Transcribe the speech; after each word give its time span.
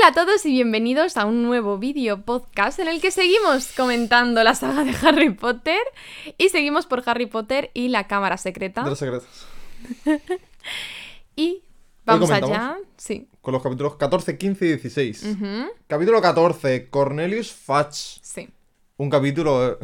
Hola 0.00 0.08
a 0.08 0.12
todos 0.14 0.46
y 0.46 0.52
bienvenidos 0.52 1.18
a 1.18 1.26
un 1.26 1.42
nuevo 1.42 1.76
vídeo 1.76 2.22
podcast 2.22 2.78
en 2.78 2.88
el 2.88 3.02
que 3.02 3.10
seguimos 3.10 3.72
comentando 3.76 4.42
la 4.42 4.54
saga 4.54 4.82
de 4.82 4.94
Harry 5.06 5.28
Potter 5.34 5.78
y 6.38 6.48
seguimos 6.48 6.86
por 6.86 7.02
Harry 7.04 7.26
Potter 7.26 7.70
y 7.74 7.88
la 7.88 8.06
cámara 8.06 8.38
secreta. 8.38 8.82
De 8.82 8.88
los 8.90 8.98
secretos. 8.98 9.28
Y 11.36 11.62
vamos 12.06 12.30
allá. 12.30 12.78
Sí. 12.96 13.28
Con 13.42 13.52
los 13.52 13.62
capítulos 13.62 13.96
14, 13.96 14.38
15 14.38 14.64
y 14.64 14.68
16. 14.68 15.22
Ujú, 15.34 15.46
Capítulo 15.86 16.22
14, 16.22 16.88
Cornelius 16.88 17.52
Fudge. 17.52 18.20
Sí. 18.22 18.48
Un 18.96 19.10
capítulo... 19.10 19.72
eh, 19.72 19.76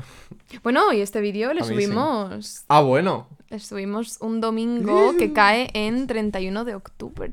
Bueno, 0.62 0.92
y 0.94 1.02
este 1.02 1.20
vídeo 1.20 1.50
sí. 1.60 1.64
subimos. 1.74 2.64
Ah, 2.68 2.80
bueno. 2.80 3.28
Le 3.50 3.60
subimos 3.60 4.16
un 4.20 4.40
domingo 4.40 5.14
que 5.18 5.32
cae 5.34 5.68
en 5.74 6.06
31 6.06 6.64
de 6.64 6.74
octubre. 6.74 7.28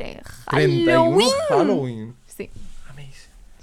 31 0.49 1.01
Halloween. 1.01 1.29
Halloween. 1.49 2.15
Sí. 2.27 2.49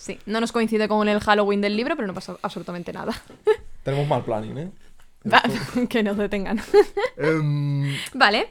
Sí. 0.00 0.18
No 0.26 0.40
nos 0.40 0.52
coincide 0.52 0.88
con 0.88 1.08
el 1.08 1.20
Halloween 1.20 1.60
del 1.60 1.76
libro, 1.76 1.94
pero 1.94 2.08
no 2.08 2.14
pasa 2.14 2.36
absolutamente 2.42 2.92
nada. 2.92 3.12
Tenemos 3.82 4.08
mal 4.08 4.24
planning, 4.24 4.58
¿eh? 4.58 4.70
Va, 5.30 5.42
que 5.88 6.02
nos 6.02 6.16
detengan. 6.16 6.60
Em, 7.16 7.94
Vale. 8.14 8.48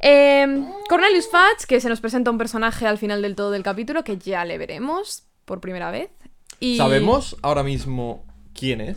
Eh, 0.00 0.64
Cornelius 0.88 1.28
Fudge, 1.28 1.66
que 1.68 1.80
se 1.80 1.88
nos 1.88 2.00
presenta 2.00 2.30
un 2.30 2.38
personaje 2.38 2.86
al 2.86 2.98
final 2.98 3.22
del 3.22 3.36
todo 3.36 3.50
del 3.50 3.62
capítulo, 3.62 4.02
que 4.02 4.18
ya 4.18 4.44
le 4.44 4.58
veremos 4.58 5.24
por 5.44 5.60
primera 5.60 5.90
vez. 5.90 6.10
Y 6.58 6.76
¿Sabemos 6.76 7.36
ahora 7.42 7.62
mismo 7.62 8.24
quién 8.54 8.80
es? 8.80 8.96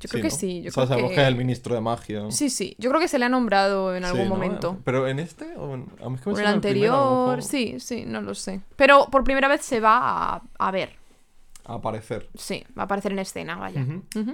Yo 0.00 0.08
creo 0.10 0.22
que 0.22 0.30
sí, 0.30 0.62
yo 0.62 0.68
o 0.68 0.72
sea, 0.72 0.84
creo 0.84 0.86
sabemos 0.88 1.12
que- 1.12 1.26
el 1.26 1.36
ministro 1.36 1.74
de 1.74 1.80
magia. 1.80 2.30
Sí, 2.30 2.50
sí. 2.50 2.74
Yo 2.78 2.90
creo 2.90 3.00
que 3.00 3.08
se 3.08 3.18
le 3.18 3.24
ha 3.24 3.28
nombrado 3.28 3.94
en 3.96 4.02
Sí, 4.02 4.08
algún 4.10 4.28
¿no? 4.28 4.34
momento. 4.34 4.78
¿Pero 4.84 5.08
en 5.08 5.18
este? 5.18 5.56
¿O 5.56 5.74
en, 5.74 5.86
a 6.04 6.08
mí 6.08 6.16
es 6.16 6.20
que 6.20 6.30
me 6.30 6.36
O 6.36 6.38
en 6.38 6.44
el 6.46 6.52
anterior. 6.52 7.42
Sí, 7.42 7.80
sí, 7.80 8.04
no 8.06 8.20
lo 8.20 8.34
sé. 8.34 8.60
Pero 8.76 9.06
por 9.10 9.24
primera 9.24 9.48
vez 9.48 9.62
se 9.62 9.80
va 9.80 10.34
a, 10.36 10.42
a 10.58 10.70
ver. 10.70 10.90
A 11.64 11.74
aparecer. 11.74 12.28
Sí, 12.34 12.64
va 12.78 12.82
a 12.82 12.84
aparecer 12.84 13.12
en 13.12 13.18
escena, 13.20 13.56
vaya. 13.56 13.84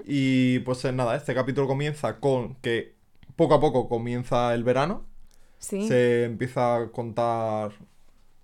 Y 0.06 0.58
pues 0.60 0.84
eh, 0.84 0.92
nada, 0.92 1.16
este 1.16 1.34
capítulo 1.34 1.66
comienza 1.66 2.18
con 2.18 2.56
que 2.56 2.94
poco 3.36 3.54
a 3.54 3.60
poco 3.60 3.88
comienza 3.88 4.52
el 4.54 4.64
verano. 4.64 5.04
Sí. 5.58 5.86
Se 5.88 6.24
empieza 6.24 6.76
a 6.76 6.88
contar 6.88 7.72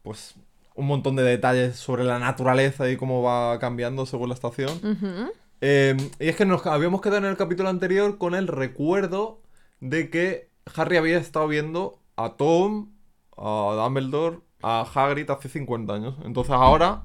pues 0.03 0.36
un 0.75 0.86
montón 0.86 1.16
de 1.16 1.25
detalles 1.25 1.77
sobre 1.77 2.05
la 2.05 2.19
naturaleza 2.20 2.88
y 2.88 2.97
cómo 2.97 3.22
va 3.22 3.58
cambiando 3.58 4.06
según 4.06 4.28
la 4.28 4.34
estación. 4.34 4.70
Ujú. 4.78 5.32
Eh, 5.61 5.97
y 6.20 6.28
es 6.28 6.37
que 6.37 6.45
nos 6.47 6.67
habíamos 6.67 7.01
quedado 7.01 7.19
en 7.19 7.25
el 7.25 7.37
capítulo 7.37 7.69
anterior 7.69 8.19
con 8.19 8.34
el 8.34 8.47
recuerdo 8.47 9.42
de 9.81 10.11
que 10.11 10.50
Harry 10.77 10.97
había 10.97 11.19
estado 11.19 11.48
viendo 11.48 12.00
a 12.17 12.37
Tom, 12.37 12.92
a 13.37 13.75
Dumbledore, 13.77 14.41
a 14.62 14.83
Hagrid 14.83 15.31
hace 15.31 15.48
50 15.48 15.95
años. 15.95 16.17
Entonces 16.25 16.53
ahora, 16.53 17.05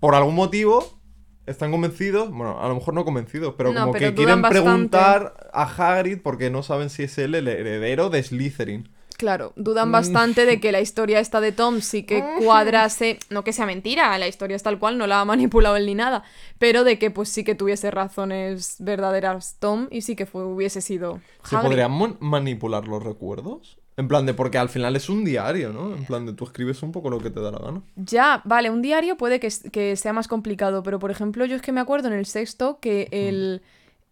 por 0.00 0.14
algún 0.14 0.34
motivo, 0.34 1.00
están 1.46 1.70
convencidos, 1.72 2.30
bueno, 2.30 2.60
a 2.60 2.68
lo 2.68 2.74
mejor 2.76 2.94
no 2.94 3.04
convencidos, 3.04 3.54
pero 3.56 3.72
No, 3.72 3.80
como 3.80 3.92
pero 3.92 4.10
que 4.10 4.14
quieren 4.14 4.42
bastante. 4.42 4.62
preguntar 4.62 5.50
a 5.52 5.64
Hagrid 5.64 6.20
porque 6.22 6.50
no 6.50 6.62
saben 6.62 6.90
si 6.90 7.04
es 7.04 7.18
él 7.18 7.34
el 7.34 7.48
heredero 7.48 8.10
de 8.10 8.22
Slytherin. 8.22 8.90
Claro, 9.22 9.52
dudan 9.54 9.90
Mm. 9.90 9.92
bastante 9.92 10.46
de 10.46 10.58
que 10.58 10.72
la 10.72 10.80
historia 10.80 11.20
esta 11.20 11.40
de 11.40 11.52
Tom 11.52 11.80
sí 11.80 12.02
que 12.02 12.24
cuadrase, 12.44 13.20
no 13.30 13.44
que 13.44 13.52
sea 13.52 13.66
mentira, 13.66 14.18
la 14.18 14.26
historia 14.26 14.56
es 14.56 14.64
tal 14.64 14.80
cual, 14.80 14.98
no 14.98 15.06
la 15.06 15.20
ha 15.20 15.24
manipulado 15.24 15.76
él 15.76 15.86
ni 15.86 15.94
nada, 15.94 16.24
pero 16.58 16.82
de 16.82 16.98
que 16.98 17.12
pues 17.12 17.28
sí 17.28 17.44
que 17.44 17.54
tuviese 17.54 17.92
razones 17.92 18.74
verdaderas 18.80 19.58
Tom 19.60 19.86
y 19.92 20.00
sí 20.02 20.16
que 20.16 20.26
fue, 20.26 20.42
hubiese 20.42 20.80
sido 20.80 21.20
¿Se 21.44 21.54
Hagrid. 21.54 21.68
podrían 21.68 22.16
manipular 22.18 22.88
los 22.88 23.00
recuerdos? 23.00 23.78
En 23.96 24.08
plan 24.08 24.26
de, 24.26 24.34
porque 24.34 24.58
al 24.58 24.68
final 24.70 24.96
es 24.96 25.08
un 25.08 25.24
diario, 25.24 25.72
¿no? 25.72 25.94
En 25.94 26.04
plan 26.04 26.26
de, 26.26 26.32
tú 26.32 26.42
escribes 26.44 26.82
un 26.82 26.90
poco 26.90 27.08
lo 27.10 27.20
que 27.20 27.30
te 27.30 27.40
da 27.40 27.52
la 27.52 27.58
gana. 27.60 27.82
Ya, 27.94 28.42
vale, 28.44 28.70
un 28.70 28.82
diario 28.82 29.16
puede 29.16 29.38
que, 29.38 29.50
sea 29.96 30.12
más 30.12 30.26
complicado, 30.26 30.82
pero 30.82 30.98
por 30.98 31.12
ejemplo 31.12 31.44
yo 31.44 31.54
es 31.54 31.62
que 31.62 31.70
me 31.70 31.80
acuerdo 31.80 32.08
en 32.08 32.14
el 32.14 32.26
sexto 32.26 32.80
que 32.80 33.06
el, 33.12 33.62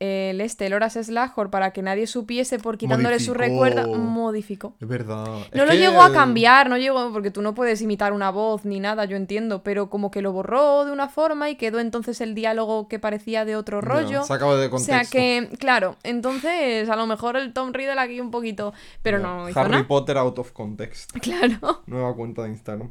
el 0.00 0.40
este, 0.40 0.66
el 0.66 0.72
Slughorn, 0.90 1.50
para 1.50 1.72
que 1.72 1.82
nadie 1.82 2.06
supiese 2.06 2.58
por 2.58 2.78
quitándole 2.78 3.20
su 3.20 3.34
recuerdo, 3.34 3.86
modificó. 3.94 4.74
Es 4.80 4.88
verdad. 4.88 5.26
No 5.26 5.38
Es 5.52 5.54
lo 5.54 5.66
que- 5.68 5.78
llegó 5.78 6.02
a 6.02 6.12
cambiar, 6.12 6.68
no 6.70 6.78
llegó, 6.78 7.12
porque 7.12 7.30
tú 7.30 7.42
no 7.42 7.54
puedes 7.54 7.80
imitar 7.82 8.12
una 8.12 8.30
voz 8.30 8.64
ni 8.64 8.80
nada, 8.80 9.04
yo 9.04 9.16
entiendo, 9.16 9.62
pero 9.62 9.90
como 9.90 10.10
que 10.10 10.22
lo 10.22 10.32
borró 10.32 10.84
de 10.86 10.92
una 10.92 11.08
forma 11.08 11.50
y 11.50 11.56
quedó 11.56 11.78
entonces 11.80 12.20
el 12.20 12.34
diálogo 12.34 12.88
que 12.88 12.98
parecía 12.98 13.44
de 13.44 13.56
otro 13.56 13.80
rollo. 13.80 14.24
sacado 14.24 14.58
de 14.58 14.66
o 14.66 14.70
contexto. 14.70 14.92
sea 14.92 15.04
que, 15.04 15.48
claro, 15.58 15.96
entonces 16.02 16.88
a 16.88 16.96
lo 16.96 17.06
mejor 17.06 17.36
el 17.36 17.52
Tom 17.52 17.72
Riddle 17.72 18.00
aquí 18.00 18.20
un 18.20 18.30
poquito, 18.30 18.72
pero 19.02 19.18
no 19.18 19.48
hizo 19.48 19.60
Harry 19.60 19.70
nada. 19.72 19.86
Potter 19.86 20.16
out 20.16 20.38
of 20.38 20.52
context. 20.52 21.10
Claro, 21.20 21.82
Nueva 21.86 22.14
cuenta 22.14 22.42
de 22.44 22.48
Instagram. 22.48 22.90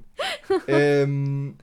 Em, 0.68 1.56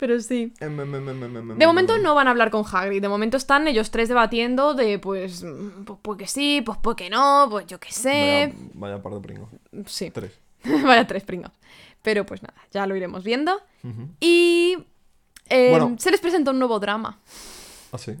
pero 0.00 0.18
sí. 0.18 0.52
em, 0.60 0.80
em, 0.80 0.94
em, 1.08 1.58
De 1.58 1.66
momento 1.66 1.98
no 1.98 2.14
van 2.14 2.26
a 2.26 2.30
hablar 2.30 2.50
con 2.50 2.64
Hagrid, 2.64 3.02
de 3.02 3.08
momento 3.08 3.36
están 3.36 3.68
ellos 3.68 3.90
tres 3.90 4.08
debatiendo 4.08 4.72
de 4.74 4.98
pues, 4.98 5.44
pues, 5.84 5.98
pues 6.02 6.18
que 6.18 6.26
sí, 6.26 6.62
pues 6.64 6.78
pues 6.82 6.96
que 6.96 7.10
no, 7.10 7.46
pues 7.50 7.66
yo 7.66 7.78
qué 7.78 7.92
sé. 7.92 8.52
Vaya, 8.74 8.94
vaya 8.96 9.02
par 9.02 9.12
de 9.12 9.20
pringos. 9.20 9.50
Sí, 9.86 10.10
Tres. 10.10 10.32
vaya 10.64 11.06
tres 11.06 11.22
pringados. 11.22 11.56
Pero 12.02 12.24
pues 12.24 12.42
nada, 12.42 12.54
ya 12.72 12.86
lo 12.86 12.96
iremos 12.96 13.22
viendo. 13.24 13.60
Y 14.20 14.78
eh, 15.50 15.68
Bueno. 15.70 15.96
se 15.98 16.10
les 16.10 16.20
presenta 16.20 16.50
un 16.50 16.58
nuevo 16.58 16.80
drama. 16.80 17.20
Ah, 17.92 17.98
sí. 17.98 18.12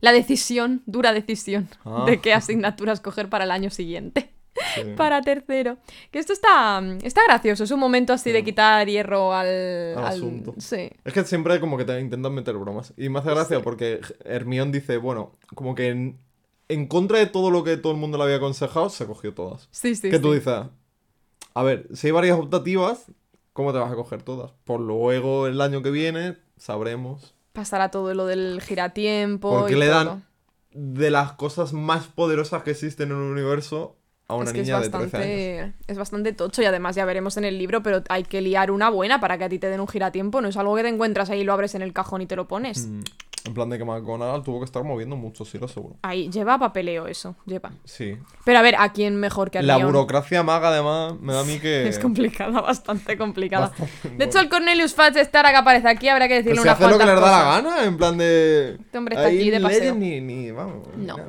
La 0.00 0.12
decisión, 0.12 0.82
dura 0.84 1.14
decisión, 1.14 1.68
Ah. 1.86 2.04
de 2.06 2.20
qué 2.20 2.34
asignaturas 2.34 3.00
coger 3.00 3.30
para 3.30 3.44
el 3.44 3.50
año 3.50 3.70
siguiente. 3.70 4.33
Sí. 4.74 4.82
Para 4.96 5.20
tercero. 5.22 5.78
Que 6.10 6.18
esto 6.18 6.32
está, 6.32 6.82
está 7.02 7.22
gracioso, 7.26 7.64
es 7.64 7.70
un 7.70 7.80
momento 7.80 8.12
así 8.12 8.30
de 8.32 8.44
quitar 8.44 8.86
hierro 8.88 9.32
al, 9.34 9.46
Al 9.46 9.98
al- 9.98 10.04
asunto. 10.14 10.54
Sí. 10.58 10.90
Es 11.04 11.12
que 11.12 11.24
siempre 11.24 11.58
como 11.60 11.76
que 11.76 11.84
te 11.84 12.00
intentan 12.00 12.32
meter 12.34 12.56
bromas. 12.56 12.92
Y 12.96 13.08
me 13.08 13.18
hace 13.18 13.30
gracia 13.30 13.60
porque 13.60 14.00
Hermione 14.24 14.72
dice, 14.72 14.96
bueno, 14.98 15.32
como 15.54 15.74
que 15.74 15.88
en, 15.88 16.18
en 16.68 16.86
contra 16.86 17.18
de 17.18 17.26
todo 17.26 17.50
lo 17.50 17.64
que 17.64 17.76
todo 17.76 17.92
el 17.92 17.98
mundo 17.98 18.16
le 18.18 18.24
había 18.24 18.36
aconsejado, 18.36 18.88
se 18.90 19.06
cogió 19.06 19.34
todas. 19.34 19.68
Sí, 19.72 19.94
sí. 19.96 20.10
que 20.10 20.18
tú 20.18 20.32
dices, 20.32 20.54
a 21.54 21.62
ver, 21.62 21.88
si 21.92 22.08
hay 22.08 22.12
varias 22.12 22.38
optativas, 22.38 23.06
¿cómo 23.52 23.72
te 23.72 23.78
vas 23.78 23.90
a 23.92 23.96
coger 23.96 24.22
todas? 24.22 24.52
Por 24.64 24.80
luego 24.80 25.46
el 25.46 25.60
año 25.60 25.82
que 25.82 25.90
viene 25.90 26.36
sabremos. 26.56 27.34
Pasará 27.52 27.90
todo 27.90 28.14
lo 28.14 28.26
del 28.26 28.60
giratiempo. 28.62 29.50
Porque 29.58 29.74
y 29.74 29.76
le 29.76 29.86
todo. 29.86 30.04
dan 30.04 30.24
de 30.72 31.10
las 31.10 31.32
cosas 31.32 31.72
más 31.72 32.06
poderosas 32.08 32.62
que 32.64 32.72
existen 32.72 33.10
en 33.12 33.16
el 33.18 33.30
universo 33.30 33.96
a 34.26 34.34
una 34.36 34.44
es 34.46 34.52
que 34.52 34.62
niña 34.62 34.78
es 34.78 34.84
de 34.84 34.88
13 34.90 34.98
años. 34.98 35.12
bastante, 35.12 35.72
es 35.86 35.98
bastante 35.98 36.32
tocho 36.32 36.62
y 36.62 36.64
además 36.64 36.96
ya 36.96 37.04
veremos 37.04 37.36
en 37.36 37.44
el 37.44 37.58
libro, 37.58 37.82
pero 37.82 38.02
hay 38.08 38.22
que 38.22 38.40
liar 38.40 38.70
una 38.70 38.88
buena 38.88 39.20
para 39.20 39.36
que 39.36 39.44
a 39.44 39.48
ti 39.48 39.58
te 39.58 39.68
den 39.68 39.80
un 39.80 39.88
giratiempo. 39.88 40.40
No 40.40 40.48
es 40.48 40.56
algo 40.56 40.74
que 40.76 40.82
te 40.82 40.88
encuentras 40.88 41.28
ahí, 41.30 41.44
lo 41.44 41.52
abres 41.52 41.74
en 41.74 41.82
el 41.82 41.92
cajón 41.92 42.22
y 42.22 42.26
te 42.26 42.34
lo 42.36 42.48
pones. 42.48 42.86
Mm, 42.86 43.00
En 43.46 43.52
plan 43.52 43.68
de 43.68 43.76
que 43.76 43.84
McGonagall 43.84 44.42
tuvo 44.42 44.60
que 44.60 44.64
estar 44.64 44.82
moviendo 44.82 45.16
mucho, 45.16 45.44
sí, 45.44 45.58
lo 45.58 45.68
seguro. 45.68 45.96
Ahí, 46.00 46.30
lleva 46.30 46.58
papeleo 46.58 47.06
eso, 47.06 47.36
lleva. 47.44 47.72
Sí. 47.84 48.16
Pero 48.46 48.58
a 48.58 48.62
ver, 48.62 48.76
¿a 48.78 48.90
quién 48.94 49.16
mejor 49.16 49.50
que 49.50 49.58
a 49.58 49.62
La 49.62 49.76
burocracia 49.76 50.42
maga, 50.42 50.68
además, 50.68 51.20
me 51.20 51.34
da 51.34 51.40
a 51.40 51.44
mí 51.44 51.58
que. 51.60 51.86
Es 51.86 51.98
complicada, 51.98 52.62
bastante 52.62 53.18
complicada. 53.18 53.68
Bastante, 53.68 54.16
De 54.16 54.24
hecho, 54.24 54.40
el 54.40 54.48
Cornelius 54.48 54.94
Fudge 54.94 55.28
ahora 55.34 55.50
que 55.50 55.56
aparece 55.58 55.88
aquí 55.88 56.08
habrá 56.08 56.28
que 56.28 56.36
decirle 56.36 56.62
Pues 56.62 56.62
se 56.62 56.68
unas 56.68 56.80
hace 56.80 56.90
lo 56.90 56.98
que 56.98 57.04
les 57.04 57.20
da 57.20 57.30
la 57.30 57.44
gana, 57.60 57.84
en 57.84 57.96
plan 57.98 58.16
de. 58.16 58.76
Este 58.80 58.96
hombre 58.96 59.16
está 59.16 59.28
ahí 59.28 59.36
aquí 59.38 59.50
de 59.50 59.60
paseo. 59.60 59.94
Ni, 59.94 60.22
ni, 60.22 60.50
vamos. 60.50 60.88
No. 60.96 61.18
nada. 61.18 61.28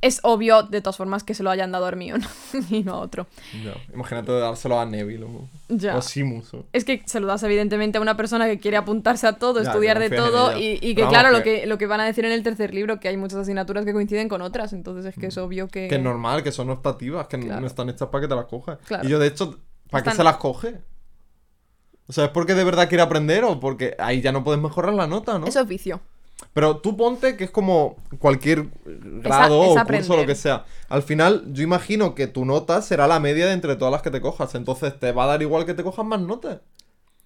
Es 0.00 0.20
obvio, 0.22 0.62
de 0.62 0.80
todas 0.80 0.96
formas, 0.96 1.24
que 1.24 1.34
se 1.34 1.42
lo 1.42 1.50
hayan 1.50 1.72
dado 1.72 1.84
a 1.84 1.88
Hermione 1.88 2.24
y 2.70 2.84
no 2.84 2.94
a 2.94 2.98
otro. 3.00 3.26
Ya, 3.64 3.74
Imagínate 3.92 4.30
dárselo 4.30 4.78
a 4.78 4.86
Neville 4.86 5.24
o, 5.24 5.48
Ya. 5.68 5.96
o 5.96 6.02
Simus. 6.02 6.54
o- 6.54 6.66
Es 6.72 6.84
que 6.84 7.02
se 7.06 7.18
lo 7.18 7.26
das 7.26 7.42
evidentemente 7.42 7.98
a 7.98 8.00
una 8.00 8.16
persona 8.16 8.46
que 8.46 8.60
quiere 8.60 8.76
apuntarse 8.76 9.26
a 9.26 9.32
todo, 9.32 9.60
Ya, 9.60 9.68
estudiar 9.70 9.98
de 9.98 10.10
todo 10.10 10.56
y, 10.56 10.78
y 10.80 10.94
que 10.94 11.02
Pero 11.02 11.08
claro, 11.08 11.30
lo 11.32 11.42
que- 11.42 11.66
lo 11.66 11.78
que 11.78 11.86
van 11.86 11.98
a 12.00 12.04
decir 12.04 12.24
en 12.24 12.30
el 12.30 12.44
tercer 12.44 12.72
libro, 12.74 13.00
que 13.00 13.08
hay 13.08 13.16
muchas 13.16 13.40
asignaturas 13.40 13.84
que 13.84 13.92
coinciden 13.92 14.28
con 14.28 14.40
otras, 14.40 14.72
entonces 14.72 15.04
es 15.04 15.16
que 15.18 15.26
es 15.26 15.36
obvio 15.38 15.66
que... 15.66 15.88
Que 15.88 15.96
es 15.96 16.02
normal, 16.02 16.44
que 16.44 16.52
son 16.52 16.70
optativas, 16.70 17.26
que 17.26 17.38
Claro. 17.40 17.60
no 17.60 17.66
están 17.66 17.88
hechas 17.88 18.08
para 18.08 18.22
que 18.22 18.28
te 18.28 18.36
las 18.36 18.46
cojas. 18.46 18.78
Claro. 18.86 19.04
Y 19.04 19.10
yo, 19.10 19.18
de 19.18 19.26
hecho, 19.26 19.58
¿para 19.90 20.04
qué 20.04 20.12
se 20.12 20.22
las 20.22 20.36
coge? 20.36 20.76
O 22.06 22.12
sea, 22.12 22.26
¿es 22.26 22.30
porque 22.30 22.54
de 22.54 22.62
verdad 22.64 22.88
quiere 22.88 23.02
aprender 23.02 23.42
o 23.44 23.58
porque 23.60 23.94
ahí 23.98 24.20
ya 24.22 24.30
no 24.32 24.44
puedes 24.44 24.60
mejorar 24.62 24.94
la 24.94 25.06
nota, 25.08 25.38
no? 25.38 25.46
Es 25.46 25.56
oficio. 25.56 26.00
Pero 26.52 26.78
tú 26.78 26.96
ponte 26.96 27.36
que 27.36 27.44
es 27.44 27.50
como 27.50 27.96
cualquier 28.18 28.68
grado 28.84 29.64
es 29.64 29.70
o 29.70 29.74
curso 29.98 30.16
lo 30.16 30.26
que 30.26 30.34
sea. 30.34 30.64
Al 30.88 31.02
final, 31.02 31.44
yo 31.52 31.62
imagino 31.62 32.14
que 32.14 32.26
tu 32.26 32.44
nota 32.44 32.80
será 32.82 33.06
la 33.06 33.20
media 33.20 33.46
de 33.46 33.52
entre 33.52 33.76
todas 33.76 33.92
las 33.92 34.02
que 34.02 34.10
te 34.10 34.20
cojas. 34.20 34.54
Entonces 34.54 34.98
te 34.98 35.12
va 35.12 35.24
a 35.24 35.26
dar 35.28 35.42
igual 35.42 35.66
que 35.66 35.74
te 35.74 35.82
cojas 35.84 36.04
más 36.06 36.20
notas. 36.20 36.60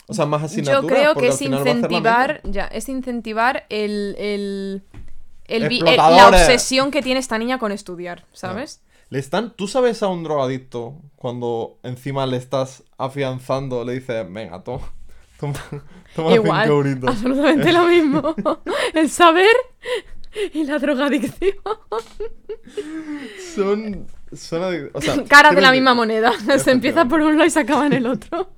O 0.09 0.15
sea, 0.15 0.27
más 0.27 0.43
asignaturas. 0.43 0.83
Yo 0.83 0.89
creo 0.89 1.15
que 1.15 1.29
es 1.29 1.41
incentivar, 1.43 2.41
ya, 2.45 2.65
es 2.67 2.89
incentivar 2.89 3.65
el, 3.69 4.17
el, 4.19 4.83
el 5.47 5.69
vi- 5.69 5.79
el- 5.79 5.97
la 5.97 6.29
obsesión 6.29 6.91
que 6.91 7.03
tiene 7.03 7.21
esta 7.21 7.39
niña 7.39 7.59
con 7.59 7.71
estudiar, 7.73 8.25
¿sabes? 8.33 8.81
Le 9.11 9.19
están... 9.19 9.55
¿Tú 9.55 9.69
sabes 9.69 10.03
a 10.03 10.09
un 10.09 10.25
drogadicto 10.25 10.97
cuando 11.17 11.79
encima 11.83 12.27
le 12.27 12.39
estás 12.39 12.83
afianzando, 12.99 13.85
le 13.85 13.93
dices, 13.95 14.27
venga, 14.31 14.63
toma, 14.65 14.93
toma, 15.43 15.55
toma 16.15 16.35
Igual, 16.35 16.63
cinco 16.63 16.75
euritos"? 16.77 17.11
absolutamente 17.11 17.73
lo 17.73 17.85
mismo. 17.85 18.37
el 18.95 19.11
saber 19.11 19.57
y 20.55 20.65
la 20.65 20.79
drogadicción. 20.79 21.57
Son... 23.55 24.07
son 24.33 24.63
adic- 24.63 24.91
o 24.95 25.01
sea, 25.01 25.25
Caras 25.25 25.55
de 25.55 25.61
la 25.61 25.73
misma 25.73 25.95
moneda. 25.95 26.33
Se 26.59 26.71
empieza 26.71 27.07
por 27.07 27.21
un 27.21 27.33
lado 27.37 27.45
y 27.47 27.51
se 27.51 27.61
acaba 27.61 27.87
en 27.87 27.93
el 27.95 28.07
otro. 28.07 28.53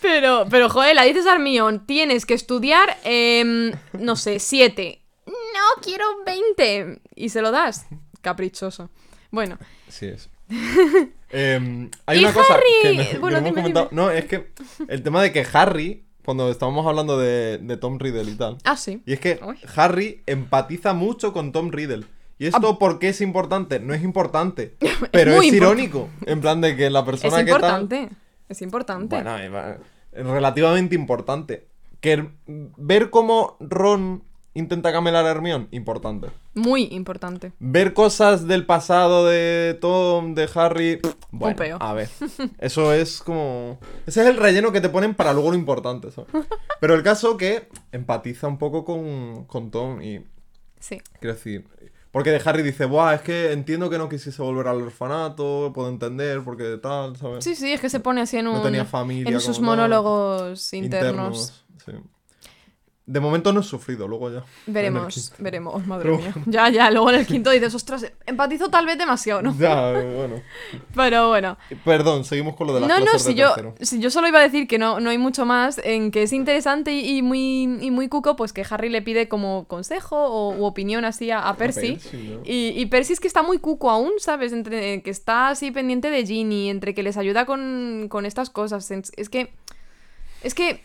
Pero, 0.00 0.46
pero 0.50 0.68
joder, 0.68 0.96
la 0.96 1.04
dices 1.04 1.26
a 1.26 1.34
Hermione, 1.34 1.80
tienes 1.86 2.26
que 2.26 2.34
estudiar, 2.34 2.98
em, 3.04 3.70
no 3.92 4.16
sé, 4.16 4.40
7. 4.40 5.00
No, 5.26 5.80
quiero 5.82 6.04
20. 6.26 7.00
Y 7.14 7.28
se 7.28 7.40
lo 7.40 7.52
das. 7.52 7.86
Caprichoso. 8.20 8.90
Bueno, 9.30 9.58
Sí 9.88 10.06
es. 10.06 10.28
Em, 11.32 11.90
hay 12.06 12.18
una 12.20 12.32
cosa 12.32 12.58
que, 12.82 12.94
no- 12.94 13.02
que 13.10 13.18
bueno, 13.18 13.40
no 13.40 13.46
hemos 13.48 13.58
comentado. 13.58 13.88
No, 13.90 14.10
es 14.10 14.26
que 14.26 14.52
el 14.88 15.02
tema 15.02 15.22
de 15.22 15.32
que 15.32 15.46
Harry, 15.52 16.04
cuando 16.24 16.50
estábamos 16.50 16.86
hablando 16.86 17.18
de, 17.18 17.58
de 17.58 17.76
Tom 17.76 17.98
Riddle 17.98 18.30
y 18.30 18.34
tal, 18.36 18.58
ah, 18.64 18.76
sí. 18.76 19.02
y 19.06 19.12
es 19.14 19.20
que 19.20 19.40
Uy. 19.46 19.56
Harry 19.76 20.22
empatiza 20.26 20.92
mucho 20.92 21.32
con 21.32 21.52
Tom 21.52 21.70
Riddle. 21.70 22.04
¿Y 22.38 22.46
Ah. 22.46 22.48
esto 22.54 22.78
por 22.78 22.98
qué 22.98 23.08
es 23.10 23.20
importante? 23.20 23.78
No 23.80 23.94
es 23.94 24.02
importante, 24.02 24.76
pero 25.12 25.32
es 25.40 25.44
irónico. 25.52 26.08
En 26.26 26.40
plan 26.40 26.60
de 26.60 26.76
que 26.76 26.90
la 26.90 27.00
Es 27.00 27.04
persona 27.06 27.38
que 27.44 27.50
tal... 27.50 27.60
importante. 27.60 28.08
Es 28.48 28.62
importante. 28.62 29.16
Bueno, 29.16 29.36
es 30.12 30.26
relativamente 30.26 30.94
importante. 30.94 31.66
Que 32.00 32.18
er- 32.18 32.30
ver 32.46 33.10
cómo 33.10 33.56
Ron 33.60 34.24
intenta 34.54 34.92
camelar 34.92 35.24
a 35.26 35.30
Hermione, 35.30 35.68
importante. 35.70 36.28
Muy 36.54 36.84
importante. 36.90 37.52
Ver 37.58 37.94
cosas 37.94 38.46
del 38.46 38.66
pasado 38.66 39.26
de 39.26 39.76
Tom, 39.80 40.34
de 40.34 40.48
Harry. 40.54 41.00
Bueno, 41.30 41.56
peo. 41.56 41.78
a 41.80 41.94
ver. 41.94 42.08
Eso 42.58 42.92
es 42.92 43.22
como. 43.22 43.78
Ese 44.06 44.20
es 44.22 44.26
el 44.26 44.36
relleno 44.36 44.70
que 44.72 44.80
te 44.80 44.88
ponen 44.90 45.14
para 45.14 45.32
luego 45.32 45.50
lo 45.50 45.56
importante, 45.56 46.10
¿sabes? 46.10 46.30
Pero 46.80 46.94
el 46.94 47.02
caso 47.02 47.36
que 47.36 47.68
empatiza 47.92 48.46
un 48.48 48.58
poco 48.58 48.84
con, 48.84 49.44
con 49.46 49.70
Tom 49.70 50.02
y. 50.02 50.24
Sí. 50.80 51.00
Quiero 51.20 51.34
decir. 51.34 51.66
Porque 52.10 52.30
de 52.30 52.42
Harry 52.44 52.62
dice, 52.62 52.84
Buah, 52.84 53.14
es 53.14 53.20
que 53.22 53.52
entiendo 53.52 53.88
que 53.88 53.96
no 53.96 54.06
quisiese 54.10 54.42
volver 54.42 54.68
al 54.68 54.82
orfanato, 54.82 55.72
puedo 55.74 55.88
entender, 55.88 56.42
porque 56.44 56.76
tal, 56.76 57.16
¿sabes? 57.16 57.42
Sí, 57.42 57.54
sí, 57.54 57.72
es 57.72 57.80
que 57.80 57.88
se 57.88 58.00
pone 58.00 58.20
así 58.20 58.36
en 58.36 58.48
un. 58.48 58.56
No 58.56 58.62
tenía 58.62 58.84
familia 58.84 59.32
En 59.32 59.40
sus 59.40 59.56
tal. 59.56 59.64
monólogos 59.64 60.74
internos. 60.74 61.64
sí. 61.86 61.92
De 63.04 63.18
momento 63.18 63.52
no 63.52 63.60
he 63.60 63.62
sufrido, 63.64 64.06
luego 64.06 64.30
ya. 64.30 64.44
Veremos, 64.66 65.34
veremos, 65.38 65.84
madre 65.88 66.04
Pero 66.04 66.18
mía. 66.18 66.34
Ya, 66.46 66.68
ya, 66.68 66.90
luego 66.90 67.10
en 67.10 67.16
el 67.16 67.26
quinto 67.26 67.50
dices, 67.52 67.74
ostras, 67.74 68.12
empatizo 68.26 68.70
tal 68.70 68.86
vez 68.86 68.96
demasiado, 68.96 69.42
¿no? 69.42 69.56
Ya, 69.58 69.90
bueno. 69.90 70.40
Pero 70.94 71.28
bueno. 71.28 71.58
Perdón, 71.84 72.24
seguimos 72.24 72.54
con 72.54 72.68
lo 72.68 72.74
de 72.74 72.80
las 72.80 72.88
No, 72.88 73.00
no, 73.00 73.18
si 73.18 73.34
yo, 73.34 73.54
si 73.80 73.98
yo 73.98 74.08
solo 74.08 74.28
iba 74.28 74.38
a 74.38 74.42
decir 74.42 74.68
que 74.68 74.78
no, 74.78 75.00
no 75.00 75.10
hay 75.10 75.18
mucho 75.18 75.44
más, 75.44 75.80
en 75.82 76.12
que 76.12 76.22
es 76.22 76.32
interesante 76.32 76.92
y, 76.92 77.18
y 77.18 77.22
muy, 77.22 77.62
y 77.80 77.90
muy 77.90 78.08
cuco, 78.08 78.36
pues 78.36 78.52
que 78.52 78.64
Harry 78.70 78.88
le 78.88 79.02
pide 79.02 79.28
como 79.28 79.64
consejo 79.64 80.16
o 80.16 80.54
u 80.54 80.64
opinión 80.64 81.04
así 81.04 81.32
a, 81.32 81.48
a 81.48 81.56
Percy. 81.56 81.94
Percy, 81.94 82.16
¿no? 82.16 82.40
Y, 82.44 82.68
y 82.76 82.86
Percy 82.86 83.14
es 83.14 83.20
que 83.20 83.26
está 83.26 83.42
muy 83.42 83.58
cuco 83.58 83.90
aún, 83.90 84.12
¿sabes? 84.18 84.52
Entre 84.52 85.02
que 85.02 85.10
está 85.10 85.48
así 85.48 85.72
pendiente 85.72 86.08
de 86.08 86.24
Ginny, 86.24 86.70
entre 86.70 86.94
que 86.94 87.02
les 87.02 87.16
ayuda 87.16 87.46
con, 87.46 88.06
con 88.08 88.26
estas 88.26 88.48
cosas. 88.48 88.88
Es 88.90 89.28
que. 89.28 89.52
Es 90.42 90.54
que 90.54 90.82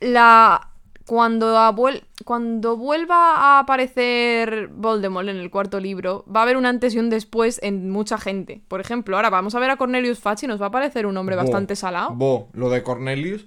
la. 0.00 0.66
Cuando, 1.06 1.56
abuel- 1.58 2.04
cuando 2.24 2.76
vuelva 2.76 3.34
a 3.36 3.58
aparecer 3.60 4.68
Voldemort 4.68 5.28
en 5.28 5.36
el 5.36 5.50
cuarto 5.50 5.80
libro, 5.80 6.24
va 6.34 6.40
a 6.40 6.42
haber 6.44 6.56
un 6.56 6.66
antes 6.66 6.94
y 6.94 6.98
un 6.98 7.10
después 7.10 7.58
en 7.62 7.90
mucha 7.90 8.18
gente. 8.18 8.62
Por 8.68 8.80
ejemplo, 8.80 9.16
ahora 9.16 9.30
vamos 9.30 9.54
a 9.54 9.60
ver 9.60 9.70
a 9.70 9.76
Cornelius 9.76 10.20
Fudge 10.20 10.44
y 10.44 10.46
nos 10.46 10.60
va 10.62 10.66
a 10.66 10.70
parecer 10.70 11.06
un 11.06 11.16
hombre 11.16 11.34
Bo, 11.36 11.42
bastante 11.42 11.74
salado. 11.74 12.10
Bo, 12.14 12.48
lo 12.52 12.70
de 12.70 12.82
Cornelius. 12.82 13.46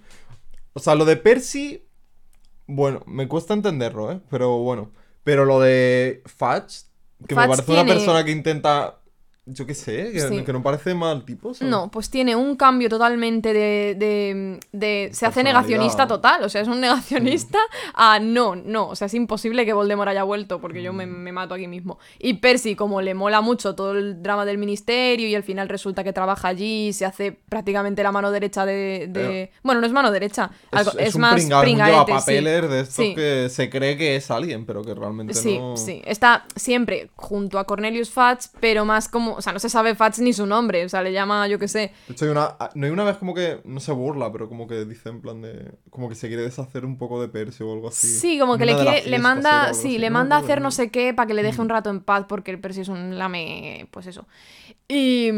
O 0.73 0.79
sea, 0.79 0.95
lo 0.95 1.05
de 1.05 1.15
Percy. 1.15 1.85
Bueno, 2.65 3.01
me 3.05 3.27
cuesta 3.27 3.53
entenderlo, 3.53 4.11
¿eh? 4.11 4.19
Pero 4.29 4.57
bueno. 4.57 4.91
Pero 5.23 5.45
lo 5.45 5.59
de 5.61 6.21
Fudge, 6.25 6.85
que 7.27 7.35
me 7.35 7.47
parece 7.47 7.71
una 7.71 7.85
persona 7.85 8.25
que 8.25 8.31
intenta. 8.31 8.99
Yo 9.45 9.65
qué 9.65 9.73
sé, 9.73 10.11
que, 10.13 10.21
Sí. 10.21 10.43
que 10.45 10.53
no 10.53 10.63
parece 10.63 10.93
mal 10.95 11.25
tipo. 11.25 11.53
¿sabes? 11.53 11.69
No, 11.69 11.91
pues 11.91 12.09
tiene 12.09 12.33
un 12.33 12.55
cambio 12.55 12.87
totalmente 12.87 13.51
de. 13.51 13.93
de, 13.99 14.59
de- 14.71 15.09
se 15.11 15.25
hace 15.25 15.43
negacionista 15.43 16.07
total. 16.07 16.43
O 16.45 16.49
sea, 16.49 16.61
es 16.61 16.69
un 16.69 16.79
negacionista 16.79 17.59
a 17.93 18.19
no, 18.19 18.55
no. 18.55 18.87
O 18.87 18.95
sea, 18.95 19.07
es 19.07 19.13
imposible 19.15 19.65
que 19.65 19.73
Voldemort 19.73 20.07
haya 20.09 20.23
vuelto 20.23 20.61
porque 20.61 20.81
yo 20.81 20.93
Mm. 20.93 20.95
me, 20.95 21.05
me 21.07 21.31
mato 21.33 21.55
aquí 21.55 21.67
mismo. 21.67 21.99
Y 22.19 22.35
Percy, 22.35 22.75
como 22.77 23.01
le 23.01 23.13
mola 23.15 23.41
mucho 23.41 23.75
todo 23.75 23.91
el 23.97 24.23
drama 24.23 24.45
del 24.45 24.57
ministerio 24.57 25.27
y 25.27 25.35
al 25.35 25.43
final 25.43 25.67
resulta 25.67 26.05
que 26.05 26.13
trabaja 26.13 26.47
allí, 26.47 26.93
se 26.93 27.03
hace 27.03 27.33
prácticamente 27.33 28.01
la 28.01 28.13
mano 28.13 28.31
derecha 28.31 28.65
de. 28.65 29.07
de- 29.09 29.51
Bueno, 29.61 29.81
no 29.81 29.87
es 29.87 29.91
mano 29.91 30.09
derecha. 30.09 30.51
Es, 30.71 30.87
es 30.87 30.95
es, 31.09 31.15
un 31.15 31.21
más 31.21 31.43
un 31.43 31.49
pringaete, 31.59 31.91
sí. 31.91 32.31
llevapapeles 32.31 32.69
de 32.69 32.79
estos 32.79 32.95
Sí. 32.95 33.13
que 33.13 33.47
se 33.49 33.69
cree 33.69 33.97
que 33.97 34.15
es 34.15 34.31
alguien, 34.31 34.65
pero 34.65 34.83
que 34.83 34.93
realmente 34.95 35.33
Sí, 35.33 35.57
no. 35.59 35.75
sí. 35.75 36.01
Está 36.05 36.45
siempre 36.55 37.09
junto 37.17 37.59
a 37.59 37.65
Cornelius 37.65 38.09
Fudge, 38.09 38.47
pero 38.61 38.85
más 38.85 39.09
como. 39.09 39.32
O 39.35 39.41
sea, 39.41 39.53
no 39.53 39.59
se 39.59 39.69
sabe 39.69 39.95
Fudge 39.95 40.19
ni 40.19 40.33
su 40.33 40.45
nombre. 40.45 40.85
O 40.85 40.89
sea, 40.89 41.01
le 41.01 41.11
llama, 41.13 41.47
yo 41.47 41.59
qué 41.59 41.67
sé. 41.67 41.91
De 42.07 42.13
hecho, 42.13 42.25
hay 42.25 42.31
una, 42.31 42.55
no 42.75 42.85
hay 42.85 42.91
una 42.91 43.03
vez 43.03 43.17
como 43.17 43.33
que, 43.33 43.61
no 43.65 43.79
se 43.79 43.91
burla, 43.91 44.31
pero 44.31 44.49
como 44.49 44.67
que 44.67 44.85
dice 44.85 45.09
en 45.09 45.21
plan 45.21 45.41
de... 45.41 45.71
Como 45.89 46.09
que 46.09 46.15
se 46.15 46.27
quiere 46.27 46.43
deshacer 46.43 46.85
un 46.85 46.97
poco 46.97 47.21
de 47.21 47.27
Percy 47.29 47.63
o 47.63 47.73
algo 47.73 47.87
así. 47.89 48.07
Sí, 48.07 48.39
como 48.39 48.57
que 48.57 48.65
le 48.65 48.73
manda, 49.19 49.73
sí, 49.73 49.79
así, 49.79 49.97
le 49.97 50.09
¿no? 50.09 50.13
manda 50.15 50.35
a 50.37 50.39
hacer 50.39 50.61
no 50.61 50.71
sé 50.71 50.89
qué 50.91 51.13
para 51.13 51.27
que 51.27 51.33
le 51.33 51.43
deje 51.43 51.61
un 51.61 51.69
rato 51.69 51.89
en 51.89 52.01
paz 52.01 52.25
porque 52.27 52.51
el 52.51 52.59
Percy 52.59 52.81
es 52.81 52.87
un 52.89 53.17
lame, 53.17 53.87
pues 53.91 54.07
eso. 54.07 54.27
Y, 54.87 55.29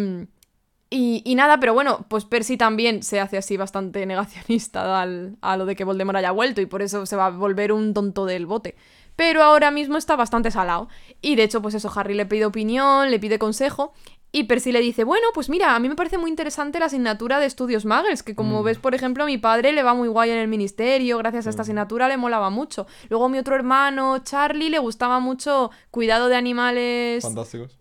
y, 0.89 1.21
y 1.25 1.35
nada, 1.35 1.59
pero 1.59 1.73
bueno, 1.73 2.05
pues 2.09 2.25
Percy 2.25 2.57
también 2.57 3.03
se 3.03 3.19
hace 3.19 3.37
así 3.37 3.57
bastante 3.57 4.05
negacionista 4.05 5.01
al- 5.01 5.37
a 5.41 5.57
lo 5.57 5.65
de 5.65 5.75
que 5.75 5.83
Voldemort 5.83 6.17
haya 6.17 6.31
vuelto 6.31 6.61
y 6.61 6.65
por 6.67 6.81
eso 6.81 7.05
se 7.05 7.15
va 7.15 7.27
a 7.27 7.29
volver 7.31 7.71
un 7.71 7.93
tonto 7.93 8.25
del 8.25 8.45
bote. 8.45 8.75
Pero 9.15 9.43
ahora 9.43 9.71
mismo 9.71 9.97
está 9.97 10.15
bastante 10.15 10.51
salado. 10.51 10.89
Y 11.21 11.35
de 11.35 11.43
hecho, 11.43 11.61
pues 11.61 11.73
eso, 11.75 11.91
Harry 11.95 12.13
le 12.13 12.25
pide 12.25 12.45
opinión, 12.45 13.11
le 13.11 13.19
pide 13.19 13.39
consejo. 13.39 13.93
Y 14.31 14.43
Percy 14.43 14.73
le 14.73 14.81
dice, 14.81 15.05
bueno, 15.05 15.27
pues 15.33 15.47
mira, 15.47 15.75
a 15.75 15.79
mí 15.79 15.87
me 15.87 15.95
parece 15.95 16.17
muy 16.17 16.29
interesante 16.29 16.77
la 16.77 16.87
asignatura 16.87 17.39
de 17.39 17.45
estudios 17.45 17.85
Muggles, 17.85 18.21
que 18.21 18.35
como 18.35 18.63
ves, 18.63 18.79
por 18.79 18.93
ejemplo, 18.93 19.23
a 19.23 19.27
mi 19.27 19.37
padre 19.37 19.71
le 19.71 19.81
va 19.81 19.93
muy 19.93 20.09
guay 20.09 20.29
en 20.29 20.37
el 20.37 20.49
ministerio, 20.49 21.17
gracias 21.19 21.47
a 21.47 21.51
esta 21.51 21.61
asignatura 21.61 22.09
le 22.09 22.17
molaba 22.17 22.49
mucho. 22.49 22.85
Luego 23.07 23.29
mi 23.29 23.37
otro 23.37 23.55
hermano, 23.55 24.19
Charlie, 24.25 24.69
le 24.69 24.79
gustaba 24.79 25.21
mucho 25.21 25.71
cuidado 25.89 26.27
de 26.27 26.35
animales... 26.35 27.23
Fantásticos. 27.23 27.79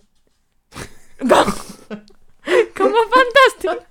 ¿Cómo 2.76 2.96
fantástico? 3.10 3.84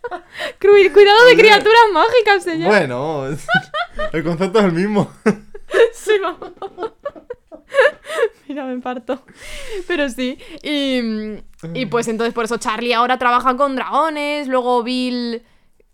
Cuidado 0.59 1.25
de 1.25 1.35
criaturas 1.35 1.83
mágicas, 1.91 2.43
señor. 2.45 2.69
Bueno, 2.69 3.25
el 4.13 4.23
concepto 4.23 4.59
es 4.59 4.65
el 4.65 4.71
mismo. 4.71 5.11
Sí, 5.93 6.11
vamos. 6.21 6.51
Mira, 8.47 8.65
me 8.65 8.79
parto. 8.79 9.23
Pero 9.87 10.09
sí. 10.09 10.37
Y, 10.61 11.01
y 11.73 11.85
pues 11.87 12.07
entonces 12.07 12.33
por 12.33 12.45
eso 12.45 12.57
Charlie 12.57 12.93
ahora 12.93 13.17
trabaja 13.17 13.55
con 13.55 13.75
dragones. 13.75 14.47
Luego 14.47 14.83
Bill. 14.83 15.41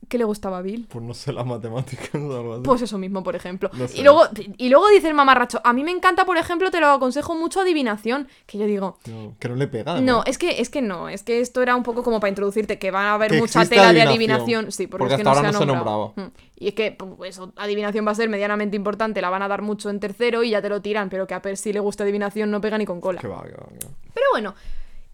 ¿Qué 0.09 0.17
le 0.17 0.23
gustaba 0.23 0.57
a 0.57 0.61
Bill? 0.63 0.87
Pues 0.89 1.05
no 1.05 1.13
sé, 1.13 1.31
las 1.31 1.45
matemáticas 1.45 2.09
o 2.15 2.17
algo 2.17 2.53
así. 2.55 2.63
Pues 2.63 2.81
eso 2.81 2.97
mismo, 2.97 3.23
por 3.23 3.35
ejemplo. 3.35 3.69
No 3.73 3.87
sé. 3.87 3.99
Y, 3.99 4.03
luego, 4.03 4.23
y 4.57 4.69
luego 4.69 4.89
dice 4.89 5.07
el 5.07 5.13
mamarracho, 5.13 5.61
a 5.63 5.71
mí 5.71 5.83
me 5.83 5.91
encanta, 5.91 6.25
por 6.25 6.37
ejemplo, 6.37 6.71
te 6.71 6.79
lo 6.79 6.87
aconsejo 6.87 7.35
mucho 7.35 7.61
adivinación. 7.61 8.27
Que 8.47 8.57
yo 8.57 8.65
digo, 8.65 8.97
No, 9.05 9.35
que 9.39 9.47
no 9.49 9.55
le 9.55 9.67
pega. 9.67 10.01
no, 10.01 10.23
es 10.25 10.39
que, 10.39 10.61
es 10.61 10.69
que 10.69 10.81
no, 10.81 11.09
es 11.09 11.21
que 11.21 11.41
esto 11.41 11.61
era 11.61 11.75
un 11.75 11.83
poco 11.83 12.01
como 12.01 12.19
para 12.19 12.29
introducirte, 12.29 12.79
que 12.79 12.89
van 12.89 13.05
a 13.05 13.13
haber 13.13 13.31
Que 13.31 13.39
mucha 13.39 13.63
tela 13.65 13.93
de 13.93 14.01
adivinación. 14.01 14.71
Sí, 14.71 14.87
porque, 14.87 15.03
porque 15.03 15.13
es 15.13 15.21
que 15.21 15.29
hasta 15.29 15.41
no 15.41 15.47
ahora 15.47 15.51
se 15.51 15.57
ha 15.57 15.59
no 15.59 15.59
se 15.59 15.77
nombrado. 15.77 16.13
Mm. 16.15 16.31
Y 16.55 16.67
es 16.69 16.73
que, 16.73 16.91
pues, 16.91 17.35
eso, 17.35 17.53
adivinación 17.55 18.05
va 18.05 18.11
a 18.11 18.15
ser 18.15 18.29
medianamente 18.29 18.75
importante, 18.75 19.21
la 19.21 19.29
van 19.29 19.43
a 19.43 19.47
dar 19.47 19.61
mucho 19.61 19.91
en 19.91 19.99
tercero 19.99 20.43
y 20.43 20.49
ya 20.49 20.61
te 20.61 20.69
lo 20.69 20.81
tiran, 20.81 21.09
pero 21.09 21.27
que 21.27 21.35
a 21.35 21.41
Percy 21.41 21.71
le 21.71 21.79
gusta 21.79 22.03
adivinación 22.03 22.49
no 22.49 22.59
pega 22.59 22.79
ni 22.79 22.85
con 22.87 22.99
cola. 22.99 23.21
Que 23.21 23.27
va, 23.27 23.43
que 23.43 23.51
va, 23.51 23.67
que 23.67 23.85
va. 23.85 23.91
Pero 24.13 24.25
bueno. 24.33 24.55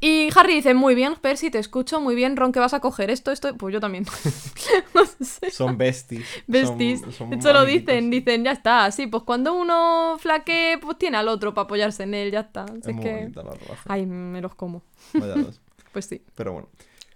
Y 0.06 0.30
Harry 0.36 0.56
dice, 0.56 0.74
muy 0.74 0.94
bien, 0.94 1.16
Percy, 1.16 1.50
te 1.50 1.58
escucho, 1.58 2.00
muy 2.00 2.14
bien, 2.16 2.36
Ron, 2.38 2.52
que 2.52 2.60
vas 2.60 2.74
a 2.76 2.80
coger 2.80 3.10
esto, 3.10 3.32
esto. 3.32 3.56
Pues 3.58 3.74
yo 3.74 3.80
también. 3.80 4.06
no 4.94 5.02
sé. 5.06 5.50
Son 5.52 5.78
besties. 5.78 6.26
Besties. 6.48 7.02
Son- 7.02 7.12
son 7.12 7.30
De 7.32 7.38
hecho 7.38 7.52
lo 7.54 7.66
dicen, 7.66 8.12
dicen, 8.12 8.44
ya 8.44 8.52
está. 8.52 8.92
Sí, 8.92 9.08
pues 9.08 9.24
cuando 9.24 9.54
uno 9.56 10.18
flaquee, 10.20 10.78
pues 10.80 10.98
tiene 11.00 11.18
al 11.18 11.28
otro 11.28 11.54
para 11.54 11.64
apoyarse 11.66 12.04
en 12.04 12.14
él, 12.14 12.32
ya 12.32 12.42
está. 12.42 12.64
Así 12.66 12.80
Es 12.84 12.88
es 12.88 12.94
muy 12.94 13.04
que. 13.04 13.14
bonita 13.14 13.44
la 13.44 13.52
relación. 13.52 13.78
Ay, 13.88 14.06
me 14.06 14.42
los 14.42 14.54
como. 14.56 14.84
Vaya 15.14 15.34
dos. 15.36 15.60
Pues 15.92 16.06
sí. 16.06 16.22
Pero 16.36 16.52
bueno. 16.54 16.68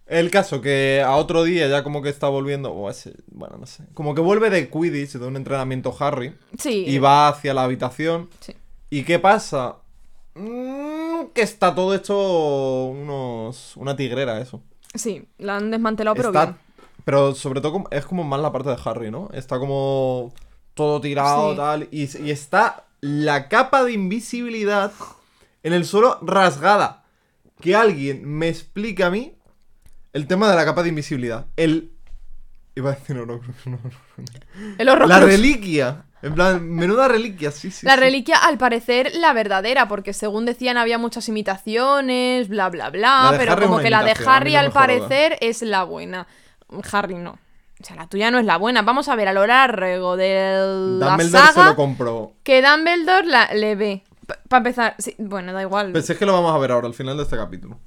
El 0.08 0.32
caso 0.32 0.60
que 0.62 1.04
a 1.06 1.16
otro 1.18 1.44
día 1.44 1.68
ya 1.68 1.84
como 1.84 2.02
que 2.02 2.10
está 2.10 2.28
volviendo, 2.30 2.72
o 2.72 2.90
ese- 2.90 3.14
bueno, 3.28 3.58
no 3.60 3.68
sé, 3.68 3.84
como 3.94 4.16
que 4.16 4.22
vuelve 4.22 4.50
de 4.50 4.68
Quidditch, 4.70 5.12
de 5.12 5.28
un 5.28 5.36
entrenamiento 5.36 5.96
Harry, 6.00 6.34
Sí. 6.58 6.86
y 6.88 6.98
va 6.98 7.28
hacia 7.28 7.54
la 7.54 7.64
habitación. 7.66 8.30
Sí. 8.40 8.54
¿Y 8.90 9.04
qué 9.04 9.20
pasa? 9.20 9.76
Mm, 10.34 10.99
que 11.34 11.42
está 11.42 11.74
todo 11.76 11.94
hecho 11.96 12.86
unos 12.86 13.76
una 13.78 13.96
tigrera 13.96 14.40
eso. 14.42 14.62
Sí, 14.96 15.28
la 15.38 15.58
han 15.58 15.72
desmantelado, 15.72 16.16
pero 16.16 16.30
Está- 16.30 16.46
bien. 16.46 16.58
pero 17.06 17.36
sobre 17.36 17.62
todo 17.62 17.84
es 17.92 18.06
como 18.06 18.24
más 18.24 18.40
la 18.40 18.52
parte 18.52 18.70
de 18.70 18.78
Harry, 18.84 19.12
¿no? 19.12 19.30
Está 19.34 19.60
como 19.60 20.34
todo 20.74 21.00
tirado 21.02 21.52
Sí. 21.52 21.58
tal 21.58 21.88
y, 21.92 22.10
y 22.26 22.32
está 22.32 22.86
la 23.02 23.48
capa 23.50 23.84
de 23.84 23.94
invisibilidad 23.94 24.92
en 25.64 25.74
el 25.74 25.86
suelo 25.86 26.18
rasgada. 26.22 27.04
Que 27.62 27.76
alguien 27.76 28.26
me 28.26 28.48
explique 28.48 29.04
a 29.04 29.10
mí 29.10 29.34
el 30.14 30.28
tema 30.28 30.50
de 30.50 30.56
la 30.56 30.66
capa 30.66 30.82
de 30.84 30.90
invisibilidad. 30.90 31.46
El 31.58 31.92
iba 32.76 32.92
a 32.92 32.96
decir 32.96 33.16
no. 33.28 33.42
El 34.78 34.90
horror. 34.90 35.08
La 35.08 35.20
reliquia. 35.20 36.06
En 36.22 36.34
plan, 36.36 36.70
menuda 36.70 37.08
reliquia, 37.08 37.50
sí, 37.52 37.72
sí. 37.72 37.86
La 37.86 37.94
sí. 37.96 38.00
reliquia, 38.02 38.38
al 38.38 38.58
parecer, 38.58 39.12
la 39.16 39.32
verdadera, 39.34 39.88
porque 39.88 40.12
según 40.14 40.46
decían 40.46 40.78
había 40.78 40.98
muchas 40.98 41.30
imitaciones, 41.30 42.50
bla, 42.50 42.70
bla, 42.70 42.90
La 42.90 42.90
bla, 42.90 43.36
pero 43.38 43.54
Harry 43.54 43.66
como 43.66 43.80
que 43.80 43.90
la 43.90 44.04
de 44.04 44.14
Harry 44.26 44.56
al 44.56 44.68
joda. 44.72 44.82
parecer 44.82 45.38
es 45.40 45.62
la 45.62 45.84
buena. 45.84 46.28
Harry 46.92 47.16
no. 47.16 47.38
O 47.82 47.86
sea, 47.86 47.96
la 47.96 48.08
tuya 48.08 48.30
no 48.32 48.40
es 48.40 48.46
la 48.46 48.58
buena. 48.58 48.82
Vamos 48.82 49.08
a 49.08 49.16
ver 49.16 49.30
a 49.30 49.34
lo 49.34 49.48
largo 49.48 50.18
de 50.18 50.98
la 51.00 51.12
Dumbledore 51.12 51.48
se 51.48 51.54
saga 51.54 51.70
lo 51.70 51.76
compró. 51.78 52.34
que 52.44 52.62
Dumbledore 52.62 53.26
la, 53.26 53.54
le 53.54 53.76
ve. 53.76 54.04
Para 54.50 54.58
empezar, 54.58 54.96
sí, 55.00 55.16
bueno, 55.18 55.54
da 55.54 55.62
igual. 55.62 55.94
Pensé 55.94 56.18
que 56.18 56.26
lo 56.26 56.34
vamos 56.34 56.54
a 56.54 56.58
ver 56.58 56.72
ahora, 56.74 56.88
al 56.88 56.94
final 56.94 57.16
de 57.16 57.24
este 57.24 57.38
capítulo. 57.38 57.80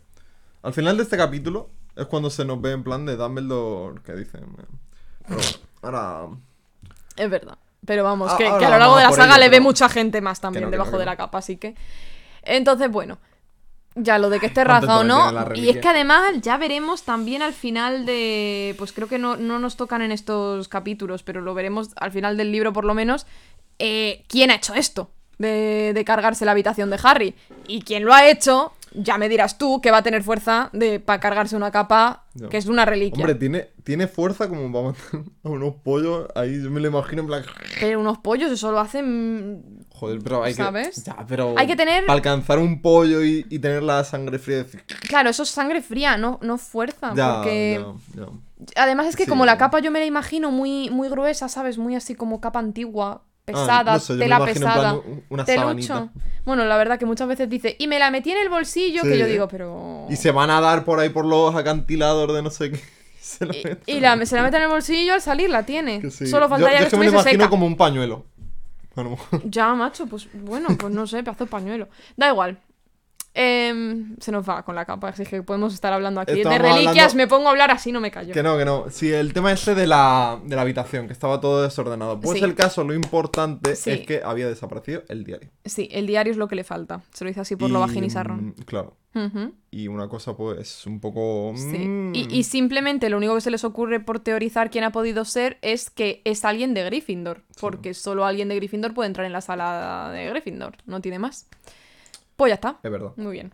Al 0.63 0.73
final 0.73 0.97
de 0.97 1.03
este 1.03 1.19
capítulo 1.19 1.69
es 1.95 2.07
cuando 2.07 2.31
se 2.31 2.45
nos 2.47 2.61
ve 2.63 2.73
en 2.73 2.83
plan 2.83 3.05
de 3.05 3.17
Dumbledore 3.17 4.01
que 4.03 4.13
dicen. 4.15 4.47
Pero 5.29 5.39
bueno, 5.39 5.59
ahora. 5.83 6.29
Es 7.17 7.29
verdad. 7.31 7.59
Pero 7.87 8.05
vamos, 8.05 8.31
Ah, 8.33 8.37
que, 8.39 8.47
a 8.47 8.71
lo 8.71 8.79
largo 8.79 8.97
de 8.97 9.03
la 9.03 9.13
saga 9.13 9.35
ello, 9.35 9.45
le 9.45 9.49
ve 9.49 9.61
mucha 9.61 9.89
gente 9.89 10.21
más 10.21 10.41
también 10.41 10.63
no, 10.65 10.71
que 10.71 10.77
no, 10.77 10.83
debajo 10.85 10.99
de 10.99 11.05
la 11.05 11.17
capa, 11.17 11.39
así 11.39 11.57
que. 11.57 11.75
Entonces, 12.43 12.91
bueno. 12.91 13.19
Ya 13.95 14.17
lo 14.17 14.31
de 14.31 14.41
que 14.41 14.47
esté 14.47 14.65
raza 14.65 15.01
o 15.01 15.05
no. 15.05 15.53
Y 15.55 15.69
es 15.69 15.77
que 15.77 15.89
además 15.89 16.33
ya 16.41 16.57
veremos 16.57 17.03
también 17.03 17.43
al 17.43 17.53
final 17.53 18.07
de. 18.07 18.75
Pues 18.79 18.93
creo 18.93 19.07
que 19.07 19.19
no, 19.19 19.37
no 19.37 19.59
nos 19.59 19.77
tocan 19.77 20.01
en 20.01 20.13
estos 20.13 20.69
capítulos, 20.69 21.23
pero 21.23 21.43
lo 21.43 21.53
veremos 21.53 21.91
al 21.97 22.11
final 22.11 22.39
del 22.39 22.53
libro 22.53 22.73
por 22.73 22.87
lo 22.87 22.95
menos. 22.95 23.27
eh, 23.79 24.25
¿Quién 24.29 24.51
ha 24.51 24.55
hecho 24.55 24.73
esto? 24.75 25.11
De, 25.37 25.93
de 25.93 26.05
cargarse 26.07 26.47
la 26.47 26.53
habitación 26.53 26.89
de 26.89 26.99
Harry. 27.03 27.35
Y 27.67 27.83
quien 27.83 28.05
lo 28.07 28.15
ha 28.15 28.27
hecho, 28.29 28.73
ya 28.95 29.19
me 29.19 29.29
dirás 29.29 29.59
tú 29.59 29.81
que 29.81 29.91
va 29.91 29.99
a 29.99 30.03
tener 30.03 30.23
fuerza 30.23 30.71
de 30.73 31.01
para 31.01 31.21
cargarse 31.21 31.57
una 31.57 31.71
capa 31.71 32.27
que 32.51 32.57
es 32.57 32.67
una 32.67 32.85
reliquia. 32.85 33.21
Hombre, 33.23 33.35
tiene, 33.35 33.69
tiene 33.85 34.07
fuerza 34.07 34.49
como 34.49 34.73
para 34.73 34.87
matar 34.87 35.31
a 35.45 35.49
unos 35.49 35.75
pollos. 35.83 36.29
Ahí 36.35 36.63
yo 36.63 36.71
me 36.71 36.81
lo 36.81 36.89
imagino 36.89 37.23
en 37.23 37.27
plan. 37.29 37.43
Pero 37.81 38.01
unos 38.01 38.19
pollos, 38.19 38.51
eso 38.53 38.73
lo 38.73 38.81
hacen. 38.81 39.85
Joder, 39.91 40.21
pero 40.23 40.43
hay 40.43 40.55
¿Sabes? 40.55 41.03
que. 41.03 41.11
Ya, 41.11 41.17
pero. 41.29 41.55
Hay 41.59 41.67
que 41.67 41.77
tener- 41.77 42.07
Para 42.07 42.17
alcanzar 42.17 42.59
un 42.59 42.81
pollo 42.83 43.23
y, 43.25 43.47
y 43.51 43.59
tener 43.59 43.83
la 43.83 44.03
sangre 44.05 44.39
fría. 44.39 44.59
Decir, 44.59 44.85
Claro, 45.09 45.31
eso 45.31 45.43
es 45.43 45.51
sangre 45.51 45.83
fría, 45.83 46.17
no, 46.17 46.39
no 46.43 46.59
fuerza. 46.59 47.13
ya, 47.15 47.37
porque. 47.37 47.85
ya, 48.15 48.23
ya. 48.23 48.29
Además 48.83 49.09
es 49.09 49.17
que 49.17 49.25
Sí. 49.25 49.29
como 49.29 49.45
la 49.45 49.59
capa 49.59 49.81
yo 49.81 49.91
me 49.91 49.99
la 49.99 50.07
imagino 50.07 50.51
muy, 50.53 50.89
muy 50.91 51.09
gruesa, 51.09 51.49
¿sabes? 51.49 51.79
Muy 51.79 51.97
así 51.97 52.15
como 52.15 52.41
capa 52.41 52.61
antigua, 52.61 53.25
pesada, 53.45 53.93
Ah, 53.93 53.95
no 53.95 54.01
sé, 54.01 54.13
yo 54.15 54.19
me 54.19 54.25
tela 54.25 54.37
plan 54.39 54.49
pesada. 54.55 54.93
un- 54.95 55.25
una 55.29 55.45
telucho. 55.45 55.63
sabanita. 55.87 56.09
Bueno, 56.45 56.65
la 56.65 56.77
verdad 56.77 56.99
que 56.99 57.07
muchas 57.07 57.29
veces 57.29 57.49
dice, 57.49 57.77
y 57.79 57.87
me 57.89 57.99
la 57.99 58.11
metí 58.11 58.31
en 58.33 58.39
el 58.39 58.49
bolsillo, 58.49 59.03
que 59.03 59.19
yo 59.19 59.27
digo, 59.27 59.49
pero... 59.49 60.07
Y 60.11 60.17
se 60.17 60.31
van 60.31 60.51
a 60.51 60.61
dar 60.61 60.85
por 60.85 60.99
ahí 61.01 61.09
por 61.09 61.25
los 61.25 61.55
acantilados 61.55 62.33
de 62.35 62.43
no 62.43 62.51
sé 62.51 62.71
qué. 62.73 62.77
y 63.21 63.25
se 63.25 63.47
la 63.47 63.53
Y, 63.57 63.65
meten. 63.65 63.79
y 63.97 64.01
la, 64.01 64.27
se 64.27 64.37
la 64.37 64.43
mete 64.43 64.57
en 64.57 64.63
el 64.65 64.69
bolsillo, 64.69 65.15
al 65.15 65.21
salir 65.23 65.51
la 65.51 65.65
tiene. 65.65 66.01
Sí. 66.11 66.27
Solo 66.27 66.47
Yo- 66.47 66.51
faltaría 66.51 66.79
yo 66.79 66.83
que 66.83 66.85
es 66.87 66.91
que 66.91 66.97
me 66.99 67.07
estuviese 67.07 67.15
imagino 67.31 67.45
seca. 67.45 67.51
como 67.51 67.67
un 67.67 67.77
pañuelo. 67.77 68.27
Ya, 69.45 69.73
macho, 69.75 70.07
pues 70.07 70.29
bueno, 70.35 70.69
pues 70.79 70.93
no 70.93 71.07
sé, 71.07 71.23
pedazo 71.23 71.45
de 71.45 71.51
pañuelo. 71.51 71.89
Da 72.17 72.29
igual. 72.29 72.59
Em, 73.35 74.15
se 74.21 74.31
nos 74.31 74.47
va 74.47 74.63
con 74.63 74.75
la 74.75 74.85
capa, 74.85 75.09
así 75.09 75.25
que 75.25 75.43
podemos 75.43 75.73
estar 75.73 75.91
hablando 75.93 76.21
aquí. 76.21 76.43
De 76.43 76.59
reliquias, 76.59 76.89
hablando- 76.89 77.15
me 77.17 77.27
pongo 77.27 77.49
a 77.49 77.51
hablar 77.53 77.71
así, 77.71 77.91
no 77.91 77.99
me 78.01 78.11
callo. 78.11 78.35
Que 78.35 78.43
no, 78.43 78.59
que 78.59 78.65
no. 78.67 78.87
Sí, 78.91 79.11
el 79.11 79.33
tema 79.33 79.53
este 79.53 79.75
de 79.75 79.87
la, 79.87 80.39
de 80.45 80.55
la 80.55 80.61
habitación, 80.63 81.07
que 81.07 81.15
estaba 81.15 81.41
todo 81.41 81.63
desordenado. 81.63 82.21
Pues 82.21 82.39
Sí. 82.39 82.45
el 82.45 82.55
caso, 82.55 82.85
lo 82.85 82.93
importante 82.93 83.75
Sí. 83.75 83.91
es 83.91 84.01
que 84.07 84.21
había 84.23 84.49
desaparecido 84.49 85.03
el 85.09 85.25
diario. 85.25 85.49
Sí, 85.65 85.89
el 85.93 86.07
diario 86.07 86.31
es 86.31 86.37
lo 86.37 86.47
que 86.47 86.57
le 86.57 86.65
falta. 86.65 87.03
Se 87.15 87.25
lo 87.25 87.29
dice 87.29 87.41
así 87.41 87.57
por 87.57 87.71
lo 87.71 87.79
Y, 87.79 87.83
bajín 87.83 88.05
y 88.05 88.11
sarrón. 88.11 88.49
mm, 88.49 88.63
Claro. 88.67 88.97
Y 89.71 89.89
una 89.89 90.09
cosa, 90.09 90.35
pues, 90.37 90.87
un 90.87 90.99
poco. 91.01 91.53
Sí. 91.57 91.79
mm, 91.79 92.15
Y, 92.15 92.29
y 92.35 92.45
simplemente 92.45 93.11
lo 93.11 93.19
único 93.19 93.35
que 93.35 93.43
se 93.43 93.51
les 93.51 93.63
ocurre 93.65 94.01
por 94.01 94.21
teorizar 94.21 94.71
quién 94.71 94.85
ha 94.85 94.93
podido 94.93 95.25
ser 95.27 95.59
es 95.63 95.91
que 95.91 96.23
es 96.25 96.45
alguien 96.47 96.73
de 96.75 96.85
Gryffindor. 96.85 97.43
Porque 97.61 97.93
solo 97.95 98.25
alguien 98.25 98.49
de 98.49 98.57
Gryffindor 98.57 98.95
puede 98.95 99.09
entrar 99.09 99.27
en 99.27 99.33
la 99.33 99.41
sala 99.43 100.11
de 100.13 100.29
Gryffindor. 100.31 100.77
No 100.87 101.01
tiene 101.03 101.19
más. 101.19 101.47
Pues 102.43 102.51
ya 102.51 102.55
está. 102.55 102.81
Es 102.83 102.91
verdad. 102.91 103.13
Muy 103.17 103.33
bien. 103.33 103.53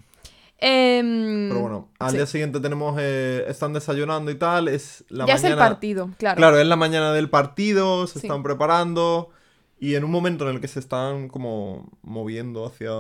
Em, 0.60 1.48
Pero 1.50 1.60
bueno, 1.60 1.88
al 1.98 2.10
sí. 2.10 2.16
día 2.16 2.26
siguiente 2.26 2.58
tenemos. 2.60 2.96
eh, 2.98 3.44
están 3.48 3.72
desayunando 3.74 4.30
y 4.30 4.34
tal. 4.36 4.68
Es 4.68 5.04
la 5.08 5.26
ya 5.26 5.34
mañana. 5.34 5.36
es 5.36 5.44
el 5.44 5.56
partido, 5.58 6.10
claro. 6.18 6.36
Claro, 6.38 6.58
es 6.58 6.66
la 6.66 6.76
mañana 6.76 7.12
del 7.12 7.28
partido, 7.30 8.06
se 8.06 8.20
Sí. 8.20 8.26
están 8.26 8.42
preparando. 8.42 9.28
Y 9.78 9.94
en 9.94 10.04
un 10.04 10.10
momento 10.10 10.48
en 10.48 10.54
el 10.56 10.60
que 10.62 10.68
se 10.68 10.80
están 10.80 11.28
como 11.28 11.90
moviendo 12.02 12.64
hacia. 12.66 12.90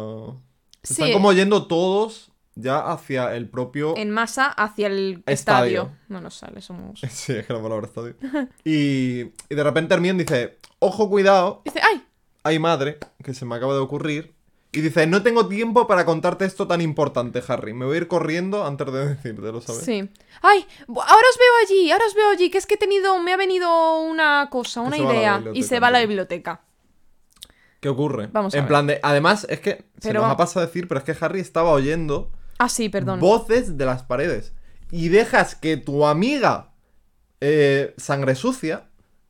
Se 0.82 0.94
Sí. 0.94 1.02
están 1.02 1.12
como 1.14 1.32
yendo 1.32 1.66
todos 1.66 2.30
ya 2.54 2.78
hacia 2.92 3.34
el 3.34 3.48
propio. 3.48 3.96
En 3.96 4.10
masa 4.10 4.46
hacia 4.48 4.86
el 4.88 5.22
Estadio. 5.26 5.82
estadio. 5.82 5.96
No 6.08 6.20
nos 6.20 6.34
sale, 6.34 6.60
somos. 6.60 7.00
Sí, 7.10 7.32
es 7.32 7.46
que 7.46 7.52
la 7.52 7.62
palabra 7.62 7.86
estadio. 7.86 8.14
y, 8.62 9.20
y 9.48 9.54
de 9.54 9.64
repente 9.64 9.94
Hermione 9.94 10.22
dice: 10.24 10.58
Ojo, 10.80 11.08
cuidado, 11.08 11.62
Dice, 11.64 11.80
¡ay! 11.82 12.04
hay 12.44 12.58
madre, 12.60 12.98
que 13.24 13.34
se 13.34 13.44
me 13.44 13.56
acaba 13.56 13.72
de 13.74 13.80
ocurrir. 13.80 14.34
Y 14.70 14.80
dice: 14.82 15.06
No 15.06 15.22
tengo 15.22 15.48
tiempo 15.48 15.86
para 15.86 16.04
contarte 16.04 16.44
esto 16.44 16.66
tan 16.66 16.80
importante, 16.80 17.42
Harry. 17.48 17.72
Me 17.72 17.86
voy 17.86 17.94
a 17.94 17.98
ir 17.98 18.08
corriendo 18.08 18.66
antes 18.66 18.92
de 18.92 19.08
decírtelo, 19.14 19.60
¿sabes? 19.60 19.82
Sí. 19.84 20.08
¡Ay! 20.42 20.66
Ahora 20.88 21.26
os 21.30 21.38
veo 21.38 21.52
allí, 21.64 21.90
ahora 21.90 22.04
os 22.06 22.14
veo 22.14 22.28
allí, 22.30 22.50
que 22.50 22.58
es 22.58 22.66
que 22.66 22.74
he 22.74 22.78
tenido, 22.78 23.18
me 23.22 23.32
ha 23.32 23.36
venido 23.36 24.00
una 24.00 24.48
cosa, 24.50 24.82
una 24.82 24.98
idea. 24.98 25.42
y 25.54 25.62
se 25.62 25.80
va 25.80 25.88
a 25.88 25.90
la 25.90 26.00
biblioteca. 26.00 26.62
¿Qué 27.80 27.88
ocurre? 27.88 28.28
Vamos 28.32 28.54
a 28.54 28.58
en 28.58 28.64
ver. 28.64 28.68
plan 28.68 28.86
de. 28.86 29.00
Además, 29.02 29.46
es 29.48 29.60
que. 29.60 29.84
se 30.00 30.08
Pero 30.08 30.22
nos 30.22 30.32
ha 30.32 30.36
pasado 30.36 30.64
a 30.64 30.66
decir, 30.66 30.88
pero 30.88 30.98
es 30.98 31.04
que 31.04 31.24
Harry 31.24 31.40
estaba 31.40 31.70
oyendo. 31.70 32.30
Ah, 32.58 32.68
sí, 32.68 32.88
perdón. 32.88 33.20
voces 33.20 33.78
de 33.78 33.86
las 33.86 34.02
paredes. 34.02 34.52
Y 34.90 35.08
dejas 35.08 35.54
que 35.54 35.76
tu 35.76 36.06
amiga 36.06 36.72
eh, 37.40 37.94
sangre 37.96 38.34
sucia 38.34 38.87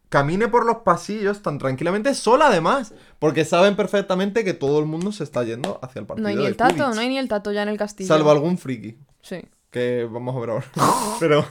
camine 0.08 0.48
por 0.48 0.64
los 0.66 0.78
pasillos 0.78 1.42
tan 1.42 1.58
tranquilamente 1.58 2.14
sola 2.14 2.48
además. 2.48 2.94
Porque 3.18 3.44
saben 3.44 3.76
perfectamente 3.76 4.44
que 4.44 4.54
todo 4.54 4.78
el 4.78 4.86
mundo 4.86 5.12
se 5.12 5.24
está 5.24 5.42
yendo 5.44 5.78
hacia 5.82 6.00
el 6.00 6.06
partido. 6.06 6.22
No 6.22 6.28
hay 6.28 6.36
ni 6.36 6.46
el 6.46 6.56
tato, 6.56 6.94
no 6.94 7.00
hay 7.00 7.08
ni 7.08 7.18
el 7.18 7.28
tato 7.28 7.52
ya 7.52 7.62
en 7.62 7.68
el 7.68 7.78
castillo. 7.78 8.08
Salvo 8.08 8.30
algún 8.30 8.58
friki. 8.58 8.96
Sí. 9.22 9.42
Que 9.70 10.08
vamos 10.10 10.34
a 10.34 10.40
ver 10.40 10.50
ahora. 10.50 10.64
pero. 11.20 11.44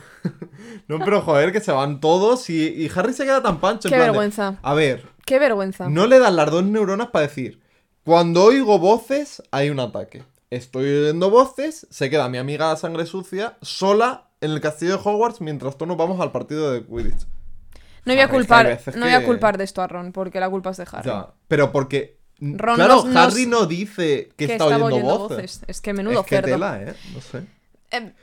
no, 0.87 0.99
pero 0.99 1.21
joder, 1.21 1.51
que 1.51 1.59
se 1.59 1.71
van 1.71 1.99
todos 1.99 2.49
y, 2.49 2.67
y 2.67 2.89
Harry 2.95 3.13
se 3.13 3.25
queda 3.25 3.43
tan 3.43 3.59
pancho. 3.59 3.87
en 3.87 3.93
Qué 3.93 3.99
de, 3.99 4.05
vergüenza. 4.05 4.57
a 4.61 4.73
ver, 4.73 5.05
Qué 5.25 5.37
vergüenza. 5.39 5.87
no 5.89 6.07
le 6.07 6.17
dan 6.17 6.35
las 6.35 6.49
dos 6.49 6.63
neuronas 6.63 7.09
para 7.09 7.27
decir, 7.27 7.61
cuando 8.03 8.43
oigo 8.45 8.79
voces, 8.79 9.43
hay 9.51 9.69
un 9.69 9.79
ataque. 9.79 10.23
Estoy 10.49 10.85
oyendo 10.85 11.29
voces, 11.29 11.85
se 11.91 12.09
queda 12.09 12.29
mi 12.29 12.37
amiga 12.37 12.75
sangre 12.77 13.05
sucia 13.05 13.57
sola 13.61 14.29
en 14.39 14.51
el 14.51 14.61
castillo 14.61 14.97
de 14.97 15.01
Hogwarts 15.03 15.41
mientras 15.41 15.75
todos 15.77 15.89
nos 15.89 15.97
vamos 15.97 16.19
al 16.21 16.31
partido 16.31 16.71
de 16.71 16.85
Quidditch. 16.85 17.27
No 18.07 18.13
voy 18.13 18.21
a 18.21 18.27
culpar, 18.29 18.79
no 18.95 19.05
voy 19.05 19.13
a 19.13 19.25
culpar 19.25 19.57
de 19.57 19.63
esto 19.63 19.81
a 19.81 19.87
Ron, 19.87 20.11
porque 20.11 20.39
la 20.39 20.49
culpa 20.49 20.71
es 20.71 20.77
de 20.77 20.87
Harry. 20.91 21.07
Ya, 21.09 21.27
pero 21.47 21.71
porque... 21.71 22.17
Ron 22.39 22.75
claro, 22.75 22.95
nos- 22.95 23.05
nos- 23.05 23.33
Harry 23.33 23.45
no 23.47 23.65
dice 23.65 24.29
que, 24.37 24.45
que 24.47 24.53
está 24.53 24.65
oyendo, 24.67 24.85
oyendo 24.85 25.17
voces. 25.19 25.61
Es 25.67 25.81
que 25.81 25.93
menudo 25.93 26.19
es 26.21 26.25
que 26.25 26.35
cerdo. 26.35 26.51
tela, 26.51 26.81
¿eh? 26.83 26.93
No 27.13 27.21
sé. 27.21 27.43
Eh, 27.91 28.13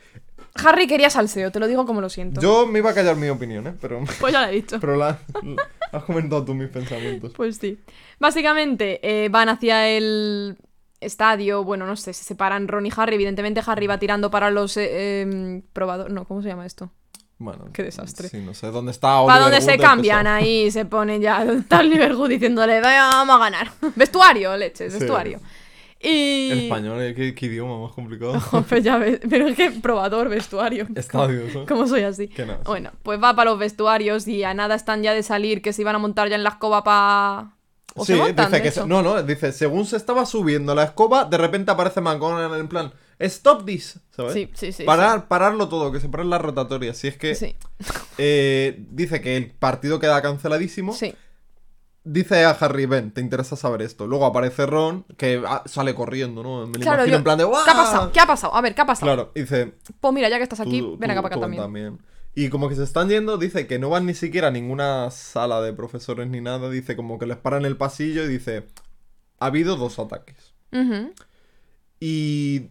Harry 0.56 0.86
quería 0.86 1.10
salseo, 1.10 1.50
te 1.50 1.58
lo 1.58 1.66
digo 1.66 1.84
como 1.84 2.00
lo 2.00 2.08
siento. 2.08 2.40
Yo 2.40 2.64
me 2.66 2.78
iba 2.78 2.90
a 2.90 2.94
callar 2.94 3.16
mi 3.16 3.28
opinión, 3.28 3.66
¿eh? 3.66 3.74
Pero, 3.80 4.02
Pues 4.20 4.32
ya 4.32 4.42
lo 4.42 4.48
he 4.48 4.52
dicho. 4.52 4.78
pero 4.80 4.96
la, 4.96 5.18
la- 5.42 5.68
has 5.90 6.04
comentado 6.04 6.44
tú 6.44 6.54
mis 6.54 6.68
pensamientos. 6.68 7.32
Pues 7.36 7.56
sí. 7.56 7.80
Básicamente 8.20 9.00
eh, 9.02 9.28
van 9.30 9.48
hacia 9.48 9.88
el 9.88 10.56
estadio. 11.00 11.64
Bueno, 11.64 11.84
no 11.86 11.96
sé, 11.96 12.12
se 12.12 12.22
separan 12.22 12.68
Ron 12.68 12.86
y 12.86 12.90
Harry. 12.96 13.16
Evidentemente, 13.16 13.60
Harry 13.66 13.88
va 13.88 13.98
tirando 13.98 14.30
para 14.30 14.50
los 14.50 14.76
eh, 14.76 15.22
em, 15.22 15.62
probadores. 15.72 16.12
No, 16.14 16.24
¿cómo 16.24 16.40
se 16.40 16.48
llama 16.48 16.66
esto? 16.66 16.92
Bueno, 17.44 17.66
Qué 17.72 17.82
desastre. 17.82 18.28
Sí, 18.28 18.38
no 18.38 18.54
sé 18.54 18.68
dónde 18.68 18.90
está 18.92 19.20
Oliver 19.20 19.26
Para 19.34 19.40
donde 19.42 19.58
Wood 19.58 19.64
se 19.72 19.78
cambian 19.78 20.26
ahí, 20.26 20.70
se 20.70 20.84
pone 20.86 21.20
ya 21.20 21.42
está 21.60 21.80
Oliver 21.80 22.14
Wood 22.14 22.30
diciéndole, 22.30 22.80
vamos 22.80 23.36
a 23.36 23.38
ganar. 23.38 23.70
Vestuario, 23.96 24.56
leches, 24.56 24.92
Sí. 24.92 24.98
vestuario. 24.98 25.40
Y. 26.00 26.50
El 26.50 26.58
español, 26.64 27.00
¿eh? 27.00 27.14
¿Qué, 27.14 27.34
qué 27.34 27.46
idioma 27.46 27.78
más 27.80 27.92
complicado. 27.92 28.38
Joder, 28.50 28.82
ya 28.82 28.98
ves, 28.98 29.20
pero 29.30 29.48
es 29.48 29.56
que 29.56 29.70
probador, 29.70 30.28
vestuario. 30.28 30.86
Estadios, 30.94 31.54
¿no? 31.54 31.64
¿Cómo 31.66 31.86
soy 31.86 32.02
así? 32.02 32.30
Sí. 32.36 32.42
Bueno, 32.64 32.90
pues 33.02 33.22
va 33.22 33.34
para 33.34 33.50
los 33.50 33.58
vestuarios 33.58 34.28
y 34.28 34.44
a 34.44 34.52
nada 34.52 34.74
están 34.74 35.02
ya 35.02 35.14
de 35.14 35.22
salir, 35.22 35.62
que 35.62 35.72
se 35.72 35.80
iban 35.82 35.94
a 35.94 35.98
montar 35.98 36.28
ya 36.28 36.36
en 36.36 36.42
la 36.44 36.50
escoba 36.50 36.84
para... 36.84 37.52
¿O 37.96 38.04
sí, 38.04 38.14
montan, 38.14 38.50
dice 38.50 38.62
que 38.62 38.70
se- 38.72 38.86
no, 38.86 39.02
no, 39.02 39.22
dice, 39.22 39.52
según 39.52 39.86
se 39.86 39.96
estaba 39.96 40.26
subiendo 40.26 40.74
la 40.74 40.82
escoba, 40.82 41.24
de 41.24 41.38
repente 41.38 41.70
aparece 41.70 42.00
McGonagall 42.00 42.58
en 42.60 42.68
plan, 42.68 42.92
stop 43.26 43.64
this, 43.64 44.00
¿sabes? 44.10 44.32
Sí, 44.34 44.50
sí, 44.54 44.72
sí. 44.72 44.84
Parar, 44.84 45.28
pararlo 45.28 45.68
todo, 45.68 45.90
que 45.92 46.00
se 46.00 46.08
paren 46.08 46.30
las 46.30 46.40
rotatorias. 46.40 46.96
Si 46.96 47.08
es 47.08 47.16
que 47.16 47.34
Sí, 47.34 47.54
eh, 48.18 48.84
dice 48.90 49.20
que 49.20 49.36
el 49.36 49.50
partido 49.50 49.98
queda 50.00 50.20
canceladísimo. 50.22 50.92
sí. 50.92 51.14
Dice 52.06 52.44
a 52.44 52.50
Harry, 52.50 52.84
ven, 52.84 53.12
te 53.12 53.22
interesa 53.22 53.56
saber 53.56 53.80
esto. 53.80 54.06
Luego 54.06 54.26
aparece 54.26 54.66
Ron, 54.66 55.04
que 55.16 55.42
ah, 55.46 55.62
sale 55.64 55.94
corriendo, 55.94 56.42
¿no? 56.42 56.66
Me 56.66 56.74
Claro, 56.78 56.96
imagino 57.06 57.12
yo- 57.12 57.16
en 57.16 57.24
plan 57.24 57.38
de 57.38 57.44
¿Qué 57.64 57.70
ha 57.70 57.74
pasado? 57.74 58.12
¿Qué 58.12 58.20
ha 58.20 58.26
pasado? 58.26 58.54
A 58.54 58.60
ver, 58.60 58.74
¿qué 58.74 58.82
ha 58.82 58.84
pasado? 58.86 59.06
Claro, 59.06 59.32
dice, 59.34 59.72
Pues 60.00 60.12
mira, 60.12 60.28
ya 60.28 60.36
que 60.36 60.42
estás 60.42 60.60
aquí, 60.60 60.80
tú- 60.80 60.98
ven 60.98 61.10
acá 61.10 61.20
tú- 61.20 61.22
para 61.22 61.36
acá 61.36 61.46
tú 61.46 61.56
también. 61.56 61.98
Y 62.34 62.50
como 62.50 62.68
que 62.68 62.74
se 62.76 62.82
están 62.84 63.08
yendo, 63.08 63.38
dice 63.38 63.66
que 63.66 63.78
no 63.78 63.88
van 63.88 64.04
ni 64.04 64.12
siquiera 64.12 64.48
a 64.48 64.50
ninguna 64.50 65.10
sala 65.12 65.62
de 65.62 65.72
profesores 65.72 66.28
ni 66.28 66.42
nada. 66.42 66.68
Dice 66.68 66.94
como 66.94 67.18
que 67.18 67.24
les 67.24 67.38
paran 67.38 67.64
el 67.64 67.78
pasillo 67.78 68.24
y 68.24 68.28
dice, 68.28 68.66
ha 69.40 69.46
habido 69.46 69.76
dos 69.76 69.98
ataques. 69.98 70.52
Ujú. 70.72 71.10
Y 72.00 72.68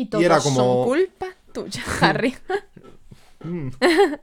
Y 0.00 0.06
todos 0.06 0.24
era 0.24 0.38
como- 0.40 0.56
son 0.56 0.84
culpa 0.84 1.26
tuya, 1.52 1.82
Harry. 2.00 2.34
Mm. 3.44 3.68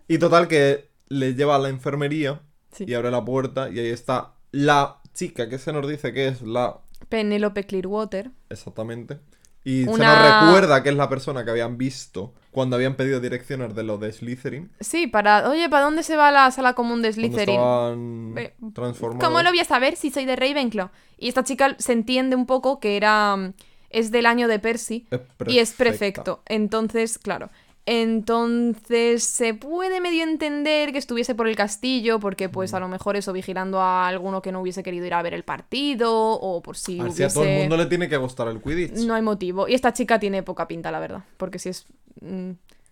Y 0.08 0.18
total 0.18 0.48
que 0.48 0.90
le 1.10 1.34
lleva 1.36 1.56
a 1.56 1.60
la 1.60 1.70
enfermería 1.70 2.42
Sí. 2.72 2.86
y 2.88 2.94
abre 2.94 3.10
la 3.12 3.24
puerta 3.24 3.70
y 3.70 3.80
ahí 3.80 3.88
está 3.90 4.34
la 4.52 4.98
chica 5.14 5.48
que 5.48 5.58
se 5.58 5.72
nos 5.72 5.88
dice 5.88 6.12
que 6.14 6.28
es 6.28 6.42
la... 6.42 6.80
Penélope 7.08 7.66
Clearwater. 7.66 8.32
Exactamente. 8.50 9.20
Y 9.64 9.86
se 9.86 9.92
nos 9.92 9.98
recuerda 9.98 10.84
que 10.84 10.90
es 10.90 10.96
la 10.96 11.10
persona 11.10 11.44
que 11.44 11.52
habían 11.52 11.78
visto 11.78 12.34
cuando 12.52 12.76
habían 12.76 12.96
pedido 12.96 13.20
direcciones 13.20 13.74
de 13.76 13.84
los 13.84 14.00
de 14.00 14.12
Slytherin. 14.12 14.72
Sí, 14.80 15.08
para. 15.08 15.50
Oye, 15.50 15.68
¿para 15.70 15.86
dónde 15.86 16.04
se 16.04 16.16
va 16.16 16.30
la 16.32 16.52
sala 16.52 16.74
común 16.74 17.02
de 17.02 17.12
Slytherin? 17.14 17.56
estaban 17.56 18.74
transformados. 18.74 19.24
¿Cómo 19.28 19.42
lo 19.42 19.50
voy 19.50 19.60
a 19.60 19.66
saber 19.66 19.96
si 19.96 20.12
soy 20.12 20.26
de 20.26 20.36
Ravenclaw? 20.36 20.90
Y 21.18 21.30
esta 21.30 21.44
chica 21.44 21.76
se 21.80 21.94
entiende 21.94 22.36
un 22.36 22.46
poco 22.46 22.80
que 22.80 22.96
era. 22.96 23.54
Es 23.98 24.12
del 24.12 24.26
año 24.26 24.48
de 24.48 24.60
Percy. 24.60 25.08
Es 25.12 25.20
Y 25.48 25.60
es 25.60 25.72
perfecta. 25.74 26.24
perfecto. 26.24 26.44
Entonces, 26.48 27.18
claro. 27.18 27.50
Entonces 27.88 29.24
se 29.24 29.54
puede 29.54 30.02
medio 30.02 30.24
entender 30.24 30.92
que 30.92 30.98
estuviese 30.98 31.36
por 31.36 31.48
el 31.48 31.56
castillo, 31.56 32.20
porque 32.20 32.50
pues 32.50 32.72
Mm. 32.72 32.76
a 32.76 32.80
lo 32.80 32.88
mejor 32.88 33.16
eso 33.16 33.32
vigilando 33.34 33.80
a 33.80 34.08
alguno 34.08 34.42
que 34.42 34.52
no 34.52 34.62
hubiese 34.62 34.82
querido 34.84 35.06
ir 35.06 35.14
a 35.14 35.22
ver 35.22 35.34
el 35.34 35.44
partido, 35.44 36.12
o 36.14 36.62
por 36.62 36.78
si 36.78 37.00
A 37.00 37.04
ver, 37.04 37.12
si 37.12 37.18
hubiese... 37.22 37.26
a 37.26 37.42
todo 37.42 37.44
el 37.46 37.60
mundo 37.60 37.78
le 37.78 37.86
tiene 37.86 38.10
que 38.10 38.18
gustar 38.18 38.48
el 38.48 38.62
Quidditch. 38.62 39.06
No 39.06 39.14
hay 39.16 39.22
motivo. 39.22 39.68
Y 39.68 39.74
esta 39.76 39.94
chica 39.94 40.20
tiene 40.20 40.44
poca 40.44 40.68
pinta, 40.68 40.92
la 40.92 41.00
verdad. 41.00 41.24
Porque 41.38 41.60
si 41.60 41.70
es 41.70 41.86
mm, 42.22 42.52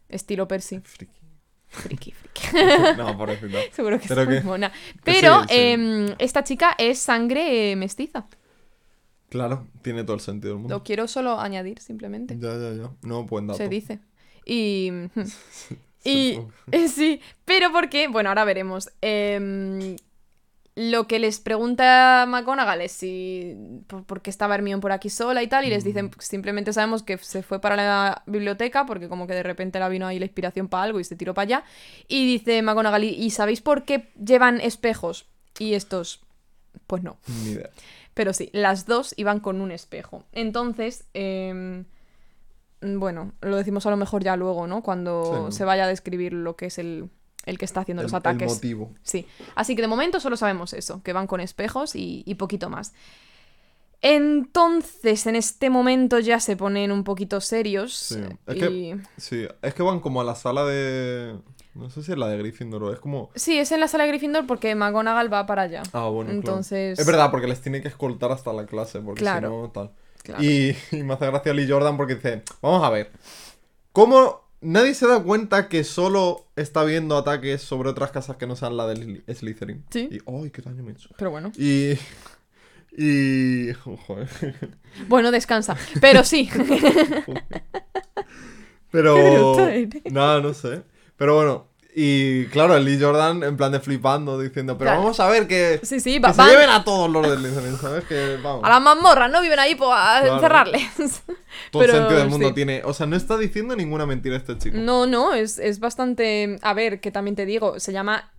estilo 0.09 0.47
Percy. 0.47 0.79
Friki. 0.83 1.11
Friki, 1.69 2.11
friki. 2.41 2.57
no, 2.97 3.17
pobrecita. 3.17 3.57
Seguro 3.71 3.99
que 3.99 4.07
Pero 4.07 4.21
es 4.21 4.27
muy 4.27 4.41
mona. 4.41 4.69
que 4.71 4.99
Pero 5.03 5.41
sí, 5.41 5.47
sí. 5.49 5.55
em, 5.57 6.05
esta 6.19 6.43
chica 6.43 6.75
es 6.77 6.99
sangre 6.99 7.71
eh, 7.71 7.75
mestiza. 7.75 8.25
Claro, 9.33 9.65
tiene 9.81 10.03
todo 10.03 10.13
el 10.13 10.19
sentido 10.21 10.53
del 10.53 10.59
mundo. 10.61 10.75
Lo 10.75 10.83
quiero 10.83 11.07
solo 11.07 11.39
añadir, 11.39 11.79
simplemente. 11.79 12.37
Ya, 12.37 12.55
ya, 12.55 12.71
ya. 12.71 12.91
No, 13.01 13.23
buen 13.23 13.47
dato. 13.47 13.57
Se 13.57 13.67
dice. 13.67 13.99
Y. 14.45 14.91
Y 16.05 16.37
eh, 16.71 16.89
sí, 16.89 17.21
pero 17.45 17.71
porque, 17.71 18.09
bueno, 18.09 18.29
ahora 18.29 18.43
veremos. 18.43 18.89
Em, 19.01 19.95
lo 20.75 21.07
que 21.07 21.17
les 21.17 21.39
pregunta 21.39 22.25
McGonagall 22.27 22.81
es 22.81 22.91
si 22.91 23.55
por, 23.87 24.03
por 24.03 24.21
qué 24.21 24.29
estaba 24.29 24.53
Hermione 24.53 24.81
por 24.81 24.91
aquí 24.91 25.09
sola 25.09 25.41
y 25.41 25.47
tal, 25.47 25.65
y 25.65 25.69
les 25.69 25.85
dicen 25.85 26.09
"Pues 26.09 26.27
simplemente 26.27 26.73
sabemos 26.73 27.03
que 27.03 27.17
se 27.19 27.41
fue 27.41 27.61
para 27.61 27.77
la 27.77 28.23
biblioteca 28.25 28.85
porque 28.85 29.07
como 29.07 29.25
que 29.25 29.33
de 29.33 29.43
repente 29.43 29.79
la 29.79 29.87
vino 29.87 30.05
ahí 30.05 30.19
la 30.19 30.25
inspiración 30.25 30.67
para 30.67 30.83
algo 30.83 30.99
y 30.99 31.05
se 31.05 31.15
tiró 31.15 31.33
para 31.33 31.43
allá. 31.43 31.63
Y 32.07 32.27
dice 32.27 32.61
McGonagall, 32.61 33.05
¿y 33.05 33.09
y 33.09 33.29
sabéis 33.29 33.61
por 33.61 33.83
qué 33.83 34.09
llevan 34.23 34.59
espejos? 34.59 35.25
Y 35.57 35.73
estos, 35.73 36.21
pues 36.85 37.01
no. 37.01 37.17
Ni 37.45 37.51
idea. 37.51 37.69
Pero 38.13 38.33
sí, 38.33 38.49
las 38.53 38.85
dos 38.85 39.13
iban 39.17 39.39
con 39.39 39.59
un 39.61 39.71
espejo. 39.71 40.23
Entonces, 40.31 41.05
em, 41.13 41.85
bueno, 42.81 43.31
lo 43.41 43.55
decimos 43.57 43.85
a 43.85 43.89
lo 43.89 43.97
mejor 43.97 44.23
ya 44.23 44.35
luego, 44.35 44.67
¿no? 44.67 44.83
Cuando 44.83 45.47
Sí. 45.49 45.57
se 45.57 45.65
vaya 45.65 45.85
a 45.85 45.87
describir 45.87 46.33
lo 46.33 46.55
que 46.55 46.67
es 46.67 46.77
el, 46.77 47.09
el 47.45 47.57
que 47.57 47.65
está 47.65 47.81
haciendo 47.81 48.01
El, 48.01 48.05
los 48.05 48.13
el 48.13 48.17
ataques. 48.17 48.53
motivo. 48.53 48.91
Sí. 49.03 49.25
Así 49.55 49.75
que 49.75 49.81
de 49.81 49.87
momento 49.87 50.19
solo 50.19 50.37
sabemos 50.37 50.73
eso, 50.73 51.01
que 51.03 51.13
van 51.13 51.27
con 51.27 51.39
espejos 51.41 51.95
y, 51.95 52.23
y 52.25 52.35
poquito 52.35 52.69
más. 52.69 52.93
Entonces, 54.01 55.25
en 55.27 55.35
este 55.37 55.69
momento 55.69 56.19
ya 56.19 56.39
se 56.41 56.57
ponen 56.57 56.91
un 56.91 57.03
poquito 57.05 57.39
serios. 57.39 57.93
Sí. 57.95 58.19
Es 58.47 58.55
y... 58.57 58.59
que, 58.59 58.97
sí, 59.17 59.47
es 59.61 59.73
que 59.73 59.81
van 59.81 60.01
como 60.01 60.19
a 60.21 60.23
la 60.25 60.35
sala 60.35 60.65
de. 60.65 61.35
No 61.75 61.89
sé 61.89 62.03
si 62.03 62.11
es 62.11 62.17
la 62.17 62.27
de 62.27 62.37
Gryffindor 62.37 62.83
o 62.83 62.93
es 62.93 62.99
como. 62.99 63.31
Sí, 63.35 63.57
es 63.57 63.71
en 63.71 63.79
la 63.79 63.87
sala 63.87 64.03
de 64.03 64.09
Gryffindor 64.11 64.45
porque 64.45 64.75
McGonagall 64.75 65.31
va 65.33 65.45
para 65.45 65.63
allá. 65.63 65.81
Ah, 65.93 66.07
bueno. 66.09 66.29
claro. 66.29 66.39
Entonces- 66.39 66.99
Es 66.99 67.05
verdad, 67.05 67.31
porque 67.31 67.47
les 67.47 67.61
tiene 67.61 67.81
que 67.81 67.87
escoltar 67.87 68.31
hasta 68.31 68.53
la 68.53 68.65
clase, 68.67 68.99
porque 69.01 69.21
Claro. 69.21 69.49
si 69.49 69.55
no, 69.55 69.69
tal. 69.71 69.91
Claro. 70.23 70.43
Y, 70.43 70.75
y 70.91 71.03
me 71.03 71.13
hace 71.15 71.25
gracia 71.25 71.53
Lee 71.53 71.67
Jordan 71.69 71.97
porque 71.97 72.15
dice: 72.15 72.43
Vamos 72.61 72.83
a 72.83 72.89
ver. 72.89 73.11
¿Cómo 73.91 74.43
nadie 74.61 74.93
se 74.93 75.07
da 75.07 75.21
cuenta 75.21 75.67
que 75.67 75.83
solo 75.83 76.45
está 76.55 76.83
viendo 76.83 77.17
ataques 77.17 77.61
sobre 77.61 77.89
otras 77.89 78.11
casas 78.11 78.37
que 78.37 78.47
no 78.47 78.55
sean 78.55 78.77
la 78.77 78.85
del 78.87 79.23
Slytherin? 79.33 79.83
Sí. 79.89 80.09
Y, 80.11 80.19
¡ay, 80.31 80.51
qué 80.51 80.61
daño 80.61 80.83
me 80.83 80.91
he 80.91 80.93
hecho! 80.93 81.09
Pero 81.17 81.31
bueno. 81.31 81.51
Y. 81.57 81.97
Y. 82.95 83.73
Joder. 83.83 84.29
Bueno, 85.07 85.31
descansa. 85.31 85.75
Pero 85.99 86.23
sí. 86.23 86.49
Pero. 88.91 89.15
Nada, 90.11 90.41
no 90.41 90.53
sé. 90.53 90.83
Pero 91.17 91.35
bueno. 91.35 91.67
Y 91.95 92.45
claro, 92.47 92.75
el 92.75 92.85
Lee 92.85 92.97
Jordan 92.99 93.43
en 93.43 93.55
plan 93.55 93.71
de 93.71 93.79
flipando, 93.79 94.39
diciendo, 94.39 94.79
pero 94.79 94.89
Claro. 94.89 95.01
vamos 95.03 95.19
a 95.19 95.29
ver 95.29 95.47
que. 95.47 95.79
Sí, 95.83 95.99
sí, 95.99 96.19
que 96.19 96.33
se 96.33 96.43
lleven 96.43 96.69
a 96.71 96.83
todos 96.83 97.07
los 97.07 97.23
Slytherin, 97.27 97.77
¿sabes? 97.77 98.03
Que 98.05 98.39
vamos. 98.41 98.63
A 98.63 98.69
las 98.69 98.81
mazmorras, 98.81 99.29
¿no? 99.29 99.41
Viven 99.43 99.59
ahí 99.59 99.75
pues, 99.75 99.91
a 99.93 100.21
Claro. 100.21 100.35
encerrarles. 100.35 101.21
Todo 101.71 101.83
el 101.83 101.91
sentido 101.91 102.17
del 102.19 102.29
mundo 102.29 102.47
sí. 102.47 102.53
tiene. 102.55 102.81
O 102.83 102.93
sea, 102.93 103.05
no 103.05 103.15
está 103.15 103.37
diciendo 103.37 103.75
ninguna 103.75 104.07
mentira 104.07 104.35
este 104.35 104.57
chico. 104.57 104.75
No, 104.75 105.05
no, 105.05 105.35
es, 105.35 105.59
es 105.59 105.79
bastante... 105.79 106.57
A 106.63 106.73
ver, 106.73 106.99
que 106.99 107.11
también 107.11 107.35
te 107.35 107.45
digo, 107.45 107.79
se 107.79 107.93
llama... 107.93 108.31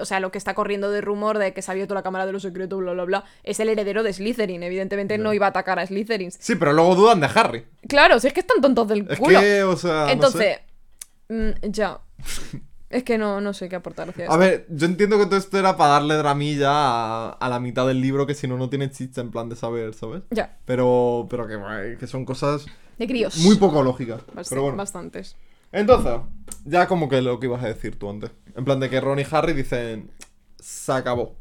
O 0.00 0.04
sea, 0.04 0.20
lo 0.20 0.30
que 0.30 0.38
está 0.38 0.54
corriendo 0.54 0.90
de 0.92 1.00
rumor 1.00 1.36
de 1.38 1.52
que 1.52 1.62
se 1.62 1.70
ha 1.70 1.72
abierto 1.72 1.94
la 1.94 2.02
cámara 2.04 2.24
de 2.26 2.32
los 2.32 2.42
secretos, 2.42 2.78
bla, 2.78 2.92
bla, 2.92 3.04
bla, 3.04 3.24
es 3.42 3.58
el 3.60 3.68
heredero 3.70 4.04
de 4.04 4.12
Slytherin. 4.12 4.62
Evidentemente 4.62 5.18
no 5.18 5.34
iba 5.34 5.46
a 5.46 5.48
atacar 5.50 5.78
a 5.80 5.86
Slytherin. 5.86 6.30
Sí, 6.30 6.54
pero 6.54 6.72
luego 6.72 6.94
dudan 6.94 7.18
de 7.20 7.28
Harry. 7.34 7.66
Claro, 7.88 8.20
si 8.20 8.28
es 8.28 8.32
que 8.32 8.40
están 8.40 8.60
tontos 8.62 8.86
del 8.88 9.06
Es 9.10 9.18
culo. 9.18 9.40
que, 9.40 9.62
o 9.64 9.76
sea. 9.76 10.04
no 10.06 10.10
Entonces, 10.10 10.40
sé. 10.40 10.64
Mm, 11.28 11.50
ya. 11.70 12.00
Es 12.90 13.02
que 13.02 13.18
no, 13.18 13.40
no 13.40 13.52
sé 13.54 13.68
qué 13.68 13.74
aportar 13.76 14.10
hacia 14.10 14.24
A 14.24 14.26
esto. 14.26 14.38
ver, 14.38 14.66
yo 14.70 14.86
entiendo 14.86 15.18
que 15.18 15.24
todo 15.26 15.36
esto 15.36 15.58
era 15.58 15.76
para 15.76 15.94
darle 15.94 16.14
dramilla 16.14 16.70
a, 16.70 17.30
a 17.30 17.48
la 17.48 17.58
mitad 17.58 17.86
del 17.88 18.00
libro 18.00 18.24
que 18.26 18.34
si 18.34 18.46
no, 18.46 18.56
no 18.56 18.68
tiene 18.70 18.90
chicha 18.90 19.20
en 19.20 19.30
plan 19.32 19.48
de 19.48 19.56
saber, 19.56 19.94
¿sabes? 19.94 20.22
Ya, 20.30 20.58
Pero, 20.64 21.26
pero 21.28 21.46
que, 21.48 21.96
que 21.98 22.06
son 22.06 22.24
cosas 22.24 22.66
de 22.98 23.06
críos. 23.08 23.36
muy 23.38 23.56
poco 23.56 23.82
lógicas. 23.82 24.20
Bast- 24.34 24.48
Pero 24.50 24.62
bueno. 24.62 24.76
Bastantes. 24.76 25.36
Entonces, 25.72 26.12
ya 26.64 26.86
como 26.86 27.08
que 27.08 27.20
lo 27.20 27.40
que 27.40 27.46
ibas 27.46 27.64
a 27.64 27.66
decir 27.66 27.98
tú 27.98 28.08
antes. 28.08 28.30
En 28.54 28.64
plan 28.64 28.78
de 28.78 28.88
que 28.88 29.00
Ron 29.00 29.18
y 29.18 29.24
Harry 29.28 29.54
dicen, 29.54 30.12
se 30.60 30.92
acabó. 30.92 31.34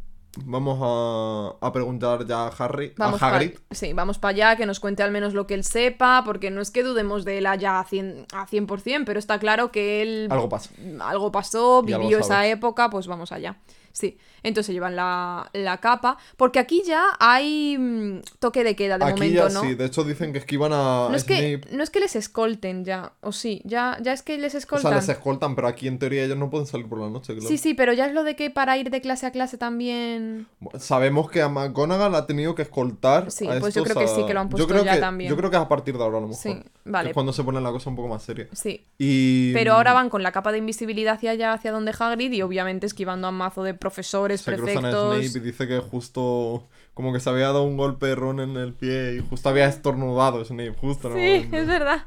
Vamos 0.46 0.80
a, 0.82 1.66
a 1.68 1.72
preguntar 1.72 2.26
ya 2.26 2.48
a 2.48 2.50
Harry, 2.50 2.94
Vamos 2.98 3.22
a 3.22 3.30
pa- 3.30 3.36
Hagrid. 3.36 3.52
sí, 3.70 3.94
vamos 3.94 4.18
para 4.18 4.32
allá, 4.32 4.56
que 4.56 4.66
nos 4.66 4.80
cuente 4.80 5.04
al 5.04 5.12
menos 5.12 5.34
lo 5.36 5.46
que 5.46 5.54
él 5.54 5.64
sepa, 5.64 6.24
porque 6.26 6.50
no 6.50 6.60
es 6.62 6.72
que 6.72 6.82
dudemos 6.84 7.24
de 7.24 7.38
él 7.38 7.46
allá 7.46 7.80
a 7.80 7.86
100%, 7.86 8.26
a 8.34 8.48
100% 8.48 9.04
pero 9.06 9.20
está 9.20 9.38
claro 9.38 9.72
que 9.72 10.02
él 10.02 10.28
Algo 10.32 10.50
pasa. 10.50 10.72
algo 11.02 11.32
pasó, 11.32 11.84
Y 11.88 11.94
algo 11.94 12.06
vivió 12.08 12.20
esa 12.20 12.48
época, 12.48 12.90
pues 12.90 13.06
vamos 13.06 13.32
allá. 13.32 13.58
Sí, 13.94 14.18
entonces 14.42 14.74
llevan 14.74 14.96
la, 14.96 15.50
la 15.54 15.78
capa, 15.78 16.18
porque 16.36 16.58
aquí 16.58 16.82
ya 16.84 17.04
hay 17.20 17.78
mm, 17.78 18.22
toque 18.40 18.64
de 18.64 18.76
queda 18.76 18.98
de 18.98 19.06
Aquí 19.06 19.14
momento, 19.22 19.48
ya 19.48 19.54
¿no? 19.54 19.62
sí, 19.62 19.76
de 19.76 19.86
hecho 19.86 20.04
dicen 20.04 20.34
que 20.34 20.40
esquivan 20.40 20.74
a 20.74 21.08
No 21.10 21.16
es, 21.16 21.24
que, 21.24 21.62
no 21.72 21.84
es 21.84 21.92
que 21.92 22.00
les 22.00 22.16
escolten 22.16 22.86
ya, 22.86 23.14
o 23.22 23.32
sí, 23.32 23.62
ya, 23.66 24.00
ya 24.02 24.12
es 24.14 24.24
que 24.24 24.38
les 24.40 24.56
O 24.56 24.58
escoltan. 24.58 24.92
sea, 24.94 25.00
les 25.00 25.10
escoltan, 25.10 25.56
pero 25.56 25.68
aquí 25.68 25.88
en 25.88 26.00
teoría 26.00 26.24
ellos 26.26 26.38
no 26.38 26.50
pueden 26.50 26.66
salir 26.66 26.88
por 26.90 27.00
la 27.00 27.10
noche, 27.12 27.34
claro. 27.34 27.48
Sí, 27.48 27.60
sí, 27.60 27.76
pero 27.76 27.94
ya 27.94 28.08
es 28.08 28.14
lo 28.14 28.24
de 28.24 28.36
que 28.36 28.50
para 28.50 28.78
ir 28.80 28.90
de 28.90 29.00
clase 29.00 29.28
a 29.28 29.32
clase 29.32 29.60
también... 29.60 30.48
Sabemos 30.80 31.30
que 31.30 31.44
a 31.44 31.50
McGonagall 31.50 32.16
ha 32.16 32.26
tenido 32.26 32.56
que 32.56 32.64
escoltar. 32.64 33.30
Sí, 33.30 33.46
a 33.48 33.60
pues 33.60 33.76
yo 33.76 33.84
estos 33.84 33.96
creo 33.96 34.08
que 34.08 34.08
sí, 34.08 34.26
que 34.26 34.34
lo 34.34 34.40
han 34.40 34.48
yo 34.48 34.52
puesto 34.58 34.68
creo 34.70 34.84
ya 34.84 34.96
que- 34.96 35.00
también. 35.02 35.30
Yo 35.30 35.38
creo 35.38 35.52
que 35.52 35.58
es 35.58 35.62
a 35.62 35.68
partir 35.70 35.96
de 35.98 36.04
ahora 36.04 36.18
a 36.18 36.22
lo 36.22 36.28
mejor. 36.30 36.42
Sí, 36.42 36.54
Que 36.56 36.66
vale. 36.86 37.10
es 37.10 37.14
cuando 37.14 37.32
se 37.32 37.44
pone 37.44 37.62
la 37.62 37.72
cosa 37.72 37.92
un 37.92 37.96
poco 37.96 38.08
más 38.08 38.24
seria. 38.24 38.48
Sí, 38.54 38.84
Y... 38.98 39.54
Pero 39.54 39.74
ahora 39.74 39.94
van 39.94 40.10
con 40.10 40.24
la 40.24 40.32
capa 40.32 40.52
de 40.52 40.58
invisibilidad 40.58 41.14
hacia 41.14 41.30
allá, 41.32 41.54
hacia 41.54 41.72
donde 41.72 41.94
Hagrid, 41.98 42.32
y 42.32 42.42
obviamente 42.42 42.88
esquivando 42.88 43.28
a 43.28 43.32
mazo 43.32 43.62
de 43.64 43.83
profesores, 43.84 44.42
prefectos. 44.44 45.18
Snape 45.18 45.38
y 45.38 45.40
dice 45.52 45.68
que 45.68 45.80
justo 45.80 46.68
como 46.94 47.12
que 47.12 47.20
se 47.20 47.30
había 47.30 47.46
dado 47.48 47.64
un 47.64 47.76
golpe 47.78 48.14
Ron 48.16 48.40
en 48.40 48.56
el 48.58 48.74
pie 48.74 49.16
y 49.16 49.20
justo 49.30 49.50
había 49.50 49.68
estornudado 49.68 50.44
Snape, 50.46 50.74
justo. 50.80 51.10
Sí, 51.10 51.16
momento. 51.16 51.58
es 51.58 51.68
verdad. 51.68 52.06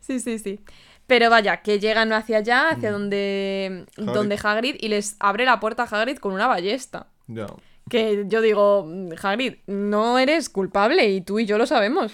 Sí, 0.00 0.20
sí, 0.20 0.38
sí. 0.38 0.60
Pero 1.06 1.28
vaya, 1.30 1.60
que 1.62 1.78
llegan 1.78 2.12
hacia 2.12 2.38
allá, 2.38 2.70
hacia 2.70 2.90
Mm. 2.90 2.92
donde, 2.92 3.84
Hagrid. 3.98 4.12
donde 4.14 4.38
Hagrid, 4.42 4.76
y 4.80 4.88
les 4.88 5.16
abre 5.20 5.44
la 5.44 5.60
puerta 5.60 5.82
a 5.82 5.86
Hagrid 5.86 6.16
con 6.18 6.32
una 6.32 6.46
ballesta. 6.46 7.08
Ya. 7.26 7.46
Que 7.90 8.24
yo 8.26 8.40
digo, 8.40 8.84
"Mm, 8.86 9.10
Hagrid, 9.22 9.56
no 9.66 10.18
eres 10.18 10.48
culpable 10.48 11.06
y 11.10 11.20
tú 11.20 11.38
y 11.38 11.44
yo 11.46 11.58
lo 11.58 11.66
sabemos. 11.66 12.10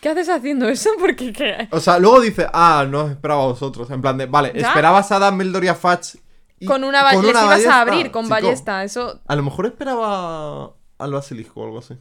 ¿Qué 0.00 0.10
haces 0.10 0.28
haciendo 0.28 0.68
eso? 0.68 0.90
Porque 1.00 1.32
¿qué? 1.32 1.66
O 1.70 1.80
sea, 1.80 1.98
luego 1.98 2.20
dice, 2.20 2.46
ah, 2.52 2.84
no 2.86 3.08
esperaba 3.08 3.42
a 3.44 3.46
vosotros. 3.46 3.90
En 3.90 4.02
plan 4.02 4.18
de, 4.18 4.26
vale, 4.26 4.52
¿Ya? 4.54 4.68
esperabas 4.68 5.10
a 5.12 5.18
Dumbledore 5.18 5.64
y 5.64 5.68
a 5.70 5.74
Fudge 5.74 6.18
y- 6.64 6.66
Con 6.66 6.84
una 6.84 7.02
ballesta. 7.02 7.26
Les 7.26 7.30
ibas 7.34 7.46
ballesta, 7.48 7.76
a 7.76 7.80
abrir 7.80 8.10
con 8.10 8.24
chico. 8.24 8.34
ballesta. 8.34 8.84
Eso. 8.84 9.20
A 9.26 9.36
lo 9.36 9.42
mejor 9.42 9.66
esperaba 9.66 10.74
al 10.98 11.12
basilisco 11.12 11.60
o 11.60 11.64
algo 11.64 11.78
así. 11.78 11.94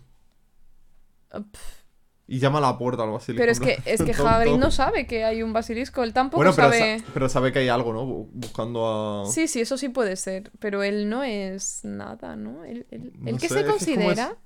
Y 2.26 2.40
llama 2.40 2.60
a 2.60 2.62
la 2.62 2.78
puerta 2.78 3.04
al 3.04 3.10
basilisco. 3.12 3.42
Pero 3.42 3.52
es 3.52 3.60
que, 3.60 3.78
es 3.86 4.02
que. 4.02 4.12
Hagrid 4.28 4.56
no 4.58 4.72
sabe 4.72 5.06
que 5.08 5.26
hay 5.26 5.44
un 5.44 5.52
basilisco. 5.52 6.04
Él 6.04 6.14
tampoco 6.14 6.38
Bueno, 6.38 6.54
pero, 6.56 6.70
sabe. 6.70 7.00
sa- 7.00 7.06
pero 7.14 7.30
sabe 7.30 7.52
que 7.52 7.60
hay 7.60 7.70
algo, 7.70 7.92
¿no? 7.94 8.06
Bu- 8.06 8.30
Buscando 8.32 9.24
a... 9.24 9.26
Sí, 9.26 9.48
sí, 9.48 9.60
eso 9.62 9.78
sí 9.78 9.90
puede 9.90 10.16
ser, 10.16 10.52
pero 10.60 10.84
él 10.84 11.10
no 11.10 11.24
es 11.24 11.82
nada, 11.84 12.36
¿no? 12.36 12.64
Él, 12.64 12.88
él- 12.92 13.12
No 13.18 13.30
¿el 13.32 13.38
que 13.40 13.50
sé, 13.50 13.56
se 13.56 13.62
que 13.62 13.66
es 13.66 13.72
considera 13.72 14.38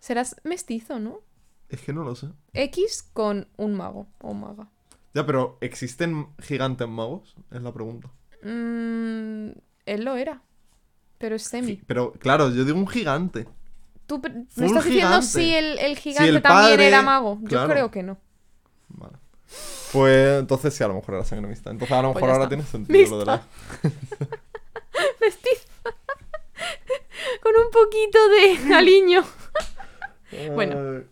serás 0.00 0.36
mestizo, 0.44 0.98
¿no? 0.98 1.20
Es 1.68 1.82
que 1.82 1.92
no 1.92 2.04
lo 2.04 2.14
sé. 2.14 2.28
X 2.54 3.02
con 3.12 3.48
un 3.56 3.74
mago 3.74 4.06
o 4.20 4.32
maga. 4.32 4.68
Ya, 5.14 5.26
pero 5.26 5.58
¿existen 5.60 6.28
gigantes 6.40 6.88
magos? 6.88 7.34
Es 7.50 7.60
la 7.60 7.72
pregunta. 7.72 8.08
Mm, 8.42 9.50
él 9.86 10.04
lo 10.04 10.16
era, 10.16 10.42
pero 11.18 11.34
es 11.36 11.42
semi. 11.44 11.80
Pero, 11.86 12.12
claro, 12.12 12.50
yo 12.50 12.64
digo 12.64 12.78
un 12.78 12.86
gigante. 12.88 13.46
¿Tú 14.06 14.20
me 14.20 14.28
estás 14.42 14.56
diciendo 14.56 14.82
gigante. 14.82 15.26
si 15.26 15.54
el, 15.54 15.78
el 15.78 15.96
gigante 15.98 16.28
el 16.28 16.42
también 16.42 16.70
padre- 16.76 16.86
era 16.88 17.02
mago? 17.02 17.38
Yo 17.42 17.48
claro. 17.48 17.68
creo 17.72 17.90
que 17.90 18.02
no. 18.02 18.18
Vale. 18.88 19.14
Pues 19.92 20.40
entonces 20.40 20.74
sí, 20.74 20.84
a 20.84 20.88
lo 20.88 20.94
mejor 20.94 21.14
era 21.14 21.24
sangre 21.24 21.48
mixta. 21.48 21.70
Entonces 21.70 21.96
a 21.96 22.02
lo 22.02 22.12
Pues 22.12 22.22
mejor 22.22 22.30
ahora 22.34 22.44
está. 22.44 22.56
tiene 22.56 22.64
sentido 22.70 23.10
lo 23.10 23.18
de 23.20 23.24
la... 23.26 23.42
Mestizo. 25.20 25.66
con 27.42 27.52
un 27.56 27.70
poquito 27.70 28.18
de 28.28 28.74
aliño. 28.74 29.24
Bueno. 30.54 31.02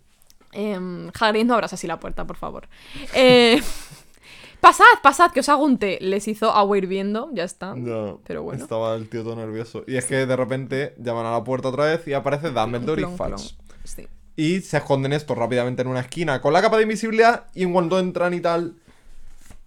Em, 0.53 1.11
Hagrid, 1.19 1.45
no 1.47 1.55
abras 1.55 1.73
así 1.73 1.87
la 1.87 1.99
puerta, 1.99 2.27
por 2.27 2.37
favor. 2.37 2.69
Eh, 3.15 3.63
pasad, 4.65 4.85
pasad, 5.03 5.31
que 5.31 5.41
os 5.41 5.49
hago 5.49 5.65
un 5.65 5.79
té. 5.79 5.99
Les 6.01 6.27
hizo 6.27 6.51
agua 6.51 6.79
hirviendo, 6.79 7.31
ya 7.33 7.45
está. 7.45 7.75
Ya, 7.77 8.15
Pero 8.27 8.43
bueno. 8.43 8.63
Estaba 8.63 8.95
el 8.97 9.09
tío 9.09 9.23
todo 9.23 9.37
nervioso. 9.37 9.85
Y 9.87 9.97
es 9.97 10.07
que 10.07 10.27
de 10.27 10.37
repente 10.37 10.95
llaman 10.99 11.27
a 11.27 11.33
la 11.33 11.45
puerta 11.45 11.69
otra 11.69 11.85
vez 11.85 12.07
y 12.09 12.15
aparece 12.15 12.51
Dumbledore 12.51 13.03
y 13.03 13.05
Fudge. 13.05 13.55
Sí. 13.85 14.09
Y 14.37 14.61
se 14.61 14.79
esconden 14.79 15.13
estos 15.13 15.37
rápidamente 15.37 15.83
en 15.83 15.89
una 15.89 16.01
esquina 16.01 16.41
con 16.41 16.53
la 16.53 16.63
capa 16.63 16.79
de 16.79 16.85
invisibilidad 16.85 17.45
y 17.55 17.63
en 17.63 17.73
cuanto 17.73 17.99
entran 17.99 18.33
y 18.35 18.41
tal... 18.41 18.75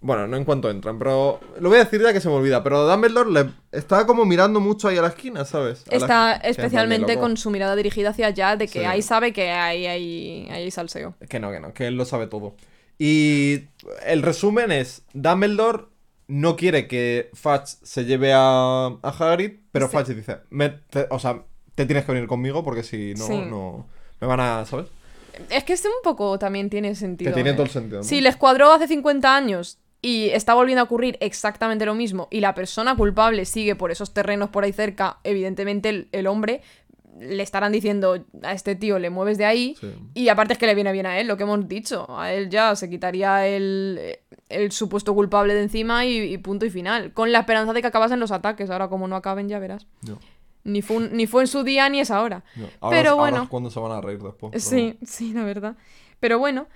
Bueno, 0.00 0.28
no 0.28 0.36
en 0.36 0.44
cuanto 0.44 0.70
entran, 0.70 0.96
pero 0.96 1.40
lo 1.58 1.68
voy 1.70 1.78
a 1.78 1.84
decir 1.84 2.00
ya 2.00 2.12
que 2.12 2.20
se 2.20 2.28
me 2.28 2.34
olvida. 2.34 2.62
Pero 2.62 2.86
Dumbledore 2.88 3.30
le 3.30 3.50
estaba 3.72 4.06
como 4.06 4.24
mirando 4.24 4.60
mucho 4.60 4.86
ahí 4.86 4.96
a 4.96 5.02
la 5.02 5.08
esquina, 5.08 5.44
¿sabes? 5.44 5.84
A 5.90 5.96
Está 5.96 6.32
especialmente 6.36 7.18
con 7.18 7.36
su 7.36 7.50
mirada 7.50 7.74
dirigida 7.74 8.10
hacia 8.10 8.28
allá, 8.28 8.56
de 8.56 8.66
que 8.66 8.80
Sí. 8.80 8.84
ahí 8.84 9.02
sabe 9.02 9.32
que 9.32 9.50
hay, 9.50 9.86
hay, 9.86 10.48
hay 10.50 10.70
salseo. 10.70 11.14
Que 11.28 11.40
no, 11.40 11.50
que 11.50 11.58
no, 11.58 11.72
que 11.72 11.88
él 11.88 11.96
lo 11.96 12.04
sabe 12.04 12.28
todo. 12.28 12.54
Y 12.98 13.60
el 14.06 14.22
resumen 14.22 14.72
es, 14.72 15.02
Dumbledore 15.14 15.84
no 16.26 16.56
quiere 16.56 16.88
que 16.88 17.30
Fudge 17.32 17.76
se 17.82 18.04
lleve 18.04 18.32
a, 18.34 18.86
a 18.86 19.08
Hagrid, 19.18 19.52
pero 19.72 19.88
Sí. 19.88 19.96
Fudge 19.96 20.14
dice, 20.14 20.38
"Me- 20.50 20.70
te- 20.90 21.06
o 21.10 21.18
sea, 21.18 21.42
te 21.74 21.86
tienes 21.86 22.04
que 22.04 22.12
venir 22.12 22.28
conmigo 22.28 22.64
porque 22.64 22.82
si 22.82 23.14
no, 23.16 23.26
Sí. 23.26 23.36
no... 23.48 23.86
Me 24.20 24.26
van 24.26 24.40
a, 24.40 24.64
¿sabes? 24.66 24.88
Es 25.48 25.62
que 25.62 25.72
este 25.72 25.86
un 25.88 25.94
poco 26.02 26.36
también 26.40 26.68
tiene 26.68 26.96
sentido. 26.96 27.30
Que 27.30 27.34
tiene 27.34 27.50
¿eh? 27.50 27.52
todo 27.52 27.62
el 27.62 27.70
sentido. 27.70 27.98
¿no? 27.98 28.04
Si 28.04 28.20
les 28.20 28.36
cuadró 28.36 28.72
hace 28.72 28.88
50 28.88 29.36
años 29.36 29.78
y 30.02 30.30
está 30.30 30.54
volviendo 30.54 30.80
a 30.80 30.84
ocurrir 30.84 31.16
exactamente 31.20 31.86
lo 31.86 31.94
mismo 31.94 32.26
y 32.32 32.40
la 32.40 32.54
persona 32.54 32.96
culpable 32.96 33.44
sigue 33.44 33.76
por 33.76 33.92
esos 33.92 34.12
terrenos 34.12 34.50
por 34.50 34.64
ahí 34.64 34.72
cerca, 34.72 35.18
evidentemente 35.22 35.88
el, 35.88 36.08
el 36.10 36.26
hombre 36.26 36.62
le 37.20 37.42
estarán 37.42 37.72
diciendo 37.72 38.24
a 38.42 38.52
este 38.52 38.74
tío 38.74 38.98
le 38.98 39.10
mueves 39.10 39.38
de 39.38 39.44
ahí 39.44 39.76
Sí. 39.80 39.92
y 40.14 40.28
aparte 40.28 40.52
es 40.54 40.58
que 40.58 40.66
le 40.66 40.74
viene 40.74 40.92
bien 40.92 41.06
a 41.06 41.18
él, 41.18 41.26
lo 41.26 41.36
que 41.36 41.42
hemos 41.44 41.66
dicho, 41.68 42.06
a 42.18 42.32
él 42.32 42.48
ya 42.50 42.74
se 42.76 42.88
quitaría 42.88 43.46
el, 43.46 44.18
el 44.48 44.72
supuesto 44.72 45.14
culpable 45.14 45.54
de 45.54 45.62
encima 45.62 46.04
y, 46.06 46.18
y 46.32 46.38
punto 46.38 46.64
y 46.66 46.70
final, 46.70 47.12
con 47.12 47.32
la 47.32 47.40
esperanza 47.40 47.72
de 47.72 47.80
que 47.80 47.86
acabasen 47.88 48.20
los 48.20 48.30
ataques, 48.32 48.70
ahora 48.70 48.88
como 48.88 49.08
no 49.08 49.16
acaben 49.16 49.48
ya 49.48 49.58
verás. 49.58 49.86
No, 50.06 50.18
Ni 50.64 50.82
fue, 50.82 50.96
un- 50.98 51.12
ni 51.16 51.26
fue 51.26 51.42
en 51.42 51.48
su 51.48 51.62
día 51.64 51.88
ni 51.88 52.00
es 52.00 52.10
ahora. 52.10 52.44
no. 52.56 52.66
Ahora, 52.80 52.96
Pero 52.96 53.16
bueno. 53.16 53.42
es 53.44 53.48
cuando 53.48 53.70
se 53.70 53.80
van 53.80 53.92
a 53.92 54.00
reír 54.00 54.22
después. 54.22 54.50
pero- 54.52 54.60
Sí, 54.64 54.98
sí, 55.04 55.32
la 55.32 55.44
verdad. 55.44 55.76
Pero 56.20 56.38
bueno, 56.38 56.66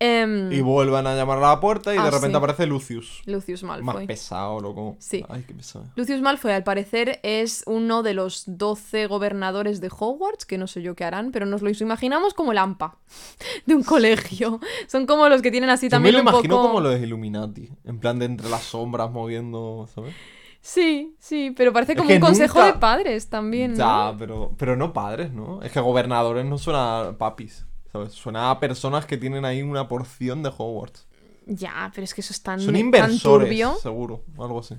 em, 0.00 0.50
Y 0.52 0.60
vuelven 0.62 1.06
a 1.06 1.14
llamar 1.14 1.38
a 1.38 1.42
la 1.42 1.60
puerta 1.60 1.94
y 1.94 1.98
Ah, 1.98 2.04
de 2.04 2.10
repente 2.10 2.30
sí. 2.32 2.36
aparece 2.38 2.66
Lucius. 2.66 3.22
Lucius 3.26 3.62
Más 3.62 3.80
Malfoy. 3.82 4.06
pesado, 4.06 4.58
loco. 4.60 4.96
Sí. 4.98 5.24
Ay, 5.28 5.44
qué 5.46 5.54
pesado. 5.54 5.84
Lucius 5.94 6.20
Malfoy, 6.20 6.52
al 6.52 6.64
parecer, 6.64 7.20
es 7.22 7.62
uno 7.66 8.02
de 8.02 8.14
los 8.14 8.44
12 8.46 9.06
gobernadores 9.06 9.80
de 9.80 9.90
Hogwarts, 9.96 10.44
que 10.46 10.58
no 10.58 10.66
sé 10.66 10.82
yo 10.82 10.96
qué 10.96 11.04
harán, 11.04 11.30
pero 11.30 11.46
nos 11.46 11.62
lo 11.62 11.70
imaginamos 11.70 12.34
como 12.34 12.50
el 12.52 12.58
AMPA 12.58 12.96
de 13.66 13.74
un 13.76 13.82
colegio. 13.84 14.58
Son 14.88 15.06
como 15.06 15.28
los 15.28 15.42
que 15.42 15.50
tienen 15.50 15.70
así 15.70 15.86
Yo 15.86 15.90
me 15.90 15.90
también 15.90 16.14
lo 16.16 16.22
un 16.22 16.28
imagino 16.28 16.56
poco... 16.56 16.66
como 16.68 16.80
los 16.80 16.98
Illuminati. 17.00 17.68
En 17.84 18.00
plan 18.00 18.18
de 18.18 18.24
entre 18.24 18.48
las 18.48 18.62
sombras 18.62 19.10
moviendo, 19.12 19.86
¿sabes? 19.94 20.14
Sí, 20.62 21.14
sí, 21.18 21.54
pero 21.56 21.72
parece 21.72 21.92
Es 21.92 21.96
como 21.98 22.08
que 22.08 22.16
un 22.16 22.20
consejo 22.20 22.58
nunca- 22.58 22.72
de 22.72 22.78
padres 22.78 23.28
también, 23.30 23.72
¿no? 23.72 23.78
Ya, 23.78 24.14
pero, 24.18 24.52
pero 24.58 24.76
no 24.76 24.92
padres, 24.92 25.32
¿no? 25.32 25.62
Es 25.62 25.72
que 25.72 25.80
gobernadores 25.80 26.44
no 26.44 26.58
suena 26.58 27.14
papis, 27.18 27.64
¿sabes? 27.92 28.12
Suena 28.12 28.50
a 28.50 28.60
personas 28.60 29.06
que 29.06 29.16
tienen 29.16 29.44
ahí 29.44 29.62
una 29.62 29.88
porción 29.88 30.42
de 30.42 30.50
Hogwarts. 30.56 31.06
Ya, 31.46 31.90
pero 31.94 32.04
es 32.04 32.14
que 32.14 32.20
eso 32.20 32.32
es 32.32 32.42
tan, 32.42 32.60
Son 32.60 32.68
tan 32.74 32.76
inversores, 32.80 33.48
turbio. 33.48 33.74
seguro, 33.82 34.24
algo 34.38 34.60
así, 34.60 34.76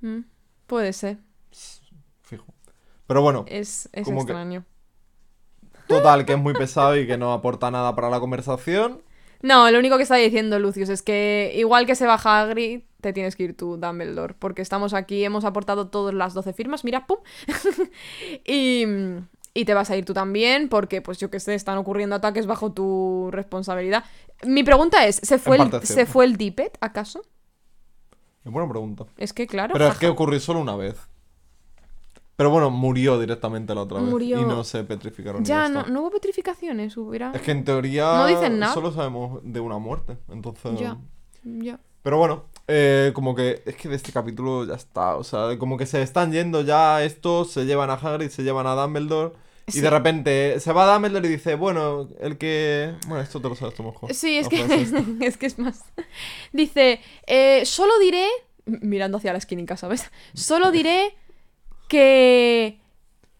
Mm, 0.00 0.20
puede 0.66 0.92
ser. 0.92 1.18
fijo. 2.22 2.46
Pero 3.06 3.20
bueno, 3.22 3.44
Es, 3.48 3.88
es 3.92 4.04
Como 4.04 4.24
que- 4.24 4.32
extraño. 4.32 4.64
total, 5.86 6.24
que 6.24 6.32
es 6.32 6.38
muy 6.38 6.54
pesado 6.54 6.96
y 6.96 7.06
que 7.06 7.18
no 7.18 7.32
aporta 7.32 7.70
nada 7.70 7.94
para 7.94 8.08
la 8.10 8.18
conversación. 8.20 9.02
No, 9.42 9.70
lo 9.70 9.78
único 9.78 9.98
que 9.98 10.04
está 10.04 10.16
diciendo 10.16 10.58
Lucius 10.58 10.88
es 10.88 11.02
que 11.02 11.52
igual 11.56 11.84
que 11.84 11.94
se 11.96 12.06
baja 12.06 12.40
Hagrid, 12.40 12.80
te 13.02 13.12
tienes 13.12 13.36
que 13.36 13.42
ir 13.42 13.56
tú, 13.56 13.76
Dumbledore, 13.76 14.32
porque 14.38 14.62
estamos 14.62 14.94
aquí, 14.94 15.22
hemos 15.22 15.44
aportado 15.44 15.88
todas 15.88 16.14
las 16.14 16.32
12 16.32 16.54
firmas, 16.54 16.82
mira, 16.84 17.06
pum. 17.06 17.18
y, 18.46 18.84
y 19.54 19.64
te 19.64 19.72
vas 19.72 19.88
a 19.90 19.96
ir 19.96 20.04
tú 20.04 20.12
también, 20.12 20.68
porque 20.68 21.00
pues 21.00 21.18
yo 21.18 21.30
que 21.30 21.38
sé, 21.38 21.54
están 21.54 21.78
ocurriendo 21.78 22.16
ataques 22.16 22.46
bajo 22.46 22.72
tu 22.72 23.30
responsabilidad. 23.30 24.04
Mi 24.44 24.64
pregunta 24.64 25.06
es, 25.06 25.16
¿se 25.22 25.38
fue, 25.38 25.56
el, 25.56 25.86
¿se 25.86 26.06
fue 26.06 26.24
el 26.24 26.36
Dippet, 26.36 26.76
acaso? 26.80 27.22
Es 28.44 28.52
buena 28.52 28.68
pregunta. 28.68 29.06
Es 29.16 29.32
que 29.32 29.46
claro, 29.46 29.72
Pero 29.72 29.86
es 29.86 29.96
que 29.96 30.08
ocurrió 30.08 30.40
solo 30.40 30.60
una 30.60 30.76
vez. 30.76 30.96
Pero 32.36 32.50
bueno, 32.50 32.68
murió 32.70 33.18
directamente 33.20 33.74
la 33.76 33.82
otra 33.82 34.00
vez. 34.00 34.10
Murió. 34.10 34.40
Y 34.40 34.44
no 34.44 34.64
se 34.64 34.82
petrificaron. 34.82 35.44
ya 35.44 35.68
no, 35.68 35.84
no 35.86 36.00
hubo 36.00 36.10
petrificaciones, 36.10 36.96
hubiera... 36.96 37.30
Es 37.30 37.40
que 37.42 37.52
en 37.52 37.64
teoría 37.64 38.12
No 38.12 38.26
dicen 38.26 38.58
nada. 38.58 38.74
solo 38.74 38.90
sabemos 38.90 39.40
de 39.44 39.60
una 39.60 39.78
muerte. 39.78 40.18
Entonces. 40.28 40.78
Ya, 40.80 40.98
ya. 41.44 41.78
Pero 42.02 42.18
bueno, 42.18 42.44
eh, 42.66 43.12
como 43.14 43.34
que 43.34 43.62
es 43.64 43.76
que 43.76 43.88
de 43.88 43.94
este 43.94 44.12
capítulo 44.12 44.64
ya 44.66 44.74
está. 44.74 45.16
O 45.16 45.22
sea, 45.22 45.56
como 45.58 45.78
que 45.78 45.86
se 45.86 46.02
están 46.02 46.32
yendo 46.32 46.62
ya 46.62 47.02
estos, 47.04 47.52
se 47.52 47.66
llevan 47.66 47.88
a 47.90 47.94
Hagrid, 47.94 48.28
se 48.30 48.42
llevan 48.42 48.66
a 48.66 48.74
Dumbledore. 48.74 49.32
Y 49.72 49.80
de 49.80 49.88
repente 49.90 50.60
se 50.60 50.72
va 50.72 50.92
Dumbledore 50.92 51.26
y 51.26 51.30
dice, 51.30 51.54
bueno, 51.54 52.08
el 52.20 52.36
que... 52.36 52.94
Bueno, 53.06 53.22
esto 53.22 53.40
te 53.40 53.48
lo 53.48 53.54
sabes 53.56 53.74
tú 53.74 53.82
mejor. 53.82 54.12
Sí, 54.12 54.36
es 54.38 54.48
que, 54.48 54.60
es 55.20 55.36
que 55.36 55.46
es 55.46 55.58
más. 55.58 55.84
Dice, 56.52 57.00
eh, 57.26 57.64
solo 57.64 57.98
diré, 57.98 58.26
mirando 58.66 59.18
hacia 59.18 59.32
la 59.32 59.38
esquinica, 59.38 59.76
¿sabes? 59.76 60.10
Solo 60.34 60.70
diré 60.70 61.14
que 61.88 62.78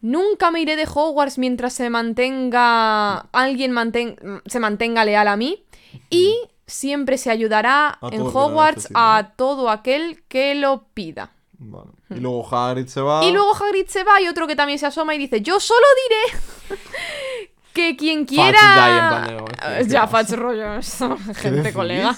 nunca 0.01 0.51
me 0.51 0.61
iré 0.61 0.75
de 0.75 0.87
Hogwarts 0.91 1.37
mientras 1.37 1.73
se 1.73 1.89
mantenga, 1.89 3.17
alguien 3.31 3.71
manten- 3.71 4.41
se 4.45 4.59
mantenga 4.59 5.05
leal 5.05 5.27
a 5.27 5.35
mí 5.37 5.63
y 6.09 6.35
siempre 6.67 7.17
se 7.17 7.29
ayudará 7.31 7.97
A 8.01 8.09
en 8.11 8.21
Hogwarts 8.21 8.89
a 8.95 9.33
todo 9.35 9.69
aquel 9.69 10.23
que 10.27 10.55
lo 10.55 10.85
pida. 10.93 11.31
Vale. 11.57 11.91
Y 12.15 12.19
luego 12.21 12.47
Hagrid 12.55 12.87
se 12.87 13.01
va. 13.01 13.23
Y 13.25 13.31
luego 13.31 13.53
Hagrid 13.55 13.87
se 13.87 14.03
va 14.03 14.21
y 14.21 14.27
otro 14.27 14.47
que 14.47 14.55
también 14.55 14.79
se 14.79 14.85
asoma 14.85 15.13
y 15.15 15.17
dice, 15.17 15.41
yo 15.41 15.59
solo 15.59 15.85
diré 16.09 16.79
que 17.73 17.95
quien 17.97 18.25
quiera... 18.25 18.51
ya 18.61 18.85
ahí 18.85 18.93
en 18.93 19.07
plan 19.09 19.27
de, 19.27 19.43
"Hostia, 19.43 19.77
¿qué 19.79 19.87
ya? 19.87 20.07
Fudge 20.07 20.35
rollo, 20.35 20.79
¿Qué 21.27 21.33
gente 21.33 21.73
colega. 21.73 22.15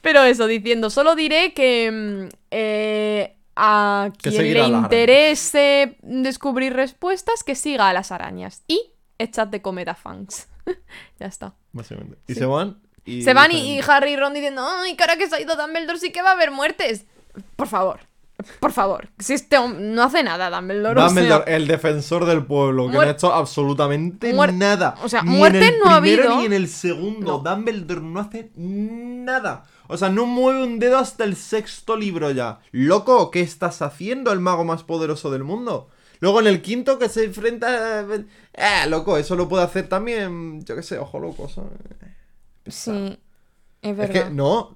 Pero 0.00 0.22
eso, 0.22 0.46
diciendo, 0.46 0.90
solo 0.90 1.14
diré 1.14 1.52
que 1.54 1.90
mm, 1.90 2.34
eh, 2.50 3.36
a 3.56 4.10
quien 4.22 4.52
le 4.54 4.66
interese 4.66 5.96
descubrir 6.02 6.74
respuestas, 6.74 7.42
que 7.42 7.54
siga 7.54 7.88
a 7.88 7.92
las 7.92 8.12
arañas. 8.12 8.62
Y 8.68 8.92
echad 9.18 9.48
de 9.48 9.62
comer 9.62 9.88
a 9.90 9.94
Fangs. 9.94 10.48
ya 11.18 11.26
está. 11.26 11.54
Básicamente. 11.72 12.18
Y 12.28 12.34
Sí. 12.34 12.40
se 12.40 12.46
van. 12.46 12.78
Y 13.04 13.22
Se 13.22 13.34
van 13.34 13.52
y, 13.52 13.78
y 13.78 13.80
Harry 13.86 14.12
y 14.12 14.16
Ron 14.16 14.34
diciendo, 14.34 14.66
ay, 14.68 14.96
cara 14.96 15.16
que 15.16 15.28
se 15.28 15.36
ha 15.36 15.40
ido 15.40 15.54
Dumbledore, 15.56 15.98
sí 15.98 16.10
que 16.10 16.22
va 16.22 16.30
a 16.30 16.32
haber 16.32 16.50
muertes. 16.50 17.06
Por 17.54 17.68
favor, 17.68 18.00
por 18.60 18.72
favor. 18.72 19.08
Si 19.18 19.32
este 19.34 19.56
no 19.58 20.02
hace 20.02 20.22
nada, 20.22 20.50
Dumbledore. 20.50 21.00
o 21.00 21.08
sea, 21.08 21.08
Dumbledore, 21.08 21.56
el 21.56 21.66
defensor 21.66 22.26
del 22.26 22.44
pueblo, 22.44 22.86
que 22.86 22.92
no 22.92 23.00
ha 23.00 23.10
hecho 23.10 23.32
absolutamente 23.32 24.32
nada. 24.52 24.96
o 25.02 25.08
sea, 25.08 25.22
Ni 25.22 25.36
muerte 25.36 25.66
en 25.66 25.74
el 25.74 25.80
no 25.80 25.90
ha 25.90 26.00
primero 26.00 26.22
habido. 26.24 26.40
Ni 26.40 26.46
en 26.46 26.52
el 26.52 26.68
segundo. 26.68 27.38
Dumbledore 27.38 28.00
no 28.02 28.20
hace 28.20 28.50
nada. 28.56 29.64
O 29.88 29.96
sea, 29.96 30.08
no 30.08 30.26
mueve 30.26 30.64
un 30.64 30.78
dedo 30.78 30.98
hasta 30.98 31.24
el 31.24 31.36
sexto 31.36 31.96
libro 31.96 32.30
ya. 32.30 32.58
Loco, 32.72 33.30
¿qué 33.30 33.40
estás 33.40 33.82
haciendo, 33.82 34.32
el 34.32 34.40
mago 34.40 34.64
más 34.64 34.82
poderoso 34.82 35.30
del 35.30 35.44
mundo? 35.44 35.88
Luego 36.20 36.40
en 36.40 36.46
el 36.48 36.62
quinto 36.62 36.98
que 36.98 37.08
se 37.08 37.24
enfrenta... 37.24 38.00
Eh, 38.54 38.88
loco, 38.88 39.16
eso 39.16 39.36
lo 39.36 39.48
puede 39.48 39.64
hacer 39.64 39.88
también, 39.88 40.64
yo 40.64 40.74
qué 40.74 40.82
sé, 40.82 40.98
ojo 40.98 41.18
loco, 41.20 41.48
¿sabes? 41.48 41.70
Sí, 42.66 43.18
es 43.82 43.90
Es 43.90 43.96
verdad. 43.96 44.24
que, 44.28 44.30
no, 44.30 44.74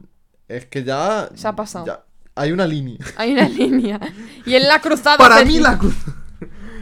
es 0.48 0.66
que 0.66 0.84
ya... 0.84 1.28
Se 1.34 1.48
ha 1.48 1.56
pasado. 1.56 1.86
ya 1.86 2.04
hay 2.34 2.52
una 2.52 2.66
línea. 2.66 2.98
Hay 3.16 3.32
una 3.32 3.48
línea. 3.48 4.00
Y 4.46 4.54
él 4.54 4.66
la 4.68 4.76
ha 4.76 4.80
cruzado. 4.80 5.18
Para 5.18 5.44
mí 5.44 5.58
la 5.58 5.78
cruz. 5.78 5.94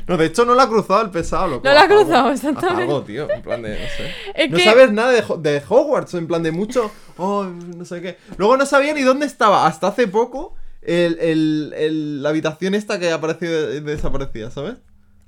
No, 0.06 0.16
de 0.16 0.24
hecho 0.26 0.46
no 0.46 0.54
la 0.54 0.62
ha 0.62 0.68
cruzado 0.68 1.02
el 1.02 1.10
pesado, 1.10 1.48
loco. 1.48 1.68
No 1.68 1.74
la 1.74 1.82
ha 1.82 1.86
cruzado, 1.86 2.30
exactamente. 2.30 2.82
algo, 2.82 3.02
tío. 3.02 3.30
En 3.30 3.42
plan 3.42 3.60
de, 3.60 3.70
no 3.70 3.86
sé. 3.96 4.10
Es 4.34 4.50
no 4.50 4.56
que- 4.56 4.64
sabes 4.64 4.90
nada 4.90 5.12
de, 5.12 5.22
de 5.40 5.62
Hogwarts, 5.68 6.14
en 6.14 6.26
plan 6.26 6.42
de 6.42 6.50
mucho. 6.50 6.90
Oh, 7.18 7.44
no 7.44 7.84
sé 7.84 8.00
qué. 8.00 8.16
Luego 8.38 8.56
no 8.56 8.64
sabía 8.64 8.94
ni 8.94 9.02
dónde 9.02 9.26
estaba. 9.26 9.66
Hasta 9.66 9.88
hace 9.88 10.08
poco. 10.08 10.54
El, 10.80 11.18
el- 11.20 11.74
el- 11.76 12.22
la 12.22 12.30
habitación 12.30 12.74
esta 12.74 12.98
que 12.98 13.10
apareció 13.12 13.74
y 13.74 13.80
desaparecía, 13.80 14.50
¿sabes? 14.50 14.76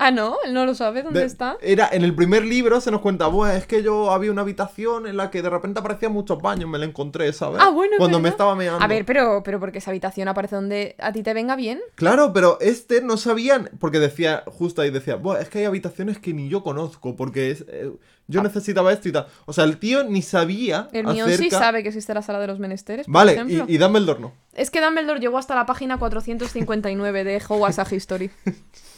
Ah, 0.03 0.09
no, 0.11 0.37
él 0.43 0.53
no 0.53 0.65
lo 0.65 0.73
sabe 0.73 1.03
dónde 1.03 1.19
De- 1.19 1.25
está. 1.27 1.57
Era 1.61 1.87
en 1.91 2.03
el 2.03 2.15
primer 2.15 2.43
libro 2.43 2.81
se 2.81 2.89
nos 2.89 3.01
cuenta, 3.01 3.27
"Buah, 3.27 3.55
es 3.55 3.67
que 3.67 3.83
yo 3.83 4.11
había 4.11 4.31
una 4.31 4.41
habitación 4.41 5.05
en 5.05 5.15
la 5.15 5.29
que 5.29 5.41
de 5.43 5.49
repente 5.49 5.79
aparecían 5.79 6.11
muchos 6.11 6.41
baños, 6.41 6.67
me 6.69 6.77
la 6.79 6.85
encontré, 6.85 7.31
¿sabes? 7.33 7.61
Ah, 7.63 7.69
bueno, 7.69 7.97
Cuando 7.99 8.19
me 8.19 8.29
estaba 8.29 8.55
meando. 8.55 8.83
A 8.83 8.87
ver, 8.87 9.05
pero, 9.05 9.43
pero 9.43 9.59
porque 9.59 9.77
esa 9.77 9.91
habitación 9.91 10.27
aparece 10.27 10.55
donde 10.55 10.95
a 10.99 11.11
ti 11.11 11.21
te 11.23 11.33
venga 11.35 11.55
bien. 11.55 11.79
Claro, 11.95 12.33
pero 12.33 12.57
este 12.61 13.01
no 13.01 13.17
sabían, 13.17 13.69
porque 13.79 13.99
decía, 13.99 14.43
justo 14.47 14.81
ahí 14.81 14.89
decía, 14.89 15.17
Buah, 15.17 15.39
es 15.39 15.49
que 15.49 15.59
hay 15.59 15.65
habitaciones 15.65 16.17
que 16.17 16.33
ni 16.33 16.49
yo 16.49 16.63
conozco, 16.63 17.15
porque 17.15 17.51
es, 17.51 17.65
eh, 17.67 17.91
yo 18.27 18.41
necesitaba 18.41 18.91
esto 18.93 19.09
y 19.09 19.11
tal. 19.11 19.27
O 19.45 19.53
sea, 19.53 19.65
el 19.65 19.77
tío 19.77 20.03
ni 20.03 20.21
sabía 20.21 20.71
Ah. 20.71 20.89
El 20.93 21.05
mío 21.07 21.25
acerca... 21.25 21.43
sí 21.43 21.49
sabe 21.51 21.83
que 21.83 21.89
existe 21.89 22.13
la 22.13 22.21
sala 22.21 22.39
de 22.39 22.47
los 22.47 22.57
menesteres, 22.59 23.05
por 23.05 23.13
Vale, 23.13 23.33
ejemplo. 23.33 23.65
y, 23.67 23.75
y 23.75 23.77
Dumbledore 23.77 24.19
no. 24.19 24.33
Es 24.53 24.71
que 24.71 24.81
Dumbledore 24.81 25.19
llegó 25.19 25.37
hasta 25.37 25.53
la 25.53 25.65
página 25.65 25.97
459 25.99 27.23
de 27.23 27.41
Hogwarts 27.47 27.79
a 27.79 27.85
History. 27.93 28.31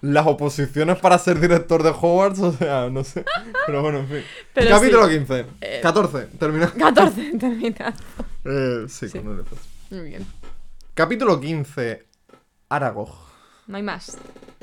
las 0.00 0.26
oposiciones 0.26 0.98
para 0.98 1.18
ser 1.18 1.40
director 1.40 1.82
de 1.82 1.90
Hogwarts, 1.90 2.40
o 2.40 2.52
sea, 2.52 2.88
no 2.90 3.04
sé. 3.04 3.24
Pero 3.66 3.82
bueno, 3.82 3.98
en 4.00 4.08
fin. 4.08 4.22
Pero 4.52 4.70
Capítulo 4.70 5.08
sí. 5.08 5.14
15. 5.18 5.46
Eh, 5.60 5.80
14, 5.82 6.26
termina. 6.38 6.70
14, 6.72 7.32
termina. 7.38 7.94
Eh, 8.44 8.84
sí, 8.88 9.08
Sí. 9.08 9.18
con 9.18 9.38
el. 9.38 9.44
Muy 9.90 10.08
bien. 10.08 10.26
Capítulo 10.94 11.40
15. 11.40 12.06
Aragog. 12.68 13.14
No 13.66 13.76
hay 13.76 13.82
más. 13.82 14.18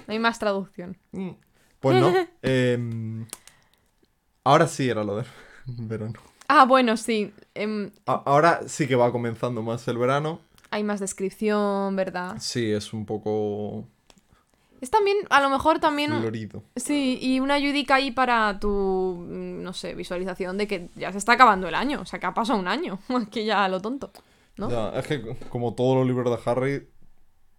No 0.07 0.11
hay 0.13 0.19
más 0.19 0.39
traducción. 0.39 0.97
Mm. 1.11 1.31
Pues 1.79 1.99
no. 1.99 2.13
em, 2.41 3.25
ahora 4.43 4.67
sí 4.67 4.89
era 4.89 5.03
lo 5.03 5.17
del 5.17 5.25
verano. 5.67 6.13
Ah, 6.47 6.65
bueno, 6.65 6.97
sí. 6.97 7.33
em, 7.55 7.91
ahora 8.05 8.61
sí 8.67 8.87
que 8.87 8.95
va 8.95 9.11
comenzando 9.11 9.61
más 9.61 9.87
el 9.87 9.97
verano. 9.97 10.41
hay 10.69 10.83
más 10.83 10.99
descripción, 10.99 11.95
¿verdad? 11.95 12.35
Sí, 12.39 12.71
es 12.71 12.93
un 12.93 13.05
poco 13.05 13.87
Es 14.81 14.89
también, 14.89 15.17
a 15.29 15.39
lo 15.41 15.49
mejor 15.51 15.79
también... 15.79 16.11
florido. 16.19 16.63
Sí, 16.75 17.19
y 17.21 17.39
una 17.39 17.53
ayudica 17.53 17.95
ahí 17.95 18.09
para 18.11 18.59
tu, 18.59 19.25
mm, 19.29 19.61
no 19.61 19.73
sé, 19.73 19.93
visualización 19.93 20.57
de 20.57 20.67
que 20.67 20.89
ya 20.95 21.11
se 21.11 21.19
está 21.19 21.33
acabando 21.33 21.67
el 21.67 21.75
año. 21.75 22.01
O 22.01 22.05
sea, 22.05 22.19
que 22.19 22.25
ha 22.25 22.33
pasado 22.33 22.57
un 22.59 22.67
año. 22.67 22.99
Aquí 23.27 23.45
ya 23.45 23.67
lo 23.67 23.79
tonto. 23.79 24.11
¿no? 24.57 24.69
Ya, 24.71 24.99
es 24.99 25.05
que 25.05 25.35
como 25.49 25.75
todos 25.75 25.97
los 25.97 26.07
libros 26.07 26.29
de 26.31 26.49
Harry, 26.49 26.89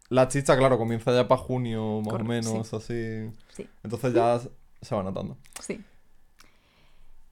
la 0.08 0.26
chicha, 0.26 0.56
claro, 0.58 0.78
comienza 0.78 1.14
ya 1.14 1.28
para 1.28 1.40
junio, 1.40 2.02
más 2.02 2.14
o 2.14 2.24
menos, 2.24 2.74
así. 2.74 3.30
Sí, 3.50 3.68
Entonces 3.85 4.12
ya 4.12 4.40
se 4.80 4.94
va 4.94 5.02
notando. 5.02 5.38
sí. 5.61 5.80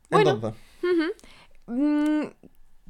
Bueno. 0.08 0.30
Entonces, 0.30 0.60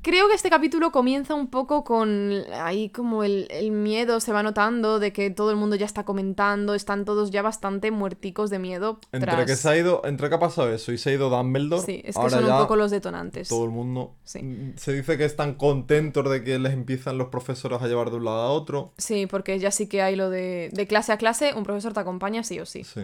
creo 0.03 0.29
que 0.29 0.35
este 0.35 0.51
capítulo 0.51 0.93
comienza 0.93 1.35
un 1.35 1.49
poco 1.49 1.85
con 1.85 2.33
ahí 2.53 2.89
como 2.91 3.25
el, 3.25 3.47
el 3.51 3.71
miedo 3.71 4.21
se 4.21 4.33
va 4.33 4.43
notando 4.43 4.99
de 4.99 5.13
que 5.13 5.31
todo 5.31 5.51
el 5.51 5.57
mundo 5.57 5.77
ya 5.77 5.87
está 5.87 6.05
comentando, 6.05 6.75
están 6.75 7.05
todos 7.05 7.31
ya 7.31 7.43
bastante 7.43 7.91
muerticos 7.91 8.51
de 8.51 8.59
miedo. 8.59 8.99
entre 9.13 9.45
que 9.47 9.57
se 9.57 9.69
ha 9.69 9.77
ido, 9.77 10.03
entre 10.05 10.29
que 10.29 10.35
ha 10.35 10.39
pasado 10.39 10.73
eso 10.73 10.93
y 10.93 10.99
se 10.99 11.11
ha 11.11 11.13
ido 11.15 11.31
Dumbledore, 11.31 11.83
Sí, 11.85 12.03
es 12.05 12.15
que 12.17 12.21
ahora 12.21 12.39
son 12.41 12.45
un 12.51 12.59
poco 12.59 12.77
los 12.77 12.91
detonantes. 12.91 13.49
todo 13.49 13.65
el 13.65 13.71
mundo 13.71 14.15
Sí. 14.25 14.43
mm, 14.43 14.73
se 14.77 14.93
dice 14.93 15.19
que 15.19 15.25
están 15.25 15.55
contentos 15.55 16.29
de 16.31 16.43
que 16.45 16.59
les 16.59 16.73
empiezan 16.73 17.19
los 17.19 17.29
profesores 17.29 17.81
a 17.83 17.89
llevar 17.89 18.11
de 18.11 18.17
un 18.17 18.25
lado 18.25 18.41
a 18.41 18.51
otro. 18.51 18.93
Sí, 18.99 19.27
porque 19.27 19.59
ya 19.59 19.71
sí 19.71 19.87
que 19.89 20.03
hay 20.03 20.17
lo 20.17 20.31
de, 20.31 20.71
de 20.73 20.87
clase 20.87 21.13
a 21.13 21.17
clase, 21.19 21.53
un 21.55 21.65
profesor 21.65 21.93
te 21.93 22.01
acompaña 22.01 22.43
sí 22.43 22.59
o 22.61 22.67
sí. 22.67 22.85
Sí. 22.85 23.03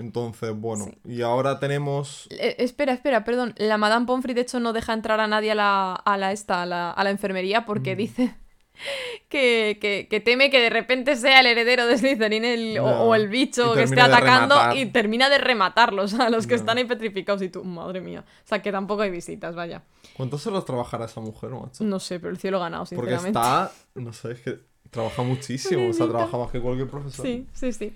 Entonces, 0.00 0.52
bueno, 0.54 0.86
Sí. 0.86 0.98
y 1.04 1.22
ahora 1.22 1.58
tenemos 1.60 2.26
Eh, 2.30 2.56
espera, 2.58 2.92
espera, 2.92 3.22
perdón. 3.24 3.54
La 3.58 3.76
Madame 3.78 4.06
Pomfrey, 4.06 4.34
de 4.34 4.40
hecho, 4.40 4.58
no 4.58 4.72
deja 4.72 4.92
entrar 4.94 5.20
a 5.20 5.26
nadie 5.26 5.52
a 5.52 5.54
la, 5.54 5.92
a 5.94 6.16
la, 6.16 6.32
esta, 6.32 6.62
a 6.62 6.66
la, 6.66 6.90
a 6.90 7.04
la 7.04 7.10
enfermería 7.10 7.60
Mm. 7.60 7.64
porque 7.66 7.94
dice 7.96 8.34
que, 9.28 9.78
que- 9.80 10.08
que 10.10 10.20
teme 10.20 10.50
que 10.50 10.58
de 10.60 10.70
repente 10.70 11.14
sea 11.16 11.40
el 11.40 11.46
heredero 11.46 11.86
de 11.86 11.98
Slytherin 11.98 12.44
el- 12.44 12.78
o, 12.78 13.14
el 13.14 13.28
bicho 13.28 13.74
que 13.74 13.82
esté 13.82 14.00
atacando 14.00 14.56
y 14.74 14.86
termina 14.86 15.28
de 15.28 15.38
rematarlos 15.38 16.14
a 16.14 16.30
los 16.30 16.46
que 16.46 16.54
están 16.54 16.78
ahí 16.78 16.84
petrificados. 16.84 17.42
Y 17.42 17.48
tú, 17.50 17.62
madre 17.64 18.00
mía. 18.00 18.24
O 18.44 18.48
sea, 18.48 18.62
que 18.62 18.72
tampoco 18.72 19.02
hay 19.02 19.10
visitas, 19.10 19.54
vaya. 19.54 19.82
¿Cuántas 20.16 20.46
horas 20.46 20.64
trabajará 20.64 21.04
esa 21.06 21.20
mujer, 21.20 21.50
macho? 21.50 21.84
No 21.84 21.98
sé, 22.00 22.18
pero 22.20 22.30
el 22.30 22.38
cielo 22.38 22.58
ganado, 22.60 22.84
Porque 22.84 23.10
sinceramente. 23.12 23.38
está, 23.38 23.72
no 23.94 24.12
sé, 24.12 24.32
es 24.32 24.40
que 24.40 24.58
trabaja 24.90 25.22
muchísimo, 25.22 25.88
o 25.88 25.92
sea, 25.92 26.08
trabaja 26.08 26.36
más 26.36 26.50
que 26.50 26.60
cualquier 26.60 26.88
profesor. 26.88 27.24
Sí, 27.24 27.46
sí, 27.52 27.72
sí. 27.72 27.94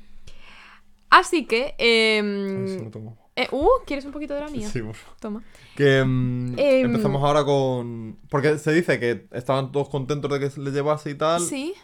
Así 1.10 1.46
que... 1.46 1.74
Em, 1.78 2.90
no 2.90 3.16
eh, 3.36 3.48
uh, 3.50 3.68
¿quieres 3.84 4.04
un 4.04 4.12
poquito 4.12 4.34
de 4.34 4.40
la 4.40 4.48
mía? 4.48 4.68
Sí, 4.68 4.80
por 4.80 4.94
favor. 4.94 5.16
Toma. 5.20 5.42
Que 5.76 6.04
mm, 6.04 6.54
Em, 6.56 6.86
empezamos 6.86 7.22
ahora 7.22 7.44
con. 7.44 8.18
Porque 8.30 8.58
se 8.58 8.72
dice 8.72 9.00
que 9.00 9.26
estaban 9.32 9.72
todos 9.72 9.88
contentos 9.88 10.30
de 10.30 10.38
que 10.38 10.60
le 10.60 10.70
llevase 10.70 11.10
y 11.10 11.14
tal. 11.14 11.40
Sí. 11.40 11.74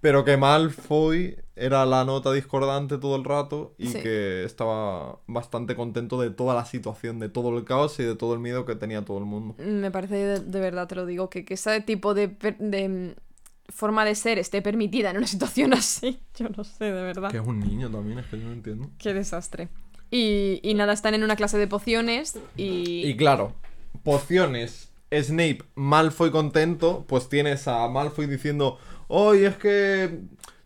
Pero 0.00 0.26
que 0.26 0.36
Malfoy 0.36 1.38
era 1.56 1.86
la 1.86 2.04
nota 2.04 2.30
discordante 2.32 2.98
todo 2.98 3.16
el 3.16 3.24
rato 3.24 3.74
y 3.78 3.86
Sí. 3.86 4.00
que 4.02 4.44
estaba 4.44 5.20
bastante 5.26 5.74
contento 5.74 6.20
de 6.20 6.28
toda 6.28 6.54
la 6.54 6.66
situación, 6.66 7.18
de 7.18 7.30
todo 7.30 7.56
el 7.56 7.64
caos 7.64 7.98
y 8.00 8.02
de 8.02 8.14
todo 8.14 8.34
el 8.34 8.40
miedo 8.40 8.66
que 8.66 8.74
tenía 8.74 9.02
todo 9.02 9.16
el 9.16 9.24
mundo. 9.24 9.54
Me 9.58 9.90
parece 9.90 10.16
de, 10.16 10.40
de 10.40 10.60
verdad, 10.60 10.86
te 10.88 10.96
lo 10.96 11.06
digo, 11.06 11.30
que, 11.30 11.46
que 11.46 11.54
ese 11.54 11.80
tipo 11.80 12.12
de, 12.12 12.28
de, 12.58 12.88
mm, 12.88 13.14
forma 13.68 14.04
de 14.04 14.14
ser 14.14 14.38
esté 14.38 14.62
permitida 14.62 15.10
en 15.10 15.16
una 15.18 15.26
situación 15.34 15.72
así. 15.74 16.20
Yo 16.36 16.48
no 16.48 16.64
sé, 16.64 16.84
de 16.84 17.02
verdad. 17.02 17.30
Que 17.30 17.38
es 17.38 17.46
un 17.46 17.60
niño 17.60 17.90
también, 17.90 18.18
es 18.18 18.26
que 18.26 18.38
yo 18.38 18.46
no 18.46 18.52
entiendo. 18.52 18.90
Qué 18.98 19.14
desastre. 19.14 19.68
Y, 20.10 20.60
y 20.62 20.74
nada, 20.74 20.92
están 20.92 21.14
en 21.14 21.24
una 21.24 21.36
clase 21.36 21.58
de 21.58 21.66
pociones 21.66 22.38
y... 22.56 23.04
Y 23.04 23.16
claro, 23.16 23.54
pociones, 24.04 24.90
Snape, 25.12 25.60
Malfoy 25.74 26.30
contento, 26.30 27.04
pues 27.08 27.28
tienes 27.28 27.66
a 27.66 27.88
Malfoy 27.88 28.26
diciendo, 28.26 28.78
oye, 29.08 29.46
es 29.46 29.56
que 29.56 30.20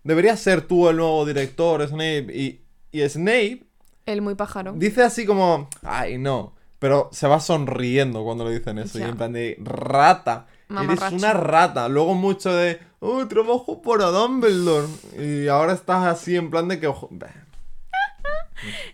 deberías 0.05 0.41
ser 0.41 0.63
tú 0.63 0.89
el 0.89 0.97
nuevo 0.97 1.25
director, 1.25 1.87
Snape. 1.87 2.27
Y, 2.35 2.61
y 2.93 3.09
Snape 3.09 3.65
El 4.07 4.23
muy 4.23 4.35
pájaro. 4.35 4.73
dice 4.77 5.03
así 5.03 5.25
como, 5.25 5.69
ay, 5.83 6.19
no. 6.19 6.55
Pero 6.79 7.09
se 7.11 7.27
va 7.27 7.41
sonriendo 7.41 8.23
cuando 8.23 8.45
le 8.45 8.57
dicen 8.57 8.79
eso. 8.79 8.99
Y 8.99 9.03
en 9.03 9.17
plan 9.17 9.33
de, 9.33 9.57
rata. 9.61 10.47
Eres 10.69 10.69
Mamarracho. 10.69 11.17
una 11.17 11.33
rata. 11.33 11.89
Luego 11.89 12.15
mucho 12.15 12.53
de, 12.55 12.79
oh, 13.01 13.27
trabajo 13.27 13.83
para 13.83 14.07
Dumbledore. 14.07 14.89
Y 15.19 15.49
ahora 15.49 15.73
estás 15.73 16.07
así 16.07 16.37
en 16.37 16.51
plan 16.51 16.69
de 16.69 16.81
que. 16.81 16.93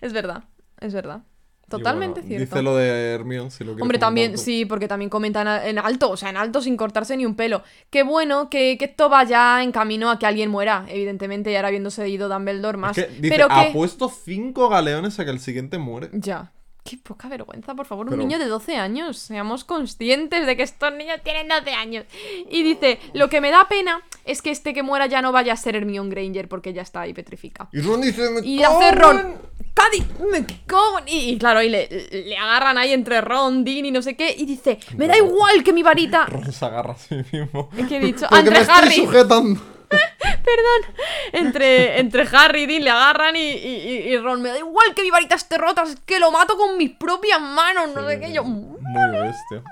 Es 0.01 0.12
verdad, 0.12 0.45
es 0.81 0.93
verdad. 0.93 1.23
Totalmente 1.69 2.21
bueno, 2.21 2.29
cierto. 2.29 2.55
Dice 2.55 2.62
lo 2.62 2.77
de 2.77 3.14
Hermione, 3.14 3.51
si 3.51 3.64
lo 3.64 3.71
quieres 3.71 3.83
Hombre, 3.83 3.99
también, 3.99 4.37
sí, 4.38 4.64
porque 4.67 4.87
también 4.87 5.09
comentan 5.09 5.49
en 5.67 5.79
alto, 5.79 6.11
o 6.11 6.17
sea, 6.17 6.29
en 6.31 6.37
alto 6.37 6.61
sin 6.61 6.77
cortarse 6.77 7.17
ni 7.17 7.25
un 7.25 7.35
pelo. 7.35 7.62
Qué 7.90 8.03
bueno 8.03 8.51
que, 8.51 8.77
que 8.79 8.85
esto 8.85 9.09
vaya 9.09 9.62
en 9.62 9.73
camino 9.73 10.11
a 10.11 10.19
que 10.19 10.27
alguien 10.27 10.51
muera, 10.51 10.85
evidentemente, 10.88 11.51
y 11.51 11.57
ahora 11.57 11.69
habiéndose 11.69 12.09
ido 12.09 12.29
Dumbledore 12.29 12.77
más. 12.77 12.99
Es 12.99 13.07
que 13.07 13.12
dice, 13.14 13.35
Pero 13.35 13.49
que... 13.49 13.55
apuesto 13.55 14.09
cinco 14.09 14.69
galeones 14.69 15.19
a 15.19 15.25
que 15.25 15.31
el 15.31 15.40
siguiente 15.40 15.79
muere. 15.79 16.11
Ya. 16.12 16.53
Qué 16.85 16.99
poca 16.99 17.29
vergüenza, 17.31 17.75
por 17.75 17.87
favor, 17.87 18.05
un 18.07 18.11
Pero- 18.11 18.23
niño 18.23 18.38
de 18.38 18.44
12 18.44 18.77
años. 18.77 19.16
Seamos 19.18 19.64
conscientes 19.64 20.47
de 20.47 20.55
que 20.55 20.62
estos 20.64 20.92
niños 20.92 21.16
tienen 21.25 21.49
12 21.49 21.70
años. 21.73 22.05
Y 22.51 22.62
dice, 22.62 23.01
lo 23.14 23.31
que 23.31 23.40
me 23.40 23.51
da 23.51 23.66
pena 23.68 24.03
es 24.27 24.42
que 24.42 24.51
este 24.51 24.75
que 24.75 24.83
muera 24.83 25.07
ya 25.07 25.23
no 25.23 25.33
vaya 25.33 25.55
a 25.55 25.57
ser 25.57 25.77
Hermione 25.77 26.11
Granger 26.11 26.47
porque 26.47 26.75
ya 26.75 26.83
está 26.83 27.01
ahí 27.01 27.14
petrificado. 27.14 27.70
Y 27.73 27.81
Ron 27.81 28.03
dice, 28.03 28.29
me 28.29 28.47
Y 28.47 28.62
hace 28.62 28.88
en-". 28.90 28.97
Ron, 28.97 29.35
Caddy, 29.73 30.05
me 30.31 30.44
cago 30.66 30.99
en-". 30.99 31.09
Y, 31.09 31.31
y 31.31 31.38
claro, 31.38 31.61
ahí 31.61 31.70
le, 31.70 31.88
le 32.12 32.37
agarran 32.37 32.77
ahí 32.77 32.92
entre 32.92 33.23
Ron, 33.23 33.64
Dean 33.64 33.87
y 33.87 33.90
no 33.90 34.03
sé 34.03 34.14
qué. 34.14 34.35
Y 34.37 34.44
dice, 34.44 34.79
me 34.99 35.07
da 35.09 35.16
igual 35.16 35.64
que 35.64 35.73
mi 35.73 35.83
varita... 35.83 36.27
Ron 36.27 36.53
se 36.53 36.64
agarra 36.66 36.92
a 36.92 36.97
sí 36.99 37.16
mismo. 37.33 37.70
¿Qué 37.88 37.97
he 37.97 38.01
dicho? 38.01 38.27
Porque 38.29 38.37
Entre 38.40 38.55
me 38.57 38.61
estoy 38.61 38.77
Harry. 38.77 38.94
sujetando. 38.97 39.61
Perdón. 40.44 40.94
Entre, 41.33 41.99
entre 42.01 42.27
Harry 42.37 42.62
y 42.62 42.66
Dean 42.66 42.85
le 42.85 42.90
agarran 42.90 43.35
y, 43.37 43.40
y- 43.40 44.16
Ron, 44.18 44.42
me 44.42 44.51
da 44.51 44.59
igual 44.59 44.94
que 44.94 45.03
mi 45.03 45.11
varita 45.11 45.35
esté 45.35 45.59
rota, 45.59 45.83
es 45.83 45.97
que 46.07 46.18
lo 46.18 46.31
mato 46.31 46.57
con 46.57 46.77
mis 46.79 46.90
propias 46.90 47.40
manos, 47.40 47.90
no 47.94 48.07
sé 48.09 48.20
qué. 48.20 48.33
Yo... 48.33 48.44
Muy 48.44 49.11
bestia. 49.11 49.62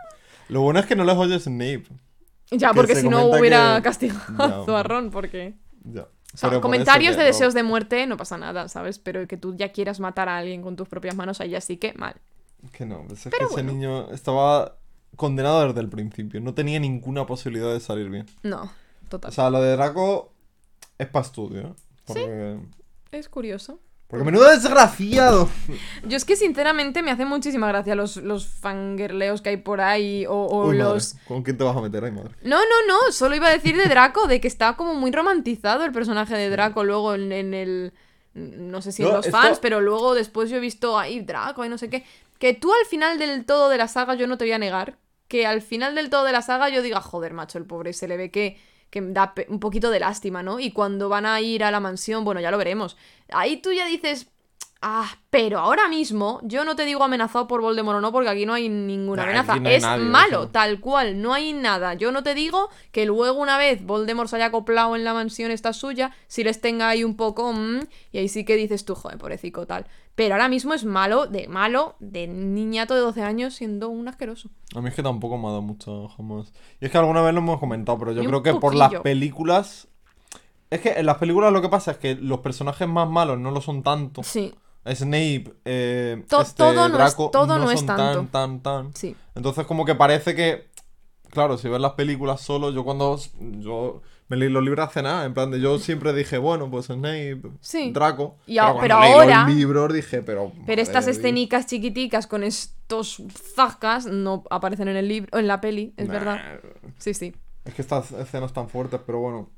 Lo 0.48 0.62
bueno 0.62 0.81
es 0.81 0.87
que 0.87 0.96
no 0.96 1.05
les 1.05 1.16
oye 1.16 1.38
Snape. 1.38 1.85
Ya, 2.51 2.68
Que 2.70 2.75
porque 2.75 2.94
si 2.96 3.09
no 3.09 3.27
hubiera 3.27 3.77
que- 3.77 3.83
castigado 3.83 4.77
a 4.77 4.83
Ron, 4.83 5.11
porque... 5.11 5.55
Ya. 5.85 6.03
O 6.35 6.37
sea, 6.38 6.61
comentarios 6.61 7.16
de 7.16 7.25
deseos 7.25 7.53
no- 7.55 7.59
de 7.59 7.62
muerte 7.62 8.07
no 8.07 8.16
pasa 8.16 8.38
nada, 8.38 8.68
¿sabes? 8.68 8.98
Pero 8.98 9.27
que 9.29 9.37
tú 9.37 9.55
ya 9.55 9.70
quieras 9.72 10.01
matar 10.01 10.29
a 10.31 10.38
alguien 10.38 10.62
con 10.62 10.77
tus 10.77 10.88
propias 10.88 11.14
manos, 11.14 11.40
ahí 11.42 11.51
ya 11.51 11.61
sí 11.61 11.77
que 11.77 11.92
mal. 11.94 12.14
Que 12.72 12.87
no, 12.87 13.05
es 13.12 13.25
Pero 13.25 13.37
que 13.38 13.44
ese 13.44 13.53
bueno. 13.55 13.72
niño 13.72 14.11
estaba 14.12 14.77
condenado 15.16 15.66
desde 15.66 15.81
el 15.81 15.88
principio. 15.90 16.40
No 16.40 16.55
tenía 16.55 16.79
ninguna 16.81 17.27
posibilidad 17.27 17.70
de 17.72 17.81
salir 17.81 18.09
bien. 18.09 18.27
No, 18.42 18.72
total. 19.12 19.31
O 19.31 19.33
sea, 19.35 19.51
lo 19.51 19.61
de 19.62 19.72
Draco 19.72 20.33
es 20.98 21.07
para 21.09 21.25
estudio. 21.25 21.77
Porque... 22.05 22.59
es 23.12 23.29
curioso. 23.29 23.79
Porque 24.09 24.25
menudo 24.25 24.51
desgraciado. 24.51 25.48
Yo 26.07 26.16
es 26.18 26.25
que 26.27 26.37
sinceramente 26.37 27.03
me 27.03 27.11
hace 27.11 27.25
muchísima 27.25 27.68
gracia 27.68 27.94
los, 27.94 28.18
los 28.18 28.46
fangirleos 28.46 29.40
que 29.40 29.48
hay 29.51 29.57
por 29.57 29.81
ahí 29.81 30.27
o, 30.27 30.35
o 30.35 30.66
Uy, 30.68 30.77
madre, 30.77 30.94
los... 30.94 31.14
¿Con 31.27 31.42
quién 31.42 31.57
te 31.57 31.64
vas 31.64 31.75
a 31.77 31.81
meter 31.81 32.05
ahí, 32.05 32.12
madre? 32.12 32.35
No, 32.42 32.57
no, 32.59 32.87
no, 32.87 33.12
solo 33.12 33.35
iba 33.37 33.48
a 33.48 33.53
decir 33.53 33.75
de 33.77 33.87
Draco, 33.87 34.27
de 34.27 34.38
que 34.40 34.48
está 34.48 34.77
como 34.77 34.94
muy 34.94 35.11
romantizado 35.12 35.85
el 35.85 35.92
personaje 35.92 36.37
de 36.37 36.51
Draco 36.51 36.85
luego 36.85 37.14
en, 37.14 37.33
en 37.33 37.55
el... 37.55 37.92
No 38.35 38.83
sé 38.83 38.92
si 38.92 39.03
en 39.03 39.09
los 39.11 39.25
esto- 39.27 39.38
fans, 39.38 39.59
pero 39.61 39.81
luego 39.81 40.14
después 40.14 40.51
yo 40.51 40.57
he 40.57 40.61
visto 40.61 40.98
ahí 40.98 41.20
Draco 41.20 41.64
y 41.64 41.68
no 41.70 41.79
sé 41.79 41.88
qué. 41.88 42.05
Que 42.38 42.53
tú 42.53 42.70
al 42.72 42.87
final 42.87 43.18
del 43.18 43.46
todo 43.46 43.68
de 43.70 43.79
la 43.79 43.88
saga, 43.88 44.14
yo 44.14 44.27
no 44.27 44.37
te 44.37 44.44
voy 44.44 44.53
a 44.53 44.59
negar, 44.59 44.98
que 45.29 45.46
al 45.46 45.62
final 45.62 45.94
del 45.94 46.11
todo 46.11 46.25
de 46.25 46.33
la 46.33 46.42
saga 46.42 46.68
yo 46.68 46.83
diga, 46.83 47.01
joder, 47.01 47.33
macho, 47.33 47.57
el 47.57 47.64
pobre 47.64 47.92
se 47.94 48.09
le 48.09 48.16
ve 48.18 48.31
que, 48.31 48.59
que 48.92 49.00
da 49.00 49.33
un 49.48 49.59
poquito 49.59 49.90
de 49.90 50.00
lástima, 50.00 50.42
¿no? 50.42 50.61
Y 50.61 50.70
cuando 50.70 51.09
van 51.09 51.24
a 51.24 51.40
ir 51.40 51.64
a 51.64 51.70
la 51.70 51.81
mansión, 51.81 52.24
bueno, 52.24 52.42
ya 52.42 52.50
lo 52.50 52.59
veremos. 52.59 52.98
Ahí 53.31 53.57
tú 53.57 53.72
ya 53.72 53.87
dices... 53.87 54.28
Ah, 54.85 55.09
pero 55.31 55.61
ahora 55.61 55.88
mismo 55.88 56.40
yo 56.42 56.64
no 56.64 56.75
te 56.75 56.85
digo 56.85 57.05
amenazado 57.05 57.47
por 57.47 57.61
Voldemort 57.61 57.99
o 57.99 58.01
no, 58.01 58.11
porque 58.11 58.29
aquí 58.29 58.45
no 58.47 58.53
hay 58.53 58.68
ninguna 58.68 59.23
amenaza. 59.23 59.53
aquí 59.53 59.61
no 59.61 59.68
hay 59.68 59.77
es 59.77 59.83
nadie, 59.83 60.05
malo, 60.05 60.49
tal 60.49 60.81
cual, 60.81 61.23
no 61.23 61.33
hay 61.33 61.53
nada. 61.53 61.95
Yo 61.95 62.11
no 62.11 62.25
te 62.25 62.35
digo 62.35 62.68
que 62.90 63.07
luego 63.07 63.38
una 63.40 63.59
vez 63.59 63.85
Voldemort 63.85 64.29
se 64.29 64.37
haya 64.37 64.47
acoplado 64.47 64.97
en 64.97 65.05
la 65.05 65.14
mansión 65.14 65.53
esta 65.53 65.73
suya, 65.73 66.11
si 66.27 66.42
les 66.42 66.61
tenga 66.61 66.88
ahí 66.88 67.05
un 67.05 67.16
poco, 67.16 67.53
mm, 67.53 67.83
y 68.11 68.18
ahí 68.18 68.29
sí 68.29 68.45
que 68.45 68.57
dices 68.57 68.85
tú, 68.85 68.97
joder, 68.97 69.18
pobrecito 69.18 69.66
tal. 69.66 69.87
Pero 70.16 70.35
ahora 70.35 70.49
mismo 70.49 70.75
es 70.75 70.85
malo, 70.85 71.27
de 71.27 71.47
malo, 71.47 71.95
de 72.01 72.27
niñato 72.27 72.95
de 72.95 73.01
12 73.03 73.23
años 73.23 73.55
siendo 73.55 73.88
un 73.88 74.09
asqueroso. 74.09 74.51
A 74.75 74.81
mí 74.81 74.88
es 74.88 74.95
que 74.97 75.03
tampoco 75.05 75.38
me 75.38 75.47
ha 75.47 75.51
dado 75.51 75.62
mucho 75.62 76.09
jamás. 76.09 76.53
Y 76.81 76.87
es 76.87 76.90
que 76.90 76.99
alguna 76.99 77.23
vez 77.23 77.33
lo 77.33 77.38
hemos 77.40 77.61
comentado, 77.61 77.99
pero 77.99 78.12
yo 78.12 78.25
creo 78.25 78.42
que 78.42 78.55
por 78.55 78.75
las 78.75 78.92
películas 78.97 79.87
Es 80.71 80.81
que 80.81 80.90
en 80.92 81.05
las 81.07 81.18
películas 81.18 81.53
lo 81.53 81.61
que 81.61 81.68
pasa 81.68 81.92
es 81.92 81.99
que 81.99 82.14
los 82.14 82.40
personajes 82.40 82.88
más 82.88 83.09
malos 83.09 83.38
no 83.38 83.51
lo 83.51 83.61
son 83.61 83.83
tanto. 83.83 84.23
Sí, 84.23 84.55
Snape, 84.87 85.45
eh, 85.64 86.25
To- 86.29 86.42
este 86.42 86.57
todo 86.57 86.75
no 86.75 86.87
es- 86.87 86.92
Draco, 86.92 87.31
todo 87.31 87.59
no 87.59 87.71
es 87.71 87.87
tanto. 87.87 88.27
tan, 88.27 88.29
tan, 88.29 88.61
tan. 88.62 88.95
sí. 88.97 89.14
Entonces 89.35 89.66
como 89.66 89.85
que 89.85 89.95
parece 89.95 90.35
que, 90.35 90.71
claro, 91.31 91.57
si 91.59 91.68
ves 91.68 91.81
las 91.81 91.92
películas 91.92 92.40
solo, 92.40 92.71
yo 92.71 92.85
cuando 92.85 93.18
yo 93.40 94.03
me 94.29 94.37
leí 94.37 94.49
los 94.49 94.62
libros 94.64 94.88
hace 94.88 95.03
nada, 95.03 95.25
en 95.27 95.35
plan 95.35 95.51
de 95.51 95.61
yo 95.61 95.79
siempre 95.79 96.12
dije, 96.14 96.38
bueno, 96.38 96.71
pues 96.71 96.87
Snape, 96.87 97.42
Sí. 97.61 97.92
Draco. 97.92 98.38
Y 98.47 98.59
a- 98.59 98.75
pero 98.81 99.01
leí 99.01 99.12
ahora- 99.12 99.45
los 99.45 99.55
libros 99.55 99.92
dije, 99.92 100.23
pero... 100.23 100.53
Pero 100.66 100.81
estas 100.83 101.05
madre 101.05 101.07
de 101.07 101.12
Dios. 101.12 101.18
escenicas 101.18 101.66
chiquiticas 101.66 102.27
con 102.27 102.42
estos 102.42 103.23
zacas 103.55 104.07
no 104.07 104.42
aparecen 104.51 104.88
en 104.88 104.97
el 104.97 105.07
libro, 105.09 105.38
en 105.38 105.47
la 105.47 105.61
peli, 105.61 105.92
es 105.97 106.07
Nah, 106.09 106.12
verdad. 106.14 106.61
Sí, 106.99 107.14
sí. 107.14 107.35
Es 107.64 107.75
que 107.75 107.83
estas 107.83 108.11
escenas 108.12 108.53
tan 108.53 108.68
fuertes, 108.68 109.01
pero 109.07 109.20
bueno, 109.20 109.48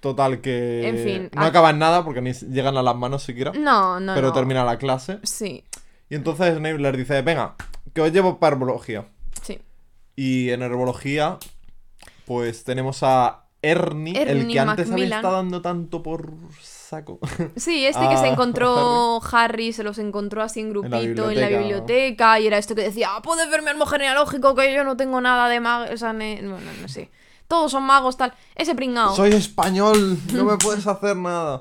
total 0.00 0.40
que 0.42 0.86
En 0.86 0.98
fin, 0.98 1.30
no 1.34 1.42
ah- 1.42 1.46
acaban 1.46 1.78
nada 1.78 2.04
porque 2.04 2.20
ni 2.20 2.32
llegan 2.32 2.76
a 2.76 2.82
las 2.82 2.94
manos 2.94 3.22
siquiera, 3.22 3.52
No, 3.52 3.98
no, 3.98 4.14
pero 4.14 4.28
no. 4.28 4.32
termina 4.34 4.64
la 4.64 4.76
clase. 4.78 5.18
Sí, 5.22 5.64
Y 6.10 6.16
entonces 6.16 6.56
Snape 6.58 6.78
les 6.78 6.96
dice, 6.98 7.22
venga, 7.22 7.54
que 7.94 8.02
os 8.02 8.12
llevo 8.12 8.38
para 8.38 8.54
herbología. 8.56 9.06
sí. 9.42 9.58
Y 10.16 10.50
en 10.50 10.60
herbología, 10.60 11.38
pues 12.26 12.64
tenemos 12.64 13.02
a 13.02 13.44
Ernie, 13.62 14.12
el 14.20 14.48
que 14.48 14.58
antes 14.60 14.86
había 14.90 14.96
Macmillan. 14.96 15.18
estado 15.18 15.36
dando 15.36 15.62
tanto 15.62 16.02
por 16.02 16.32
saco. 16.60 17.18
Sí, 17.56 17.86
este 17.86 18.06
que 18.08 18.16
se 18.18 18.26
Ah, 18.26 18.32
encontró 18.32 19.20
Harry, 19.32 19.72
se 19.72 19.82
los 19.82 19.98
encontró 19.98 20.42
así 20.42 20.60
en 20.60 20.70
grupito 20.70 20.96
en 20.96 21.40
la 21.40 21.48
biblioteca. 21.48 21.58
biblioteca 21.58 22.40
y 22.40 22.46
era 22.48 22.58
esto 22.58 22.74
que 22.74 22.82
decía, 22.82 23.08
"Ah, 23.16 23.22
puedes 23.22 23.48
ver 23.50 23.62
mi 23.62 23.70
genealógico 23.86 24.54
que 24.54 24.74
yo 24.74 24.84
no 24.84 24.96
tengo 24.96 25.20
nada 25.22 25.48
de 25.48 25.60
mago, 25.60 25.92
o 25.92 25.96
sea, 25.96 26.12
ne- 26.12 26.40
bueno, 26.42 26.70
no 26.82 26.88
sé. 26.88 27.08
Todos 27.50 27.72
son 27.72 27.82
magos, 27.82 28.16
tal. 28.16 28.32
Ese 28.54 28.74
pringao. 28.76 29.14
Soy 29.16 29.32
español, 29.32 30.16
no 30.32 30.44
me 30.44 30.56
puedes 30.56 30.86
hacer 30.86 31.16
nada. 31.16 31.60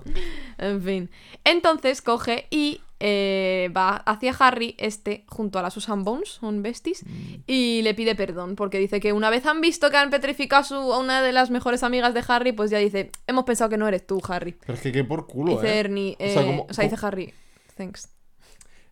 En 0.60 0.82
fin. 0.84 1.10
Entonces 1.44 2.02
coge 2.04 2.46
y 2.52 2.80
eh, 3.00 3.72
va 3.76 3.96
hacia 3.96 4.36
Harry, 4.38 4.76
este, 4.78 5.24
junto 5.28 5.58
a 5.58 5.62
la 5.64 5.72
Susan 5.72 6.04
Bones, 6.04 6.30
son 6.30 6.62
besties, 6.62 7.04
Mm. 7.06 7.36
y 7.48 7.82
le 7.82 7.94
pide 7.96 8.14
perdón, 8.14 8.56
porque 8.56 8.78
dice 8.78 9.00
que 9.00 9.14
una 9.14 9.30
vez 9.30 9.46
han 9.46 9.62
visto 9.62 9.90
que 9.90 9.98
han 9.98 10.10
petrificado 10.12 10.60
a, 10.62 10.64
su- 10.66 10.76
a 10.94 11.00
una 11.00 11.22
de 11.22 11.32
las 11.32 11.50
mejores 11.50 11.82
amigas 11.84 12.14
de 12.14 12.24
Harry, 12.28 12.52
pues 12.52 12.70
ya 12.72 12.78
dice, 12.78 13.12
hemos 13.26 13.46
pensado 13.46 13.70
que 13.70 13.78
no 13.78 13.88
eres 13.88 14.06
tú, 14.06 14.22
Harry. 14.28 14.52
Pero 14.60 14.74
es 14.74 14.82
que 14.82 14.92
qué 14.92 15.04
por 15.06 15.26
culo, 15.28 15.54
dice 15.54 15.70
¿eh? 15.76 15.80
Ernie, 15.80 16.18
O 16.20 16.24
sea, 16.26 16.42
eh, 16.44 16.46
como- 16.46 16.68
o 16.70 16.74
sea, 16.74 16.84
dice 16.84 16.98
como- 16.98 17.08
Harry, 17.08 17.34
thanks. 17.78 18.10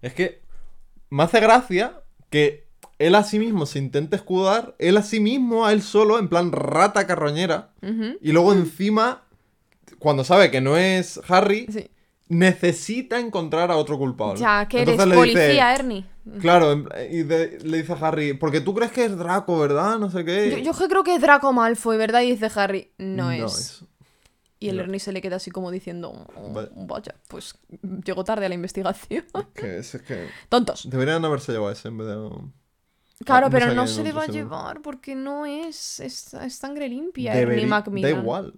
Es 0.01 0.13
que 0.13 0.41
me 1.09 1.23
hace 1.23 1.39
gracia 1.41 2.01
que 2.29 2.66
él 2.99 3.15
a 3.15 3.23
sí 3.23 3.39
mismo 3.39 3.65
se 3.65 3.79
intente 3.79 4.15
escudar, 4.15 4.75
él 4.79 4.97
a 4.97 5.03
sí 5.03 5.19
mismo, 5.19 5.65
a 5.65 5.73
él 5.73 5.81
solo, 5.81 6.17
en 6.19 6.27
plan 6.29 6.51
rata 6.51 7.05
carroñera, 7.07 7.71
y 8.21 8.31
luego 8.31 8.53
encima, 8.53 9.23
cuando 9.99 10.23
sabe 10.23 10.49
que 10.51 10.61
no 10.61 10.77
es 10.77 11.19
Harry, 11.27 11.67
Sí. 11.71 11.89
necesita 12.27 13.19
encontrar 13.19 13.71
a 13.71 13.77
otro 13.77 13.97
culpable. 13.97 14.39
Ya, 14.39 14.67
que 14.67 14.81
eres 14.81 14.97
dice- 14.97 15.13
policía, 15.15 15.73
Ernie. 15.75 16.05
Claro, 16.41 16.85
y 17.09 17.23
de- 17.23 17.59
le 17.63 17.77
dice 17.77 17.93
a 17.93 17.95
Harry, 18.07 18.33
porque 18.33 18.59
tú 18.59 18.73
crees 18.73 18.91
que 18.91 19.05
es 19.05 19.17
Draco, 19.17 19.57
¿verdad? 19.59 19.97
No 19.97 20.11
sé 20.11 20.25
qué. 20.25 20.51
Yo, 20.51 20.73
yo 20.73 20.87
creo 20.87 21.03
que 21.03 21.15
es 21.15 21.21
Draco 21.21 21.53
Malfoy, 21.53 21.97
¿verdad? 21.97 22.21
Y 22.23 22.31
dice 22.31 22.49
Harry, 22.55 22.91
no, 22.97 23.31
es. 23.31 23.85
Y 24.59 24.69
el 24.69 24.77
no. 24.77 24.81
Ernie 24.83 24.99
se 24.99 25.11
le 25.13 25.21
queda 25.21 25.35
así 25.37 25.51
como 25.51 25.69
diciendo, 25.71 26.25
"Oh, 26.35 26.51
vaya, 26.87 27.13
pues 27.27 27.55
llegó 28.03 28.23
tarde 28.23 28.47
a 28.47 28.49
la 28.49 28.55
investigación. 28.55 29.23
Que 29.53 29.77
es, 29.77 29.93
es 29.95 30.01
que 30.01 30.25
Tontos. 30.49 30.89
deberían 30.89 31.23
haberse 31.23 31.51
llevado 31.51 31.71
ese 31.71 31.87
en 31.89 31.97
vez 31.99 32.07
de... 32.07 32.29
Claro, 33.25 33.47
no 33.47 33.51
pero 33.51 33.73
no 33.73 33.87
se 33.87 34.03
le 34.03 34.11
va 34.11 34.23
a 34.23 34.27
llevar 34.27 34.81
porque 34.81 35.15
no 35.15 35.45
es. 35.45 35.99
Es, 35.99 36.33
es 36.33 36.55
sangre 36.55 36.87
limpia, 36.87 37.33
Deberí- 37.33 37.61
Da 37.61 37.67
Macmillan. 37.67 38.19
igual. 38.19 38.53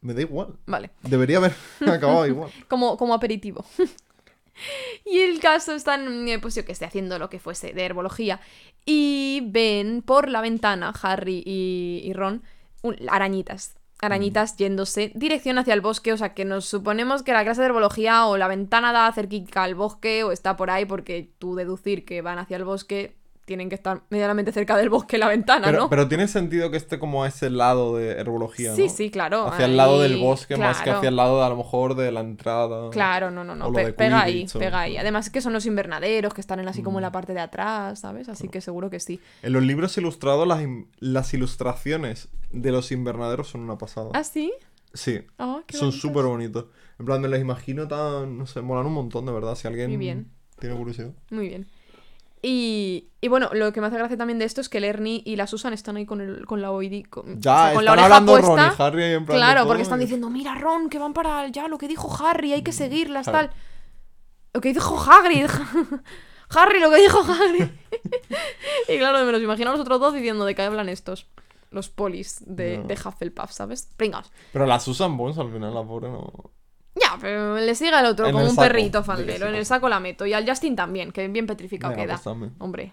Me 0.00 0.14
da 0.14 0.20
igual. 0.20 0.56
Vale, 0.66 0.90
Debería 1.02 1.38
haber 1.38 1.54
acabado 1.86 2.26
igual. 2.26 2.50
como, 2.68 2.96
como 2.96 3.14
aperitivo. 3.14 3.64
y 5.04 5.18
el 5.20 5.40
caso 5.40 5.72
están, 5.74 6.28
eh, 6.28 6.38
pues 6.38 6.54
yo 6.54 6.64
que 6.64 6.72
esté 6.72 6.84
haciendo 6.84 7.18
lo 7.18 7.28
que 7.30 7.38
fuese 7.38 7.72
de 7.72 7.84
herbología. 7.84 8.40
Y 8.86 9.42
ven 9.46 10.02
por 10.02 10.28
la 10.28 10.40
ventana, 10.42 10.92
Harry 11.02 11.42
y, 11.44 12.02
y 12.04 12.12
Ron, 12.12 12.42
un- 12.82 12.96
arañitas. 13.08 13.74
Arañitas 14.00 14.56
yéndose 14.58 15.12
dirección 15.14 15.56
hacia 15.56 15.72
el 15.72 15.80
bosque, 15.80 16.12
o 16.12 16.16
sea 16.18 16.34
que 16.34 16.44
nos 16.44 16.66
suponemos 16.66 17.22
que 17.22 17.32
la 17.32 17.42
clase 17.42 17.62
de 17.62 17.68
herbología 17.68 18.26
o 18.26 18.36
la 18.36 18.48
ventana 18.48 18.92
da 18.92 19.10
cerquita 19.12 19.62
al 19.62 19.74
bosque 19.74 20.22
o 20.24 20.32
está 20.32 20.56
por 20.56 20.68
ahí 20.70 20.84
porque 20.84 21.30
tú 21.38 21.54
deducir 21.54 22.04
que 22.04 22.20
van 22.20 22.38
hacia 22.38 22.58
el 22.58 22.64
bosque 22.64 23.16
tienen 23.44 23.68
que 23.68 23.74
estar 23.74 24.02
medianamente 24.10 24.52
cerca 24.52 24.76
del 24.76 24.88
bosque 24.90 25.18
la 25.18 25.28
ventana, 25.28 25.66
Pero, 25.66 25.78
¿no? 25.80 25.90
pero 25.90 26.08
tiene 26.08 26.26
sentido 26.28 26.70
que 26.70 26.76
esté 26.76 26.98
como 26.98 27.24
a 27.24 27.28
ese 27.28 27.50
lado 27.50 27.96
de 27.96 28.12
herbología, 28.12 28.74
Sí, 28.74 28.84
¿no? 28.84 28.88
sí, 28.88 29.10
claro. 29.10 29.46
Hacia 29.48 29.66
el 29.66 29.76
lado 29.76 30.00
del 30.00 30.16
bosque 30.18 30.56
más 30.56 30.80
que 30.82 30.90
hacia 30.90 31.08
el 31.08 31.16
lado 31.16 31.38
de, 31.40 31.44
a 31.46 31.48
lo 31.50 31.56
mejor 31.56 31.94
de 31.94 32.10
la 32.12 32.20
entrada. 32.20 32.90
Claro, 32.90 33.30
no, 33.30 33.44
no, 33.44 33.54
no. 33.54 33.72
Pe- 33.72 33.92
pega 33.92 34.22
ahí, 34.22 34.46
o- 34.54 34.58
pega 34.58 34.80
ahí. 34.80 34.96
Además 34.96 35.26
es 35.26 35.32
que 35.32 35.40
son 35.40 35.52
los 35.52 35.66
invernaderos 35.66 36.32
que 36.34 36.40
están 36.40 36.60
en 36.60 36.68
así 36.68 36.82
como 36.82 36.98
en 36.98 37.02
la 37.02 37.10
Mm. 37.10 37.12
parte 37.12 37.34
de 37.34 37.40
atrás, 37.40 38.00
¿sabes? 38.00 38.28
Así 38.28 38.48
que 38.48 38.60
seguro 38.60 38.88
que 38.90 39.00
sí. 39.00 39.20
En 39.42 39.52
los 39.52 39.62
libros 39.62 39.96
ilustrados 39.98 40.46
las, 40.48 40.60
las 40.98 41.34
ilustraciones 41.34 42.28
de 42.50 42.72
los 42.72 42.92
invernaderos 42.92 43.48
son 43.48 43.60
una 43.62 43.76
pasada. 43.78 44.10
¿Ah, 44.14 44.24
sí? 44.24 44.52
Sí, 44.92 45.20
Ah, 45.38 45.60
qué 45.66 45.76
son 45.76 45.92
súper 45.92 46.24
bonitos. 46.24 46.66
En 46.98 47.06
plan, 47.06 47.20
me 47.20 47.28
las 47.28 47.40
imagino 47.40 47.88
tan... 47.88 48.38
No 48.38 48.46
sé, 48.46 48.60
molan 48.62 48.86
un 48.86 48.92
montón, 48.92 49.26
de 49.26 49.32
verdad. 49.32 49.56
Si 49.56 49.66
alguien 49.66 49.88
Muy 49.90 49.96
bien. 49.98 50.30
tiene 50.60 50.76
curiosidad. 50.76 51.10
Muy 51.30 51.48
bien. 51.48 51.66
Y, 52.46 53.08
y 53.22 53.28
bueno, 53.28 53.48
lo 53.54 53.72
que 53.72 53.80
me 53.80 53.86
hace 53.86 53.96
gracia 53.96 54.18
también 54.18 54.38
de 54.38 54.44
esto 54.44 54.60
es 54.60 54.68
que 54.68 54.76
el 54.76 54.84
Ernie 54.84 55.22
y 55.24 55.36
la 55.36 55.46
Susan 55.46 55.72
están 55.72 55.96
ahí 55.96 56.04
con, 56.04 56.20
el, 56.20 56.44
con 56.44 56.60
la 56.60 56.70
oídi, 56.72 57.02
con, 57.02 57.40
Ya, 57.40 57.52
o 57.52 57.56
sea, 57.56 57.72
con 57.74 57.82
están 57.82 57.84
la 57.84 57.92
oreja 57.92 58.04
hablando 58.06 58.32
puesta. 58.32 58.48
Ron 58.48 58.58
y 58.78 58.82
Harry 58.82 59.02
ahí 59.04 59.12
en 59.14 59.24
plan 59.24 59.38
Claro, 59.38 59.66
porque 59.66 59.82
están 59.82 59.98
diciendo, 60.00 60.28
mira 60.28 60.54
Ron, 60.54 60.90
que 60.90 60.98
van 60.98 61.14
para 61.14 61.48
ya 61.48 61.68
lo 61.68 61.78
que 61.78 61.88
dijo 61.88 62.14
Harry, 62.22 62.52
hay 62.52 62.62
que 62.62 62.72
seguirlas, 62.72 63.26
Claro. 63.28 63.48
tal. 63.48 63.56
Lo 64.52 64.60
que 64.60 64.74
dijo 64.74 64.94
Hagrid. 65.10 65.46
Harry, 66.50 66.80
lo 66.80 66.90
que 66.90 67.00
dijo 67.00 67.20
Harry. 67.20 67.72
y 68.88 68.98
claro, 68.98 69.24
me 69.24 69.32
los 69.32 69.40
imagino 69.42 69.70
a 69.70 69.72
los 69.72 69.80
otros 69.80 69.98
dos 69.98 70.12
diciendo 70.12 70.44
de 70.44 70.54
qué 70.54 70.62
hablan 70.62 70.90
estos. 70.90 71.26
Los 71.70 71.88
polis 71.88 72.42
de, 72.46 72.76
No. 72.78 72.84
de 72.84 72.94
Hufflepuff, 72.94 73.50
¿sabes? 73.52 73.88
Pringaos. 73.96 74.30
Pero 74.52 74.66
la 74.66 74.78
Susan 74.78 75.16
Bones 75.16 75.38
al 75.38 75.50
final, 75.50 75.72
la 75.74 75.82
pobre, 75.82 76.08
no... 76.10 76.30
Ya, 76.94 77.18
pero 77.20 77.56
le 77.56 77.74
sigue 77.74 77.90
al 77.90 78.06
otro 78.06 78.26
En 78.26 78.32
como 78.32 78.44
un 78.44 78.50
saco, 78.50 78.62
perrito 78.68 79.02
faldero. 79.02 79.46
En 79.46 79.54
el 79.54 79.58
pues. 79.60 79.68
saco 79.68 79.88
la 79.88 79.98
meto. 80.00 80.26
Y 80.26 80.32
al 80.32 80.48
Justin 80.48 80.76
también, 80.76 81.10
que 81.12 81.26
bien 81.28 81.46
petrificado 81.46 81.92
Venga, 81.94 82.04
queda. 82.04 82.20
pues. 82.22 82.50
Hombre. 82.58 82.92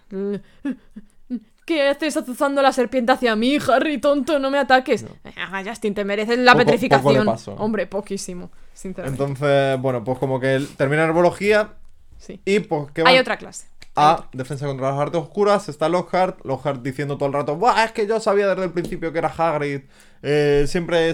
¿Qué 1.65 1.87
haces 1.87 2.17
azuzando 2.17 2.61
la 2.61 2.73
serpiente 2.73 3.11
hacia 3.11 3.35
mí, 3.35 3.57
Harry, 3.71 3.99
tonto? 3.99 4.39
No 4.39 4.49
me 4.49 4.57
ataques. 4.57 5.05
Ah, 5.37 5.61
Justin, 5.65 5.93
te 5.93 6.03
mereces 6.03 6.39
la 6.39 6.53
Poco- 6.53 6.65
petrificación. 6.65 7.13
poco 7.13 7.23
le 7.23 7.31
pasó. 7.31 7.53
Hombre, 7.53 7.85
poquísimo, 7.87 8.51
sinceramente. 8.73 9.23
Entonces, 9.23 9.79
bueno, 9.79 10.03
pues 10.03 10.17
como 10.17 10.39
que 10.39 10.65
termina 10.75 11.03
herbología 11.03 11.75
sí. 12.17 12.41
y 12.43 12.59
pues 12.61 12.91
que 12.91 13.03
Hay 13.05 13.19
otra 13.19 13.37
clase. 13.37 13.67
A 13.95 14.30
defensa 14.34 14.65
contra 14.67 14.91
las 14.91 14.99
artes 14.99 15.21
oscuras. 15.21 15.69
Está 15.69 15.89
Lockhart, 15.89 16.45
Lockhart 16.45 16.82
diciendo 16.82 17.17
todo 17.17 17.27
el 17.27 17.34
rato, 17.34 17.56
Buah, 17.56 17.86
es 17.86 17.91
que 17.91 18.08
yo 18.08 18.19
sabía 18.19 18.47
desde 18.47 18.63
el 18.63 18.71
principio 18.71 19.12
que 19.12 19.19
era 19.19 19.34
Hagrid. 19.36 19.82
eh, 20.21 20.65
siempre, 20.67 21.13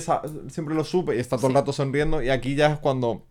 siempre 0.50 0.76
lo 0.76 0.84
supe 0.84 1.16
y 1.16 1.20
está 1.20 1.38
todo 1.38 1.48
el 1.48 1.54
rato 1.54 1.74
sonriendo. 1.74 2.22
Y 2.22 2.30
aquí 2.30 2.56
ya 2.56 2.74
es 2.74 2.80
cuando 2.80 3.26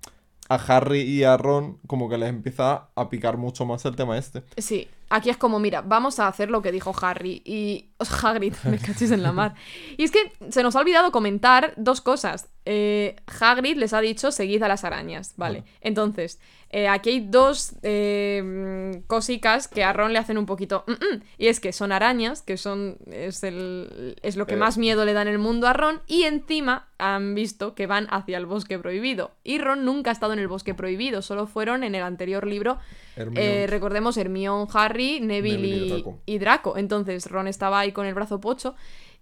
a 0.49 0.55
Harry 0.55 1.01
y 1.01 1.25
a 1.25 1.37
Ron 1.37 1.79
como 1.87 2.09
que 2.09 2.19
les 2.19 2.29
empieza 2.29 2.89
a 2.95 3.09
picar 3.09 3.37
mucho 3.37 3.67
más 3.67 3.85
el 3.85 3.97
tema 3.97 4.17
este. 4.17 4.43
Sí, 4.57 4.89
aquí 5.11 5.31
es 5.31 5.37
como, 5.37 5.59
mira, 5.59 5.83
vamos 5.83 6.21
a 6.21 6.29
hacer 6.29 6.51
lo 6.51 6.63
que 6.63 6.73
dijo 6.73 6.95
Harry 7.01 7.43
y... 7.45 7.91
o 7.99 8.05
sea, 8.05 8.31
Hagrid, 8.31 8.55
me 8.65 8.79
cachis 8.79 9.11
en 9.11 9.23
la 9.23 9.33
mar. 9.33 9.55
Y 9.97 10.05
es 10.05 10.11
que 10.11 10.33
se 10.51 10.63
nos 10.63 10.77
ha 10.77 10.81
olvidado 10.81 11.11
comentar 11.11 11.75
dos 11.77 12.01
cosas. 12.01 12.49
Eh, 12.65 13.17
Hagrid 13.41 13.77
les 13.77 13.93
ha 13.93 14.01
dicho, 14.01 14.31
seguid 14.31 14.63
a 14.63 14.69
las 14.69 14.85
arañas, 14.85 15.35
¿vale? 15.37 15.61
Vale. 15.61 15.73
Entonces, 15.81 16.41
eh, 16.71 16.89
aquí 16.89 17.11
hay 17.11 17.21
dos 17.21 17.75
eh, 17.83 19.03
cosicas 19.07 19.69
que 19.69 19.85
a 19.85 19.93
Ron 19.93 20.13
le 20.13 20.19
hacen 20.19 20.37
un 20.39 20.47
poquito... 20.47 20.85
"Mm, 20.87 20.93
mm", 20.93 21.23
y 21.39 21.47
es 21.47 21.61
que 21.61 21.73
son 21.73 21.93
arañas, 21.93 22.43
que 22.43 22.57
son... 22.57 22.99
Es, 23.07 23.43
el, 23.45 24.17
es 24.23 24.37
lo 24.37 24.47
que 24.47 24.55
Eh. 24.55 24.59
más 24.59 24.77
miedo 24.79 25.05
le 25.05 25.13
da 25.13 25.23
en 25.23 25.29
el 25.29 25.39
mundo 25.39 25.69
a 25.69 25.73
Ron. 25.73 26.01
Y 26.07 26.25
encima 26.25 26.89
han 26.99 27.35
visto 27.35 27.75
que 27.75 27.87
van 27.87 28.07
hacia 28.11 28.37
el 28.39 28.47
bosque 28.47 28.79
prohibido. 28.79 29.31
Y 29.45 29.59
Ron 29.59 29.85
nunca 29.85 30.11
ha 30.11 30.13
estado 30.13 30.33
en 30.33 30.39
el 30.39 30.49
bosque 30.49 30.75
prohibido, 30.75 31.23
solo 31.23 31.47
fueron 31.47 31.85
en 31.85 31.95
el 31.95 32.03
anterior 32.03 32.47
libro 32.47 32.79
Hermione. 33.17 33.63
eh, 33.63 33.67
recordemos 33.69 34.17
Hermione, 34.17 34.67
Harry, 34.75 35.21
Neville, 35.21 35.57
Neville 35.59 35.77
y 35.77 35.85
y, 35.87 35.89
Draco. 35.91 36.19
y 36.27 36.39
Draco. 36.39 36.77
Entonces 36.77 37.27
Ron 37.31 37.47
estaba 37.49 37.79
ahí 37.81 37.93
con 37.93 38.07
el 38.07 38.15
brazo 38.15 38.41
pocho 38.41 38.75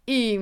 y, 0.07 0.39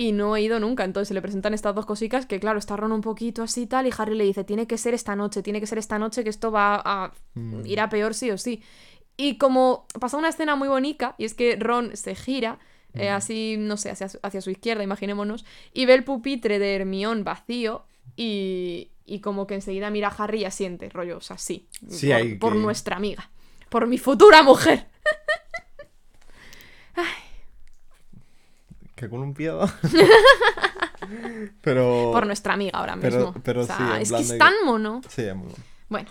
y 0.00 0.12
no 0.12 0.34
he 0.34 0.40
ido 0.40 0.58
nunca. 0.60 0.84
Entonces 0.84 1.08
se 1.08 1.14
le 1.14 1.20
presentan 1.20 1.52
estas 1.52 1.74
dos 1.74 1.84
cositas 1.84 2.24
que, 2.24 2.40
claro, 2.40 2.58
está 2.58 2.74
Ron 2.76 2.92
un 2.92 3.02
poquito 3.02 3.42
así 3.42 3.62
y 3.62 3.66
tal. 3.66 3.86
Y 3.86 3.90
Harry 3.98 4.14
le 4.14 4.24
dice: 4.24 4.44
Tiene 4.44 4.66
que 4.66 4.78
ser 4.78 4.94
esta 4.94 5.14
noche, 5.14 5.42
tiene 5.42 5.60
que 5.60 5.66
ser 5.66 5.78
esta 5.78 5.98
noche, 5.98 6.24
que 6.24 6.30
esto 6.30 6.50
va 6.50 6.80
a 6.84 7.12
Mm. 7.34 7.66
ir 7.66 7.80
a 7.80 7.88
peor 7.90 8.14
sí 8.14 8.30
o 8.30 8.38
sí. 8.38 8.62
Y 9.18 9.36
como 9.36 9.86
pasa 10.00 10.16
una 10.16 10.30
escena 10.30 10.56
muy 10.56 10.68
bonita, 10.68 11.14
y 11.18 11.24
es 11.26 11.34
que 11.34 11.56
Ron 11.56 11.96
se 11.96 12.14
gira. 12.14 12.58
eh, 12.94 13.10
Mm. 13.10 13.14
así, 13.14 13.56
no 13.56 13.76
sé, 13.76 13.90
hacia, 13.90 14.08
su- 14.08 14.18
hacia 14.22 14.40
su 14.40 14.50
izquierda, 14.50 14.82
imaginémonos, 14.82 15.44
y 15.72 15.86
ve 15.86 15.94
el 15.94 16.02
pupitre 16.02 16.58
de 16.58 16.74
Hermione 16.74 17.22
vacío 17.22 17.84
y, 18.16 18.90
y 19.06 19.20
como 19.20 19.46
que 19.46 19.54
enseguida 19.54 19.90
mira 19.90 20.08
a 20.08 20.24
Harry 20.24 20.40
y 20.40 20.44
asiente, 20.44 20.88
rollo, 20.88 21.18
o 21.18 21.20
sea, 21.20 21.38
sí, 21.38 21.68
Sí, 21.88 22.08
por, 22.08 22.16
hay 22.16 22.34
por 22.34 22.52
que- 22.54 22.58
nuestra 22.58 22.96
amiga, 22.96 23.30
por 23.68 23.86
mi 23.86 23.96
futura 23.98 24.42
mujer. 24.42 24.88
Qué 29.00 29.08
columpiada. 29.08 29.66
Pero. 31.62 32.10
Por 32.12 32.26
nuestra 32.26 32.52
amiga 32.52 32.78
ahora 32.78 32.96
mismo. 32.96 33.34
pero 33.42 33.62
O 33.62 33.64
sea, 33.64 33.76
sí, 33.76 33.82
en 33.82 34.02
es 34.02 34.12
que 34.12 34.16
de 34.18 34.22
es 34.24 34.38
tan 34.38 34.52
mono. 34.66 35.00
Sí, 35.08 35.22
es 35.22 35.34
muy 35.34 35.48
bueno. 35.88 36.10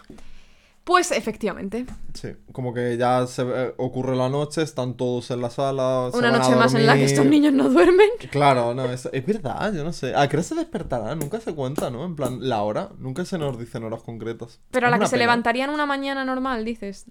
Pues 0.89 1.11
efectivamente. 1.11 1.85
Sí, 2.15 2.29
como 2.51 2.73
que 2.73 2.97
ya 2.97 3.27
se 3.27 3.43
ve- 3.43 3.75
ocurre 3.77 4.15
la 4.15 4.27
noche, 4.27 4.63
están 4.63 4.97
todos 4.97 5.29
en 5.29 5.39
la 5.39 5.51
sala. 5.51 6.09
se 6.11 6.17
Una 6.17 6.31
van 6.31 6.41
a 6.41 6.43
noche 6.43 6.55
más 6.55 6.73
en 6.73 6.87
la 6.87 6.95
que 6.95 7.03
estos 7.05 7.27
niños 7.27 7.53
no 7.53 7.69
duermen. 7.69 8.09
Claro, 8.31 8.73
no, 8.73 8.85
es, 8.91 9.07
es 9.13 9.23
verdad, 9.23 9.71
yo 9.71 9.83
no 9.83 9.93
sé. 9.93 10.15
¿A 10.15 10.27
qué 10.27 10.37
hora 10.37 10.43
se 10.43 10.55
despertará? 10.55 11.13
Nunca 11.13 11.39
se 11.41 11.53
cuenta, 11.53 11.91
¿no? 11.91 12.03
En 12.05 12.15
plan, 12.15 12.39
la 12.41 12.63
hora. 12.63 12.89
Nunca 12.97 13.23
se 13.23 13.37
nos 13.37 13.59
dicen 13.59 13.83
horas 13.83 14.01
concretas. 14.01 14.61
Pero 14.71 14.87
a 14.87 14.89
la 14.89 14.97
que 14.97 15.05
se 15.05 15.17
levantarían 15.17 15.69
una 15.69 15.85
mañana 15.85 16.25
normal, 16.25 16.65
dices. 16.65 17.05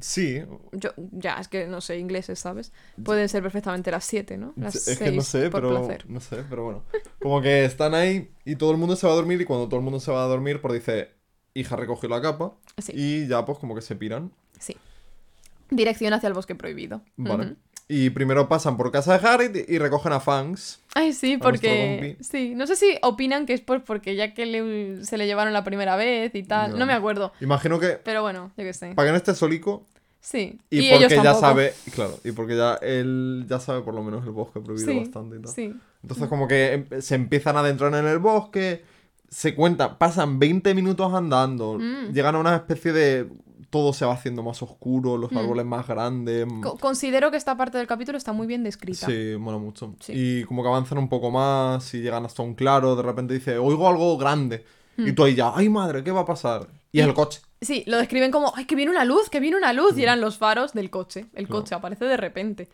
Sí. 0.00 0.42
Yo, 0.72 0.88
ya, 1.12 1.34
es 1.34 1.48
que 1.48 1.66
no 1.66 1.82
sé 1.82 1.98
ingleses, 1.98 2.38
¿sabes? 2.38 2.72
Pueden 3.04 3.28
ser 3.28 3.42
perfectamente 3.42 3.90
las 3.90 4.06
7, 4.06 4.38
¿no? 4.38 4.54
Las 4.56 4.88
es 4.88 4.98
que 4.98 5.10
no 5.12 5.20
6, 5.20 5.26
sé, 5.26 5.50
por 5.50 5.60
pero. 5.60 5.78
placer. 5.84 6.08
No 6.08 6.20
sé, 6.20 6.42
pero 6.48 6.64
bueno. 6.64 6.84
Como 7.20 7.42
que 7.42 7.66
están 7.66 7.92
ahí 7.94 8.32
y 8.46 8.56
todo 8.56 8.70
el 8.70 8.78
mundo 8.78 8.96
se 8.96 9.06
va 9.06 9.12
a 9.12 9.16
dormir. 9.16 9.38
Y 9.42 9.44
cuando 9.44 9.68
todo 9.68 9.76
el 9.76 9.84
mundo 9.84 10.00
se 10.00 10.10
va 10.10 10.24
a 10.24 10.26
dormir, 10.26 10.62
pues 10.62 10.72
dice. 10.72 11.19
Hija 11.54 11.76
recogió 11.76 12.08
la 12.08 12.20
capa. 12.20 12.52
Sí. 12.78 12.92
Y 12.94 13.26
ya, 13.26 13.44
pues 13.44 13.58
como 13.58 13.74
que 13.74 13.80
se 13.82 13.96
piran. 13.96 14.30
Sí. 14.58 14.76
Dirección 15.70 16.12
hacia 16.12 16.26
el 16.26 16.34
bosque 16.34 16.54
prohibido. 16.54 17.02
Vale. 17.16 17.54
Y 17.88 18.10
primero 18.10 18.48
pasan 18.48 18.76
por 18.76 18.92
casa 18.92 19.18
de 19.18 19.26
Harry 19.26 19.64
y 19.68 19.78
recogen 19.78 20.12
a 20.12 20.20
Fangs. 20.20 20.80
Ay, 20.94 21.12
sí, 21.12 21.38
porque. 21.38 22.16
Sí, 22.20 22.54
no 22.54 22.66
sé 22.68 22.76
si 22.76 22.96
opinan 23.02 23.46
que 23.46 23.52
es 23.52 23.60
por 23.60 23.82
porque 23.82 24.14
ya 24.14 24.32
que 24.32 24.46
le- 24.46 25.04
se 25.04 25.18
le 25.18 25.26
llevaron 25.26 25.52
la 25.52 25.64
primera 25.64 25.96
vez 25.96 26.32
y 26.34 26.44
tal. 26.44 26.72
No. 26.72 26.78
No, 26.78 26.86
me 26.86 26.92
acuerdo. 26.92 27.32
Imagino 27.40 27.80
que. 27.80 27.98
Pero 28.04 28.22
bueno, 28.22 28.52
yo 28.56 28.64
qué 28.64 28.72
sé. 28.72 28.94
Para 28.94 29.08
que 29.08 29.10
no 29.12 29.16
esté 29.16 29.34
solico. 29.34 29.86
Sí. 30.20 30.58
Y, 30.70 30.88
porque 30.90 31.16
ya 31.16 31.34
sabe. 31.34 31.72
Claro, 31.94 32.18
y 32.24 32.30
porque 32.32 32.56
ya 32.56 32.74
él 32.74 33.46
ya 33.48 33.58
sabe 33.58 33.80
por 33.80 33.94
lo 33.94 34.02
menos 34.04 34.24
el 34.24 34.30
bosque 34.32 34.60
prohibido 34.60 34.92
Sí, 34.92 34.98
bastante 35.00 35.36
y 35.36 35.40
tal. 35.42 35.52
sí. 35.52 35.74
Entonces 36.02 36.28
como 36.28 36.46
que 36.46 36.72
em- 36.74 37.00
se 37.00 37.14
empiezan 37.16 37.56
a 37.56 37.60
adentrar 37.60 37.92
en 37.94 38.06
el 38.06 38.18
bosque, 38.18 38.82
se 39.30 39.54
cuenta, 39.54 39.96
pasan 39.98 40.38
20 40.38 40.74
minutos 40.74 41.14
andando, 41.14 41.78
Mm. 41.78 42.12
llegan 42.12 42.34
a 42.34 42.38
una 42.40 42.56
especie 42.56 42.92
de... 42.92 43.28
Todo 43.70 43.92
se 43.92 44.04
va 44.04 44.14
haciendo 44.14 44.42
más 44.42 44.60
oscuro, 44.64 45.16
los 45.16 45.30
Mm. 45.30 45.38
árboles 45.38 45.64
más 45.64 45.86
grandes. 45.86 46.44
Co- 46.60 46.76
considero 46.76 47.30
que 47.30 47.36
esta 47.36 47.56
parte 47.56 47.78
del 47.78 47.86
capítulo 47.86 48.18
está 48.18 48.32
muy 48.32 48.48
bien 48.48 48.64
descrita. 48.64 49.06
Sí, 49.06 49.36
mola 49.38 49.58
mucho. 49.58 49.94
Sí. 50.00 50.12
Y 50.12 50.44
como 50.44 50.62
que 50.64 50.68
avanzan 50.70 50.98
un 50.98 51.08
poco 51.08 51.30
más 51.30 51.94
y 51.94 52.00
llegan 52.00 52.24
hasta 52.24 52.42
un 52.42 52.54
claro, 52.54 52.96
de 52.96 53.02
repente 53.04 53.32
dice, 53.32 53.58
oigo 53.58 53.86
algo 53.88 54.18
grande. 54.18 54.64
Mm. 54.96 55.06
Y 55.06 55.12
tú 55.12 55.22
ahí 55.22 55.36
ya, 55.36 55.52
ay 55.54 55.68
madre, 55.68 56.02
¿qué 56.02 56.10
va 56.10 56.22
a 56.22 56.26
pasar? 56.26 56.66
Y 56.90 56.98
es 56.98 57.06
el 57.06 57.14
coche. 57.14 57.42
Sí, 57.60 57.84
lo 57.86 57.98
describen 57.98 58.32
como, 58.32 58.52
ay, 58.56 58.64
que 58.64 58.74
viene 58.74 58.90
una 58.90 59.04
luz, 59.04 59.30
que 59.30 59.38
viene 59.38 59.56
una 59.56 59.72
luz. 59.72 59.96
Y 59.96 60.02
eran 60.02 60.20
los 60.20 60.36
faros 60.36 60.72
del 60.72 60.90
coche. 60.90 61.26
El 61.34 61.46
coche 61.46 61.72
aparece 61.76 62.06
de 62.06 62.16
repente. 62.16 62.68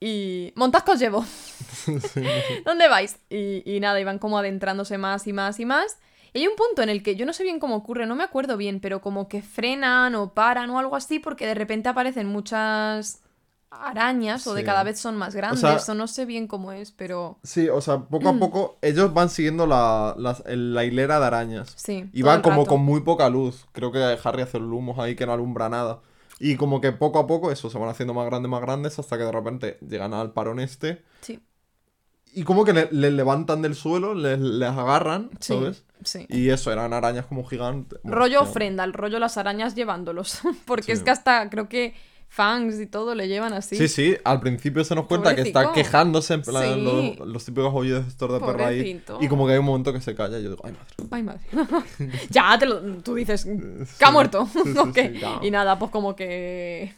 Y. 0.00 0.52
Montasco 0.56 0.92
os 0.92 0.98
llevo. 1.00 1.24
¿Dónde 2.64 2.88
vais? 2.88 3.18
Y, 3.30 3.62
y 3.64 3.80
nada, 3.80 4.00
iban 4.00 4.18
como 4.18 4.38
adentrándose 4.38 4.98
más 4.98 5.26
y 5.26 5.32
más 5.32 5.60
y 5.60 5.64
más. 5.64 5.98
Y 6.32 6.38
hay 6.40 6.46
un 6.48 6.56
punto 6.56 6.82
en 6.82 6.88
el 6.88 7.02
que 7.02 7.14
yo 7.16 7.26
no 7.26 7.32
sé 7.32 7.44
bien 7.44 7.60
cómo 7.60 7.76
ocurre, 7.76 8.06
no 8.06 8.16
me 8.16 8.24
acuerdo 8.24 8.56
bien, 8.56 8.80
pero 8.80 9.00
como 9.00 9.28
que 9.28 9.40
frenan 9.42 10.14
o 10.16 10.34
paran 10.34 10.68
o 10.70 10.78
algo 10.80 10.96
así, 10.96 11.20
porque 11.20 11.46
de 11.46 11.54
repente 11.54 11.88
aparecen 11.88 12.26
muchas 12.26 13.20
arañas 13.70 14.46
o 14.46 14.54
de 14.54 14.62
cada 14.64 14.82
vez 14.84 14.98
son 15.00 15.16
más 15.16 15.34
grandes, 15.34 15.60
sea- 15.60 15.92
o 15.92 15.96
no 15.96 16.06
sé 16.06 16.24
bien 16.26 16.46
cómo 16.46 16.70
es, 16.72 16.92
pero 16.92 17.38
Sí, 17.42 17.68
o 17.68 17.80
sea, 17.80 17.98
poco 18.00 18.32
Mm. 18.32 18.36
a 18.36 18.38
poco 18.40 18.78
ellos 18.82 19.12
van 19.14 19.28
siguiendo 19.30 19.66
la, 19.66 20.14
la 20.16 20.84
hilera 20.84 21.18
de 21.20 21.26
arañas. 21.26 21.72
sí. 21.76 22.08
Y 22.12 22.22
van 22.22 22.40
como 22.42 22.58
rato. 22.62 22.70
con 22.70 22.82
muy 22.82 23.00
poca 23.02 23.28
luz. 23.28 23.66
Creo 23.72 23.90
que 23.92 23.98
Harry 24.24 24.42
hace 24.42 24.58
el 24.58 24.64
humos 24.72 24.98
ahí 24.98 25.14
que 25.16 25.26
no 25.26 25.32
alumbra 25.32 25.68
nada. 25.68 26.00
Y 26.38 26.56
como 26.56 26.80
que 26.80 26.92
poco 26.92 27.18
a 27.18 27.26
poco 27.26 27.50
eso 27.52 27.70
se 27.70 27.78
van 27.78 27.88
haciendo 27.88 28.14
más 28.14 28.26
grandes, 28.26 28.50
más 28.50 28.60
grandes, 28.60 28.98
hasta 28.98 29.16
que 29.16 29.24
de 29.24 29.32
repente 29.32 29.78
llegan 29.88 30.14
al 30.14 30.32
parón 30.32 30.60
este. 30.60 31.02
Sí, 31.20 31.40
Y 32.32 32.42
como 32.42 32.64
que 32.64 32.72
le, 32.72 32.88
le 32.90 33.10
levantan 33.12 33.62
del 33.62 33.74
suelo, 33.76 34.14
les, 34.14 34.40
les 34.40 34.68
agarran, 34.68 35.30
sí, 35.40 35.54
¿sabes? 35.54 35.84
sí. 36.02 36.26
Y 36.28 36.48
eso, 36.50 36.72
eran 36.72 36.92
arañas 36.92 37.26
como 37.26 37.44
gigantes. 37.44 38.00
Bueno, 38.02 38.18
rollo 38.18 38.42
ofrenda, 38.42 38.82
el 38.84 38.92
rollo 38.92 39.18
las 39.20 39.36
arañas 39.36 39.74
llevándolos. 39.76 40.40
Porque 40.66 40.92
es 40.92 41.02
que 41.02 41.10
hasta 41.10 41.48
creo 41.50 41.68
que 41.68 41.94
fangs 42.28 42.80
y 42.80 42.86
todo 42.86 43.14
le 43.14 43.28
llevan 43.28 43.52
así. 43.52 43.76
Sí, 43.76 43.88
sí, 43.88 44.16
al 44.24 44.40
principio 44.40 44.82
se 44.84 44.94
nos 44.94 45.06
cuenta 45.06 45.34
que 45.34 45.42
está 45.42 45.72
quejándose 45.72 46.34
en 46.34 46.42
plan 46.42 46.74
Sí. 46.74 47.16
los, 47.18 47.28
los 47.28 47.44
típicos 47.44 47.72
oídos 47.74 48.06
estos 48.08 48.32
de 48.32 48.40
perra 48.44 48.68
ahí. 48.68 49.02
Y 49.20 49.28
como 49.28 49.46
que 49.46 49.52
hay 49.52 49.58
un 49.58 49.64
momento 49.66 49.92
que 49.92 50.00
se 50.00 50.14
calla 50.14 50.38
y 50.38 50.42
yo 50.42 50.50
digo, 50.50 50.62
ay 50.64 50.72
madre. 50.72 51.08
Ay, 51.10 51.22
madre. 51.22 51.40
ya, 52.30 52.58
te 52.58 52.66
lo, 52.66 52.80
tú 53.02 53.14
dices, 53.14 53.44
que 53.44 53.84
Sí, 53.86 54.04
ha 54.04 54.10
muerto. 54.10 54.48
sí, 54.52 54.60
sí, 54.64 54.74
¿o 54.78 54.92
qué? 54.92 55.10
sí, 55.14 55.20
ya. 55.20 55.38
Y 55.42 55.50
nada, 55.50 55.78
pues 55.78 55.90
como 55.90 56.16
que... 56.16 56.94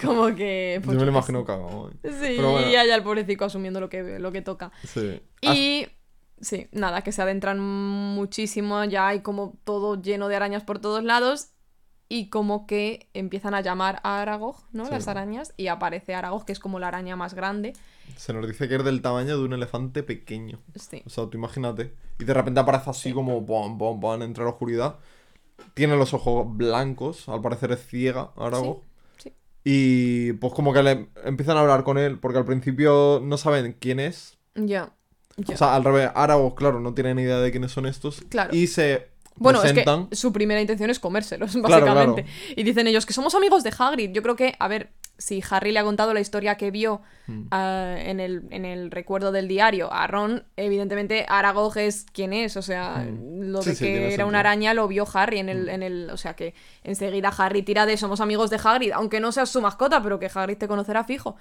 Como 0.00 0.26
que... 0.34 0.80
pues 0.84 0.94
yo 0.94 1.00
me 1.00 1.06
lo 1.06 1.12
imagino 1.12 1.44
cagado. 1.44 1.90
¿eh? 2.02 2.10
Sí, 2.10 2.34
Pero 2.36 2.52
bueno. 2.52 2.70
y 2.70 2.76
allá 2.76 2.94
el 2.96 3.02
pobrecito 3.02 3.44
asumiendo 3.46 3.80
lo 3.80 3.88
que, 3.88 4.18
lo 4.18 4.30
que 4.32 4.42
toca. 4.42 4.72
Sí. 4.84 5.20
Y... 5.40 5.86
Sí, 6.40 6.66
nada, 6.72 7.00
que 7.02 7.12
se 7.12 7.22
adentran 7.22 7.58
muchísimo, 7.60 8.84
ya 8.84 9.06
hay 9.08 9.20
como 9.20 9.56
todo 9.64 10.02
lleno 10.02 10.28
de 10.28 10.36
arañas 10.36 10.62
por 10.64 10.78
todos 10.78 11.02
lados 11.02 11.50
y 12.08 12.28
como 12.28 12.66
que 12.66 13.08
empiezan 13.14 13.54
a 13.54 13.60
llamar 13.60 14.00
a 14.02 14.20
Aragog, 14.20 14.56
¿no? 14.72 14.84
Sí. 14.84 14.90
Las 14.90 15.08
arañas 15.08 15.54
y 15.56 15.68
aparece 15.68 16.14
Aragog, 16.14 16.44
que 16.44 16.52
es 16.52 16.60
como 16.60 16.78
la 16.78 16.88
araña 16.88 17.16
más 17.16 17.34
grande. 17.34 17.72
Se 18.16 18.32
nos 18.32 18.46
dice 18.46 18.68
que 18.68 18.76
es 18.76 18.84
del 18.84 19.02
tamaño 19.02 19.38
de 19.38 19.44
un 19.44 19.52
elefante 19.52 20.02
pequeño. 20.02 20.60
Sí. 20.74 21.02
O 21.06 21.10
sea, 21.10 21.26
tú 21.26 21.38
imagínate. 21.38 21.92
Y 22.18 22.24
de 22.24 22.34
repente 22.34 22.60
aparece 22.60 22.90
así 22.90 23.12
como 23.12 23.40
bom, 23.40 23.78
bom, 23.78 23.98
bom, 23.98 24.22
entre 24.22 24.44
la 24.44 24.50
oscuridad. 24.50 24.96
Tiene 25.72 25.96
los 25.96 26.14
ojos 26.14 26.46
blancos, 26.56 27.28
al 27.28 27.40
parecer 27.40 27.72
es 27.72 27.86
ciega, 27.86 28.30
Aragog. 28.36 28.82
Sí. 29.16 29.32
Y 29.64 30.32
pues 30.34 30.52
como 30.52 30.72
que 30.72 30.82
le 30.82 31.08
empiezan 31.24 31.56
a 31.56 31.60
hablar 31.60 31.84
con 31.84 31.96
él, 31.96 32.18
porque 32.18 32.38
al 32.38 32.44
principio 32.44 33.20
no 33.24 33.38
saben 33.38 33.76
quién 33.78 33.98
es. 33.98 34.36
Ya. 34.54 34.92
ya. 35.36 35.54
O 35.54 35.56
sea, 35.56 35.74
al 35.74 35.84
revés, 35.84 36.10
Aragog, 36.14 36.54
claro, 36.54 36.80
no 36.80 36.92
tiene 36.92 37.14
ni 37.14 37.22
idea 37.22 37.38
de 37.38 37.50
quiénes 37.50 37.72
son 37.72 37.86
estos. 37.86 38.22
Claro. 38.28 38.54
Y 38.54 38.66
se 38.66 39.13
Bueno, 39.36 39.60
presentan. 39.60 40.02
es 40.02 40.08
que 40.10 40.16
su 40.16 40.32
primera 40.32 40.60
intención 40.60 40.90
es 40.90 40.98
comérselos, 40.98 41.52
Claro, 41.64 41.68
básicamente. 41.86 42.24
Y 42.56 42.62
dicen 42.62 42.86
ellos 42.86 43.06
que 43.06 43.12
somos 43.12 43.34
amigos 43.34 43.62
de 43.64 43.72
Hagrid. 43.76 44.10
Yo 44.12 44.22
creo 44.22 44.36
que, 44.36 44.54
a 44.58 44.68
ver, 44.68 44.90
si 45.18 45.42
Harry 45.50 45.72
le 45.72 45.78
ha 45.78 45.84
contado 45.84 46.12
la 46.14 46.20
historia 46.20 46.56
que 46.56 46.70
vio 46.70 47.00
Hmm. 47.26 47.46
ah, 47.52 47.94
en, 47.98 48.20
el, 48.20 48.42
en 48.50 48.66
el 48.66 48.90
recuerdo 48.90 49.32
del 49.32 49.48
diario 49.48 49.90
a 49.90 50.06
Ron, 50.06 50.44
evidentemente 50.58 51.24
Aragog 51.26 51.78
es 51.78 52.04
quien 52.12 52.34
es. 52.34 52.56
O 52.58 52.62
sea, 52.62 52.96
Hmm. 53.08 53.50
lo 53.50 53.62
Sí, 53.62 53.70
de 53.70 53.74
sí, 53.76 53.84
que 53.84 53.92
era 53.96 54.02
sentido. 54.08 54.26
Hmm. 54.26 54.28
una 54.28 54.40
araña 54.40 54.74
lo 54.74 54.86
vio 54.88 55.06
Harry 55.14 55.38
en 55.38 55.48
el, 55.48 55.68
en 55.70 55.82
el. 55.82 56.10
O 56.10 56.18
sea 56.18 56.34
que 56.34 56.54
enseguida 56.82 57.32
Harry 57.38 57.62
tira 57.62 57.86
de 57.86 57.96
somos 57.96 58.20
amigos 58.20 58.50
de 58.50 58.60
Hagrid, 58.62 58.92
aunque 58.92 59.20
no 59.20 59.32
seas 59.32 59.48
su 59.48 59.62
mascota, 59.62 60.02
pero 60.02 60.18
que 60.18 60.30
Hagrid 60.34 60.58
te 60.58 60.68
conocerá 60.68 61.04
fijo. 61.04 61.36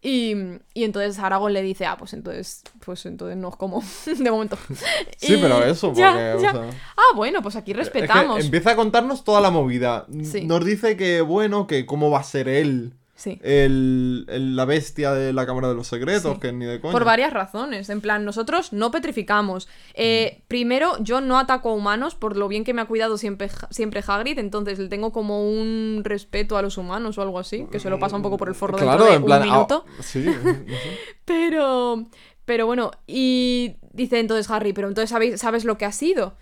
Y, 0.00 0.34
y 0.74 0.84
entonces 0.84 1.18
Aragorn 1.18 1.52
le 1.52 1.62
dice, 1.62 1.84
ah, 1.86 1.96
pues 1.96 2.12
entonces, 2.14 2.62
pues 2.84 3.04
entonces 3.06 3.36
no 3.36 3.48
os 3.48 3.56
como, 3.56 3.82
de 4.06 4.30
momento. 4.30 4.56
Sí, 5.18 5.34
Y- 5.34 5.36
pero 5.42 5.62
eso, 5.64 5.88
porque, 5.88 6.00
ya, 6.00 6.34
o 6.36 6.40
ya. 6.40 6.50
sea, 6.52 6.70
Ah, 6.96 7.14
bueno, 7.16 7.42
pues 7.42 7.54
aquí 7.56 7.70
Es 7.72 7.76
que 7.76 7.82
respetamos. 7.84 8.44
empieza 8.44 8.72
a 8.72 8.76
contarnos 8.76 9.22
toda 9.24 9.40
la 9.40 9.50
movida. 9.50 10.06
Sí. 10.24 10.44
Nos 10.46 10.64
dice 10.64 10.96
que, 10.96 11.20
bueno, 11.20 11.66
que 11.68 11.86
cómo 11.86 12.10
va 12.10 12.20
a 12.20 12.24
ser 12.24 12.48
él. 12.48 12.94
Sí. 13.18 13.40
El, 13.42 14.26
el- 14.28 14.54
la 14.54 14.64
bestia 14.64 15.12
de 15.12 15.32
la 15.32 15.44
Cámara 15.44 15.66
de 15.68 15.74
los 15.74 15.88
Secretos, 15.88 16.34
Sí. 16.34 16.40
que 16.40 16.52
ni 16.52 16.66
de 16.66 16.80
coña. 16.80 16.92
Por 16.92 17.04
varias 17.04 17.32
razones. 17.32 17.90
En 17.90 18.00
plan, 18.00 18.24
nosotros 18.24 18.72
no 18.72 18.92
petrificamos. 18.92 19.66
Eh, 19.94 20.42
Primero, 20.46 20.92
yo 21.02 21.20
no 21.20 21.36
ataco 21.36 21.70
a 21.70 21.74
humanos 21.74 22.14
por 22.14 22.36
lo 22.36 22.46
bien 22.46 22.62
que 22.62 22.72
me 22.74 22.80
ha 22.80 22.84
cuidado 22.84 23.18
siempre, 23.18 23.50
siempre 23.70 24.04
Hagrid. 24.06 24.38
Entonces 24.38 24.78
le 24.78 24.88
tengo 24.88 25.10
como 25.10 25.42
un 25.50 26.02
respeto 26.04 26.56
a 26.56 26.62
los 26.62 26.78
humanos 26.78 27.18
o 27.18 27.22
algo 27.22 27.40
así. 27.40 27.66
Que 27.72 27.80
se 27.80 27.90
lo 27.90 27.98
pasa 27.98 28.14
un 28.14 28.22
poco 28.22 28.36
por 28.36 28.48
el 28.48 28.54
forro 28.54 28.78
Claro, 28.78 29.04
dentro 29.04 29.10
de 29.10 29.16
en 29.16 29.24
plan. 29.24 29.42
un 29.42 29.48
ah, 29.48 29.52
minuto. 29.52 29.84
sí, 30.00 30.20
no 30.24 30.52
sé. 30.52 30.64
Pero. 31.24 32.06
Pero 32.44 32.64
bueno, 32.66 32.92
y 33.06 33.76
dice 33.92 34.18
entonces 34.20 34.50
Harry, 34.50 34.72
pero 34.72 34.88
entonces 34.88 35.10
sabéis- 35.10 35.36
sabes 35.36 35.64
lo 35.66 35.76
que 35.76 35.84
ha 35.84 35.92
sido. 35.92 36.36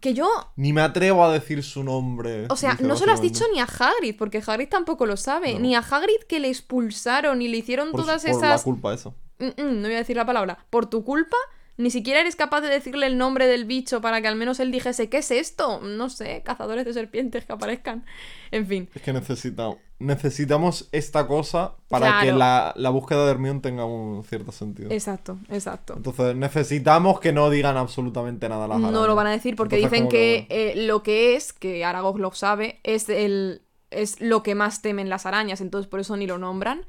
Que 0.00 0.14
yo. 0.14 0.28
Ni 0.56 0.72
me 0.72 0.80
atrevo 0.80 1.24
a 1.24 1.32
decir 1.32 1.62
su 1.64 1.82
nombre. 1.82 2.46
O 2.50 2.56
sea, 2.56 2.76
no 2.80 2.96
se 2.96 3.06
lo 3.06 3.12
has 3.12 3.20
dicho 3.20 3.44
ni 3.52 3.60
a 3.60 3.64
Hagrid, 3.64 4.16
porque 4.16 4.42
Hagrid 4.44 4.68
tampoco 4.68 5.06
lo 5.06 5.16
sabe. 5.16 5.54
No. 5.54 5.60
Ni 5.60 5.74
a 5.74 5.80
Hagrid 5.80 6.22
que 6.28 6.38
le 6.38 6.48
expulsaron 6.48 7.42
y 7.42 7.48
le 7.48 7.56
hicieron 7.56 7.90
por, 7.90 8.02
todas 8.02 8.22
por 8.22 8.30
la 8.30 8.36
esas 8.36 8.62
culpa 8.62 8.94
eso. 8.94 9.14
Mm, 9.38 9.46
mm, 9.46 9.80
no 9.80 9.82
voy 9.82 9.94
a 9.94 9.98
decir 9.98 10.16
la 10.16 10.26
palabra. 10.26 10.58
Por 10.70 10.86
tu 10.86 11.04
culpa, 11.04 11.36
ni 11.78 11.90
siquiera 11.90 12.20
eres 12.20 12.36
capaz 12.36 12.60
de 12.60 12.68
decirle 12.68 13.06
el 13.06 13.16
nombre 13.16 13.46
del 13.46 13.64
bicho 13.64 14.00
para 14.00 14.20
que 14.20 14.28
al 14.28 14.36
menos 14.36 14.60
él 14.60 14.70
dijese, 14.70 15.08
¿qué 15.08 15.18
es 15.18 15.30
esto? 15.30 15.80
No 15.80 16.10
sé, 16.10 16.42
cazadores 16.44 16.84
de 16.84 16.92
serpientes 16.92 17.44
que 17.46 17.52
aparezcan. 17.52 18.04
En 18.50 18.66
fin. 18.66 18.88
Es 18.94 19.00
que 19.02 19.12
necesita, 19.12 19.70
necesitamos 20.00 20.88
esta 20.92 21.26
cosa 21.26 21.74
para 21.88 22.20
que 22.20 22.32
la, 22.32 22.72
la 22.76 22.90
búsqueda 22.90 23.24
de 23.24 23.30
Hermione 23.30 23.60
tenga 23.60 23.84
un 23.84 24.24
cierto 24.24 24.52
sentido. 24.52 24.90
Exacto, 24.90 25.38
exacto. 25.50 25.94
Entonces 25.96 26.34
necesitamos 26.36 27.20
que 27.20 27.32
no 27.32 27.48
digan 27.48 27.76
absolutamente 27.76 28.48
nada 28.48 28.66
las 28.68 28.78
No 28.80 28.88
arañas. 28.88 29.06
lo 29.08 29.14
van 29.14 29.26
a 29.28 29.30
decir 29.32 29.54
porque 29.56 29.76
Entonces, 29.76 29.92
dicen 30.00 30.08
que 30.10 30.46
eh, 30.50 30.74
lo 30.86 31.02
que 31.02 31.36
es, 31.36 31.52
que 31.52 31.84
Aragog 31.84 32.18
lo 32.18 32.32
sabe, 32.32 32.80
es 32.82 33.08
el 33.08 33.62
es 33.90 34.20
lo 34.20 34.42
que 34.42 34.54
más 34.54 34.82
temen 34.82 35.08
las 35.08 35.24
arañas, 35.24 35.62
entonces 35.62 35.88
por 35.88 36.00
eso 36.00 36.14
ni 36.16 36.26
lo 36.26 36.36
nombran. 36.36 36.82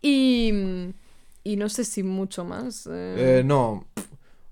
Y, 0.00 0.52
y 1.44 1.56
no 1.56 1.68
sé 1.68 1.84
si 1.84 2.02
mucho 2.02 2.44
más. 2.44 2.86
eh. 2.90 3.40
Eh, 3.40 3.42
no. 3.44 3.84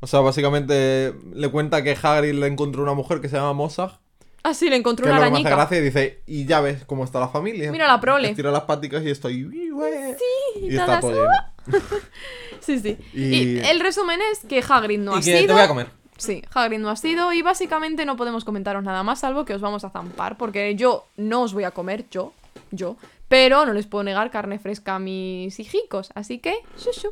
O 0.01 0.07
sea, 0.07 0.21
básicamente 0.21 1.15
le 1.33 1.49
cuenta 1.51 1.83
que 1.83 1.97
Hagrid 2.01 2.35
le 2.35 2.47
encontró 2.47 2.83
una 2.83 2.95
mujer 2.95 3.21
que 3.21 3.29
se 3.29 3.37
llama 3.37 3.53
Mosag. 3.55 3.99
Ah, 4.43 4.55
sí, 4.55 4.71
le 4.71 4.77
encontró 4.77 5.05
Que 5.05 5.11
es 5.11 5.17
una 5.17 5.25
lo 5.27 5.35
que 5.37 5.43
me 5.43 5.49
hace 5.49 5.57
gracia 5.57 5.79
y 5.79 5.81
dice, 5.83 6.23
y 6.27 6.45
ya 6.47 6.61
ves 6.61 6.85
cómo 6.85 7.03
está 7.03 7.19
la 7.19 7.29
familia. 7.29 7.73
Mira 7.73 7.89
la 7.89 8.01
prole. 8.01 8.29
Estira 8.31 8.53
las 8.53 8.63
paticas 8.63 9.03
y 9.03 9.11
estoy... 9.11 9.51
Sí, 9.51 10.61
y 10.61 10.67
y 10.67 10.69
está 10.77 10.87
todas, 10.87 11.01
todo 11.01 11.13
lleno. 11.13 11.31
sí, 12.61 12.79
sí. 12.79 12.97
Y... 13.13 13.35
Y- 13.35 13.59
el 13.59 13.81
resumen 13.81 14.21
es 14.33 14.41
que 14.49 14.63
Hagrid 14.69 15.01
no 15.01 15.13
y 15.13 15.15
ha 15.15 15.19
que 15.19 15.25
sido. 15.25 15.47
te 15.49 15.53
voy 15.53 15.63
a 15.63 15.69
comer. 15.69 15.89
Sí, 16.17 16.43
Hagrid 16.55 16.79
no 16.79 16.91
ha 16.91 16.97
sido 16.97 17.33
y 17.33 17.43
básicamente 17.43 18.05
no 18.05 18.17
podemos 18.17 18.45
comentaros 18.45 18.85
nada 18.85 19.03
más, 19.03 19.21
salvo 19.21 19.45
que 19.45 19.55
os 19.55 19.61
vamos 19.61 19.85
a 19.85 19.91
zampar, 19.91 20.37
porque 20.39 20.75
yo 20.77 21.07
no 21.17 21.43
os 21.43 21.53
voy 21.53 21.65
a 21.65 21.73
comer, 21.73 22.07
yo, 22.11 22.33
yo, 22.71 22.97
pero 23.29 23.67
no 23.67 23.73
les 23.73 23.87
puedo 23.87 24.05
negar 24.05 24.31
carne 24.31 24.59
fresca 24.59 24.95
a 24.95 24.99
mis 24.99 25.59
hijicos, 25.59 26.11
así 26.15 26.39
que, 26.39 26.55
shushu. 26.79 27.09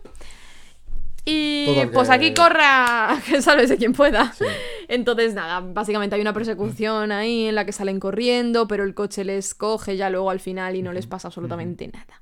Y 1.25 1.87
pues 1.93 2.09
que- 2.09 2.15
aquí 2.15 2.35
corra, 2.35 3.19
que 3.27 3.41
sálvese 3.41 3.77
quien 3.79 3.93
pueda. 3.93 4.33
Sí. 4.33 4.45
Entonces, 4.89 5.35
nada, 5.35 5.61
básicamente 5.61 6.15
hay 6.17 6.21
una 6.21 6.33
persecución 6.35 7.13
ahí 7.13 7.47
en 7.47 7.55
la 7.55 7.65
que 7.65 7.73
salen 7.73 7.99
corriendo, 8.01 8.69
pero 8.69 8.85
el 8.85 8.95
coche 8.95 9.25
les 9.25 9.55
coge 9.55 9.97
ya 9.97 10.11
luego 10.11 10.31
al 10.31 10.41
final 10.41 10.77
y 10.77 10.83
no 10.83 10.93
les 10.93 11.07
pasa 11.07 11.29
absolutamente 11.29 11.89
nada. 11.89 12.21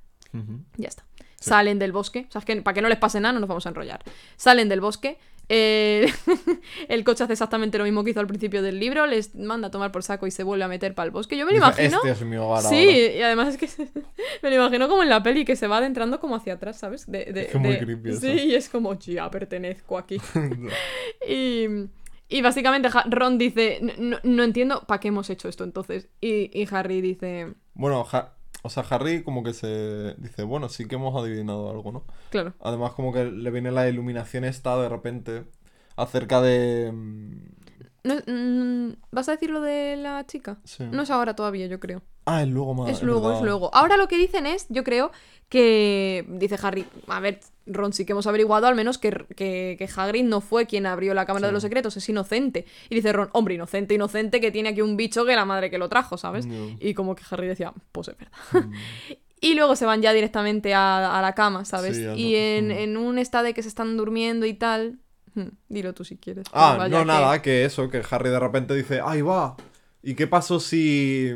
Ya 0.76 0.88
está. 0.88 1.04
Salen 1.38 1.78
del 1.80 1.90
bosque. 1.92 2.26
O 2.28 2.32
sea, 2.32 2.38
es 2.38 2.44
que 2.44 2.62
para 2.62 2.74
que 2.74 2.82
no 2.82 2.88
les 2.88 2.98
pase 2.98 3.18
nada, 3.20 3.32
no 3.32 3.40
nos 3.40 3.48
vamos 3.48 3.66
a 3.66 3.70
enrollar. 3.70 4.02
Salen 4.36 4.68
del 4.68 4.80
bosque. 4.80 5.18
Eh, 5.48 6.10
el 6.88 7.04
coche 7.04 7.24
hace 7.24 7.32
exactamente 7.34 7.78
lo 7.78 7.84
mismo 7.84 8.04
que 8.04 8.10
hizo 8.10 8.20
al 8.20 8.26
principio 8.26 8.62
del 8.62 8.78
libro. 8.80 9.06
Les 9.06 9.34
manda 9.34 9.68
a 9.68 9.70
tomar 9.70 9.92
por 9.92 10.02
saco 10.02 10.26
y 10.26 10.30
se 10.30 10.42
vuelve 10.42 10.64
a 10.64 10.68
meter 10.68 10.94
para 10.94 11.06
el 11.06 11.10
bosque. 11.10 11.36
Yo 11.36 11.44
me 11.46 11.52
lo 11.52 11.58
imagino. 11.58 11.98
Este 11.98 12.10
es 12.10 12.22
mi 12.22 12.36
hogar 12.36 12.62
Sí, 12.62 12.76
ahora". 12.88 13.16
y 13.16 13.22
además 13.22 13.48
es 13.48 13.56
que 13.58 13.68
se- 13.68 13.88
me 14.42 14.50
lo 14.50 14.56
imagino 14.56 14.88
como 14.88 15.02
en 15.02 15.08
la 15.08 15.22
peli 15.22 15.44
que 15.44 15.56
se 15.56 15.66
va 15.66 15.78
adentrando 15.78 16.20
como 16.20 16.36
hacia 16.36 16.54
atrás, 16.54 16.78
¿sabes? 16.78 17.10
De, 17.10 17.26
de- 17.26 17.42
Es 17.46 17.54
muy 17.56 17.76
creepy 17.78 18.10
eso. 18.10 18.20
Sí, 18.20 18.28
y 18.28 18.54
es 18.54 18.68
como, 18.68 18.98
ya 18.98 19.30
pertenezco 19.30 19.98
aquí. 19.98 20.18
y, 21.28 21.66
y 22.28 22.42
básicamente 22.42 22.88
Ron 23.06 23.38
dice, 23.38 23.80
"No- 23.98 24.18
no, 24.22 24.42
entiendo 24.42 24.84
para 24.86 25.00
qué 25.00 25.08
hemos 25.08 25.28
hecho 25.30 25.48
esto 25.48 25.64
entonces. 25.64 26.08
Y, 26.20 26.50
y 26.58 26.66
Harry 26.70 27.00
dice, 27.00 27.52
Bueno, 27.74 28.06
o 28.62 28.70
sea, 28.70 28.84
Harry 28.90 29.22
como 29.22 29.42
que 29.42 29.52
se 29.54 30.14
dice, 30.18 30.42
bueno, 30.44 30.68
sí 30.68 30.86
que 30.86 30.94
hemos 30.96 31.20
adivinado 31.20 31.70
algo, 31.70 31.92
¿no? 31.92 32.04
claro. 32.30 32.54
Además 32.60 32.92
como 32.92 33.12
que 33.12 33.24
le 33.24 33.50
viene 33.50 33.70
la 33.70 33.88
iluminación 33.88 34.44
esta 34.44 34.76
de 34.80 34.88
repente 34.88 35.44
acerca 35.96 36.40
de... 36.40 36.90
mm, 36.92 37.36
No, 38.04 38.14
mm, 38.26 38.94
¿Vas 39.10 39.28
a 39.28 39.32
decir 39.32 39.50
lo 39.50 39.60
de 39.60 39.96
la 39.96 40.24
chica? 40.26 40.58
Sí. 40.64 40.84
No 40.90 41.02
es 41.02 41.10
ahora 41.10 41.34
todavía, 41.36 41.66
yo 41.66 41.78
creo. 41.80 42.02
Ah, 42.24 42.42
es 42.42 42.48
luego 42.48 42.74
más. 42.74 42.90
es 42.90 43.02
luego, 43.02 43.32
es 43.32 43.42
luego. 43.42 43.74
Ahora 43.74 43.96
lo 43.96 44.06
que 44.08 44.16
dicen 44.18 44.46
es, 44.46 44.66
yo 44.68 44.84
creo, 44.84 45.10
que 45.48 46.24
dice 46.28 46.56
Harry, 46.62 46.86
a 47.08 47.20
ver, 47.20 47.40
Ron, 47.66 47.92
sí 47.92 48.06
que 48.06 48.12
hemos 48.12 48.26
averiguado 48.26 48.66
al 48.66 48.74
menos 48.74 48.96
que, 48.96 49.10
que, 49.36 49.76
que 49.78 49.88
Hagrid 49.94 50.24
no 50.24 50.40
fue 50.40 50.66
quien 50.66 50.86
abrió 50.86 51.12
la 51.14 51.26
Cámara 51.26 51.48
de 51.48 51.52
los 51.52 51.62
Secretos, 51.62 51.96
es 51.96 52.08
inocente. 52.08 52.64
Y 52.88 52.94
dice 52.94 53.12
Ron, 53.12 53.28
hombre, 53.32 53.54
inocente, 53.54 53.94
inocente, 53.94 54.40
que 54.40 54.50
tiene 54.50 54.70
aquí 54.70 54.80
un 54.80 54.96
bicho 54.96 55.26
que 55.26 55.36
la 55.36 55.44
madre 55.44 55.68
que 55.70 55.76
lo 55.78 55.88
trajo, 55.90 56.16
¿sabes? 56.16 56.46
No. 56.46 56.74
Y 56.80 56.94
como 56.94 57.14
que 57.14 57.22
Harry 57.30 57.48
decía, 57.48 57.72
pues 57.92 58.08
es 58.08 58.16
verdad. 58.16 58.70
Y 59.44 59.54
luego 59.54 59.74
se 59.74 59.84
van 59.86 60.00
ya 60.00 60.12
directamente 60.12 60.72
a, 60.72 61.18
a 61.18 61.20
la 61.20 61.34
cama, 61.34 61.64
¿sabes? 61.64 61.96
Sí, 61.96 62.02
y 62.04 62.04
no- 62.06 62.38
en, 62.38 62.68
mm. 62.68 62.70
en 62.70 62.96
un 62.96 63.18
estado 63.18 63.42
de 63.46 63.54
que 63.54 63.62
se 63.64 63.68
están 63.68 63.96
durmiendo 63.96 64.46
y 64.46 64.54
tal. 64.54 65.00
hmm, 65.34 65.48
Dilo 65.68 65.94
tú 65.94 66.04
si 66.04 66.16
quieres. 66.16 66.46
Ah, 66.52 66.86
no, 66.88 67.00
que- 67.00 67.04
nada, 67.04 67.42
que 67.42 67.64
eso, 67.64 67.90
que 67.90 68.02
Harry 68.08 68.30
de 68.30 68.38
repente 68.38 68.72
dice, 68.72 69.00
ahí 69.04 69.20
va. 69.20 69.56
¿Y 70.02 70.14
qué 70.14 70.26
pasó 70.26 70.58
si 70.60 71.30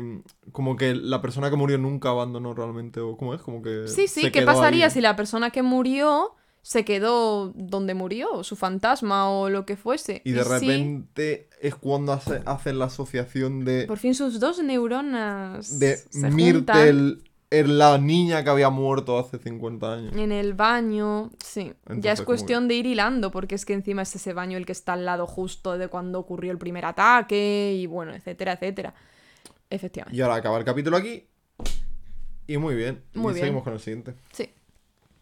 como 0.51 0.75
que 0.75 0.93
la 0.93 1.21
persona 1.21 1.49
que 1.49 1.55
murió 1.55 1.77
nunca 1.77 2.09
abandonó 2.09 2.53
realmente? 2.53 2.99
¿O 2.99 3.15
cómo 3.17 3.33
es? 3.33 3.41
Como 3.41 3.61
que... 3.61 3.87
Sí, 3.87 4.07
sí, 4.07 4.29
¿qué 4.31 4.41
pasaría 4.41 4.85
ahí? 4.85 4.91
si 4.91 5.01
la 5.01 5.15
persona 5.15 5.51
que 5.51 5.61
murió 5.63 6.33
se 6.61 6.83
quedó 6.83 7.53
donde 7.55 7.93
murió? 7.93 8.43
Su 8.43 8.57
fantasma 8.57 9.29
o 9.29 9.49
lo 9.49 9.65
que 9.65 9.77
fuese. 9.77 10.21
Y 10.25 10.31
de 10.33 10.43
repente 10.43 11.49
es 11.61 11.75
cuando 11.75 12.11
hace- 12.11 12.41
hacen 12.45 12.77
la 12.79 12.85
asociación 12.85 13.63
de, 13.63 13.85
por 13.85 13.99
fin 13.99 14.13
sus 14.13 14.39
dos 14.41 14.61
neuronas 14.61 15.79
de 15.79 15.97
en 16.13 17.21
la 17.49 17.97
niña 17.97 18.43
que 18.43 18.49
había 18.49 18.69
muerto 18.69 19.17
hace 19.17 19.37
50 19.37 19.93
años. 19.93 20.15
en 20.15 20.31
el 20.31 20.53
baño. 20.53 21.31
Sí, 21.43 21.73
ya 21.87 22.11
es 22.11 22.21
cuestión 22.21 22.67
de 22.67 22.75
ir 22.75 22.85
hilando, 22.85 23.31
porque 23.31 23.55
es 23.55 23.65
que 23.65 23.73
encima 23.73 24.01
es 24.01 24.15
ese 24.15 24.33
baño 24.33 24.57
el 24.57 24.65
que 24.65 24.73
está 24.73 24.93
al 24.93 25.05
lado 25.05 25.25
justo 25.27 25.77
de 25.77 25.87
cuando 25.87 26.19
ocurrió 26.19 26.51
el 26.51 26.57
primer 26.57 26.85
ataque 26.85 27.73
y 27.77 27.85
bueno, 27.85 28.13
etcétera, 28.13 28.53
etcétera. 28.53 28.93
Efectivamente. 29.69 30.17
Y 30.17 30.21
ahora 30.21 30.35
acaba 30.35 30.57
el 30.57 30.65
capítulo 30.65 30.97
aquí. 30.97 31.25
Y 32.47 32.57
muy 32.57 32.75
bien. 32.75 33.01
Muy 33.13 33.31
y 33.31 33.35
bien. 33.35 33.45
seguimos 33.45 33.63
con 33.63 33.73
el 33.73 33.79
siguiente. 33.79 34.13
Sí. 34.31 34.49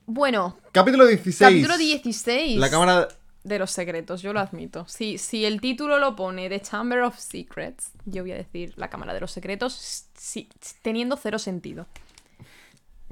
Bueno, 0.07 0.57
Capítulo 0.71 1.05
16. 1.07 1.39
capítulo 1.39 1.77
16. 1.77 2.59
La 2.59 2.69
cámara... 2.69 3.07
de 3.43 3.59
los 3.59 3.71
secretos, 3.71 4.21
yo 4.21 4.33
lo 4.33 4.39
admito. 4.39 4.87
Si, 4.87 5.17
si 5.17 5.45
el 5.45 5.61
título 5.61 5.97
lo 5.97 6.15
pone 6.15 6.47
The 6.49 6.59
Chamber 6.61 7.01
of 7.01 7.17
Secrets, 7.17 7.91
yo 8.05 8.21
voy 8.21 8.31
a 8.33 8.35
decir 8.35 8.73
la 8.77 8.89
Cámara 8.89 9.13
de 9.15 9.19
los 9.19 9.31
Secretos, 9.31 10.05
sí, 10.15 10.49
teniendo 10.83 11.17
cero 11.17 11.39
sentido. 11.39 11.87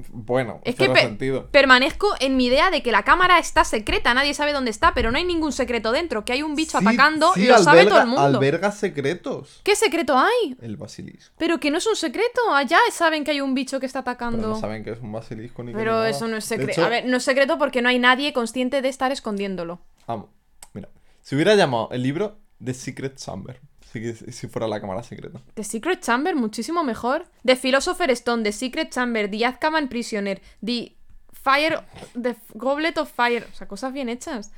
Bueno, 0.10 0.60
Es 0.64 0.76
que 0.76 0.90
pe- 0.90 1.02
sentido. 1.02 1.50
permanezco 1.52 2.08
en 2.20 2.36
mi 2.36 2.48
idea 2.48 2.72
de 2.72 2.82
que 2.82 2.92
la 2.92 3.04
cámara 3.04 3.38
está 3.38 3.64
secreta, 3.64 4.14
nadie 4.16 4.34
sabe 4.34 4.52
dónde 4.52 4.72
está, 4.72 4.94
pero 4.96 5.12
no 5.12 5.20
hay 5.20 5.24
ningún 5.24 5.52
secreto 5.52 5.92
dentro, 5.92 6.26
que 6.26 6.34
hay 6.34 6.42
un 6.42 6.56
bicho 6.56 6.80
Sí, 6.80 6.86
atacando 6.88 7.32
sí, 7.36 7.44
y 7.44 7.48
lo 7.48 7.60
sabe 7.60 7.86
todo 7.86 7.98
el 8.00 8.04
alberga- 8.04 8.06
mundo. 8.08 8.22
Alberga 8.40 8.72
secretos. 8.72 9.62
¿Qué 9.64 9.76
secreto 9.76 10.18
hay? 10.18 10.56
El 10.62 10.78
basilisco. 10.78 11.36
Pero 11.38 11.60
que 11.60 11.70
no 11.70 11.78
es 11.78 11.86
un 11.86 11.96
secreto, 11.96 12.42
allá 12.56 12.80
saben 12.92 13.24
que 13.24 13.32
hay 13.32 13.42
un 13.42 13.54
bicho 13.54 13.80
que 13.80 13.86
está 13.86 14.04
Pero 14.04 14.12
atacando. 14.14 14.48
no 14.50 14.60
saben 14.60 14.84
que 14.84 14.92
es 14.92 15.00
un 15.00 15.12
basilisco 15.12 15.64
ni 15.64 15.74
que 15.74 15.78
Pero 15.78 16.04
eso 16.06 16.28
no 16.28 16.38
es 16.38 16.46
secreto. 16.46 16.84
A 16.84 16.90
ver, 16.90 17.06
no 17.06 17.18
es 17.18 17.24
secreto 17.24 17.60
porque 17.60 17.82
no 17.84 17.90
hay 17.90 18.00
nadie 18.00 18.34
consciente 18.34 18.82
de 18.82 18.90
estar 18.90 19.12
escondiéndolo. 19.12 19.80
Vamos, 20.08 20.30
mira. 20.74 20.90
Si 21.22 21.36
hubiera 21.36 21.54
llamado 21.56 21.90
el 21.92 22.02
libro 22.02 22.40
The 22.64 22.74
Secret 22.74 23.16
Chamber, 23.18 23.62
si, 24.32 24.48
fuera 24.48 24.68
la 24.68 24.80
cámara 24.82 25.04
secreta. 25.04 25.42
The 25.56 25.64
Secret 25.64 26.02
Chamber, 26.02 26.36
muchísimo 26.36 26.84
mejor. 26.84 27.28
The 27.46 27.56
Philosopher 27.56 28.10
Stone, 28.12 28.44
The 28.44 28.52
Secret 28.52 28.90
Chamber, 28.92 29.30
The 29.30 29.46
Azkaban 29.46 29.88
Prisoner, 29.90 30.42
The 30.66 30.96
Fire, 31.32 31.82
The 32.22 32.36
Goblet 32.54 32.98
of 32.98 33.12
Fire. 33.12 33.48
O 33.52 33.56
sea, 33.56 33.68
cosas 33.68 33.94
bien 33.94 34.10
hechas. 34.10 34.52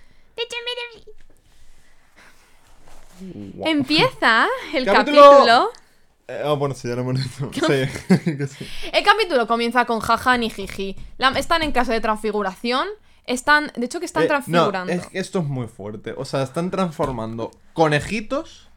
Empieza 3.64 4.48
el 4.74 4.86
Capítulo- 4.86 5.22
capítulo. 5.32 5.70
Eh, 6.28 6.42
ah, 6.44 6.54
bueno, 6.54 6.74
sí, 6.74 6.88
ya 6.88 6.96
lo 6.96 7.02
hemos 7.02 7.22
dicho. 7.24 7.52
Sí, 7.54 8.34
que 8.38 8.48
sí. 8.48 8.68
El 8.92 9.04
capítulo 9.04 9.48
comienza 9.48 9.86
con 9.86 10.00
Jajan 10.00 10.44
y 10.44 10.50
Jiji. 10.50 10.96
La- 11.18 11.30
están 11.38 11.62
en 11.64 11.72
casa 11.72 11.94
de 11.94 12.02
transfiguración. 12.02 12.88
Están. 13.26 13.72
De 13.76 13.86
hecho, 13.86 14.00
que 14.00 14.06
están 14.06 14.24
Eh, 14.24 14.28
transfigurando. 14.28 14.94
No, 14.94 15.00
es 15.00 15.08
que 15.08 15.20
esto 15.20 15.40
es 15.40 15.46
muy 15.46 15.68
fuerte. 15.68 16.14
O 16.18 16.26
sea, 16.26 16.44
están 16.44 16.72
transformando 16.72 17.52
conejitos 17.74 18.70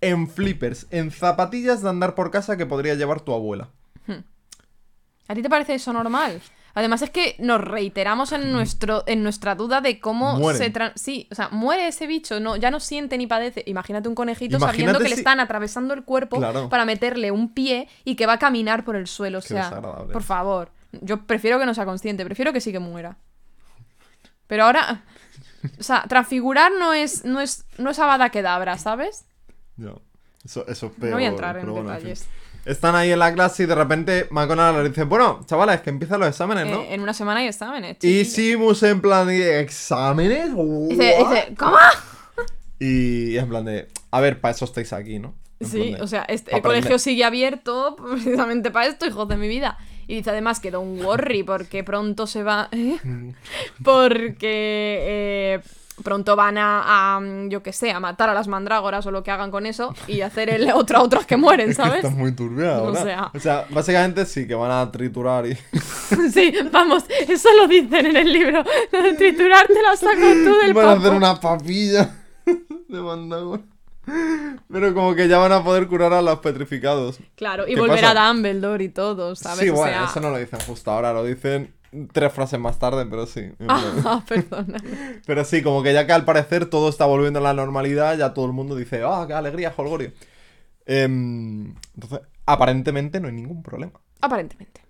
en 0.00 0.28
flippers, 0.28 0.86
en 0.90 1.10
zapatillas 1.10 1.82
de 1.82 1.88
andar 1.88 2.14
por 2.14 2.30
casa 2.30 2.56
que 2.56 2.66
podría 2.66 2.94
llevar 2.94 3.20
tu 3.20 3.32
abuela. 3.32 3.70
¿A 5.28 5.34
ti 5.34 5.42
te 5.42 5.50
parece 5.50 5.74
eso 5.74 5.92
normal? 5.92 6.40
Además 6.74 7.00
es 7.02 7.10
que 7.10 7.36
nos 7.38 7.60
reiteramos 7.60 8.32
en 8.32 8.52
nuestro 8.52 9.02
en 9.06 9.22
nuestra 9.22 9.54
duda 9.54 9.80
de 9.80 9.98
cómo 9.98 10.36
Mueren. 10.36 10.58
se 10.62 10.72
tra- 10.72 10.92
sí, 10.94 11.26
o 11.32 11.34
sea, 11.34 11.48
muere 11.48 11.88
ese 11.88 12.06
bicho, 12.06 12.38
no 12.38 12.56
ya 12.56 12.70
no 12.70 12.80
siente 12.80 13.16
ni 13.16 13.26
padece. 13.26 13.64
Imagínate 13.66 14.08
un 14.08 14.14
conejito 14.14 14.58
Imagínate 14.58 14.76
sabiendo 14.82 14.98
que 15.02 15.08
le 15.08 15.14
están 15.16 15.40
atravesando 15.40 15.94
el 15.94 16.04
cuerpo 16.04 16.36
Claro. 16.36 16.68
para 16.68 16.84
meterle 16.84 17.30
un 17.30 17.52
pie 17.54 17.88
y 18.04 18.14
que 18.14 18.26
va 18.26 18.34
a 18.34 18.38
caminar 18.38 18.84
por 18.84 18.94
el 18.94 19.06
suelo, 19.06 19.38
o 19.38 19.42
sea, 19.42 19.80
por 20.12 20.22
favor. 20.22 20.70
Yo 21.00 21.26
prefiero 21.26 21.58
que 21.58 21.66
no 21.66 21.74
sea 21.74 21.86
consciente, 21.86 22.24
prefiero 22.24 22.52
que 22.52 22.60
sí 22.60 22.70
que 22.70 22.78
muera. 22.78 23.16
Pero 24.46 24.64
ahora 24.64 25.02
o 25.80 25.82
sea, 25.82 26.04
transfigurar 26.08 26.70
no 26.78 26.92
es 26.92 27.24
no 27.24 27.40
es 27.40 27.64
no 27.78 27.90
es 27.90 27.98
Kedavra, 28.30 28.78
¿sabes? 28.78 29.24
Ya. 29.76 29.92
Eso, 30.44 30.64
eso 30.68 30.86
es 30.86 30.92
peor. 30.92 31.10
no 31.10 31.16
voy 31.16 31.24
a 31.24 31.28
entrar 31.28 31.56
en 31.58 31.66
fin. 31.66 31.74
detalles. 31.74 32.26
Están 32.64 32.94
ahí 32.96 33.12
en 33.12 33.18
la 33.18 33.32
clase 33.32 33.62
y 33.62 33.66
de 33.66 33.74
repente 33.74 34.26
McGonagall 34.30 34.82
les 34.84 34.92
dice, 34.92 35.04
bueno, 35.04 35.40
chavales, 35.46 35.80
que 35.82 35.90
empiezan 35.90 36.18
los 36.20 36.28
exámenes, 36.28 36.66
¿no? 36.66 36.82
Eh, 36.82 36.94
en 36.94 37.00
una 37.00 37.14
semana 37.14 37.40
hay 37.40 37.46
exámenes. 37.48 37.96
y 38.02 38.24
chiquillo. 38.24 38.30
Simus 38.30 38.82
en 38.82 39.00
plan 39.00 39.26
de 39.28 39.60
exámenes. 39.60 40.46
dice, 40.48 41.16
What?" 41.20 41.30
dice, 41.30 41.54
¿cómo? 41.56 41.76
Y 42.78 43.36
en 43.38 43.48
plan 43.48 43.64
de, 43.64 43.88
a 44.10 44.20
ver, 44.20 44.40
para 44.40 44.54
eso 44.54 44.64
estáis 44.64 44.92
aquí, 44.92 45.18
¿no? 45.18 45.34
En 45.60 45.68
Sí, 45.68 45.92
de, 45.94 46.02
o 46.02 46.06
sea, 46.06 46.22
este- 46.24 46.54
el 46.54 46.62
colegio 46.62 46.98
sigue 46.98 47.24
abierto 47.24 47.96
precisamente 47.96 48.70
para 48.70 48.86
esto, 48.86 49.06
hijos 49.06 49.26
de 49.28 49.36
mi 49.36 49.48
vida. 49.48 49.78
Y 50.08 50.16
dice 50.16 50.30
además 50.30 50.60
que 50.60 50.70
don't 50.70 51.02
worry, 51.02 51.42
porque 51.42 51.82
pronto 51.82 52.26
se 52.26 52.42
va. 52.42 52.68
¿eh? 52.72 52.98
Porque 53.82 54.98
eh, 55.02 55.60
pronto 56.02 56.36
van 56.36 56.58
a, 56.58 57.16
a, 57.16 57.20
yo 57.48 57.62
qué 57.62 57.72
sé, 57.72 57.90
a 57.90 58.00
matar 58.00 58.28
a 58.28 58.34
las 58.34 58.48
mandrágoras 58.48 59.06
o 59.06 59.10
lo 59.10 59.22
que 59.22 59.30
hagan 59.30 59.50
con 59.50 59.66
eso 59.66 59.94
y 60.06 60.20
hacer 60.20 60.50
el 60.50 60.70
otro 60.72 60.98
a 60.98 61.02
otros 61.02 61.26
que 61.26 61.36
mueren, 61.36 61.70
Es 61.70 61.76
que 61.76 61.82
¿sabes? 61.82 62.04
está 62.04 62.10
muy 62.16 62.32
turbia 62.32 62.82
O 62.82 62.94
sea. 62.94 63.30
O 63.34 63.38
sea, 63.40 63.66
básicamente 63.70 64.26
sí, 64.26 64.46
que 64.46 64.54
van 64.54 64.70
a 64.70 64.90
triturar 64.92 65.46
y... 65.46 65.54
Sí, 66.32 66.54
vamos, 66.70 67.04
eso 67.28 67.48
lo 67.56 67.66
dicen 67.66 68.06
en 68.06 68.16
el 68.16 68.32
libro. 68.32 68.62
Lo 68.92 69.02
de 69.02 69.14
triturar 69.14 69.66
te 69.66 69.82
lo 69.82 69.96
saco 69.96 70.20
tú 70.44 70.56
del 70.62 70.72
van 70.74 70.88
a 70.88 70.92
hacer 70.92 71.12
una 71.12 71.40
papilla 71.40 72.14
de 72.44 73.00
mandrágora. 73.00 73.62
Pero 74.70 74.94
como 74.94 75.14
que 75.16 75.26
ya 75.26 75.38
van 75.38 75.50
a 75.50 75.64
poder 75.64 75.88
curar 75.88 76.12
a 76.12 76.22
los 76.22 76.38
petrificados. 76.38 77.18
Claro, 77.34 77.66
y 77.66 77.74
¿Qué 77.74 77.80
volver 77.80 78.00
pasa? 78.02 78.26
a 78.26 78.28
Dumbledore 78.28 78.84
y 78.84 78.88
todo, 78.88 79.34
¿sabes? 79.34 79.58
Sí, 79.64 79.68
O 79.70 79.74
bueno, 79.74 79.92
sea- 79.98 80.04
eso 80.04 80.20
no 80.20 80.30
lo 80.30 80.38
dicen 80.38 80.60
justo 80.60 80.90
ahora, 80.92 81.12
lo 81.12 81.24
dicen 81.24 81.74
tres 82.12 82.32
frases 82.32 82.58
más 82.58 82.78
tarde, 82.78 83.06
pero 83.06 83.26
sí. 83.26 83.50
Ah, 83.68 84.22
perdona. 84.26 84.78
Pero 85.26 85.44
sí, 85.44 85.62
como 85.62 85.82
que 85.82 85.92
ya 85.92 86.06
que 86.06 86.12
al 86.12 86.24
parecer 86.24 86.70
todo 86.70 86.88
está 86.88 87.06
volviendo 87.06 87.38
a 87.40 87.42
la 87.42 87.54
normalidad, 87.54 88.16
ya 88.16 88.34
todo 88.34 88.46
el 88.46 88.52
mundo 88.52 88.76
dice, 88.76 89.02
¡ah, 89.04 89.24
qué 89.26 89.34
alegría, 89.34 89.72
Holgorio! 89.76 90.12
Em, 90.86 91.74
entonces, 91.94 92.20
aparentemente 92.46 93.20
no 93.20 93.28
hay 93.28 93.34
ningún 93.34 93.62
problema. 93.62 94.00
Aparentemente. 94.20 94.80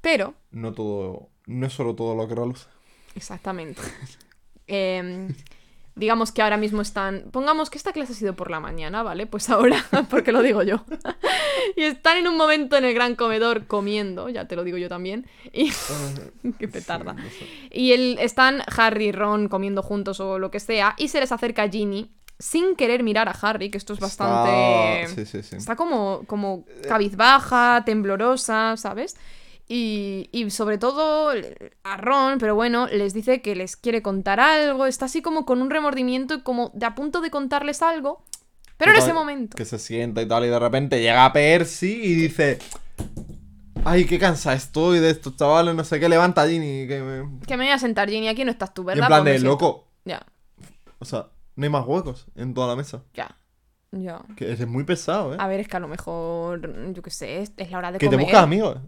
Pero, 0.00 0.34
No 0.50 0.72
todo, 0.72 1.28
no 1.46 1.66
es 1.66 1.72
solo 1.72 1.94
todo 1.94 2.14
lo 2.14 2.26
que 2.28 2.34
reluce. 2.34 2.66
Exactamente. 3.14 3.80
Em, 4.70 5.34
digamos 5.98 6.32
que 6.32 6.42
ahora 6.42 6.56
mismo 6.56 6.80
están. 6.80 7.24
Pongamos 7.30 7.70
que 7.70 7.78
esta 7.78 7.92
clase 7.92 8.12
ha 8.12 8.16
sido 8.16 8.34
por 8.34 8.50
la 8.50 8.60
mañana, 8.60 9.02
¿vale? 9.02 9.26
Pues 9.26 9.50
ahora, 9.50 9.84
porque 10.10 10.32
lo 10.32 10.42
digo 10.42 10.62
yo. 10.62 10.84
y 11.76 11.82
están 11.82 12.16
en 12.18 12.28
un 12.28 12.36
momento 12.36 12.76
en 12.76 12.84
el 12.84 12.94
gran 12.94 13.14
comedor 13.16 13.66
comiendo, 13.66 14.28
ya 14.28 14.46
te 14.46 14.56
lo 14.56 14.64
digo 14.64 14.78
yo 14.78 14.88
también. 14.88 15.26
Y. 15.52 15.70
Qué 16.58 16.68
petarda. 16.68 17.14
Sí, 17.14 17.22
no 17.22 17.30
sé. 17.30 17.46
Y 17.78 17.92
el, 17.92 18.18
están 18.20 18.62
Harry 18.76 19.06
y 19.08 19.12
Ron 19.12 19.48
comiendo 19.48 19.82
juntos 19.82 20.20
o 20.20 20.38
lo 20.38 20.50
que 20.50 20.60
sea. 20.60 20.94
Y 20.96 21.08
se 21.08 21.20
les 21.20 21.32
acerca 21.32 21.68
Ginny 21.68 22.10
sin 22.38 22.76
querer 22.76 23.02
mirar 23.02 23.28
a 23.28 23.32
Harry, 23.32 23.68
que 23.68 23.78
esto 23.78 23.92
es 23.92 23.98
bastante. 23.98 25.02
Está- 25.02 25.14
Sí, 25.16 25.26
sí, 25.26 25.42
sí. 25.42 25.56
Está 25.56 25.74
como, 25.74 26.22
como 26.28 26.64
cabizbaja, 26.86 27.82
temblorosa, 27.84 28.76
¿sabes? 28.76 29.16
Y, 29.68 30.30
y 30.32 30.50
sobre 30.50 30.78
todo 30.78 31.30
a 31.84 31.96
Ron, 31.98 32.38
pero 32.38 32.54
bueno, 32.54 32.86
les 32.86 33.12
dice 33.12 33.42
que 33.42 33.54
les 33.54 33.76
quiere 33.76 34.00
contar 34.00 34.40
algo. 34.40 34.86
Está 34.86 35.04
así 35.04 35.20
como 35.20 35.44
con 35.44 35.60
un 35.60 35.68
remordimiento 35.68 36.34
y 36.34 36.40
como 36.42 36.70
de 36.74 36.86
a 36.86 36.94
punto 36.94 37.20
de 37.20 37.30
contarles 37.30 37.82
algo. 37.82 38.24
Pero 38.78 38.92
en 38.92 38.98
ese 38.98 39.12
momento. 39.12 39.56
Que 39.56 39.64
se 39.64 39.78
sienta 39.78 40.22
y 40.22 40.26
tal, 40.26 40.44
y 40.44 40.48
de 40.48 40.58
repente 40.58 41.00
llega 41.00 41.32
Percy 41.32 42.00
y 42.02 42.14
dice... 42.14 42.58
Ay, 43.84 44.06
qué 44.06 44.18
cansada 44.18 44.56
estoy 44.56 44.98
de 44.98 45.10
estos 45.10 45.36
chavales, 45.36 45.74
no 45.74 45.84
sé 45.84 46.00
qué, 46.00 46.08
levanta 46.08 46.46
Ginny. 46.48 46.86
Que 46.86 47.00
me... 47.00 47.40
Que 47.46 47.56
me 47.56 47.64
voy 47.64 47.72
a 47.72 47.78
sentar, 47.78 48.08
Ginny, 48.08 48.28
aquí 48.28 48.44
no 48.44 48.50
estás 48.50 48.74
tú, 48.74 48.82
Y 48.82 48.86
¿verdad? 48.86 49.04
en 49.04 49.08
plan 49.08 49.24
de, 49.24 49.38
loco, 49.40 49.86
Ya, 50.04 50.24
o 50.98 51.04
sea, 51.04 51.28
no 51.56 51.64
hay 51.64 51.70
más 51.70 51.86
huecos 51.86 52.26
en 52.34 52.54
toda 52.54 52.68
la 52.68 52.76
mesa. 52.76 53.02
ya, 53.14 53.36
ya. 53.92 54.20
Que 54.36 54.52
es 54.52 54.66
muy 54.66 54.84
pesado, 54.84 55.34
¿eh? 55.34 55.36
A 55.40 55.46
ver, 55.46 55.60
es 55.60 55.68
que 55.68 55.76
a 55.76 55.80
lo 55.80 55.88
mejor, 55.88 56.92
yo 56.92 57.02
qué 57.02 57.10
sé, 57.10 57.40
es, 57.40 57.52
la 57.70 57.78
hora 57.78 57.92
de 57.92 57.98
que 57.98 58.06
te 58.06 58.10
comer. 58.10 58.26
buscas 58.26 58.42
amigos. 58.42 58.78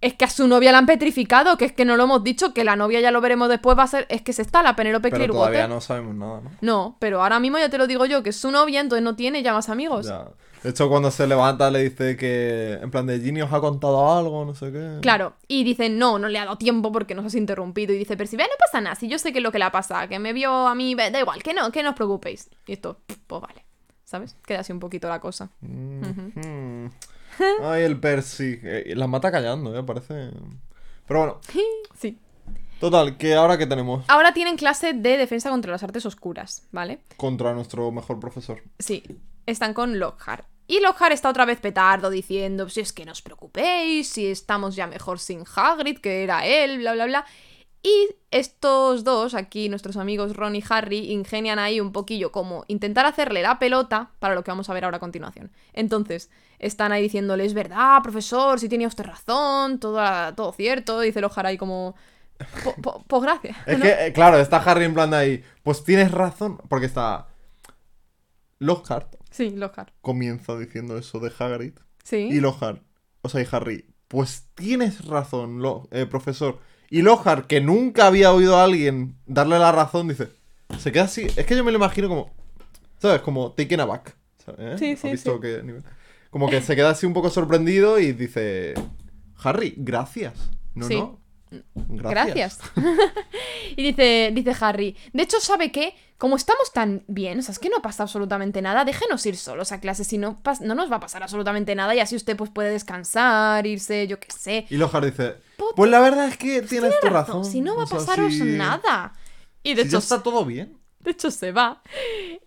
Es 0.00 0.14
que 0.14 0.24
a 0.24 0.30
su 0.30 0.46
novia 0.46 0.70
la 0.70 0.78
han 0.78 0.86
petrificado, 0.86 1.56
que 1.56 1.64
es 1.64 1.72
que 1.72 1.84
no 1.84 1.96
lo 1.96 2.04
hemos 2.04 2.22
dicho, 2.22 2.54
que 2.54 2.62
la 2.62 2.76
novia 2.76 3.00
ya 3.00 3.10
lo 3.10 3.20
veremos 3.20 3.48
después, 3.48 3.76
va 3.76 3.82
a 3.82 3.88
ser, 3.88 4.06
es 4.10 4.22
que 4.22 4.32
se 4.32 4.42
está 4.42 4.62
la 4.62 4.76
Penelope 4.76 5.10
Pero 5.10 5.26
todavía 5.26 5.66
no 5.66 5.80
sabemos 5.80 6.14
nada, 6.14 6.40
¿no? 6.40 6.50
No, 6.60 6.96
pero 7.00 7.22
ahora 7.22 7.40
mismo 7.40 7.58
ya 7.58 7.68
te 7.68 7.78
lo 7.78 7.88
digo 7.88 8.06
yo, 8.06 8.22
que 8.22 8.30
es 8.30 8.36
su 8.36 8.50
novia, 8.52 8.80
entonces 8.80 9.02
no 9.02 9.16
tiene 9.16 9.42
ya 9.42 9.52
más 9.52 9.68
amigos. 9.68 10.06
Ya. 10.06 10.28
De 10.62 10.70
hecho, 10.70 10.88
cuando 10.88 11.10
se 11.10 11.26
levanta 11.26 11.70
le 11.70 11.84
dice 11.84 12.16
que, 12.16 12.78
en 12.82 12.90
plan 12.90 13.06
de 13.06 13.20
Ginny 13.20 13.42
os 13.42 13.52
ha 13.52 13.60
contado 13.60 14.16
algo, 14.16 14.44
no 14.44 14.54
sé 14.54 14.72
qué. 14.72 14.98
Claro, 15.00 15.34
y 15.46 15.62
dicen, 15.64 15.98
no, 15.98 16.18
no 16.18 16.28
le 16.28 16.38
ha 16.38 16.44
dado 16.44 16.58
tiempo 16.58 16.90
porque 16.90 17.14
nos 17.14 17.26
has 17.26 17.34
interrumpido. 17.36 17.92
Y 17.92 17.98
dice, 17.98 18.16
Percy, 18.16 18.36
"Ve, 18.36 18.44
no 18.44 18.56
pasa 18.58 18.80
nada, 18.80 18.96
si 18.96 19.08
yo 19.08 19.18
sé 19.18 19.32
que 19.32 19.38
es 19.38 19.44
lo 19.44 19.52
que 19.52 19.58
le 19.58 19.64
ha 19.64 19.72
pasado, 19.72 20.08
que 20.08 20.18
me 20.18 20.32
vio 20.32 20.66
a 20.66 20.74
mí, 20.74 20.94
da 20.94 21.18
igual, 21.18 21.42
que 21.42 21.54
no, 21.54 21.70
que 21.70 21.82
no 21.82 21.90
os 21.90 21.94
preocupéis. 21.96 22.50
Y 22.66 22.72
esto, 22.72 22.98
pues 23.26 23.40
vale, 23.42 23.64
¿sabes? 24.04 24.36
Queda 24.46 24.60
así 24.60 24.72
un 24.72 24.80
poquito 24.80 25.08
la 25.08 25.20
cosa. 25.20 25.50
Mm, 25.60 26.00
mm. 26.34 26.90
Ay, 27.62 27.82
el 27.82 27.98
Percy. 28.00 28.58
Eh, 28.62 28.92
La 28.96 29.06
mata 29.06 29.30
callando, 29.30 29.78
¿eh? 29.78 29.82
Parece... 29.82 30.30
Pero 31.06 31.20
bueno, 31.20 31.40
Sí. 31.98 32.18
total, 32.80 33.16
que 33.16 33.34
ahora 33.34 33.56
que 33.56 33.66
tenemos 33.66 34.04
Ahora 34.08 34.32
tienen 34.34 34.56
clase 34.56 34.92
de 34.92 35.16
defensa 35.16 35.50
contra 35.50 35.72
las 35.72 35.82
artes 35.82 36.04
oscuras, 36.06 36.66
¿vale? 36.72 37.00
contra 37.16 37.54
nuestro 37.54 37.90
mejor 37.90 38.20
profesor. 38.20 38.62
Sí, 38.78 39.02
están 39.46 39.72
con 39.74 39.98
Lockhart. 39.98 40.44
Y 40.70 40.80
Lockhart 40.80 41.12
está 41.14 41.30
otra 41.30 41.46
vez 41.46 41.58
petardo 41.60 42.10
diciendo, 42.10 42.68
si 42.68 42.80
es 42.80 42.92
que 42.92 43.06
no 43.06 43.12
os 43.12 43.22
preocupéis, 43.22 44.06
si 44.10 44.26
estamos 44.26 44.76
ya 44.76 44.86
mejor 44.86 45.18
sin 45.18 45.44
Hagrid, 45.56 45.98
que 45.98 46.22
era 46.24 46.44
él, 46.44 46.78
bla, 46.80 46.92
bla, 46.92 47.06
bla. 47.06 47.24
Y 47.82 48.08
estos 48.30 49.04
dos, 49.04 49.34
aquí 49.34 49.68
nuestros 49.68 49.96
amigos 49.96 50.34
Ron 50.36 50.56
y 50.56 50.64
Harry, 50.68 51.12
ingenian 51.12 51.58
ahí 51.58 51.80
un 51.80 51.92
poquillo 51.92 52.32
como 52.32 52.64
intentar 52.68 53.06
hacerle 53.06 53.40
la 53.42 53.58
pelota 53.58 54.10
para 54.18 54.34
lo 54.34 54.42
que 54.44 54.50
vamos 54.50 54.68
a 54.68 54.74
ver 54.74 54.84
ahora 54.84 54.96
a 54.96 55.00
continuación. 55.00 55.52
Entonces, 55.72 56.28
están 56.58 56.90
ahí 56.92 57.02
diciéndole, 57.02 57.44
es 57.44 57.54
verdad, 57.54 58.02
profesor, 58.02 58.58
si 58.58 58.68
tenía 58.68 58.88
usted 58.88 59.04
razón, 59.04 59.78
todo, 59.78 60.00
todo 60.34 60.52
cierto. 60.52 61.00
Dice 61.00 61.20
Lockhart 61.20 61.46
ahí 61.46 61.56
como, 61.56 61.94
"Po- 62.64 62.74
po- 62.82 63.04
pues 63.06 63.22
gracias. 63.22 63.56
Es 63.66 63.80
que, 63.80 64.06
eh, 64.06 64.12
claro, 64.12 64.38
está 64.38 64.56
Harry 64.58 64.84
en 64.84 64.94
plan 64.94 65.10
de 65.10 65.16
ahí. 65.16 65.44
Pues 65.62 65.84
tienes 65.84 66.10
razón, 66.10 66.58
porque 66.68 66.86
está... 66.86 67.28
Lockhart 68.58 69.14
Sí, 69.30 69.50
Lockhart. 69.50 69.92
comienza 70.00 70.56
diciendo 70.58 70.98
eso 70.98 71.20
de 71.20 71.32
Hagrid. 71.38 71.74
Sí. 72.02 72.16
Y 72.30 72.40
Lockhart, 72.40 72.82
o 73.22 73.28
sea, 73.28 73.40
y 73.42 73.46
Harry, 73.52 73.86
pues 74.08 74.48
tienes 74.54 75.04
razón, 75.06 75.60
lo- 75.62 75.88
eh, 75.92 76.06
profesor. 76.06 76.58
Y 76.90 77.02
Lockhart, 77.02 77.46
que 77.46 77.60
nunca 77.60 78.06
había 78.06 78.32
oído 78.32 78.56
a 78.56 78.64
alguien 78.64 79.16
darle 79.26 79.58
la 79.58 79.72
razón, 79.72 80.08
dice, 80.08 80.28
se 80.78 80.90
queda 80.92 81.04
así. 81.04 81.26
Es 81.36 81.44
que 81.46 81.54
yo 81.56 81.64
me 81.64 81.70
lo 81.70 81.76
imagino 81.78 82.08
como, 82.08 82.30
¿sabes? 82.98 83.20
Como 83.20 83.52
taken 83.52 83.80
aback. 83.80 84.16
¿sabes? 84.44 84.60
¿Eh? 84.60 84.78
Sí, 84.78 84.92
¿Has 84.92 85.00
sí, 85.00 85.10
visto 85.10 85.34
sí. 85.34 85.40
qué 85.42 85.62
nivel? 85.62 85.82
Como 86.30 86.48
que 86.48 86.60
se 86.62 86.76
queda 86.76 86.90
así 86.90 87.06
un 87.06 87.12
poco 87.14 87.30
sorprendido 87.30 87.98
y 87.98 88.12
dice, 88.12 88.74
Harry, 89.42 89.74
gracias. 89.76 90.34
No, 90.74 90.86
Sí. 90.86 90.96
no. 90.96 91.17
Gracias. 91.74 92.58
y 93.76 93.82
dice, 93.82 94.30
dice 94.34 94.54
Harry, 94.60 94.96
de 95.12 95.22
hecho, 95.22 95.40
¿sabe 95.40 95.70
qué? 95.72 95.94
Como 96.18 96.34
estamos 96.36 96.72
tan 96.72 97.04
bien, 97.06 97.38
o 97.38 97.42
sea, 97.42 97.52
es 97.52 97.58
que 97.60 97.68
no 97.68 97.80
pasa 97.80 98.02
absolutamente 98.02 98.60
nada, 98.60 98.84
déjenos 98.84 99.24
ir 99.26 99.36
solos 99.36 99.70
a 99.70 99.78
clase, 99.80 100.02
si 100.02 100.18
no, 100.18 100.40
no 100.62 100.74
nos 100.74 100.90
va 100.90 100.96
a 100.96 101.00
pasar 101.00 101.22
absolutamente 101.22 101.74
nada 101.76 101.94
y 101.94 102.00
así 102.00 102.16
usted 102.16 102.36
pues 102.36 102.50
puede 102.50 102.70
descansar, 102.70 103.64
irse, 103.66 104.06
yo 104.08 104.18
qué 104.18 104.26
sé. 104.36 104.66
Y 104.68 104.76
Lockhart 104.78 105.04
dice, 105.06 105.36
Puta, 105.56 105.74
pues 105.76 105.90
la 105.90 106.00
verdad 106.00 106.26
es 106.28 106.36
que 106.36 106.62
tienes 106.62 106.68
Tiene 106.68 106.94
tu 107.00 107.06
razón, 107.08 107.36
razón. 107.38 107.44
Si 107.44 107.60
no 107.60 107.76
va 107.76 107.84
O 107.84 107.86
a 107.86 107.88
pasaros 107.88 108.32
si- 108.34 108.42
nada. 108.42 109.12
Y 109.62 109.74
de 109.74 109.82
si 109.82 109.88
hecho, 109.88 109.98
ya 109.98 110.02
está 110.02 110.22
todo 110.22 110.44
bien. 110.44 110.76
de 111.00 111.12
hecho 111.12 111.30
se 111.30 111.52
va. 111.52 111.82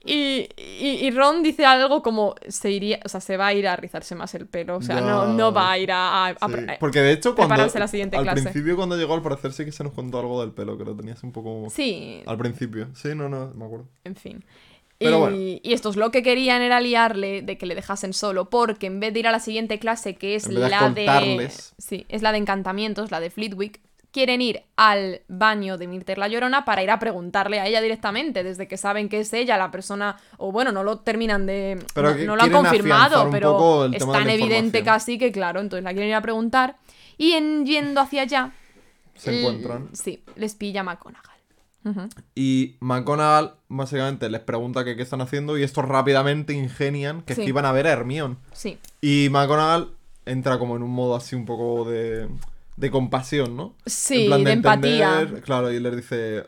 Y, 0.03 0.49
y- 0.57 1.05
y 1.05 1.11
Ron 1.11 1.43
dice 1.43 1.63
algo 1.63 2.01
como 2.01 2.33
se 2.47 2.71
iría, 2.71 2.99
o 3.05 3.09
sea, 3.09 3.21
se 3.21 3.37
va 3.37 3.47
a 3.47 3.53
ir 3.53 3.67
a 3.67 3.75
rizarse 3.75 4.15
más 4.15 4.33
el 4.33 4.47
pelo. 4.47 4.77
O 4.77 4.81
sea, 4.81 4.99
no, 4.99 5.27
Ya. 5.27 5.33
no 5.33 5.53
va 5.53 5.71
a 5.71 5.77
ir 5.77 5.91
a. 5.91 6.25
a- 6.25 6.29
a- 6.29 6.47
Sí, 6.49 6.55
Porque 6.79 7.01
de 7.01 7.11
hecho, 7.11 7.35
cuando. 7.35 7.55
la 7.55 7.87
siguiente 7.87 8.17
al 8.17 8.23
clase. 8.23 8.41
principio, 8.41 8.75
cuando 8.75 8.97
llegó, 8.97 9.13
al 9.13 9.21
parecer 9.21 9.53
sí 9.53 9.63
que 9.65 9.71
se 9.71 9.83
nos 9.83 9.93
contó 9.93 10.19
algo 10.19 10.41
del 10.41 10.51
pelo, 10.53 10.77
que 10.77 10.85
lo 10.85 10.95
tenías 10.95 11.21
un 11.23 11.31
poco. 11.31 11.67
Sí, 11.69 12.23
Al 12.25 12.37
principio. 12.37 12.87
Sí, 12.95 13.09
no, 13.15 13.29
no, 13.29 13.51
me 13.55 13.65
acuerdo. 13.65 13.87
En 14.03 14.15
fin. 14.15 14.43
Pero 14.97 15.17
y, 15.17 15.19
bueno. 15.19 15.35
y 15.37 15.61
estos 15.73 15.95
lo 15.95 16.11
que 16.11 16.21
querían 16.21 16.61
era 16.61 16.79
liarle 16.79 17.41
de 17.41 17.57
que 17.57 17.65
le 17.65 17.73
dejasen 17.75 18.13
solo, 18.13 18.49
porque 18.51 18.85
en 18.87 18.99
vez 18.99 19.13
de 19.13 19.19
ir 19.21 19.27
a 19.27 19.31
la 19.31 19.39
siguiente 19.39 19.79
clase, 19.79 20.15
que 20.15 20.35
es 20.35 20.47
de 20.47 20.53
la 20.55 20.89
de. 20.89 21.05
contarles. 21.05 21.73
Sí, 21.77 22.05
es 22.09 22.21
la 22.21 22.31
de 22.31 22.37
encantamientos, 22.39 23.09
la 23.11 23.19
de 23.19 23.29
Fleetwick, 23.31 23.79
quieren 24.11 24.41
ir 24.41 24.63
al 24.75 25.21
baño 25.27 25.77
de 25.77 25.87
Mirter 25.87 26.17
la 26.17 26.27
Llorona 26.27 26.65
para 26.65 26.83
ir 26.83 26.91
a 26.91 26.99
preguntarle 26.99 27.59
a 27.59 27.67
ella 27.67 27.81
directamente, 27.81 28.43
desde 28.43 28.67
que 28.67 28.77
saben 28.77 29.09
que 29.09 29.21
es 29.21 29.31
ella 29.33 29.57
la 29.57 29.71
persona. 29.71 30.17
O 30.37 30.51
bueno, 30.51 30.71
no 30.71 30.83
lo 30.83 30.99
terminan 30.99 31.45
de. 31.45 31.83
Pero 31.93 32.15
no, 32.15 32.35
lo 32.35 32.43
han 32.43 32.51
confirmado, 32.51 33.29
pero 33.31 33.85
es 33.85 34.05
tan 34.05 34.29
evidente 34.29 34.83
casi 34.83 35.17
que, 35.17 35.31
claro, 35.31 35.59
entonces 35.61 35.83
la 35.83 35.91
quieren 35.91 36.09
ir 36.09 36.15
a 36.15 36.21
preguntar. 36.21 36.77
Y 37.17 37.33
en 37.33 37.65
yendo 37.65 38.01
hacia 38.01 38.23
allá. 38.23 38.51
Se 39.15 39.39
encuentran. 39.39 39.89
Sí, 39.93 40.23
les 40.35 40.55
pilla 40.55 40.83
McGonagall. 40.83 41.31
Ujú. 41.83 42.09
Y 42.35 42.75
McGonagall 42.79 43.55
básicamente 43.67 44.29
les 44.29 44.41
pregunta 44.41 44.83
que 44.83 44.95
qué 44.95 45.01
están 45.03 45.21
haciendo 45.21 45.57
y 45.57 45.63
estos 45.63 45.85
rápidamente 45.85 46.53
ingenian 46.53 47.21
que, 47.21 47.33
es 47.33 47.37
Sí. 47.37 47.43
que 47.43 47.49
iban 47.49 47.65
a 47.65 47.71
ver 47.71 47.87
a 47.87 47.91
Hermione. 47.91 48.37
Sí. 48.53 48.77
Y 49.01 49.29
McGonagall 49.31 49.91
entra 50.25 50.59
como 50.59 50.75
en 50.75 50.83
un 50.83 50.91
modo 50.91 51.15
así 51.15 51.35
un 51.35 51.45
poco 51.45 51.89
de, 51.89 52.27
de 52.77 52.91
compasión, 52.91 53.55
¿no? 53.55 53.75
Sí, 53.85 54.23
En 54.23 54.27
plan 54.27 54.43
de, 54.43 54.51
empatía. 54.51 55.33
Claro, 55.43 55.71
y 55.71 55.79
les 55.79 55.95
dice, 55.95 56.45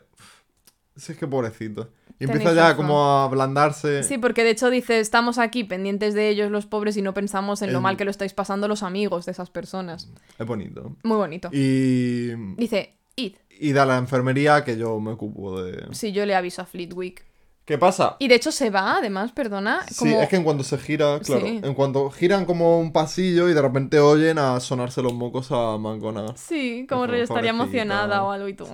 si 0.96 1.12
es 1.12 1.18
que 1.18 1.26
pobrecito. 1.26 1.90
Y 2.14 2.26
Tenéis 2.26 2.36
empieza 2.42 2.54
ya 2.54 2.62
razón. 2.70 2.76
como 2.76 3.04
a 3.04 3.24
ablandarse. 3.24 4.02
Sí, 4.04 4.18
porque 4.18 4.44
de 4.44 4.50
hecho 4.50 4.70
dice, 4.70 5.00
estamos 5.00 5.38
aquí 5.38 5.64
pendientes 5.64 6.14
de 6.14 6.28
ellos 6.28 6.50
los 6.50 6.64
pobres 6.66 6.96
y 6.96 7.02
no 7.02 7.12
pensamos 7.12 7.60
en 7.62 7.72
lo 7.72 7.80
mal 7.80 7.96
que 7.96 8.04
lo 8.04 8.10
estáis 8.12 8.32
pasando 8.32 8.68
los 8.68 8.84
amigos 8.84 9.26
de 9.26 9.32
esas 9.32 9.50
personas. 9.50 10.08
Es 10.38 10.46
bonito. 10.46 10.96
Muy 11.02 11.16
bonito. 11.16 11.48
Y, 11.52 12.28
Dice, 12.56 12.94
id. 13.16 13.34
y 13.50 13.72
da 13.72 13.82
a 13.82 13.86
la 13.86 13.98
enfermería 13.98 14.64
que 14.64 14.76
yo 14.76 15.00
me 15.00 15.10
ocupo 15.10 15.60
de... 15.60 15.88
Si 15.92 16.12
yo 16.12 16.24
le 16.24 16.36
aviso 16.36 16.62
a 16.62 16.66
Fleetwick. 16.66 17.24
¿Qué 17.64 17.78
pasa? 17.78 18.16
Y 18.18 18.28
de 18.28 18.34
hecho 18.34 18.52
se 18.52 18.68
va, 18.68 18.98
además, 18.98 19.32
perdona. 19.32 19.80
Sí, 19.90 20.12
es 20.12 20.28
que 20.28 20.36
en 20.36 20.44
cuanto 20.44 20.62
se 20.64 20.76
gira, 20.76 21.18
claro, 21.20 21.46
Sí. 21.46 21.60
en 21.62 21.74
cuanto 21.74 22.10
giran 22.10 22.44
como 22.44 22.78
un 22.78 22.92
pasillo 22.92 23.48
y 23.48 23.54
de 23.54 23.62
repente 23.62 24.00
oyen 24.00 24.38
a 24.38 24.60
sonarse 24.60 25.00
los 25.00 25.14
mocos 25.14 25.50
a 25.50 25.78
McGonagall. 25.78 26.36
Sí, 26.36 26.86
como 26.88 27.06
rollo 27.06 27.22
estaría 27.22 27.50
emocionada 27.50 28.22
o 28.22 28.30
algo 28.32 28.48
y 28.48 28.54
tú. 28.54 28.66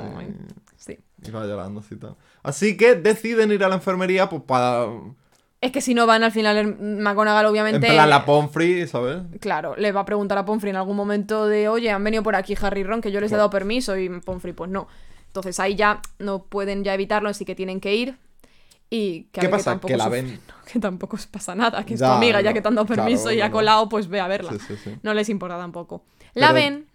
Sí. 0.77 0.99
Y 1.25 1.31
va 1.31 1.47
llorando 1.47 1.81
así 1.81 1.95
tal. 1.97 2.17
Así 2.43 2.77
que 2.77 2.97
deciden 2.97 3.53
ir 3.53 3.63
a 3.63 3.69
la 3.69 3.77
enfermería 3.77 4.29
pues 4.29 4.43
para... 4.43 4.87
Es 5.61 5.73
que 5.73 5.83
si 5.83 5.93
no 5.95 6.07
van 6.07 6.25
al 6.25 6.33
final, 6.33 6.77
McGonagall 6.81 7.45
En 7.45 7.51
obviamente... 7.51 7.87
plan 7.87 8.09
la 8.11 8.25
Pomfrey, 8.25 8.89
¿sabes? 8.89 9.19
Claro, 9.41 9.77
le 9.77 9.93
va 9.93 10.01
a 10.01 10.05
preguntar 10.07 10.39
a 10.39 10.45
Pomfrey 10.47 10.71
en 10.71 10.77
algún 10.77 10.97
momento 10.97 11.47
de, 11.47 11.69
oye, 11.69 11.91
han 11.91 12.03
venido 12.03 12.23
por 12.23 12.35
aquí 12.35 12.57
Harry 12.61 12.81
y 12.81 12.85
Ron, 12.85 13.03
que 13.03 13.13
yo 13.13 13.21
les 13.21 13.31
he 13.31 13.37
dado 13.37 13.51
permiso, 13.51 13.97
y 13.99 14.09
Pomfrey, 14.21 14.55
pues 14.55 14.71
no. 14.71 14.89
Entonces 15.27 15.61
ahí 15.61 15.77
ya 15.77 16.01
no 16.19 16.45
pueden 16.45 16.83
ya 16.83 16.95
evitarlo, 16.95 17.29
así 17.29 17.45
que 17.45 17.55
tienen 17.55 17.79
que 17.81 17.95
ir. 17.95 18.19
Y 18.93 19.25
que 19.31 19.41
¿Qué 19.41 19.47
ver, 19.47 19.51
pasa? 19.53 19.71
tampoco 19.73 19.89
Que 19.89 19.97
la 19.97 20.07
sufre- 20.07 20.11
ven. 20.11 20.41
que 20.73 20.79
tampoco 20.81 21.17
pasa 21.31 21.55
nada, 21.55 21.85
que 21.87 21.95
es 21.95 22.01
tu 22.01 22.07
amiga, 22.07 22.41
ya 22.41 22.51
no, 22.51 22.55
que 22.55 22.61
te 22.63 22.69
han 22.69 22.75
dado 22.75 22.87
claro, 22.87 23.03
permiso 23.05 23.31
y 23.33 23.41
ha 23.41 23.51
colado, 23.51 23.89
pues 23.89 24.09
ve 24.09 24.21
a 24.21 24.27
verla. 24.29 24.53
Sí, 24.53 24.59
sí, 24.67 24.75
sí. 24.83 24.97
No 25.03 25.15
les 25.15 25.29
importa 25.29 25.57
tampoco. 25.59 26.05
La 26.35 26.53
ven. 26.53 26.87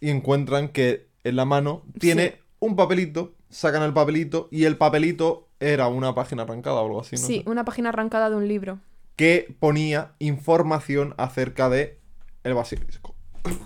Y 0.00 0.10
encuentran 0.10 0.68
que 0.68 1.08
en 1.24 1.36
la 1.36 1.44
mano 1.44 1.82
tiene 1.98 2.38
un 2.58 2.74
papelito, 2.76 3.34
sacan 3.50 3.82
el 3.82 3.92
papelito 3.92 4.48
y 4.50 4.64
el 4.64 4.76
papelito 4.76 5.48
era 5.60 5.88
una 5.88 6.14
página 6.14 6.42
arrancada 6.44 6.76
o 6.80 6.86
algo 6.86 7.00
así, 7.02 7.16
no 7.16 7.22
sí, 7.26 7.42
sé, 7.44 7.50
una 7.50 7.64
página 7.64 7.90
arrancada 7.90 8.30
de 8.30 8.36
un 8.36 8.48
libro. 8.48 8.78
que 9.16 9.54
ponía 9.60 10.12
información 10.18 11.14
acerca 11.18 11.68
de 11.68 11.98
el 12.44 12.54
basilisco. 12.54 13.09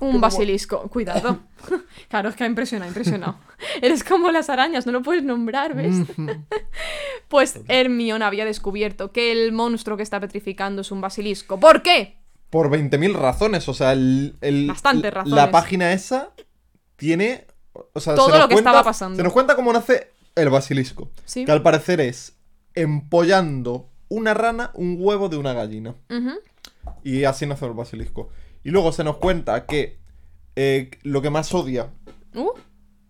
Un 0.00 0.20
basilisco. 0.20 0.88
Cuidado. 0.88 1.40
claro, 2.08 2.28
es 2.28 2.36
que 2.36 2.44
ha 2.44 2.46
impresionado, 2.46 2.86
ha 2.86 2.88
impresionado. 2.88 3.36
Eres 3.82 4.04
como 4.04 4.30
las 4.30 4.48
arañas, 4.50 4.86
no 4.86 4.92
lo 4.92 5.02
puedes 5.02 5.24
nombrar, 5.24 5.74
¿ves? 5.74 5.96
pues 7.28 7.60
Hermione 7.68 8.24
había 8.24 8.44
descubierto 8.44 9.12
que 9.12 9.32
el 9.32 9.52
monstruo 9.52 9.96
que 9.96 10.02
está 10.02 10.20
petrificando 10.20 10.82
es 10.82 10.90
un 10.90 11.00
basilisco. 11.00 11.58
¿Por 11.58 11.82
qué? 11.82 12.16
Por 12.50 12.70
20.000 12.70 13.14
razones, 13.14 13.68
o 13.68 13.74
sea, 13.74 13.92
el, 13.92 14.36
el- 14.40 14.68
Bastantes 14.68 15.12
razones. 15.12 15.34
La 15.34 15.50
página 15.50 15.92
esa 15.92 16.30
tiene... 16.96 17.46
O 17.92 17.98
sea, 17.98 18.14
Todo 18.14 18.30
se 18.30 18.38
lo 18.38 18.48
que 18.48 18.54
cuenta- 18.54 18.70
estaba 18.70 18.84
pasando. 18.84 19.16
Se 19.16 19.22
nos 19.24 19.32
cuenta 19.32 19.56
cómo 19.56 19.72
nace 19.72 20.12
el 20.36 20.50
basilisco. 20.50 21.10
Sí. 21.24 21.44
Que 21.44 21.50
al 21.50 21.62
parecer 21.62 22.00
es 22.00 22.36
empollando 22.74 23.88
una 24.08 24.34
rana 24.34 24.70
un 24.74 24.96
huevo 25.00 25.28
de 25.28 25.36
una 25.36 25.52
gallina. 25.52 25.94
Y 27.02 27.24
así 27.24 27.46
nace 27.46 27.66
el 27.66 27.72
basilisco. 27.72 28.28
Y 28.64 28.70
luego 28.70 28.90
se 28.92 29.04
nos 29.04 29.18
cuenta 29.18 29.66
que 29.66 29.98
eh, 30.56 30.90
lo 31.02 31.20
que 31.22 31.30
más 31.30 31.52
odia 31.54 31.90
Uh, 32.34 32.48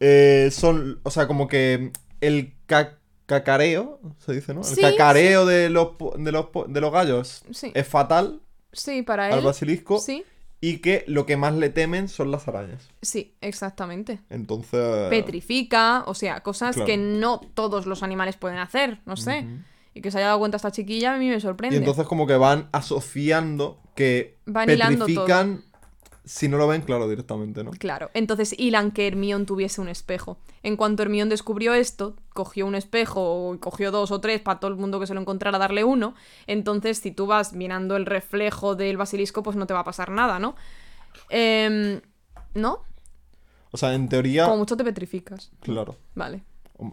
eh, 0.01 0.51
son, 0.53 1.01
o 1.03 1.11
sea, 1.11 1.27
como 1.27 1.49
que 1.49 1.91
el 2.21 2.53
ca- 2.67 2.99
cacareo, 3.25 4.01
se 4.19 4.35
dice, 4.35 4.53
¿no? 4.53 4.61
El 4.61 4.67
Sí, 4.67 4.81
cacareo 4.83 5.47
de, 5.47 5.71
los, 5.71 5.93
de, 6.19 6.31
los, 6.33 6.47
de 6.69 6.81
los 6.83 6.93
gallos 6.93 7.43
Sí. 7.53 7.71
es 7.75 7.89
fatal 7.89 8.41
sí, 8.73 9.01
para 9.03 9.27
al 9.29 9.39
él. 9.39 9.45
basilisco 9.45 9.99
Sí, 9.99 10.25
y 10.61 10.79
que 10.79 11.05
lo 11.07 11.25
que 11.25 11.37
más 11.39 11.55
le 11.55 11.71
temen 11.71 12.09
son 12.09 12.31
las 12.31 12.49
arañas. 12.49 12.89
sí, 13.01 13.35
exactamente. 13.41 14.21
Entonces... 14.29 15.09
Petrifica, 15.09 16.03
o 16.07 16.15
sea, 16.15 16.41
cosas 16.43 16.75
Claro. 16.75 16.87
que 16.87 16.97
no 16.99 17.41
todos 17.55 17.87
los 17.87 18.03
animales 18.03 18.37
pueden 18.37 18.59
hacer, 18.59 19.01
no 19.07 19.17
sé. 19.17 19.41
Ujú. 19.41 19.59
Y 19.95 20.01
que 20.01 20.11
se 20.11 20.19
haya 20.19 20.27
dado 20.29 20.41
cuenta 20.41 20.57
esta 20.57 20.73
chiquilla 20.73 21.15
a 21.15 21.19
mí 21.19 21.29
me 21.29 21.41
sorprende. 21.41 21.77
Y 21.77 21.79
entonces 21.79 22.07
como 22.07 22.27
que 22.27 22.37
van 22.37 22.69
asociando 22.73 23.81
que 23.95 24.39
Van 24.45 24.67
petrifican 24.67 25.63
si 26.25 26.49
no 26.49 26.57
lo 26.57 26.67
ven 26.67 26.81
claro 26.81 27.09
directamente, 27.09 27.63
¿no? 27.63 27.71
Claro, 27.73 28.11
entonces 28.15 28.55
hilan 28.59 28.93
que 28.93 29.07
Hermión 29.07 29.45
tuviese 29.45 29.81
un 29.81 29.89
espejo. 29.89 30.39
En 30.63 30.77
cuanto 30.77 31.03
Hermión 31.03 31.29
descubrió 31.29 31.75
esto, 31.75 32.17
cogió 32.33 32.67
un 32.67 32.75
espejo, 32.75 33.21
o 33.51 33.61
cogió 33.61 33.91
dos 33.91 34.11
o 34.11 34.21
tres 34.21 34.41
para 34.41 34.59
todo 34.59 34.71
el 34.71 34.79
mundo 34.79 34.99
que 34.99 35.07
se 35.07 35.13
lo 35.13 35.21
encontrara 35.21 35.59
darle 35.59 35.85
uno. 35.85 36.15
Entonces, 36.47 36.99
si 36.99 37.11
tú 37.11 37.27
vas 37.27 37.53
mirando 37.53 37.97
el 37.97 38.07
reflejo 38.07 38.75
del 38.75 38.97
basilisco, 38.97 39.43
pues 39.43 39.57
no 39.57 39.67
te 39.67 39.75
va 39.75 39.81
a 39.81 39.85
pasar 39.85 40.11
nada, 40.11 40.39
¿no? 40.39 40.57
Em, 41.29 42.01
¿No? 42.55 42.85
O 43.71 43.77
sea, 43.77 43.93
en 43.95 44.09
teoría, 44.09 44.45
Como 44.45 44.59
mucho 44.59 44.77
te 44.77 44.85
petrificas. 44.85 45.51
claro, 45.61 45.97
Vale. 46.15 46.43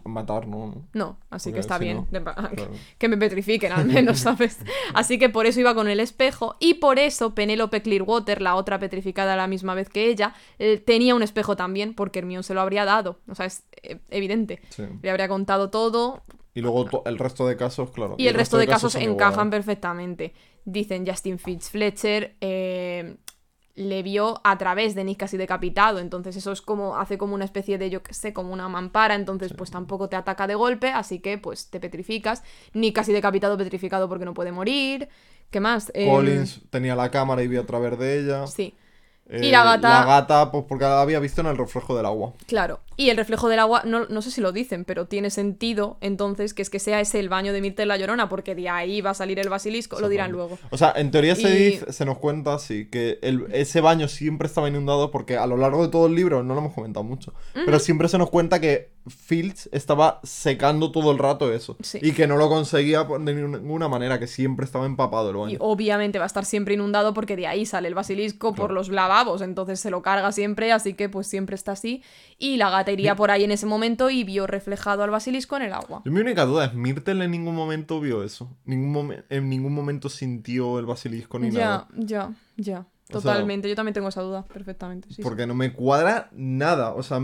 Matar 0.04 0.46
no, 0.46 0.86
¿no? 0.92 1.18
Así 1.28 1.50
Porque 1.50 1.54
que 1.54 1.60
está 1.60 1.78
si 1.78 1.84
bien. 1.84 1.96
no, 1.96 2.06
De- 2.10 2.22
claro. 2.22 2.70
Que 2.98 3.08
me 3.08 3.16
petrifiquen 3.16 3.72
al 3.72 3.84
menos, 3.86 4.18
¿sabes? 4.20 4.58
Así 4.94 5.18
que 5.18 5.28
por 5.28 5.46
eso 5.46 5.58
iba 5.60 5.74
con 5.74 5.88
el 5.88 5.98
espejo 6.00 6.56
y 6.60 6.74
por 6.74 6.98
eso 6.98 7.34
Penélope 7.34 7.82
Clearwater, 7.82 8.40
la 8.40 8.54
otra 8.54 8.78
petrificada 8.78 9.34
a 9.34 9.36
la 9.36 9.46
misma 9.48 9.74
vez 9.74 9.88
que 9.88 10.06
ella, 10.08 10.34
eh, 10.58 10.78
tenía 10.78 11.14
un 11.14 11.22
espejo 11.22 11.56
también 11.56 11.94
porque 11.94 12.20
Hermione 12.20 12.42
se 12.44 12.54
lo 12.54 12.60
habría 12.60 12.84
dado. 12.84 13.18
O 13.28 13.34
sea, 13.34 13.46
es 13.46 13.64
eh, 13.82 13.98
evidente. 14.10 14.60
Sí. 14.70 14.84
Le 15.02 15.10
habría 15.10 15.28
contado 15.28 15.68
todo 15.70 16.22
Y 16.54 16.60
luego 16.60 17.02
el 17.04 17.18
resto 17.18 17.46
de 17.46 17.56
casos, 17.56 17.90
claro. 17.90 18.14
y 18.18 18.28
el 18.28 18.34
resto 18.34 18.58
de 18.58 18.66
casos 18.68 18.94
encajan 18.94 19.32
igual. 19.48 19.50
perfectamente. 19.50 20.32
Dicen 20.64 21.04
Justin 21.04 21.40
Fitz 21.40 21.70
Fletcher 21.70 22.36
eh, 22.40 23.16
le 23.74 24.02
vio 24.02 24.40
a 24.44 24.58
través 24.58 24.94
de 24.94 25.04
Nick 25.04 25.18
casi 25.18 25.36
decapitado, 25.36 25.98
entonces 25.98 26.36
eso 26.36 26.52
es 26.52 26.60
como 26.60 26.96
hace 26.96 27.16
como 27.16 27.34
una 27.34 27.44
especie 27.44 27.78
de 27.78 27.88
yo 27.88 28.02
qué 28.02 28.12
sé, 28.12 28.32
como 28.32 28.52
una 28.52 28.68
mampara, 28.68 29.14
entonces 29.14 29.54
pues 29.56 29.70
tampoco 29.70 30.08
te 30.08 30.16
ataca 30.16 30.46
de 30.46 30.54
golpe, 30.54 30.90
así 30.90 31.20
que 31.20 31.38
pues 31.38 31.70
te 31.70 31.80
petrificas. 31.80 32.42
Nick 32.74 32.94
casi 32.94 33.12
decapitado, 33.12 33.56
petrificado 33.56 34.08
porque 34.08 34.24
no 34.24 34.34
puede 34.34 34.52
morir. 34.52 35.08
¿Qué 35.50 35.60
más? 35.60 35.90
Eh, 35.94 36.06
Collins 36.06 36.62
tenía 36.70 36.94
la 36.94 37.10
cámara 37.10 37.42
y 37.42 37.48
vio 37.48 37.60
a 37.62 37.66
través 37.66 37.98
de 37.98 38.20
ella. 38.20 38.46
Sí. 38.46 38.74
Eh, 39.30 39.46
Y 39.46 39.50
la 39.50 39.64
gata- 39.64 40.00
La 40.00 40.04
gata, 40.04 40.50
pues 40.50 40.64
porque 40.68 40.84
la 40.84 41.00
había 41.00 41.18
visto 41.18 41.40
en 41.40 41.46
el 41.46 41.56
reflejo 41.56 41.96
del 41.96 42.04
agua. 42.04 42.34
Claro, 42.46 42.80
y 42.96 43.08
el 43.08 43.16
reflejo 43.16 43.48
del 43.48 43.60
agua, 43.60 43.82
no, 43.86 44.04
no 44.06 44.20
sé 44.20 44.30
si 44.30 44.40
lo 44.42 44.52
dicen, 44.52 44.84
pero 44.84 45.06
tiene 45.06 45.30
sentido 45.30 45.96
entonces 46.02 46.52
que 46.52 46.60
es 46.60 46.68
que 46.68 46.78
sea 46.78 47.00
ese 47.00 47.18
el 47.20 47.28
baño 47.30 47.52
de 47.54 47.60
Mirta 47.62 47.86
la 47.86 47.96
Llorona, 47.96 48.28
porque 48.28 48.54
de 48.54 48.68
ahí 48.68 49.00
va 49.00 49.10
a 49.10 49.14
salir 49.14 49.38
el 49.38 49.48
basilisco, 49.48 50.00
lo 50.00 50.08
dirán 50.10 50.32
luego. 50.32 50.58
O 50.70 50.76
sea, 50.76 50.92
en 50.96 51.10
teoría 51.10 51.34
se, 51.34 51.48
Y- 51.48 51.64
dice, 51.72 51.92
se 51.92 52.04
nos 52.04 52.18
cuenta 52.18 52.54
así, 52.54 52.90
que 52.90 53.18
el- 53.22 53.46
ese 53.52 53.80
baño 53.80 54.06
siempre 54.08 54.46
estaba 54.48 54.68
inundado 54.68 55.10
porque 55.10 55.38
a 55.38 55.46
lo 55.46 55.56
largo 55.56 55.82
de 55.82 55.88
todo 55.90 56.08
el 56.08 56.14
libro, 56.14 56.42
no 56.42 56.52
lo 56.54 56.60
hemos 56.60 56.74
comentado 56.74 57.04
mucho, 57.04 57.32
pero 57.54 57.78
siempre 57.78 58.08
se 58.08 58.18
nos 58.18 58.28
cuenta 58.28 58.60
que 58.60 58.90
Filch 59.08 59.68
estaba 59.72 60.20
secando 60.22 60.92
todo 60.92 61.10
el 61.12 61.18
rato 61.18 61.52
eso. 61.52 61.76
Sí. 61.82 61.98
Y 62.02 62.12
que 62.12 62.26
no 62.26 62.36
lo 62.36 62.48
conseguía 62.48 63.06
por- 63.06 63.20
de 63.22 63.34
ninguna 63.34 63.88
manera, 63.88 64.18
que 64.18 64.26
siempre 64.26 64.64
estaba 64.64 64.86
empapado 64.86 65.30
el 65.30 65.36
Y 65.36 65.40
baño. 65.40 65.56
obviamente 65.60 66.18
va 66.18 66.24
a 66.24 66.26
estar 66.26 66.44
siempre 66.44 66.74
inundado 66.74 67.12
porque 67.14 67.36
de 67.36 67.46
ahí 67.46 67.66
sale 67.66 67.88
el 67.88 67.94
basilisco 67.94 68.54
por 68.54 68.70
los 68.72 68.88
lavabos, 68.88 69.42
entonces 69.42 69.80
se 69.80 69.90
lo 69.90 70.02
carga 70.02 70.30
siempre, 70.32 70.72
así 70.72 70.94
que 70.94 71.08
pues 71.08 71.26
siempre 71.26 71.54
está 71.56 71.72
así. 71.72 72.02
Y 72.38 72.56
la 72.56 72.70
gata 72.70 72.92
iría 72.92 73.14
por 73.16 73.30
ahí 73.30 73.44
en 73.44 73.50
ese 73.52 73.66
momento 73.66 74.10
y 74.10 74.24
vio 74.24 74.46
reflejado 74.46 75.02
al 75.02 75.10
basilisco 75.10 75.56
en 75.56 75.62
el 75.62 75.72
agua. 75.72 76.02
Yo 76.04 76.12
mi 76.12 76.20
única 76.20 76.44
duda 76.44 76.66
es, 76.66 76.74
Myrtle 76.74 77.24
en 77.24 77.30
ningún 77.30 77.54
momento 77.54 78.00
vio 78.00 78.22
eso. 78.22 78.50
Ningún 78.64 78.92
momen- 78.92 79.24
en 79.28 79.48
ningún 79.48 79.74
momento 79.74 80.08
sintió 80.08 80.78
el 80.78 80.86
basilisco 80.86 81.38
ni 81.38 81.50
nada. 81.50 81.88
Ya, 81.96 82.04
ya, 82.04 82.32
ya. 82.56 82.86
O 83.10 83.20
sea- 83.20 83.32
Totalmente, 83.32 83.68
yo 83.68 83.74
también 83.74 83.92
tengo 83.92 84.08
esa 84.08 84.22
duda, 84.22 84.44
perfectamente. 84.44 85.08
sí, 85.08 85.16
sí. 85.16 85.22
Porque 85.22 85.46
no 85.46 85.54
me 85.54 85.72
cuadra 85.74 86.30
nada. 86.32 86.94
O 86.94 87.02
sea, 87.02 87.20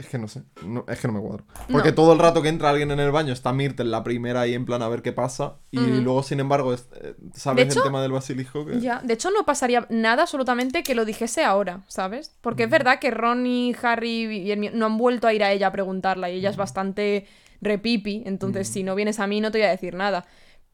es 0.00 0.06
que 0.08 0.18
no 0.18 0.28
sé. 0.28 0.42
no- 0.66 0.84
es 0.88 0.98
que 1.00 1.06
no 1.08 1.14
me 1.14 1.20
cuadra. 1.20 1.44
Porque 1.70 1.90
No. 1.90 1.94
todo 1.94 2.12
el 2.12 2.18
rato 2.18 2.42
que 2.42 2.48
entra 2.48 2.70
alguien 2.70 2.90
en 2.90 3.00
el 3.00 3.10
baño 3.10 3.32
está 3.32 3.52
Myrtle 3.52 3.84
la 3.86 4.02
primera 4.02 4.40
ahí 4.42 4.54
en 4.54 4.64
plan 4.66 4.82
a 4.82 4.88
ver 4.88 5.02
qué 5.02 5.12
pasa. 5.12 5.56
Y 5.70 5.78
luego, 5.78 6.22
sin 6.22 6.40
embargo, 6.40 6.74
es- 6.74 6.88
eh, 7.00 7.14
sabes 7.34 7.66
hecho- 7.66 7.80
el 7.80 7.84
tema 7.84 8.02
del 8.02 8.12
basilisco. 8.12 8.66
Que... 8.66 8.80
Ya, 8.80 9.00
de 9.04 9.14
hecho 9.14 9.30
no 9.30 9.44
pasaría 9.46 9.86
nada 9.90 10.22
absolutamente 10.22 10.82
que 10.82 10.94
lo 10.94 11.04
dijese 11.04 11.44
ahora, 11.44 11.84
¿sabes? 11.88 12.36
Porque 12.40 12.64
es 12.64 12.70
verdad 12.70 12.98
que 12.98 13.10
Ron 13.10 13.46
y 13.46 13.74
Harry 13.82 14.24
y 14.26 14.50
Hermione 14.50 14.76
no 14.76 14.86
han 14.86 14.98
vuelto 14.98 15.26
a 15.28 15.32
ir 15.34 15.44
a 15.44 15.52
ella 15.52 15.68
a 15.68 15.72
preguntarla 15.72 16.30
y 16.30 16.36
ella 16.38 16.50
es 16.50 16.56
bastante 16.56 17.26
repipi, 17.60 18.22
entonces 18.26 18.68
si 18.68 18.82
no 18.82 18.94
vienes 18.94 19.20
a 19.20 19.26
mí 19.26 19.40
no 19.40 19.50
te 19.50 19.58
voy 19.58 19.66
a 19.66 19.70
decir 19.70 19.94
nada. 19.94 20.24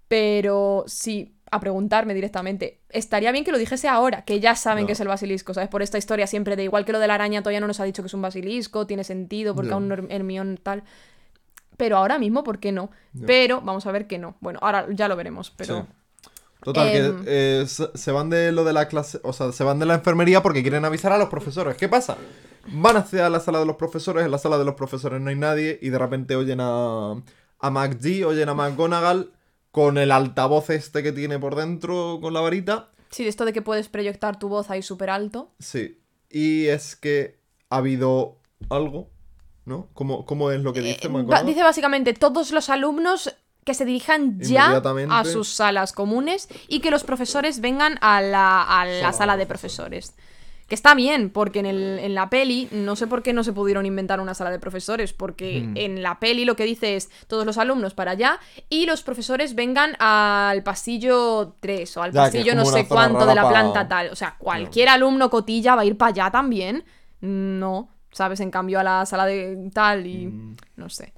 Pero 0.09 0.85
sí, 0.87 1.36
a 1.57 1.61
preguntarme 1.61 2.14
directamente. 2.14 2.80
Estaría 2.88 3.32
bien 3.32 3.44
que 3.44 3.52
lo 3.52 3.59
dijese 3.59 3.88
ahora, 3.88 4.22
que 4.24 4.40
ya 4.40 4.54
saben 4.54 4.84
No. 4.84 4.86
que 4.86 4.92
es 4.94 5.00
el 5.00 5.09
basilisco, 5.09 5.52
¿sabes? 5.54 5.68
Por 5.68 5.82
esta 5.82 5.98
historia 5.98 6.26
siempre 6.26 6.57
de 6.57 6.64
igual 6.64 6.84
que 6.84 6.92
lo 6.92 6.98
de 6.98 7.07
la 7.09 7.14
araña 7.14 7.42
todavía 7.42 7.61
no 7.61 7.66
nos 7.66 7.80
ha 7.80 7.84
dicho 7.84 8.02
que 8.02 8.07
es 8.09 8.14
un 8.14 8.22
basilisco, 8.22 8.86
tiene 8.86 9.04
sentido, 9.04 9.54
porque 9.54 9.68
Ya. 9.70 9.74
aún 9.74 9.90
Her- 9.90 10.07
Hermione 10.11 10.57
tal. 10.62 10.84
Pero 11.76 11.98
ahora 11.98 12.18
mismo, 12.18 12.42
¿por 12.42 12.59
qué 12.59 12.72
no? 12.72 12.90
Pero 13.26 13.61
vamos 13.61 13.86
a 13.86 13.92
ver 13.92 14.07
que 14.07 14.18
no. 14.18 14.36
Bueno, 14.40 14.59
ahora 14.62 14.86
ya 14.90 15.09
lo 15.09 15.16
veremos, 15.16 15.50
pero... 15.50 15.80
Sí. 15.82 16.28
Total, 16.62 16.88
Em. 16.88 17.24
que 17.24 17.61
eh, 17.62 17.66
se, 17.66 18.11
van 18.11 18.30
de 18.30 18.50
lo 18.50 18.64
de 18.64 18.72
la 18.72 18.88
clase, 18.88 19.20
o 19.22 19.32
sea, 19.32 19.52
se 19.52 19.62
van 19.62 19.78
de 19.78 19.86
la 19.86 19.94
enfermería 19.94 20.42
porque 20.42 20.62
quieren 20.62 20.84
avisar 20.84 21.12
a 21.12 21.18
los 21.18 21.28
profesores. 21.28 21.76
¿Qué 21.76 21.88
pasa? 21.88 22.16
Van 22.68 22.96
hacia 22.96 23.28
la 23.28 23.38
sala 23.40 23.61
de 23.61 23.66
los 23.66 23.76
profesores, 23.76 24.24
en 24.24 24.30
la 24.32 24.38
sala 24.38 24.59
de 24.59 24.64
los 24.64 24.74
profesores 24.74 25.20
no 25.20 25.28
hay 25.30 25.36
nadie 25.36 25.78
y 25.80 25.90
de 25.90 25.98
repente 25.98 26.34
oyen 26.34 26.59
a, 26.61 27.12
a 27.12 27.70
oyen 28.26 28.48
a 28.48 28.54
McGonagall 28.54 29.30
con 29.77 29.99
el 29.99 30.11
altavoz 30.11 30.70
este 30.70 31.03
que 31.03 31.12
tiene 31.12 31.39
por 31.39 31.55
dentro 31.55 32.18
con 32.22 32.33
la 32.33 32.41
varita. 32.41 32.89
Sí, 33.11 33.24
de 33.24 33.29
esto 33.29 33.45
de 33.45 33.53
que 33.53 33.61
puedes 33.61 33.91
proyectar 33.91 34.39
tu 34.39 34.49
voz 34.49 34.70
ahí 34.70 34.81
súper 34.81 35.11
alto. 35.11 35.53
Sí. 35.59 36.01
Y 36.31 36.68
es 36.68 36.97
que 36.97 37.39
ha 37.68 37.77
habido 37.77 38.39
algo, 38.70 39.11
¿no? 39.66 39.91
¿Cómo, 39.93 40.24
cómo 40.24 40.51
es 40.51 40.62
lo 40.62 40.72
que 40.72 40.81
dice 40.81 41.07
Eh, 41.07 41.11
ba- 41.11 41.43
dice 41.43 41.62
básicamente 41.62 42.14
todos 42.14 42.53
los 42.53 42.70
alumnos 42.70 43.37
que 43.66 43.74
se 43.74 43.85
dirijan 43.85 44.41
ya 44.41 44.81
a 45.11 45.24
sus 45.27 45.49
salas 45.51 45.93
comunes 45.93 46.49
y 46.68 46.81
que 46.81 46.91
los 46.91 47.05
profesores 47.05 47.61
vengan 47.61 47.99
a 48.01 48.22
la, 48.22 48.62
a 48.62 48.87
la 48.87 49.12
Sala 49.12 49.37
de 49.37 49.45
profesores. 49.45 50.14
Que 50.69 50.75
está 50.75 50.95
bien, 50.97 51.31
porque 51.31 51.61
en, 51.61 51.67
el- 51.67 51.99
en 52.01 52.14
la 52.17 52.29
peli 52.29 52.69
no 52.73 52.97
sé 52.97 53.07
por 53.07 53.23
qué 53.23 53.33
no 53.33 53.45
se 53.45 53.53
pudieron 53.53 53.87
inventar 53.87 54.19
una 54.21 54.35
sala 54.35 54.51
de 54.51 54.59
profesores, 54.59 55.12
porque 55.12 55.61
Hmm. 55.61 55.77
en 55.77 56.03
la 56.03 56.19
peli 56.19 56.45
lo 56.45 56.57
que 56.57 56.64
dice 56.64 56.97
es 56.97 57.09
todos 57.29 57.47
los 57.47 57.57
alumnos 57.57 57.95
para 57.95 58.11
allá 58.12 58.41
y 58.69 58.87
los 58.87 59.03
profesores 59.05 59.55
vengan 59.55 59.95
al 60.01 60.62
pasillo 60.64 61.55
3 61.61 61.97
o 61.97 62.03
al 62.03 62.12
Ya, 62.12 62.23
pasillo 62.23 62.55
no 62.57 62.64
sé 62.64 62.89
cuánto 62.89 63.27
de 63.27 63.35
la 63.37 63.49
planta 63.49 63.87
tal. 63.87 64.09
O 64.11 64.17
sea, 64.17 64.35
cualquier 64.39 64.89
alumno 64.89 65.31
cotilla 65.31 65.77
va 65.77 65.83
a 65.83 65.85
ir 65.85 65.97
para 65.97 66.11
allá 66.11 66.31
también. 66.33 66.85
No, 67.21 67.89
¿sabes? 68.11 68.41
En 68.41 68.51
cambio 68.51 68.81
a 68.81 68.83
la 68.83 69.07
sala 69.07 69.25
de 69.27 69.71
tal 69.73 70.07
y 70.07 70.27
Mm. 70.27 70.57
no 70.77 70.89
sé. 70.91 71.14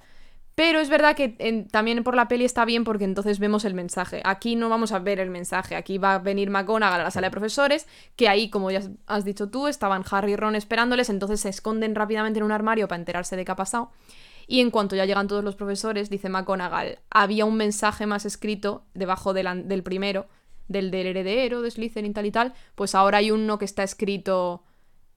Pero 0.59 0.81
es 0.81 0.89
verdad 0.89 1.15
que 1.15 1.37
en- 1.39 1.69
también 1.69 2.03
por 2.03 2.15
la 2.15 2.27
peli 2.27 2.43
está 2.43 2.65
bien 2.65 2.83
porque 2.83 3.05
entonces 3.05 3.39
vemos 3.39 3.63
el 3.63 3.73
mensaje. 3.73 4.21
Aquí 4.25 4.57
no 4.57 4.67
vamos 4.67 4.91
a 4.91 4.99
ver 4.99 5.21
el 5.21 5.29
mensaje. 5.29 5.77
Aquí 5.77 5.97
va 5.97 6.15
a 6.15 6.19
venir 6.19 6.49
McGonagall 6.49 6.99
a 6.99 7.03
la 7.05 7.11
sala 7.11 7.27
de 7.27 7.31
profesores, 7.31 7.87
que 8.17 8.27
ahí, 8.27 8.49
como 8.49 8.69
ya 8.69 8.81
has 9.07 9.23
dicho 9.23 9.47
tú, 9.49 9.67
estaban 9.67 10.03
Harry 10.11 10.33
y 10.33 10.35
Ron 10.35 10.55
esperándoles, 10.55 11.09
entonces 11.09 11.39
se 11.39 11.47
esconden 11.47 11.95
rápidamente 11.95 12.39
en 12.39 12.43
un 12.43 12.51
armario 12.51 12.89
para 12.89 12.99
enterarse 12.99 13.37
de 13.37 13.45
qué 13.45 13.51
ha 13.53 13.55
pasado. 13.55 13.91
Y 14.47 14.59
en 14.59 14.69
cuanto 14.69 14.97
ya 14.97 15.05
llegan 15.05 15.29
todos 15.29 15.45
los 15.45 15.55
profesores, 15.55 16.09
dice 16.09 16.27
McGonagall, 16.27 16.99
había 17.09 17.45
un 17.45 17.55
mensaje 17.55 18.05
más 18.05 18.25
escrito 18.25 18.83
debajo 18.93 19.31
del, 19.33 19.81
primero, 19.83 20.27
del 20.67 20.91
del 20.91 21.07
heredero 21.07 21.61
de 21.61 21.71
Slytherin 21.71 22.13
tal 22.13 22.25
y 22.25 22.31
tal, 22.31 22.53
pues 22.75 22.95
ahora 22.95 23.19
hay 23.19 23.31
uno 23.31 23.57
que 23.59 23.63
está 23.65 23.83
escrito... 23.83 24.63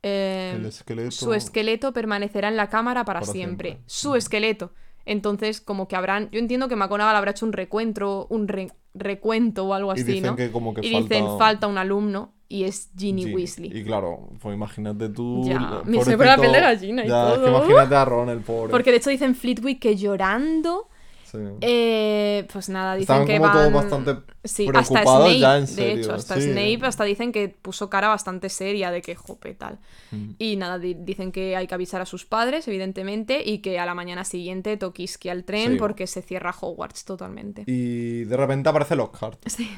eh, 0.05 0.62
esqueleto. 0.68 1.11
su 1.11 1.34
esqueleto 1.34 1.93
permanecerá 1.93 2.47
en 2.47 2.57
la 2.57 2.68
cámara 2.68 3.05
para, 3.05 3.20
Para 3.20 3.32
siempre. 3.32 3.68
siempre. 3.70 3.84
Su 3.88 4.14
esqueleto. 4.14 4.70
Entonces, 5.05 5.61
como 5.61 5.88
que 5.88 5.96
habrán. 5.96 6.28
Yo 6.30 6.38
entiendo 6.38 6.68
que 6.68 6.76
McGonagall 6.76 7.16
habrá 7.16 7.30
hecho 7.32 7.46
un 7.46 7.53
recuentro, 7.53 8.26
un 8.30 8.48
re- 8.48 8.70
recuento 8.94 9.64
o 9.66 9.74
algo 9.74 9.90
Y 9.90 10.00
así, 10.00 10.05
dicen 10.05 10.24
¿no? 10.30 10.36
que 10.36 10.50
como 10.50 10.74
que 10.74 10.86
y 10.86 10.92
falta... 10.92 11.14
dicen 11.14 11.38
falta 11.38 11.66
un 11.66 11.78
alumno. 11.78 12.34
y 12.48 12.64
es 12.64 12.90
Ginny, 12.96 13.22
Ginny. 13.22 13.34
Weasley. 13.34 13.70
Y 13.76 13.82
claro, 13.82 14.28
pues 14.40 14.55
imagínate 14.55 15.09
tú. 15.09 15.42
Ya, 15.46 15.80
me 15.86 16.05
se 16.05 16.16
la 16.18 16.36
piel 16.36 16.53
de 16.53 16.61
gallina 16.61 17.05
y 17.05 17.09
Ya, 17.09 17.28
es 17.28 17.38
que 17.38 17.46
todo. 17.46 17.57
imagínate 17.59 17.94
a 17.94 18.05
Ron, 18.05 18.28
el 18.28 18.40
pobre. 18.40 18.70
Porque 18.70 18.90
de 18.90 18.98
hecho 18.98 19.09
dicen 19.11 19.34
Fleetwick 19.34 19.80
que 19.80 19.96
llorando, 19.96 20.88
Sí. 21.33 21.39
eh, 21.62 22.47
pues 22.53 22.68
nada, 22.68 22.95
dicen 22.95 23.03
Estaban 23.22 23.26
que 23.26 23.39
como 23.39 23.49
van... 23.49 23.57
todos 23.57 23.72
bastante 23.72 24.33
Sí, 24.45 24.68
hasta 24.74 25.03
Snape, 25.03 25.39
ya 25.39 25.57
en 25.57 25.62
de 25.66 25.66
serio, 25.66 26.03
hecho, 26.05 26.14
hasta 26.14 26.35
sí. 26.35 26.43
Snape 26.53 26.80
hasta 26.83 27.05
dicen 27.05 27.33
que 27.33 27.49
puso 27.49 27.89
cara 27.89 28.09
bastante 28.09 28.49
seria 28.51 28.91
de 28.91 29.01
que 29.01 29.14
jope 29.14 29.55
tal. 29.55 29.78
Mm. 30.11 30.30
Y 30.39 30.57
nada, 30.57 30.78
di- 30.78 30.95
dicen 30.99 31.33
que 31.33 31.57
hay 31.57 31.66
que 31.66 31.74
avisar 31.74 32.01
a 32.03 32.07
sus 32.07 32.26
padres, 32.26 32.68
evidentemente, 32.68 33.43
y 33.45 33.59
que 33.59 33.78
a 33.80 33.87
la 33.87 33.95
mañana 33.95 34.24
siguiente 34.24 34.76
toquisque 34.76 35.30
al 35.30 35.45
tren 35.45 35.72
Sí. 35.72 35.78
porque 35.78 36.07
se 36.07 36.22
cierra 36.22 36.55
Hogwarts 36.61 37.05
totalmente. 37.05 37.64
Y 37.66 38.24
de 38.24 38.37
repente 38.37 38.68
aparece 38.68 38.95
Lockhart. 38.97 39.39
Sí. 39.47 39.70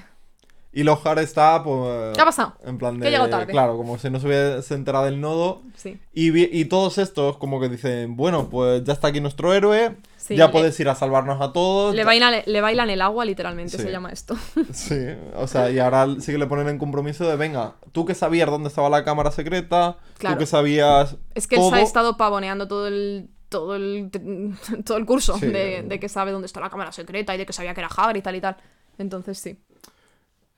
Y 0.77 0.83
Lockhart 0.83 1.21
está, 1.21 1.63
pues. 1.63 2.15
¿Qué 2.17 2.21
ha 2.21 2.25
pasado? 2.25 2.55
En 2.65 2.79
plan 2.79 2.99
de. 2.99 3.05
Que 3.07 3.13
llegó 3.13 3.29
tarde. 3.29 3.53
Claro, 3.53 3.77
como 3.77 3.97
si 3.97 4.11
no 4.11 4.19
se 4.19 4.27
hubiese 4.27 4.75
enterado 4.75 5.05
del 5.05 5.21
nodo. 5.21 5.63
Sí. 5.77 6.01
Y, 6.13 6.37
y 6.59 6.65
todos 6.65 6.99
estos, 6.99 7.37
como 7.37 7.61
que 7.61 7.69
dicen: 7.69 8.17
Bueno, 8.17 8.49
pues 8.51 8.83
ya 8.83 8.93
está 8.95 9.09
aquí 9.09 9.21
nuestro 9.21 9.55
héroe. 9.55 9.95
Sí, 10.27 10.37
ya 10.37 10.47
le- 10.47 10.53
puedes 10.53 10.79
ir 10.81 10.89
a 10.89 10.95
salvarnos 10.95 11.39
a 11.43 11.53
todos. 11.53 11.95
Le 11.95 12.03
bailan, 12.05 12.43
le 12.47 12.61
bailan 12.63 12.89
el 12.89 13.03
agua, 13.03 13.27
literalmente 13.27 13.77
Sí. 13.77 13.83
se 13.83 13.91
llama 13.91 14.09
esto. 14.11 14.35
Sí, 14.73 14.97
o 15.37 15.47
sea, 15.47 15.71
y 15.71 15.79
ahora 15.79 16.07
sí 16.19 16.33
que 16.33 16.39
le 16.39 16.47
ponen 16.47 16.69
en 16.69 16.79
compromiso 16.79 17.29
de: 17.29 17.37
Venga, 17.37 17.75
tú 17.93 18.07
que 18.07 18.15
sabías 18.15 18.49
dónde 18.49 18.69
estaba 18.69 18.89
la 18.89 19.05
cámara 19.05 19.31
secreta. 19.31 19.99
Claro. 20.19 20.37
Tú 20.37 20.41
que 20.41 20.47
sabías. 20.47 21.17
Es 21.35 21.47
que 21.47 21.57
él 21.57 21.63
se 21.69 21.75
ha 21.77 21.83
estado 21.83 22.17
pavoneando 22.17 22.67
todo 22.69 22.89
el 22.89 23.29
todo 23.51 23.77
el 23.77 24.11
todo 24.87 24.97
el 24.97 25.05
curso 25.07 25.37
Sí. 25.39 25.47
de, 25.49 25.83
de 25.87 26.01
que 26.01 26.09
sabe 26.09 26.33
dónde 26.33 26.47
está 26.47 26.61
la 26.61 26.71
cámara 26.71 26.91
secreta 26.93 27.35
y 27.35 27.39
de 27.39 27.45
que 27.47 27.53
sabía 27.53 27.75
que 27.75 27.81
era 27.83 27.91
Hagrid 27.95 28.21
y 28.21 28.23
tal 28.23 28.37
y 28.37 28.41
tal. 28.41 28.57
Entonces 28.99 29.39
sí. 29.39 29.59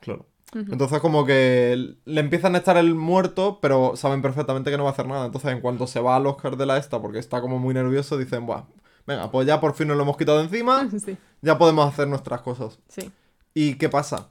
Claro. 0.00 0.26
Entonces 0.54 1.00
como 1.00 1.26
que 1.26 1.96
le 2.04 2.20
empiezan 2.20 2.54
a 2.54 2.58
estar 2.58 2.76
el 2.76 2.94
muerto, 2.94 3.58
pero 3.60 3.96
saben 3.96 4.22
perfectamente 4.22 4.70
que 4.70 4.76
no 4.78 4.84
va 4.84 4.90
a 4.90 4.92
hacer 4.92 5.06
nada. 5.06 5.26
Entonces 5.26 5.50
en 5.50 5.60
cuanto 5.60 5.86
se 5.88 6.00
va 6.00 6.16
al 6.16 6.26
Oscar 6.26 6.56
de 6.56 6.66
la 6.66 6.76
esta, 6.78 7.02
porque 7.02 7.18
está 7.18 7.40
como 7.40 7.58
muy 7.58 7.74
nervioso, 7.74 8.16
dicen, 8.16 8.46
Buah, 8.46 8.62
venga, 9.06 9.30
pues 9.30 9.46
ya 9.46 9.60
por 9.60 9.74
fin 9.74 9.88
nos 9.88 9.96
lo 9.96 10.02
hemos 10.02 10.16
quitado 10.16 10.38
de 10.38 10.44
encima, 10.44 10.88
sí. 11.04 11.16
ya 11.42 11.58
podemos 11.58 11.86
hacer 11.92 12.08
nuestras 12.08 12.40
cosas. 12.42 12.78
Sí. 12.88 13.10
¿Y 13.54 13.74
qué 13.74 13.88
pasa? 13.88 14.30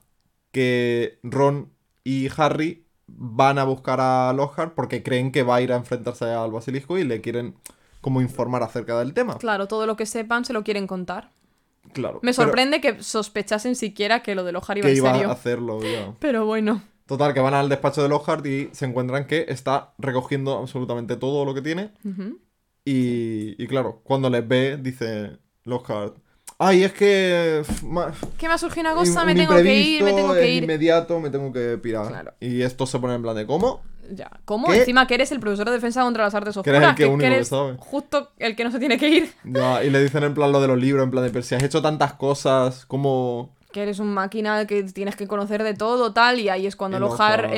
Que 0.51 1.19
Ron 1.23 1.71
y 2.03 2.29
Harry 2.37 2.85
van 3.07 3.59
a 3.59 3.63
buscar 3.63 3.99
a 4.01 4.33
Lockhart 4.33 4.73
porque 4.73 5.03
creen 5.03 5.31
que 5.31 5.43
va 5.43 5.55
a 5.57 5.61
ir 5.61 5.71
a 5.73 5.75
enfrentarse 5.75 6.25
al 6.25 6.51
basilisco 6.51 6.97
y 6.97 7.03
le 7.03 7.21
quieren 7.21 7.55
como 8.01 8.21
informar 8.21 8.63
acerca 8.63 8.97
del 8.99 9.13
tema. 9.13 9.37
Claro, 9.37 9.67
todo 9.67 9.85
lo 9.87 9.95
que 9.95 10.05
sepan 10.05 10.45
se 10.45 10.53
lo 10.53 10.63
quieren 10.63 10.87
contar. 10.87 11.31
Claro. 11.93 12.19
Me 12.23 12.33
sorprende 12.33 12.81
que 12.81 13.01
sospechasen 13.03 13.75
siquiera 13.75 14.21
que 14.23 14.35
lo 14.35 14.43
de 14.43 14.51
Lohar 14.51 14.77
iba 14.77 14.85
que 14.85 14.91
en 14.91 14.97
iba 14.97 15.11
serio. 15.13 15.29
a 15.29 15.33
hacerlo 15.33 15.81
ya. 15.81 16.13
Pero 16.19 16.45
bueno. 16.45 16.81
Total, 17.05 17.33
que 17.35 17.39
van 17.39 17.53
al 17.53 17.69
despacho 17.69 18.01
de 18.01 18.09
Lockhart 18.09 18.45
y 18.47 18.69
se 18.71 18.85
encuentran 18.85 19.27
que 19.27 19.45
está 19.49 19.93
recogiendo 19.99 20.57
absolutamente 20.57 21.15
todo 21.15 21.45
lo 21.45 21.53
que 21.53 21.61
tiene. 21.61 21.91
Ujú. 22.03 22.39
Y, 22.85 23.61
y 23.61 23.67
claro, 23.67 24.01
cuando 24.03 24.29
les 24.29 24.47
ve, 24.47 24.77
dice 24.79 25.37
Lockhart, 25.63 26.15
ay, 26.59 26.83
es 26.83 26.93
que... 26.93 27.63
Que 28.37 28.47
me 28.47 28.53
ha 28.53 28.57
surgido 28.57 28.81
una 28.81 28.93
un- 28.93 28.99
cosa, 28.99 29.25
me 29.25 29.33
tengo 29.35 29.55
que 29.55 29.73
ir, 29.75 30.03
me 30.03 30.13
tengo 30.13 30.33
que 30.33 30.49
ir. 30.51 30.63
inmediato, 30.63 31.19
me 31.19 31.29
tengo 31.31 31.51
que 31.51 31.77
pirar. 31.79 32.07
Claro. 32.09 32.33
Y 32.39 32.61
esto 32.61 32.85
se 32.85 32.99
pone 32.99 33.15
en 33.15 33.23
plan 33.23 33.35
de, 33.35 33.45
¿cómo? 33.47 33.81
Ya. 34.11 34.29
¿Cómo? 34.45 34.67
¿Qué? 34.67 34.77
Encima 34.77 35.07
que 35.07 35.15
eres 35.15 35.31
el 35.31 35.39
profesor 35.39 35.65
de 35.65 35.71
defensa 35.73 36.03
contra 36.03 36.25
las 36.25 36.35
artes 36.35 36.53
Que 36.63 36.69
eres 36.69 36.81
oscuras. 36.83 36.89
el 36.91 36.95
que 36.95 37.05
único 37.07 37.19
que 37.21 37.35
eres 37.35 37.47
sabe. 37.47 37.75
justo 37.79 38.29
el 38.37 38.55
que 38.55 38.63
no 38.63 38.69
se 38.71 38.77
tiene 38.77 38.99
que 38.99 39.09
ir. 39.09 39.33
Ya, 39.43 39.83
y 39.83 39.89
le 39.89 40.03
dicen 40.03 40.23
en 40.23 40.35
plan 40.35 40.51
lo 40.51 40.61
de 40.61 40.67
los 40.67 40.77
libros, 40.77 41.03
en 41.03 41.09
plan 41.09 41.23
de, 41.23 41.31
pero 41.31 41.41
si 41.43 41.55
has 41.55 41.63
hecho 41.63 41.81
tantas 41.81 42.13
cosas, 42.13 42.85
como... 42.85 43.55
Que 43.71 43.81
eres 43.81 43.97
un 43.99 44.13
máquina 44.13 44.65
que 44.67 44.83
tienes 44.83 45.15
que 45.17 45.27
conocer 45.27 45.61
de 45.63 45.73
todo, 45.73 46.13
tal. 46.13 46.39
Y 46.39 46.47
ahí 46.47 46.65
es 46.67 46.77
cuando 46.77 46.97
Lohar 46.99 47.47
Lohar- 47.47 47.49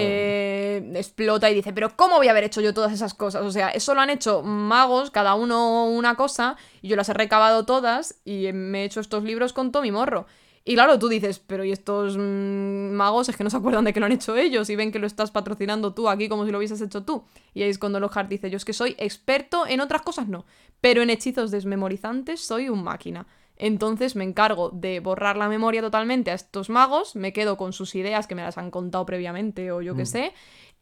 eh, 0.78 0.92
explota 0.96 1.50
y 1.50 1.56
dice: 1.56 1.74
¿Pero 1.74 1.96
cómo 1.96 2.18
voy 2.18 2.28
a 2.28 2.32
haber 2.32 2.44
hecho 2.46 2.62
yo 2.62 2.74
todas 2.74 2.92
esas 2.92 3.14
cosas? 3.14 3.44
O 3.44 3.52
sea, 3.52 3.70
eso 3.70 3.94
lo 3.94 4.02
han 4.02 4.10
hecho 4.10 4.44
magos, 4.44 5.12
cada 5.12 5.36
uno 5.36 5.86
una 5.86 6.16
cosa. 6.16 6.58
Y 6.82 6.88
yo 6.88 6.96
las 6.96 7.10
he 7.10 7.14
recabado 7.14 7.66
todas. 7.66 8.16
Y 8.26 8.52
me 8.54 8.82
he 8.82 8.86
hecho 8.86 9.00
estos 9.00 9.24
libros 9.24 9.54
con 9.54 9.72
Tommy 9.72 9.92
Morro. 9.92 10.26
Y 10.68 10.74
claro, 10.74 11.00
tú 11.00 11.08
dices, 11.08 11.40
pero 11.40 11.64
¿y 11.64 11.72
estos 11.72 12.18
mm, 12.18 12.92
magos 12.92 13.30
es 13.30 13.38
que 13.38 13.46
no 13.46 13.50
se 13.50 13.56
acuerdan 13.56 13.86
de 13.86 13.94
que 13.94 14.02
lo 14.02 14.06
han 14.06 14.12
hecho 14.12 14.36
ellos 14.36 14.70
y 14.70 14.76
ven 14.76 14.92
que 14.92 15.00
lo 15.00 15.08
estás 15.08 15.32
patrocinando 15.32 15.94
tú 15.94 16.10
aquí 16.10 16.28
como 16.28 16.46
si 16.46 16.52
lo 16.52 16.58
hubieses 16.58 16.82
hecho 16.82 17.04
tú? 17.04 17.24
Y 17.54 17.64
ahí 17.64 17.70
es 17.70 17.80
cuando 17.80 18.02
Lockhart 18.02 18.28
dice, 18.28 18.50
yo 18.50 18.58
es 18.58 18.66
que 18.66 18.74
soy 18.74 18.94
experto 19.00 19.66
en 19.66 19.80
otras 19.80 20.02
cosas, 20.02 20.28
no, 20.28 20.46
pero 20.82 21.02
en 21.02 21.10
hechizos 21.10 21.52
desmemorizantes 21.52 22.42
soy 22.42 22.68
un 22.68 22.84
máquina. 22.84 23.28
Entonces 23.56 24.18
me 24.18 24.26
encargo 24.26 24.70
de 24.70 25.00
borrar 25.00 25.38
la 25.38 25.48
memoria 25.48 25.82
totalmente 25.82 26.32
a 26.32 26.34
estos 26.34 26.70
magos, 26.70 27.16
me 27.16 27.32
quedo 27.32 27.56
con 27.56 27.72
sus 27.72 27.96
ideas 27.96 28.28
que 28.28 28.36
me 28.36 28.44
las 28.44 28.58
han 28.58 28.70
contado 28.70 29.06
previamente 29.06 29.72
o 29.72 29.82
yo 29.82 29.96
qué 29.96 30.06
sé, 30.06 30.34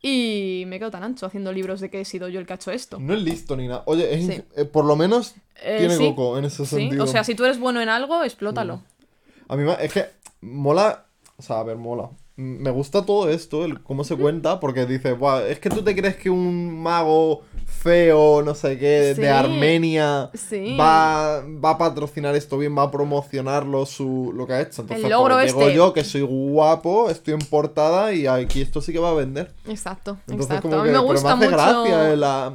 y 0.02 0.64
me 0.68 0.78
quedo 0.80 0.92
tan 0.92 1.04
ancho 1.04 1.26
haciendo 1.26 1.52
libros 1.52 1.80
de 1.82 1.90
que 1.90 2.02
he 2.02 2.06
sido 2.06 2.28
yo 2.30 2.40
el 2.40 2.46
que 2.46 2.54
ha 2.54 2.56
hecho 2.58 2.72
esto. 2.72 3.00
No 3.00 3.14
es 3.14 3.22
listo 3.22 3.56
ni 3.58 3.68
nada. 3.68 3.84
Oye, 3.88 4.14
es 4.14 4.26
Sí. 4.26 4.42
eh, 4.56 4.66
por 4.66 4.86
lo 4.86 4.96
menos 4.96 5.36
Eh, 5.64 5.78
tiene 5.80 5.96
sí, 5.98 6.04
coco 6.10 6.38
en 6.38 6.46
ese 6.46 6.66
Sí, 6.66 6.76
sentido. 6.76 7.04
o 7.04 7.08
sea, 7.08 7.24
si 7.24 7.34
tú 7.36 7.46
eres 7.46 7.60
bueno 7.60 7.82
en 7.82 7.90
algo, 7.90 8.24
explótalo. 8.24 8.82
A 9.48 9.56
mí 9.56 9.64
me- 9.64 9.84
es 9.84 9.92
que 9.94 10.06
mola, 10.42 11.06
o 11.38 11.42
sea, 11.42 11.60
a 11.60 11.64
ver, 11.64 11.78
mola. 11.78 12.10
Me 12.38 12.70
gusta 12.70 13.06
todo 13.06 13.30
esto, 13.30 13.64
el 13.64 13.82
cómo 13.82 14.04
se 14.04 14.18
cuenta, 14.18 14.60
porque 14.60 14.86
dice, 14.86 15.14
Buah, 15.14 15.48
es 15.48 15.60
que 15.60 15.70
tú 15.70 15.82
te 15.84 15.96
crees 15.96 16.18
que 16.18 16.30
un 16.30 16.82
mago 16.84 17.44
feo, 17.66 18.42
no 18.44 18.54
sé 18.56 18.78
qué, 18.78 19.14
Sí. 19.16 19.22
de 19.22 19.30
Armenia, 19.30 20.32
Sí. 20.34 20.76
va, 20.78 21.42
va 21.64 21.70
a 21.72 21.78
patrocinar 21.78 22.36
esto 22.36 22.58
bien, 22.58 22.78
va 22.78 22.84
a 22.84 22.92
promocionarlo 22.92 23.86
su, 23.86 24.34
lo 24.36 24.46
que 24.48 24.54
ha 24.54 24.62
hecho. 24.62 24.82
Entonces, 24.82 25.06
El 25.06 25.12
logro 25.12 25.36
pues, 25.36 25.46
llego 25.48 25.62
este. 25.62 25.76
yo, 25.76 25.94
que 25.94 26.04
soy 26.04 26.22
guapo, 26.24 27.10
estoy 27.10 27.36
en 27.36 27.40
portada 27.40 28.12
y 28.12 28.28
aquí 28.28 28.62
esto 28.62 28.82
sí 28.82 28.92
que 28.92 29.00
va 29.00 29.12
a 29.12 29.14
vender. 29.14 29.54
Exacto, 29.68 30.18
Entonces, 30.28 30.48
exacto. 30.48 30.70
como 30.70 30.82
a 30.82 30.84
que, 30.84 30.90
mí 30.92 30.98
me 30.98 31.02
pero 31.04 31.14
gusta 31.14 31.36
me 31.38 31.46
hace 31.46 31.52
mucho. 31.56 31.64
gracia 31.64 32.16
la- 32.18 32.54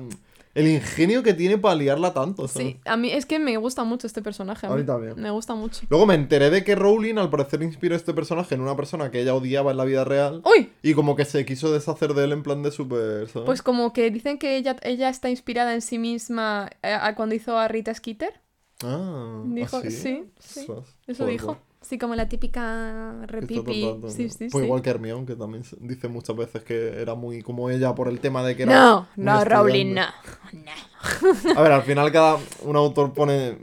el 0.55 0.67
ingenio 0.67 1.23
que 1.23 1.35
tiene 1.35 1.59
para 1.59 1.75
liarla 1.75 2.13
tanto. 2.13 2.49
¿sabes? 2.49 2.69
Sí, 2.69 2.81
a 2.85 2.97
mí 2.97 3.11
es 3.11 3.27
que 3.27 3.39
me 3.39 3.57
gusta 3.57 3.85
mucho 3.85 4.07
este 4.07 4.21
personaje. 4.23 4.67
A 4.67 4.73
A 4.73 4.77
mí, 4.77 4.85
también. 4.85 5.15
Me 5.21 5.31
gusta 5.31 5.55
mucho. 5.55 5.83
Luego 5.89 6.07
me 6.07 6.15
enteré 6.15 6.51
de 6.51 6.65
que 6.65 6.75
Rowling 6.75 7.19
al 7.19 7.31
parecer 7.31 7.63
inspiró 7.63 7.95
este 7.95 8.13
personaje 8.15 8.55
en 8.55 8.61
una 8.61 8.77
persona 8.77 9.11
que 9.11 9.21
ella 9.21 9.35
odiaba 9.35 9.71
en 9.71 9.77
la 9.77 9.85
vida 9.85 10.05
real. 10.05 10.43
¡Uy! 10.45 10.71
Y 10.83 10.95
como 10.95 11.15
que 11.17 11.25
se 11.25 11.45
quiso 11.45 11.73
deshacer 11.73 12.15
de 12.15 12.25
él 12.25 12.33
en 12.33 12.43
plan 12.43 12.63
de 12.63 12.71
super. 12.71 13.29
¿sabes? 13.29 13.47
Pues 13.47 13.63
como 13.63 13.93
que 13.93 14.11
dicen 14.11 14.39
que 14.39 14.57
ella, 14.57 14.77
ella 14.83 15.09
está 15.09 15.31
inspirada 15.31 15.75
en 15.75 15.83
sí 15.83 15.99
misma 15.99 16.71
eh, 16.83 16.93
a 16.93 17.15
cuando 17.15 17.35
hizo 17.35 17.57
a 17.59 17.69
Rita 17.69 17.95
Skeeter. 17.95 18.41
Ah, 18.83 19.43
Dijo, 19.47 19.77
¿ah, 19.77 19.91
sí, 19.91 20.25
Eso 20.39 20.85
joder, 21.07 21.27
dijo. 21.31 21.47
pues, 21.47 21.59
Sí, 21.83 21.99
como 21.99 22.15
la 22.15 22.29
típica 22.29 23.15
repipi. 23.27 23.85
rato, 23.85 24.11
Sí, 24.11 24.29
sí, 24.29 24.49
Pues 24.51 24.53
sí. 24.53 24.65
igual 24.65 24.83
que 24.83 24.91
Hermione, 24.91 25.25
que 25.27 25.35
también 25.35 25.65
dice 25.81 26.09
muchas 26.09 26.37
veces 26.37 26.63
que 26.63 27.01
era 27.01 27.15
muy 27.15 27.43
como 27.43 27.71
ella 27.71 27.95
por 27.95 28.09
el 28.09 28.21
tema 28.21 28.45
de 28.45 28.55
que 28.57 28.65
era. 28.65 28.75
No, 28.75 29.09
no, 29.17 29.45
Rowling, 29.45 29.95
no. 29.95 30.03
A 31.57 31.63
ver, 31.63 31.73
al 31.73 31.83
final 31.83 32.13
cada 32.13 32.39
un 32.63 32.77
autor 32.77 33.13
pone. 33.13 33.59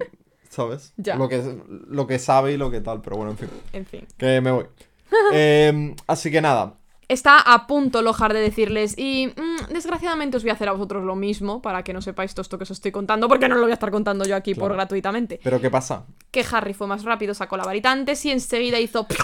¿Sabes? 0.49 0.93
Ya. 0.97 1.15
Lo 1.18 1.30
que, 1.30 1.43
lo 1.88 2.07
que 2.07 2.18
sabe 2.18 2.53
y 2.53 2.57
lo 2.57 2.72
que 2.72 2.82
tal, 2.82 3.01
pero 3.01 3.18
bueno, 3.18 3.32
en 3.32 3.38
fin. 3.38 3.49
En 3.74 3.86
fin. 3.86 4.07
Que 4.18 4.41
me 4.41 4.49
voy. 4.51 4.65
Em, 5.34 5.95
así 6.07 6.32
que 6.32 6.41
nada. 6.41 6.80
Está 7.10 7.39
a 7.39 7.68
punto 7.68 8.01
Lohar 8.01 8.34
de 8.34 8.41
decirles, 8.41 8.97
y 8.97 9.28
mm, 9.28 9.72
desgraciadamente 9.74 10.36
os 10.36 10.43
voy 10.43 10.49
a 10.49 10.53
hacer 10.53 10.68
a 10.68 10.74
vosotros 10.74 11.05
lo 11.05 11.16
mismo, 11.16 11.62
para 11.62 11.82
que 11.84 11.93
no 11.93 12.01
sepáis 12.01 12.34
todo 12.34 12.41
esto 12.41 12.58
que 12.58 12.64
os 12.64 12.72
estoy 12.72 12.91
contando, 12.91 13.30
porque 13.30 13.47
no 13.47 13.55
lo 13.55 13.62
voy 13.62 13.72
a 13.72 13.76
estar 13.76 13.91
contando 13.91 14.26
yo 14.26 14.36
aquí 14.36 14.53
por 14.53 14.64
Claro. 14.64 14.76
gratuitamente. 14.76 15.39
Pero 15.41 15.62
¿qué 15.62 15.70
pasa? 15.72 16.03
Que 16.32 16.45
Harry 16.51 16.74
fue 16.74 16.86
más 16.88 17.03
rápido, 17.05 17.34
sacó 17.34 17.55
la 17.55 17.64
varita 17.64 17.91
antes 17.91 18.26
y 18.26 18.32
enseguida 18.32 18.80
hizo... 18.80 19.08
Que. 19.08 19.16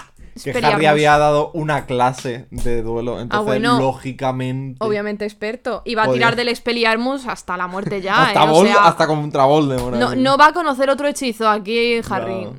Harry 0.64 0.86
había 0.86 1.16
dado 1.16 1.52
una 1.52 1.86
clase 1.86 2.48
de 2.50 2.82
duelo. 2.82 3.20
Entonces, 3.20 3.38
Ah, 3.38 3.42
bueno. 3.42 3.78
lógicamente. 3.78 4.78
Obviamente 4.84 5.24
experto. 5.24 5.82
Y 5.84 5.94
va 5.94 6.04
a 6.04 6.12
tirar 6.12 6.34
del 6.34 6.48
Expelliarmus 6.48 7.28
hasta 7.28 7.56
la 7.56 7.68
muerte 7.68 8.00
ya, 8.00 8.22
hasta, 8.24 8.42
¿eh? 8.44 8.48
O 8.48 8.62
Vol- 8.62 8.66
sea, 8.66 8.84
hasta 8.86 9.06
contra 9.06 9.44
Voldemort. 9.44 9.94
no, 9.96 10.16
no 10.16 10.36
va 10.36 10.48
a 10.48 10.52
conocer 10.52 10.90
otro 10.90 11.06
hechizo 11.06 11.48
aquí. 11.48 12.00
Harry. 12.10 12.46
De 12.46 12.50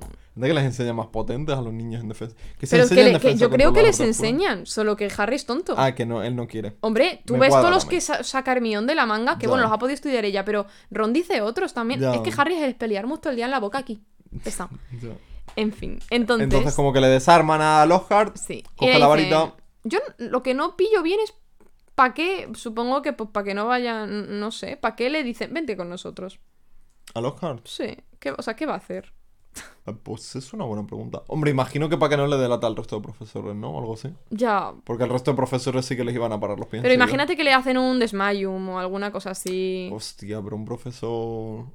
que 0.42 0.54
les 0.54 0.64
enseña 0.66 0.94
más 0.94 1.08
potentes 1.08 1.56
a 1.56 1.62
los 1.62 1.72
niños 1.74 2.02
en 2.02 2.10
defensa. 2.10 2.36
Que 2.60 2.68
se 2.68 2.76
Pero 2.78 2.90
que, 2.90 2.96
le- 2.96 3.04
que 3.04 3.12
defensa 3.14 3.38
yo 3.42 3.50
creo 3.50 3.72
que 3.74 3.84
les 3.84 4.00
enseñan, 4.00 4.66
solo 4.66 4.96
que 4.96 5.10
Harry 5.18 5.36
es 5.38 5.46
tonto. 5.46 5.76
Ah, 5.78 5.96
que 5.96 6.06
no, 6.06 6.22
él 6.24 6.36
no 6.36 6.48
quiere. 6.48 6.76
Hombre, 6.82 7.22
tú 7.26 7.34
me 7.34 7.40
ves 7.42 7.50
todos 7.52 7.70
los 7.72 7.86
que 7.86 8.02
sa- 8.02 8.24
saca 8.24 8.52
Hermione 8.52 8.88
de 8.88 8.96
la 8.96 9.06
manga, 9.06 9.38
que 9.38 9.44
Ya. 9.44 9.50
bueno, 9.50 9.64
los 9.64 9.72
ha 9.72 9.80
podido 9.80 9.94
estudiar 9.96 10.26
ella, 10.26 10.44
pero 10.44 10.66
Ron 10.92 11.14
dice 11.14 11.42
otros 11.42 11.74
también. 11.74 12.00
Ya. 12.02 12.14
Es 12.14 12.22
que 12.22 12.34
Harry 12.38 12.56
es 12.56 12.64
el 12.64 12.70
Expelliarmus 12.72 13.22
todo 13.22 13.30
el 13.32 13.38
día 13.38 13.46
en 13.46 13.52
la 13.52 13.60
boca 13.60 13.78
aquí. 13.80 14.04
Está. 14.44 14.70
En 15.58 15.72
fin, 15.72 16.00
entonces... 16.10 16.44
Entonces, 16.44 16.74
como 16.76 16.92
que 16.92 17.00
le 17.00 17.08
desarman 17.08 17.62
a 17.62 17.86
Lockhart. 17.86 18.36
Sí. 18.36 18.62
Coge 18.76 18.94
le 18.94 19.00
la 19.00 19.06
dice, 19.16 19.30
varita. 19.32 19.56
Yo 19.86 20.00
lo 20.18 20.44
que 20.44 20.54
no 20.54 20.76
pillo 20.76 21.02
bien 21.02 21.18
es 21.24 21.34
¿para 21.94 22.14
qué? 22.14 22.50
Supongo 22.56 23.02
que 23.02 23.14
pues, 23.14 23.30
para 23.30 23.46
que 23.46 23.54
no 23.54 23.66
vayan, 23.66 24.38
no 24.42 24.52
sé, 24.52 24.76
¿para 24.76 24.98
qué 24.98 25.10
le 25.10 25.24
dicen, 25.24 25.54
vente 25.54 25.78
con 25.78 25.88
nosotros? 25.90 26.42
¿A 27.14 27.22
Lockhart? 27.22 27.66
Sí, 27.68 27.96
¿qué, 28.20 28.32
o 28.32 28.42
sea, 28.42 28.58
¿qué 28.58 28.66
va 28.66 28.74
a 28.74 28.78
hacer? 28.78 29.14
Ah, 29.88 29.94
Pues 30.02 30.36
es 30.36 30.52
una 30.54 30.66
buena 30.66 30.86
pregunta. 30.86 31.22
Hombre, 31.28 31.52
imagino 31.52 31.90
que 31.90 31.98
para 31.98 32.10
que 32.10 32.18
no 32.18 32.26
le 32.28 32.38
delata 32.38 32.66
al 32.68 32.76
resto 32.76 32.96
de 32.96 33.02
profesores, 33.04 33.56
¿no? 33.56 33.70
O 33.72 33.80
algo 33.80 33.94
así. 33.94 34.10
Ya. 34.32 34.74
Porque 34.84 35.04
el 35.04 35.10
resto 35.10 35.32
de 35.32 35.38
profesores 35.38 35.86
sí 35.86 35.96
que 35.96 36.04
les 36.04 36.16
iban 36.16 36.32
a 36.32 36.40
parar 36.40 36.58
los 36.58 36.68
pies. 36.68 36.82
Pero 36.82 36.94
imagínate 36.94 37.36
que 37.38 37.44
le 37.44 37.54
hacen 37.54 37.78
un 37.78 38.00
desmayum 38.00 38.70
o 38.70 38.80
alguna 38.80 39.12
cosa 39.12 39.32
así. 39.32 39.90
Hostia, 39.94 40.42
pero 40.42 40.56
un 40.56 40.66
profesor. 40.66 41.66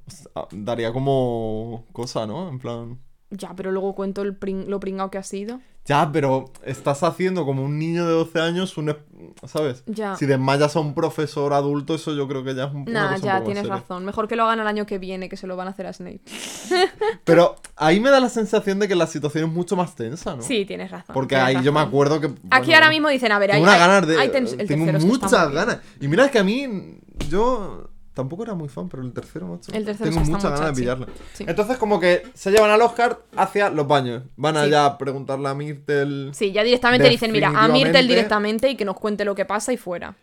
Daría 0.51 0.91
como. 0.91 1.85
cosa, 1.93 2.27
¿no? 2.27 2.49
En 2.49 2.59
plan. 2.59 2.99
Ya, 3.31 3.53
pero 3.55 3.71
luego 3.71 3.95
cuento 3.95 4.21
el 4.21 4.37
pring- 4.37 4.65
lo 4.67 4.79
pringao 4.79 5.09
que 5.09 5.17
ha 5.17 5.23
sido. 5.23 5.59
Ya, 5.85 6.11
pero 6.11 6.51
estás 6.63 7.01
haciendo 7.01 7.43
como 7.43 7.63
un 7.63 7.79
niño 7.79 8.05
de 8.05 8.11
12 8.13 8.39
años 8.39 8.77
un... 8.77 8.89
es- 8.89 8.97
¿Sabes? 9.45 9.83
Ya. 9.87 10.15
Si 10.15 10.25
desmayas 10.25 10.75
a 10.75 10.79
un 10.79 10.93
profesor 10.93 11.53
adulto, 11.53 11.95
eso 11.95 12.13
yo 12.13 12.27
creo 12.27 12.43
que 12.43 12.53
ya 12.53 12.65
es 12.65 12.73
un 12.73 12.83
Nah, 12.85 13.03
cosa 13.13 13.15
un 13.15 13.21
ya, 13.21 13.33
poco 13.37 13.45
tienes 13.45 13.67
razón. 13.67 14.05
Mejor 14.05 14.27
que 14.27 14.35
lo 14.35 14.43
hagan 14.43 14.59
el 14.59 14.67
año 14.67 14.85
que 14.85 14.99
viene, 14.99 15.29
que 15.29 15.37
se 15.37 15.47
lo 15.47 15.55
van 15.55 15.67
a 15.67 15.71
hacer 15.71 15.87
a 15.87 15.93
Snape. 15.93 16.21
Pero 17.23 17.55
ahí 17.75 17.99
me 17.99 18.09
da 18.09 18.19
la 18.19 18.29
sensación 18.29 18.79
de 18.79 18.87
que 18.87 18.95
la 18.95 19.07
situación 19.07 19.45
es 19.45 19.51
mucho 19.51 19.75
más 19.75 19.95
tensa, 19.95 20.35
¿no? 20.35 20.41
Sí, 20.41 20.65
tienes 20.65 20.91
razón. 20.91 21.13
Porque 21.13 21.35
tienes 21.35 21.55
ahí 21.57 21.63
yo 21.63 21.71
me 21.71 21.79
acuerdo 21.79 22.19
que... 22.19 22.31
Aquí 22.51 22.73
ahora 22.73 22.89
mismo 22.89 23.07
dicen, 23.09 23.31
a 23.31 23.39
ver, 23.39 23.51
hay, 23.51 23.55
Tengo 23.61 23.63
unas 23.71 23.75
hay- 23.81 23.87
ganas 23.87 24.07
de... 24.07 24.17
hay 24.17 24.29
tengo 24.67 24.89
es 24.97 25.05
muchas 25.05 25.51
ganas. 25.51 25.79
Y 25.99 26.07
mira 26.07 26.29
que 26.29 26.39
a 26.39 26.43
mí, 26.43 26.99
yo 27.29 27.89
tampoco 28.13 28.43
era 28.43 28.53
muy 28.53 28.69
fan, 28.69 28.89
pero 28.89 29.03
el 29.03 29.13
tercero, 29.13 29.47
macho. 29.47 29.71
El 29.73 29.85
tercero 29.85 30.09
Tengo 30.09 30.21
es 30.21 30.29
muy 30.29 30.39
ganas 30.41 30.75
de. 30.75 31.05
Sí. 31.33 31.45
Entonces 31.47 31.77
como 31.77 31.99
que 31.99 32.23
se 32.33 32.51
llevan 32.51 32.71
al 32.71 32.81
Oscar 32.81 33.19
hacia 33.35 33.69
los 33.69 33.87
baños. 33.87 34.23
Van 34.35 34.55
Sí. 34.55 34.61
allá 34.61 34.85
a 34.85 34.97
preguntarle 34.97 35.47
a 35.49 35.53
Myrtle... 35.53 36.33
Sí, 36.33 36.51
ya 36.51 36.63
directamente 36.63 37.07
dicen, 37.09 37.31
mira, 37.31 37.47
a 37.49 37.51
Myrtle 37.51 37.67
Definitivamente. 37.71 38.07
directamente 38.07 38.69
y 38.69 38.75
que 38.75 38.85
nos 38.85 38.97
cuente 38.99 39.25
lo 39.25 39.35
que 39.35 39.45
pasa 39.45 39.71
y 39.73 39.77
fuera. 39.77 40.15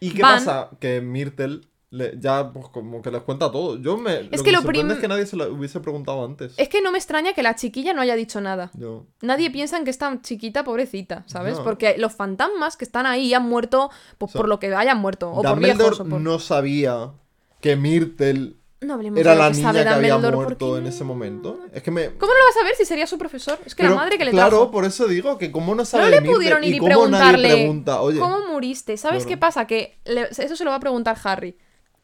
¿Y 0.00 0.10
qué 0.10 0.22
Van- 0.22 0.38
pasa? 0.38 0.70
Que 0.80 1.00
Myrtle 1.00 1.60
le- 1.90 2.14
ya 2.18 2.52
pues 2.52 2.66
como 2.68 3.00
que 3.00 3.10
les 3.10 3.22
cuenta 3.22 3.50
todo. 3.50 3.78
Yo 3.80 3.96
me... 3.96 4.24
lo 4.24 4.30
que 4.30 4.42
que 4.42 4.52
lo 4.52 4.62
prim- 4.62 4.90
es 4.90 4.98
que 4.98 5.08
nadie 5.08 5.24
se 5.24 5.36
lo 5.36 5.50
hubiese 5.54 5.80
preguntado 5.80 6.24
antes. 6.24 6.52
Es 6.58 6.68
que 6.68 6.82
no 6.82 6.90
me 6.92 6.98
extraña 6.98 7.32
que 7.32 7.42
la 7.42 7.54
chiquilla 7.54 7.94
no 7.94 8.02
haya 8.02 8.16
dicho 8.16 8.40
nada. 8.40 8.70
Yo... 8.74 9.06
Nadie 9.22 9.50
piensa 9.50 9.78
en 9.78 9.84
que 9.84 9.90
esta 9.90 10.20
chiquita 10.20 10.64
pobrecita, 10.64 11.22
¿sabes? 11.26 11.56
No. 11.58 11.64
Porque 11.64 11.94
los 11.96 12.12
fantasmas 12.12 12.76
que 12.76 12.84
están 12.84 13.06
ahí 13.06 13.32
han 13.32 13.44
muerto 13.48 13.88
pues, 14.18 14.30
O 14.30 14.32
sea, 14.32 14.40
por 14.40 14.48
lo 14.48 14.58
que 14.58 14.74
hayan 14.74 14.98
muerto. 14.98 15.30
O 15.30 15.42
por 15.42 15.58
viejos 15.58 16.00
o 16.00 16.04
por... 16.04 16.20
no 16.20 16.38
sabía 16.40 17.12
que 17.66 17.76
Myrtle 17.76 18.54
No 18.80 19.00
era 19.16 19.34
la 19.34 19.50
que 19.50 19.56
niña 19.56 19.72
que 19.72 19.78
había 19.80 20.12
Dumbledore, 20.14 20.36
muerto 20.36 20.78
en 20.78 20.86
ese 20.86 21.02
momento. 21.04 21.58
Es 21.72 21.82
que 21.82 21.90
me... 21.90 22.10
¿Cómo 22.16 22.32
no 22.32 22.38
lo 22.38 22.44
vas 22.46 22.56
a 22.62 22.64
ver 22.64 22.74
si 22.76 22.84
sería 22.84 23.06
su 23.06 23.18
profesor? 23.18 23.58
Es 23.66 23.74
que 23.74 23.82
Pero, 23.82 23.94
la 23.94 24.00
madre 24.02 24.18
que 24.18 24.24
le 24.24 24.30
Claro, 24.30 24.50
trajo. 24.58 24.70
por 24.70 24.84
eso 24.84 25.06
digo 25.06 25.38
que 25.38 25.50
como 25.50 25.74
no 25.74 25.84
sabe 25.84 26.04
No 26.04 26.10
le 26.10 26.22
pudieron 26.22 26.62
ir 26.62 26.74
y 26.74 26.78
cómo 26.78 26.88
preguntarle 26.90 27.48
nadie 27.48 27.62
pregunta, 27.62 28.00
oye... 28.00 28.18
¿Cómo 28.20 28.46
muriste? 28.48 28.96
¿Sabes 28.96 29.24
Claro. 29.24 29.28
qué 29.28 29.36
pasa? 29.38 29.66
Que 29.66 29.98
le- 30.04 30.28
eso 30.30 30.54
se 30.56 30.64
lo 30.64 30.70
va 30.70 30.76
a 30.76 30.80
preguntar 30.80 31.16
Harry. 31.24 31.56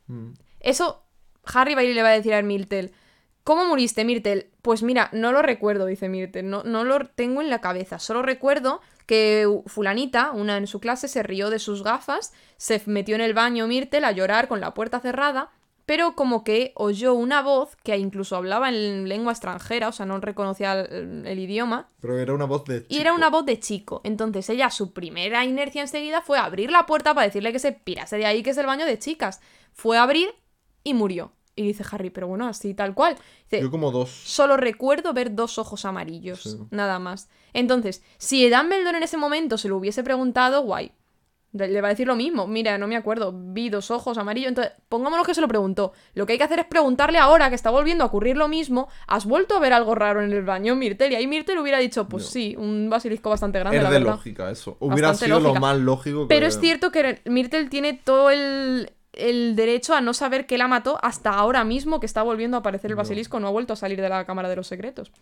Mm. 0.06 0.32
Eso, 0.60 1.04
Harry 1.44 1.74
va 1.74 1.82
a 1.82 1.84
ir 1.84 1.90
y 1.90 1.94
le 1.94 2.02
va 2.02 2.08
a 2.08 2.12
decir 2.12 2.34
a 2.34 2.42
Myrtle. 2.42 2.90
¿Cómo 3.44 3.64
muriste, 3.66 4.04
Myrtle? 4.04 4.50
Pues 4.62 4.82
mira, 4.82 5.08
no 5.12 5.32
lo 5.32 5.42
recuerdo, 5.42 5.86
dice 5.86 6.08
Myrtle. 6.08 6.44
No, 6.44 6.62
no 6.62 6.84
lo 6.84 7.06
tengo 7.06 7.40
en 7.40 7.50
la 7.50 7.60
cabeza. 7.60 7.98
Solo 7.98 8.22
recuerdo 8.22 8.80
que 9.06 9.48
fulanita, 9.66 10.30
una 10.30 10.56
en 10.56 10.66
su 10.66 10.78
clase, 10.80 11.08
se 11.08 11.22
rió 11.22 11.50
de 11.50 11.58
sus 11.58 11.82
gafas, 11.82 12.32
se 12.56 12.80
metió 12.86 13.16
en 13.16 13.20
el 13.20 13.34
baño 13.34 13.66
Myrtle 13.66 14.06
a 14.06 14.12
llorar 14.12 14.46
con 14.46 14.60
la 14.60 14.74
puerta 14.74 15.00
cerrada, 15.00 15.50
pero 15.86 16.14
como 16.14 16.44
que 16.44 16.72
oyó 16.76 17.12
una 17.14 17.42
voz 17.42 17.74
que 17.82 17.96
incluso 17.98 18.36
hablaba 18.36 18.68
en 18.68 19.08
lengua 19.08 19.32
extranjera, 19.32 19.88
o 19.88 19.92
sea, 19.92 20.06
no 20.06 20.20
reconocía 20.20 20.80
el, 20.80 21.26
el 21.26 21.38
idioma, 21.40 21.88
Pero 22.00 22.18
era 22.18 22.32
una 22.32 22.44
voz 22.44 22.64
de 22.64 22.86
y 22.88 23.00
era 23.00 23.12
una 23.12 23.28
voz 23.28 23.44
de 23.44 23.58
chico. 23.58 24.00
Entonces 24.04 24.48
ella, 24.48 24.70
su 24.70 24.92
primera 24.92 25.44
inercia 25.44 25.82
enseguida 25.82 26.22
fue 26.22 26.38
abrir 26.38 26.70
la 26.70 26.86
puerta 26.86 27.12
para 27.12 27.26
decirle 27.26 27.52
que 27.52 27.58
se 27.58 27.72
pirase 27.72 28.16
de 28.16 28.26
ahí, 28.26 28.44
que 28.44 28.50
es 28.50 28.56
el 28.58 28.66
baño 28.66 28.86
de 28.86 29.00
chicas. 29.00 29.40
Fue 29.72 29.98
a 29.98 30.04
abrir 30.04 30.32
y 30.84 30.94
murió. 30.94 31.32
Y 31.54 31.64
dice 31.66 31.84
Harry, 31.90 32.08
pero 32.10 32.28
bueno, 32.28 32.46
así 32.48 32.72
tal 32.74 32.94
cual. 32.94 33.16
Dice, 33.50 33.62
Yo 33.62 33.70
como 33.70 33.90
dos. 33.90 34.08
solo 34.10 34.56
recuerdo 34.56 35.12
ver 35.12 35.34
dos 35.34 35.58
ojos 35.58 35.84
amarillos, 35.84 36.42
Sí. 36.42 36.58
nada 36.70 36.98
más. 36.98 37.28
Entonces, 37.52 38.02
si 38.18 38.48
Dumbledore 38.48 38.96
en 38.96 39.02
ese 39.02 39.18
momento 39.18 39.58
se 39.58 39.68
lo 39.68 39.76
hubiese 39.76 40.02
preguntado, 40.02 40.62
guay. 40.62 40.92
Le 41.54 41.82
va 41.82 41.88
a 41.88 41.90
decir 41.90 42.06
lo 42.06 42.16
mismo. 42.16 42.46
Mira, 42.46 42.78
no 42.78 42.86
me 42.86 42.96
acuerdo. 42.96 43.30
Vi 43.34 43.68
dos 43.68 43.90
ojos 43.90 44.16
amarillos. 44.16 44.48
Entonces, 44.48 44.72
pongámonos 44.88 45.26
que 45.26 45.34
se 45.34 45.42
lo 45.42 45.48
preguntó. 45.48 45.92
Lo 46.14 46.24
que 46.24 46.32
hay 46.32 46.38
que 46.38 46.44
hacer 46.44 46.60
es 46.60 46.64
preguntarle 46.64 47.18
ahora 47.18 47.50
que 47.50 47.54
está 47.54 47.68
volviendo 47.68 48.04
a 48.04 48.06
ocurrir 48.06 48.38
lo 48.38 48.48
mismo. 48.48 48.88
¿Has 49.06 49.26
vuelto 49.26 49.54
a 49.54 49.60
ver 49.60 49.74
algo 49.74 49.94
raro 49.94 50.22
en 50.22 50.32
el 50.32 50.44
baño, 50.44 50.74
Myrtle? 50.76 51.08
Y 51.12 51.14
ahí 51.14 51.26
Myrtle 51.26 51.60
hubiera 51.60 51.76
dicho, 51.76 52.08
pues 52.08 52.24
No. 52.24 52.30
sí, 52.30 52.54
un 52.56 52.88
basilisco 52.88 53.28
bastante 53.28 53.58
grande, 53.58 53.76
Es 53.76 53.82
la 53.82 53.90
de 53.90 53.98
verdad. 53.98 54.12
lógica 54.14 54.50
eso. 54.50 54.78
Hubiera 54.80 55.08
Bastante 55.08 55.26
sido 55.26 55.40
lógica. 55.40 55.60
lo 55.60 55.60
más 55.60 55.76
lógico 55.78 56.20
que... 56.22 56.34
Pero 56.34 56.46
es 56.46 56.58
cierto 56.58 56.90
que 56.90 57.20
Myrtle 57.26 57.66
tiene 57.68 57.92
todo 58.02 58.30
el, 58.30 58.90
el 59.12 59.56
derecho 59.56 59.94
a 59.94 60.00
no 60.00 60.14
saber 60.14 60.46
que 60.46 60.58
la 60.58 60.68
mató 60.68 60.98
hasta 61.02 61.30
ahora 61.30 61.64
mismo 61.64 62.00
que 62.00 62.06
está 62.06 62.22
volviendo 62.22 62.56
a 62.56 62.60
aparecer 62.60 62.90
el 62.90 62.96
basilisco, 62.96 63.40
no 63.40 63.48
ha 63.48 63.50
vuelto 63.50 63.72
a 63.72 63.76
salir 63.76 64.00
de 64.00 64.08
la 64.08 64.24
Cámara 64.24 64.48
de 64.48 64.56
los 64.56 64.66
Secretos. 64.66 65.12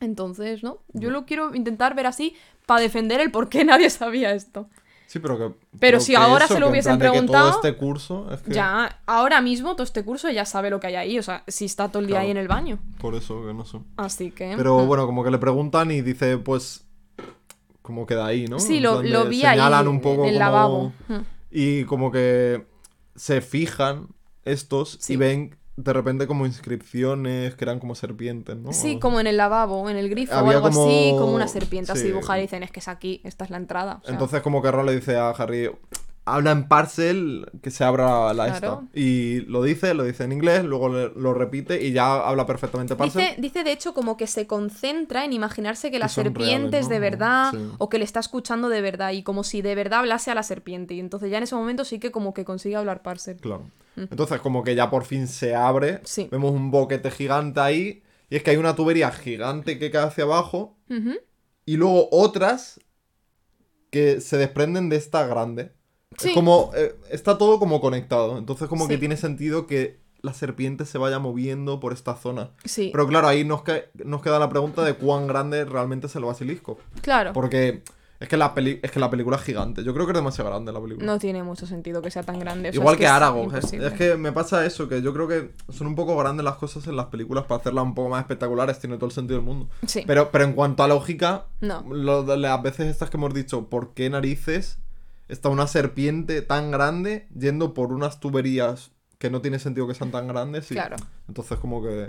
Entonces, 0.00 0.62
¿no? 0.62 0.78
Yo 0.92 1.10
lo 1.10 1.24
quiero 1.24 1.54
intentar 1.54 1.94
ver 1.94 2.06
así 2.06 2.36
para 2.66 2.80
defender 2.80 3.20
el 3.20 3.30
por 3.30 3.48
qué 3.48 3.64
nadie 3.64 3.88
sabía 3.90 4.32
esto. 4.32 4.68
Sí, 5.06 5.20
pero 5.20 5.38
que... 5.38 5.54
Pero 5.78 6.00
si 6.00 6.12
que 6.12 6.16
ahora 6.18 6.46
eso, 6.46 6.54
se 6.54 6.60
lo 6.60 6.68
hubiesen 6.68 6.98
preguntado, 6.98 7.50
todo 7.50 7.60
este 7.62 7.78
curso... 7.78 8.30
Es 8.32 8.42
que... 8.42 8.52
Ya, 8.52 9.00
ahora 9.06 9.40
mismo 9.40 9.74
todo 9.74 9.84
este 9.84 10.04
curso 10.04 10.30
ya 10.30 10.44
sabe 10.44 10.70
lo 10.70 10.80
que 10.80 10.88
hay 10.88 10.96
ahí, 10.96 11.18
o 11.18 11.22
sea, 11.22 11.44
si 11.46 11.66
está 11.66 11.88
todo 11.88 12.00
el 12.00 12.06
día 12.06 12.16
Claro. 12.16 12.24
ahí 12.24 12.30
en 12.32 12.36
el 12.36 12.48
baño. 12.48 12.78
Por 12.98 13.14
eso, 13.14 13.46
que 13.46 13.54
no 13.54 13.64
sé. 13.64 13.78
Así 13.96 14.32
que... 14.32 14.54
Pero 14.56 14.80
mm. 14.80 14.88
bueno, 14.88 15.06
como 15.06 15.22
que 15.22 15.30
le 15.30 15.38
preguntan 15.38 15.90
y 15.90 16.02
dice, 16.02 16.38
pues... 16.38 16.84
Como 17.82 18.06
queda 18.06 18.26
ahí, 18.26 18.46
¿no? 18.46 18.58
Sí, 18.58 18.80
lo, 18.80 19.02
lo 19.02 19.26
vi 19.26 19.44
ahí 19.44 19.56
señalan 19.58 19.88
un 19.88 20.00
poco 20.00 20.24
el 20.24 20.32
como- 20.32 20.38
lavabo. 20.38 20.92
Mm. 21.08 21.18
Y 21.50 21.84
como 21.84 22.10
que 22.10 22.64
se 23.14 23.40
fijan 23.40 24.08
estos 24.44 24.98
Sí. 25.00 25.14
y 25.14 25.16
ven 25.16 25.56
de 25.76 25.92
repente 25.92 26.26
como 26.28 26.46
inscripciones 26.46 27.54
que 27.56 27.64
eran 27.64 27.80
como 27.80 27.94
serpientes, 27.96 28.56
¿no? 28.56 28.72
Sí, 28.72 28.96
O- 28.96 29.00
como 29.00 29.18
en 29.20 29.26
el 29.26 29.36
lavabo, 29.36 29.88
en 29.90 29.96
el 29.96 30.08
grifo 30.08 30.34
o 30.34 30.38
Había 30.38 30.52
algo 30.58 30.68
como- 30.70 30.86
así, 30.86 31.10
como 31.18 31.34
una 31.34 31.48
serpiente 31.48 31.90
así 31.92 32.02
sí. 32.02 32.06
dibujada 32.08 32.38
y 32.38 32.42
dicen, 32.42 32.62
es 32.62 32.70
que 32.70 32.78
es 32.80 32.88
aquí, 32.88 33.20
esta 33.24 33.44
es 33.44 33.50
la 33.50 33.56
entrada. 33.56 33.98
o 34.02 34.04
sea, 34.04 34.12
Entonces 34.12 34.40
como 34.42 34.62
que 34.62 34.70
Ron 34.70 34.86
le 34.86 34.94
dice 34.94 35.16
a 35.16 35.30
Harry, 35.30 35.70
habla 36.26 36.52
en 36.52 36.68
parcel, 36.68 37.46
que 37.62 37.70
se 37.70 37.84
abra 37.84 38.32
la 38.32 38.46
Claro. 38.46 38.82
esta. 38.84 38.98
Y 38.98 39.40
lo 39.42 39.62
dice, 39.62 39.92
lo 39.92 40.04
dice 40.04 40.24
en 40.24 40.32
inglés, 40.32 40.64
luego 40.64 40.88
le- 40.88 41.10
lo 41.14 41.34
repite 41.34 41.82
y 41.84 41.92
ya 41.92 42.26
habla 42.26 42.46
perfectamente 42.46 42.96
parcel. 42.96 43.22
Dice, 43.28 43.40
dice 43.40 43.62
de 43.64 43.72
hecho 43.72 43.92
como 43.92 44.16
que 44.16 44.26
se 44.26 44.46
concentra 44.46 45.24
en 45.26 45.34
imaginarse 45.34 45.90
que 45.90 45.98
la 45.98 46.08
serpiente 46.08 46.78
es 46.78 46.88
de 46.88 46.98
verdad 46.98 47.50
Sí. 47.52 47.58
o 47.78 47.88
que 47.90 47.98
le 47.98 48.04
está 48.04 48.20
escuchando 48.20 48.70
de 48.70 48.80
verdad 48.80 49.12
y 49.12 49.22
como 49.22 49.44
si 49.44 49.60
de 49.60 49.74
verdad 49.74 49.98
hablase 50.00 50.30
a 50.30 50.34
la 50.34 50.42
serpiente. 50.42 50.94
Y 50.94 51.00
entonces 51.00 51.30
ya 51.30 51.36
en 51.38 51.44
ese 51.44 51.54
momento 51.56 51.84
sí 51.84 51.98
que 51.98 52.10
como 52.10 52.32
que 52.32 52.44
consigue 52.46 52.76
hablar 52.76 53.02
parcel. 53.02 53.36
Claro. 53.36 53.68
Entonces 53.96 54.40
como 54.40 54.64
que 54.64 54.74
ya 54.74 54.88
por 54.90 55.04
fin 55.04 55.28
se 55.28 55.54
abre, 55.54 55.94
Mm. 55.94 56.00
Sí. 56.04 56.28
vemos 56.30 56.52
un 56.52 56.70
boquete 56.70 57.10
gigante 57.10 57.60
ahí 57.60 58.02
y 58.30 58.36
es 58.36 58.42
que 58.42 58.50
hay 58.50 58.56
una 58.56 58.74
tubería 58.74 59.10
gigante 59.12 59.78
que 59.78 59.90
cae 59.90 60.04
hacia 60.06 60.24
abajo 60.24 60.76
y 61.66 61.76
luego 61.76 62.08
otras 62.10 62.80
que 63.90 64.20
se 64.20 64.36
desprenden 64.38 64.88
de 64.88 64.96
esta 64.96 65.26
grande. 65.26 65.72
Sí. 66.18 66.28
Es 66.28 66.34
como 66.34 66.70
eh, 66.76 66.94
está 67.10 67.38
todo 67.38 67.58
como 67.58 67.80
conectado, 67.80 68.38
entonces 68.38 68.68
como 68.68 68.86
que 68.88 68.98
tiene 68.98 69.16
sentido 69.16 69.66
que 69.66 69.98
la 70.22 70.32
serpiente 70.32 70.86
se 70.86 70.96
vaya 70.96 71.18
moviendo 71.18 71.80
por 71.80 71.92
esta 71.92 72.14
zona. 72.16 72.50
Sí, 72.64 72.88
Pero 72.92 73.06
claro, 73.06 73.28
ahí 73.28 73.44
nos, 73.44 73.62
ca- 73.62 73.82
nos 74.04 74.22
queda 74.22 74.38
la 74.38 74.48
pregunta 74.48 74.82
de 74.82 74.94
cuán 74.94 75.26
grande 75.26 75.64
realmente 75.66 76.06
es 76.06 76.16
el 76.16 76.24
basilisco. 76.24 76.78
claro. 77.02 77.32
Porque 77.34 77.82
es 78.20 78.28
que, 78.28 78.38
la 78.38 78.54
peli 78.54 78.80
es 78.82 78.90
que 78.90 79.00
la 79.00 79.10
película 79.10 79.36
es 79.36 79.42
gigante. 79.42 79.84
Yo 79.84 79.92
creo 79.92 80.06
que 80.06 80.12
es 80.12 80.16
demasiado 80.16 80.48
grande 80.48 80.72
la 80.72 80.80
película. 80.80 81.04
No 81.04 81.18
tiene 81.18 81.42
mucho 81.42 81.66
sentido 81.66 82.00
que 82.00 82.10
sea 82.10 82.22
tan 82.22 82.38
grande. 82.38 82.70
o 82.70 82.72
sea, 82.72 82.80
Igual 82.80 82.94
es 82.94 82.98
que, 83.00 83.04
es 83.04 83.10
Aragorn. 83.10 83.54
Es, 83.54 83.92
que 83.92 84.16
me 84.16 84.32
pasa 84.32 84.64
eso, 84.64 84.88
que 84.88 85.02
yo 85.02 85.12
creo 85.12 85.28
que 85.28 85.50
son 85.70 85.88
un 85.88 85.94
poco 85.94 86.16
grandes 86.16 86.42
las 86.42 86.54
cosas 86.54 86.86
en 86.86 86.96
las 86.96 87.06
películas 87.06 87.44
para 87.44 87.60
hacerlas 87.60 87.84
un 87.84 87.94
poco 87.94 88.08
más 88.08 88.20
espectaculares. 88.22 88.78
Tiene 88.78 88.96
todo 88.96 89.06
el 89.06 89.12
sentido 89.12 89.36
del 89.40 89.44
mundo. 89.44 89.68
Sí. 89.86 90.04
Pero, 90.06 90.30
pero 90.30 90.44
en 90.44 90.54
cuanto 90.54 90.82
a 90.84 90.88
lógica, 90.88 91.44
No. 91.60 91.84
lo 91.90 92.24
las 92.36 92.62
veces 92.62 92.86
estas 92.86 93.10
que 93.10 93.18
hemos 93.18 93.34
dicho, 93.34 93.66
¿por 93.68 93.92
qué 93.92 94.08
narices 94.08 94.78
está 95.28 95.48
una 95.48 95.66
serpiente 95.66 96.42
tan 96.42 96.70
grande 96.70 97.28
yendo 97.38 97.74
por 97.74 97.92
unas 97.92 98.20
tuberías 98.20 98.90
que 99.18 99.30
no 99.30 99.40
tiene 99.40 99.58
sentido 99.58 99.86
que 99.88 99.94
sean 99.94 100.10
tan 100.10 100.28
grandes? 100.28 100.70
y- 100.70 100.74
Claro. 100.74 100.96
Entonces 101.28 101.58
como 101.58 101.82
que 101.82 102.08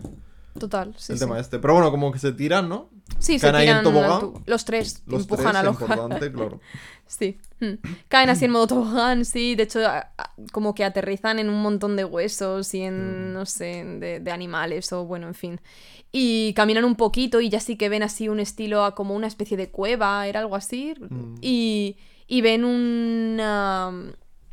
Total, 0.60 0.94
sí, 0.98 1.12
el 1.14 1.18
sí. 1.20 1.26
tema 1.26 1.38
este. 1.40 1.60
Pero 1.60 1.74
bueno, 1.74 1.92
como 1.92 2.12
que 2.14 2.20
se 2.20 2.32
tiran, 2.32 2.70
¿no? 2.70 2.90
Sí, 3.20 3.40
se 3.40 3.52
caen 3.52 3.56
ahí 3.56 3.68
en 3.68 3.68
tiran 3.80 3.84
tobogán. 3.84 4.12
al 4.12 4.20
tu- 4.22 4.42
Los 4.46 4.64
tres 4.66 5.04
Los 5.06 5.22
empujan 5.24 5.46
tres, 5.48 5.56
al 5.58 5.68
ojo. 5.68 5.84
importante, 5.86 6.32
claro. 6.32 6.60
Sí. 7.08 7.38
Mm. 7.60 7.74
Caen 8.08 8.30
así 8.32 8.46
en 8.46 8.52
modo 8.52 8.66
tobogán, 8.68 9.26
sí. 9.26 9.54
De 9.56 9.64
hecho, 9.64 9.86
a- 9.86 10.12
a- 10.18 10.34
como 10.52 10.74
que 10.74 10.84
aterrizan 10.84 11.38
en 11.40 11.50
un 11.50 11.62
montón 11.62 11.96
de 11.96 12.04
huesos 12.04 12.74
y 12.74 12.80
Mm. 12.80 12.84
en, 12.86 13.34
no 13.34 13.46
sé, 13.46 13.84
de, 14.00 14.20
de 14.22 14.32
animales 14.32 14.92
o 14.92 15.06
bueno, 15.06 15.28
en 15.28 15.36
fin. 15.36 15.62
Y 16.12 16.54
caminan 16.56 16.84
un 16.86 16.96
poquito 16.96 17.42
y 17.42 17.50
ya 17.50 17.60
sí 17.60 17.76
que 17.78 17.90
ven 17.90 18.02
así 18.02 18.28
un 18.30 18.40
estilo 18.40 18.86
a 18.86 18.96
como 18.96 19.14
una 19.14 19.28
especie 19.28 19.56
de 19.58 19.70
cueva, 19.70 20.26
era 20.26 20.40
algo 20.40 20.56
así. 20.56 20.96
Mm. 21.00 21.36
Y, 21.42 21.98
y 22.28 22.42
ven 22.42 22.64
una... 22.66 23.92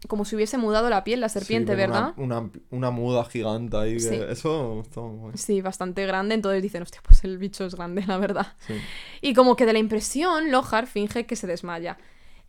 como 0.08 0.24
si 0.24 0.36
hubiese 0.36 0.58
mudado 0.58 0.90
la 0.90 1.04
piel 1.04 1.20
la 1.20 1.28
serpiente, 1.28 1.72
Sí, 1.72 1.76
¿verdad? 1.76 2.12
Una, 2.16 2.40
una, 2.40 2.50
una 2.70 2.90
muda 2.90 3.24
gigante 3.24 3.76
ahí. 3.76 3.94
que- 3.94 4.00
Sí. 4.00 4.20
Eso 4.28 4.80
está 4.82 5.00
muy. 5.00 5.32
Sí, 5.36 5.60
bastante 5.60 6.04
grande. 6.06 6.34
Entonces 6.34 6.62
dicen, 6.62 6.82
hostia, 6.82 7.00
pues 7.02 7.24
el 7.24 7.38
bicho 7.38 7.64
es 7.64 7.74
grande, 7.74 8.04
la 8.06 8.18
verdad. 8.18 8.48
Sí. 8.66 8.74
Y 9.20 9.34
como 9.34 9.56
que 9.56 9.66
de 9.66 9.72
la 9.72 9.78
impresión, 9.78 10.50
Lohar 10.50 10.86
finge 10.86 11.26
que 11.26 11.36
se 11.36 11.46
desmaya. 11.46 11.98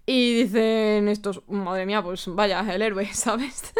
Y 0.05 0.43
dicen 0.43 1.07
estos, 1.07 1.43
madre 1.47 1.86
mía, 1.86 2.03
pues 2.03 2.26
vaya, 2.28 2.59
el 2.76 2.82
héroe, 2.82 3.07
¿sabes? 3.13 3.71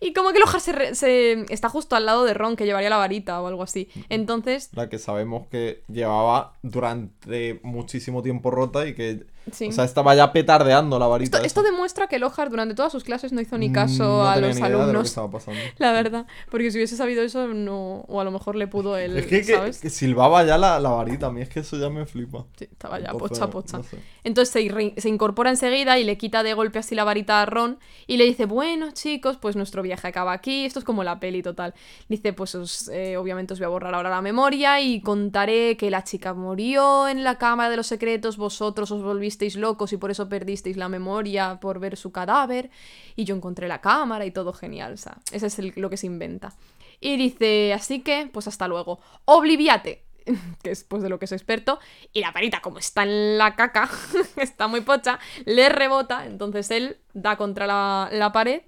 y 0.00 0.14
como 0.14 0.32
que 0.32 0.38
Lohar 0.38 0.58
se, 0.60 0.72
re- 0.72 0.94
se- 0.94 1.44
está 1.52 1.68
justo 1.68 1.96
al 1.96 2.06
lado 2.06 2.24
de 2.24 2.32
Ron, 2.32 2.56
que 2.56 2.64
llevaría 2.64 2.88
la 2.88 2.96
varita 2.96 3.42
o 3.42 3.46
algo 3.46 3.62
así. 3.62 3.90
Entonces, 4.08 4.70
La 4.72 4.88
que 4.88 4.98
sabemos 4.98 5.48
que 5.48 5.82
llevaba 5.88 6.54
durante 6.62 7.60
muchísimo 7.62 8.22
tiempo 8.22 8.50
rota 8.50 8.86
y 8.86 8.94
que 8.94 9.26
Sí. 9.50 9.68
O 9.68 9.72
sea, 9.72 9.84
estaba 9.84 10.14
ya 10.14 10.32
petardeando 10.32 10.98
la 10.98 11.06
varita. 11.06 11.38
Esto, 11.38 11.62
demuestra 11.62 12.06
que 12.06 12.18
Lockhart 12.18 12.50
durante 12.50 12.74
todas 12.74 12.92
sus 12.92 13.04
clases 13.04 13.32
no 13.32 13.40
hizo 13.40 13.56
ni 13.58 13.70
Mm, 13.70 13.72
caso 13.72 14.04
no 14.04 14.28
a 14.28 14.36
los 14.36 14.58
lo 14.58 14.64
alumnos. 14.66 15.10
pasando. 15.32 15.60
La 15.78 15.92
verdad. 15.92 16.26
Porque 16.50 16.70
si 16.70 16.78
hubiese 16.78 16.96
sabido 16.96 17.22
eso, 17.22 17.46
no. 17.48 18.04
O 18.08 18.20
a 18.20 18.24
lo 18.24 18.30
mejor 18.30 18.54
le 18.56 18.66
pudo 18.68 18.96
él. 18.96 19.16
Es 19.16 19.26
que, 19.26 19.42
¿Sabes? 19.44 19.80
que 19.80 19.90
silbaba 19.90 20.44
ya 20.44 20.58
la, 20.58 20.78
la 20.78 20.90
varita. 20.90 21.26
A 21.26 21.30
mí 21.32 21.40
es 21.40 21.48
que 21.48 21.60
eso 21.60 21.76
ya 21.78 21.88
me 21.90 22.06
flipa. 22.06 22.44
Sí, 22.58 22.64
estaba 22.70 22.98
ya 23.00 23.10
Entonces, 23.10 23.38
pocha 23.38 23.50
pocha. 23.50 23.76
no 23.78 23.82
sé. 23.84 23.98
Entonces 24.24 24.52
se, 24.52 25.00
se 25.00 25.08
incorpora 25.08 25.50
enseguida 25.50 25.98
y 25.98 26.04
le 26.04 26.16
quita 26.18 26.42
de 26.42 26.54
golpe 26.54 26.78
así 26.78 26.94
la 26.94 27.04
varita 27.04 27.40
a 27.42 27.46
Ron 27.46 27.78
y 28.06 28.18
le 28.18 28.24
dice, 28.24 28.44
bueno 28.44 28.90
chicos, 28.92 29.36
pues 29.38 29.56
nuestro 29.56 29.82
viaje 29.82 30.06
acaba 30.08 30.32
aquí, 30.32 30.66
esto 30.66 30.78
es 30.78 30.84
como 30.84 31.02
la 31.04 31.18
peli 31.18 31.42
total. 31.42 31.74
Dice, 32.08 32.32
pues 32.34 32.54
os, 32.54 32.88
eh, 32.88 33.16
obviamente 33.16 33.54
os 33.54 33.58
voy 33.58 33.66
a 33.66 33.68
borrar 33.68 33.94
ahora 33.94 34.10
la 34.10 34.20
memoria 34.20 34.80
y 34.80 35.00
contaré 35.00 35.76
que 35.78 35.90
la 35.90 36.04
chica 36.04 36.34
murió 36.34 37.08
en 37.08 37.24
la 37.24 37.38
cámara 37.38 37.70
de 37.70 37.76
los 37.78 37.86
secretos, 37.86 38.36
vosotros 38.36 38.90
os 38.90 39.02
volvisteis 39.30 39.54
locos 39.56 39.92
y 39.92 39.96
por 39.96 40.10
eso 40.10 40.28
perdisteis 40.28 40.76
la 40.76 40.88
memoria 40.88 41.58
por 41.60 41.78
ver 41.78 41.96
su 41.96 42.10
cadáver 42.10 42.70
y 43.14 43.24
yo 43.24 43.36
encontré 43.36 43.68
la 43.68 43.80
cámara 43.80 44.24
y 44.26 44.32
todo 44.32 44.52
genial, 44.52 44.94
o 44.94 44.96
sea, 44.96 45.18
ese 45.30 45.46
es 45.46 45.58
el- 45.60 45.72
lo 45.76 45.88
que 45.88 45.96
se 45.96 46.06
inventa. 46.06 46.52
Y 47.00 47.16
dice, 47.16 47.72
así 47.72 48.00
que, 48.02 48.28
pues 48.32 48.46
hasta 48.48 48.66
luego. 48.68 48.98
Obliviate, 49.24 50.04
que 50.62 50.72
es 50.72 50.82
pues 50.84 51.02
de 51.02 51.08
lo 51.08 51.18
que 51.20 51.24
es 51.26 51.32
experto, 51.32 51.78
y 52.12 52.20
la 52.20 52.32
varita, 52.32 52.60
como 52.60 52.78
está 52.78 53.04
en 53.04 53.38
la 53.38 53.54
caca, 53.54 53.88
está 54.36 54.66
muy 54.66 54.80
pocha, 54.80 55.18
le 55.46 55.68
rebota, 55.68 56.26
entonces 56.26 56.70
él 56.72 56.96
da 57.14 57.36
contra 57.36 57.66
la, 57.68 58.08
la 58.12 58.32
pared, 58.32 58.62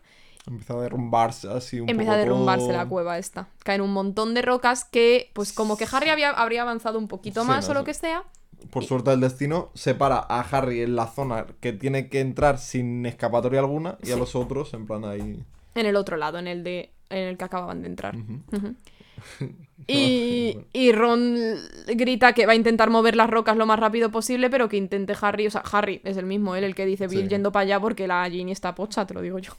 Empieza 0.44 0.74
a 0.74 0.80
derrumbarse 0.80 1.48
así 1.48 1.78
un 1.78 1.88
empieza 1.88 2.12
a 2.12 2.14
poco 2.16 2.24
derrumbarse 2.24 2.66
todo. 2.66 2.76
la 2.76 2.86
cueva 2.88 3.16
esta. 3.16 3.46
Caen 3.62 3.80
un 3.80 3.92
montón 3.92 4.34
de 4.34 4.42
rocas 4.42 4.84
que, 4.84 5.30
pues 5.34 5.52
como 5.52 5.76
que 5.76 5.86
Harry 5.92 6.08
había, 6.10 6.30
habría 6.30 6.62
avanzado 6.62 6.98
un 6.98 7.06
poquito 7.06 7.42
Sí, 7.42 7.46
más 7.46 7.66
no 7.66 7.70
o 7.70 7.74
lo 7.74 7.84
que 7.84 7.94
sea. 7.94 8.24
Por 8.70 8.84
suerte 8.84 9.10
del 9.10 9.20
destino, 9.20 9.70
separa 9.74 10.16
a 10.28 10.40
Harry 10.40 10.82
en 10.82 10.96
la 10.96 11.06
zona 11.06 11.46
que 11.60 11.72
tiene 11.72 12.08
que 12.08 12.20
entrar 12.20 12.58
sin 12.58 13.04
escapatoria 13.06 13.60
alguna 13.60 13.98
y 14.02 14.10
a 14.12 14.16
los 14.16 14.34
otros 14.36 14.72
en 14.74 14.86
plan 14.86 15.04
ahí. 15.04 15.42
En 15.74 15.86
el 15.86 15.96
otro 15.96 16.16
lado, 16.16 16.38
en 16.38 16.46
el 16.48 16.62
de 16.64 16.90
en 17.10 17.28
el 17.28 17.36
que 17.36 17.44
acababan 17.44 17.82
de 17.82 17.88
entrar. 17.88 18.14
Y, 19.88 20.58
y 20.72 20.92
Ron 20.92 21.36
grita 21.88 22.32
que 22.34 22.46
va 22.46 22.52
a 22.52 22.56
intentar 22.56 22.88
mover 22.90 23.16
las 23.16 23.28
rocas 23.28 23.56
lo 23.56 23.66
más 23.66 23.78
rápido 23.80 24.10
posible, 24.10 24.48
pero 24.48 24.68
que 24.68 24.76
intente 24.76 25.14
Harry. 25.20 25.46
O 25.46 25.50
sea, 25.50 25.62
Harry 25.72 26.00
es 26.04 26.16
el 26.16 26.26
mismo, 26.26 26.54
él 26.54 26.64
el 26.64 26.74
que 26.74 26.86
dice 26.86 27.08
Bill 27.08 27.22
Sí. 27.22 27.28
yendo 27.28 27.50
para 27.50 27.62
allá 27.64 27.80
porque 27.80 28.06
la 28.06 28.28
Ginny 28.30 28.52
está 28.52 28.74
pocha, 28.74 29.06
te 29.06 29.14
lo 29.14 29.20
digo 29.20 29.38
yo. 29.38 29.52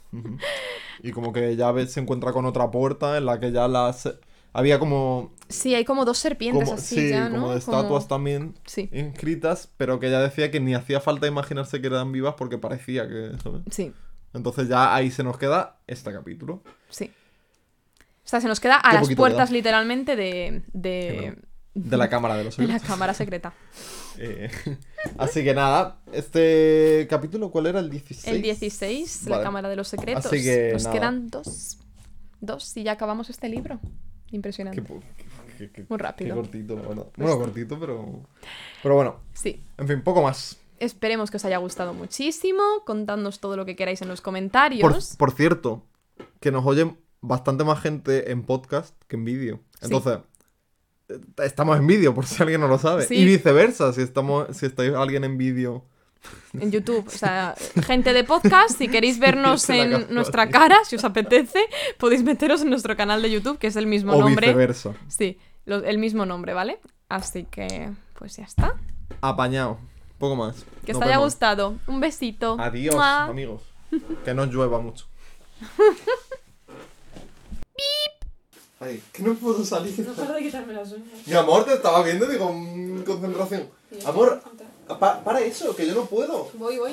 Y 1.02 1.12
como 1.12 1.32
que 1.32 1.54
ya 1.56 1.74
se 1.86 2.00
encuentra 2.00 2.32
con 2.32 2.46
otra 2.46 2.70
puerta 2.70 3.18
en 3.18 3.26
la 3.26 3.38
que 3.38 3.52
ya 3.52 3.68
las. 3.68 4.08
Había 4.54 4.78
como. 4.78 5.34
Sí, 5.48 5.74
hay 5.74 5.84
como 5.84 6.04
dos 6.06 6.16
serpientes 6.18 6.64
como 6.64 6.78
así 6.80 6.94
sí, 6.94 7.08
ya, 7.10 7.28
¿no? 7.28 7.40
como 7.42 7.54
de 7.54 7.60
Como- 7.60 7.76
estatuas 7.76 8.08
también 8.08 8.54
Sí, 8.64 8.88
inscritas, 8.92 9.68
pero 9.76 10.00
que 10.00 10.06
ella 10.06 10.20
decía 10.20 10.50
que 10.50 10.58
ni 10.60 10.74
hacía 10.74 11.00
falta 11.00 11.26
imaginarse 11.26 11.80
que 11.82 11.88
eran 11.88 12.10
vivas 12.12 12.34
porque 12.38 12.56
parecía 12.56 13.06
que. 13.06 13.32
¿sabes? 13.42 13.60
sí, 13.70 13.92
Entonces 14.32 14.68
ya 14.68 14.94
ahí 14.94 15.10
se 15.10 15.22
nos 15.22 15.36
queda 15.36 15.80
este 15.86 16.12
capítulo. 16.12 16.62
sí. 16.88 17.10
O 18.24 18.26
sea, 18.26 18.40
se 18.40 18.48
nos 18.48 18.58
queda 18.58 18.80
a 18.82 18.90
Qué 18.92 18.96
las 18.96 19.14
puertas 19.16 19.50
queda. 19.50 19.56
literalmente 19.58 20.16
de, 20.16 20.62
de, 20.72 21.36
De 21.74 21.96
la 21.98 22.08
cámara 22.08 22.36
de 22.38 22.44
los 22.44 22.56
de 22.56 22.62
la 22.62 22.72
secretos. 22.74 22.88
cámara 22.88 23.12
secreta. 23.14 23.52
Eh, 24.16 24.48
así 25.18 25.42
que 25.42 25.52
nada, 25.54 25.98
este 26.12 27.08
capítulo, 27.10 27.50
¿cuál 27.50 27.66
era? 27.66 27.80
El 27.80 27.90
16. 27.90 28.32
El 28.36 28.42
16, 28.42 29.26
la 29.26 29.42
cámara 29.42 29.68
de 29.68 29.74
los 29.74 29.88
secretos. 29.88 30.26
Así 30.26 30.40
que 30.40 30.70
Nos 30.72 30.84
nada. 30.84 30.94
quedan 30.94 31.28
dos. 31.30 31.78
Dos 32.40 32.76
y 32.76 32.84
ya 32.84 32.92
acabamos 32.92 33.28
este 33.28 33.48
libro. 33.48 33.80
Impresionante. 34.34 34.82
Qué, 34.82 34.88
qué- 35.58 35.70
qué- 35.70 35.86
Muy 35.88 35.96
qué 35.98 36.02
rápido. 36.02 36.34
cortito, 36.36 36.74
la 36.76 36.82
verdad. 36.82 37.06
Bueno, 37.16 37.38
cortito, 37.38 37.78
pero. 37.78 38.20
Pero 38.82 38.94
bueno, 38.96 39.16
Sí. 39.32 39.62
en 39.78 39.88
fin, 39.88 40.02
poco 40.02 40.22
más. 40.22 40.58
Esperemos 40.80 41.30
que 41.30 41.36
os 41.36 41.44
haya 41.44 41.58
gustado 41.58 41.94
muchísimo. 41.94 42.62
Contadnos 42.84 43.40
todo 43.40 43.56
lo 43.56 43.64
que 43.64 43.76
queráis 43.76 44.02
en 44.02 44.08
los 44.08 44.20
comentarios. 44.20 45.14
por 45.16 45.30
cierto, 45.32 45.82
que 46.40 46.50
nos 46.50 46.66
oyen 46.66 46.98
bastante 47.20 47.64
más 47.64 47.80
gente 47.80 48.32
en 48.32 48.42
podcast 48.42 48.94
que 49.08 49.16
en 49.16 49.24
vídeo. 49.24 49.60
Entonces, 49.80 50.18
eh, 51.08 51.20
estamos 51.44 51.78
en 51.78 51.86
vídeo, 51.86 52.12
por 52.14 52.26
si 52.26 52.42
alguien 52.42 52.60
no 52.60 52.68
lo 52.68 52.78
sabe. 52.78 53.06
Sí. 53.06 53.14
Y 53.14 53.24
viceversa, 53.24 53.92
si 53.92 54.02
estamos, 54.02 54.54
si 54.56 54.66
estáis 54.66 54.92
alguien 54.94 55.22
en 55.24 55.38
vídeo. 55.38 55.84
En 56.60 56.70
YouTube. 56.70 57.04
O 57.06 57.10
sea, 57.10 57.54
gente 57.86 58.12
de 58.12 58.22
podcast, 58.24 58.78
si 58.78 58.88
queréis 58.88 59.18
vernos 59.18 59.68
en 59.70 60.06
nuestra 60.14 60.48
cara, 60.50 60.78
si 60.84 60.96
os 60.96 61.04
apetece, 61.04 61.58
podéis 61.98 62.22
meteros 62.22 62.62
en 62.62 62.70
nuestro 62.70 62.96
canal 62.96 63.22
de 63.22 63.30
YouTube, 63.30 63.58
que 63.58 63.66
es 63.66 63.76
el 63.76 63.86
mismo 63.86 64.12
O 64.14 64.20
nombre. 64.20 64.46
viceversa. 64.48 64.92
Sí, 65.08 65.38
lo- 65.64 65.84
el 65.84 65.98
mismo 65.98 66.26
nombre, 66.26 66.52
¿vale? 66.54 66.78
Así 67.08 67.44
que, 67.50 67.90
pues 68.18 68.36
ya 68.36 68.44
está. 68.44 68.74
Apañado. 69.20 69.78
Poco 70.18 70.36
más. 70.36 70.64
Que 70.86 70.92
os 70.92 70.98
haya 71.02 71.12
vemos. 71.12 71.24
gustado. 71.32 71.74
Un 71.86 72.00
besito. 72.00 72.56
Adiós, 72.60 72.94
¡Mua! 72.94 73.24
amigos. 73.24 73.62
Que 74.24 74.32
no 74.34 74.44
llueva 74.46 74.80
mucho. 74.80 75.06
Ay, 78.80 79.02
que 79.12 79.22
no 79.22 79.34
puedo 79.34 79.64
salir. 79.64 79.94
de 79.96 80.42
quitarme 80.42 80.72
las 80.74 80.92
uñas. 80.92 81.26
Mi 81.26 81.32
amor, 81.34 81.64
te 81.64 81.74
estaba 81.74 82.02
viendo, 82.02 82.26
digo, 82.26 82.52
mm, 82.52 83.02
concentración. 83.02 83.68
Amor, 84.04 84.42
pa- 84.86 85.22
para 85.24 85.40
eso, 85.40 85.74
que 85.74 85.86
yo 85.86 85.94
no 85.94 86.04
puedo. 86.06 86.48
Voy, 86.54 86.78
voy. 86.78 86.92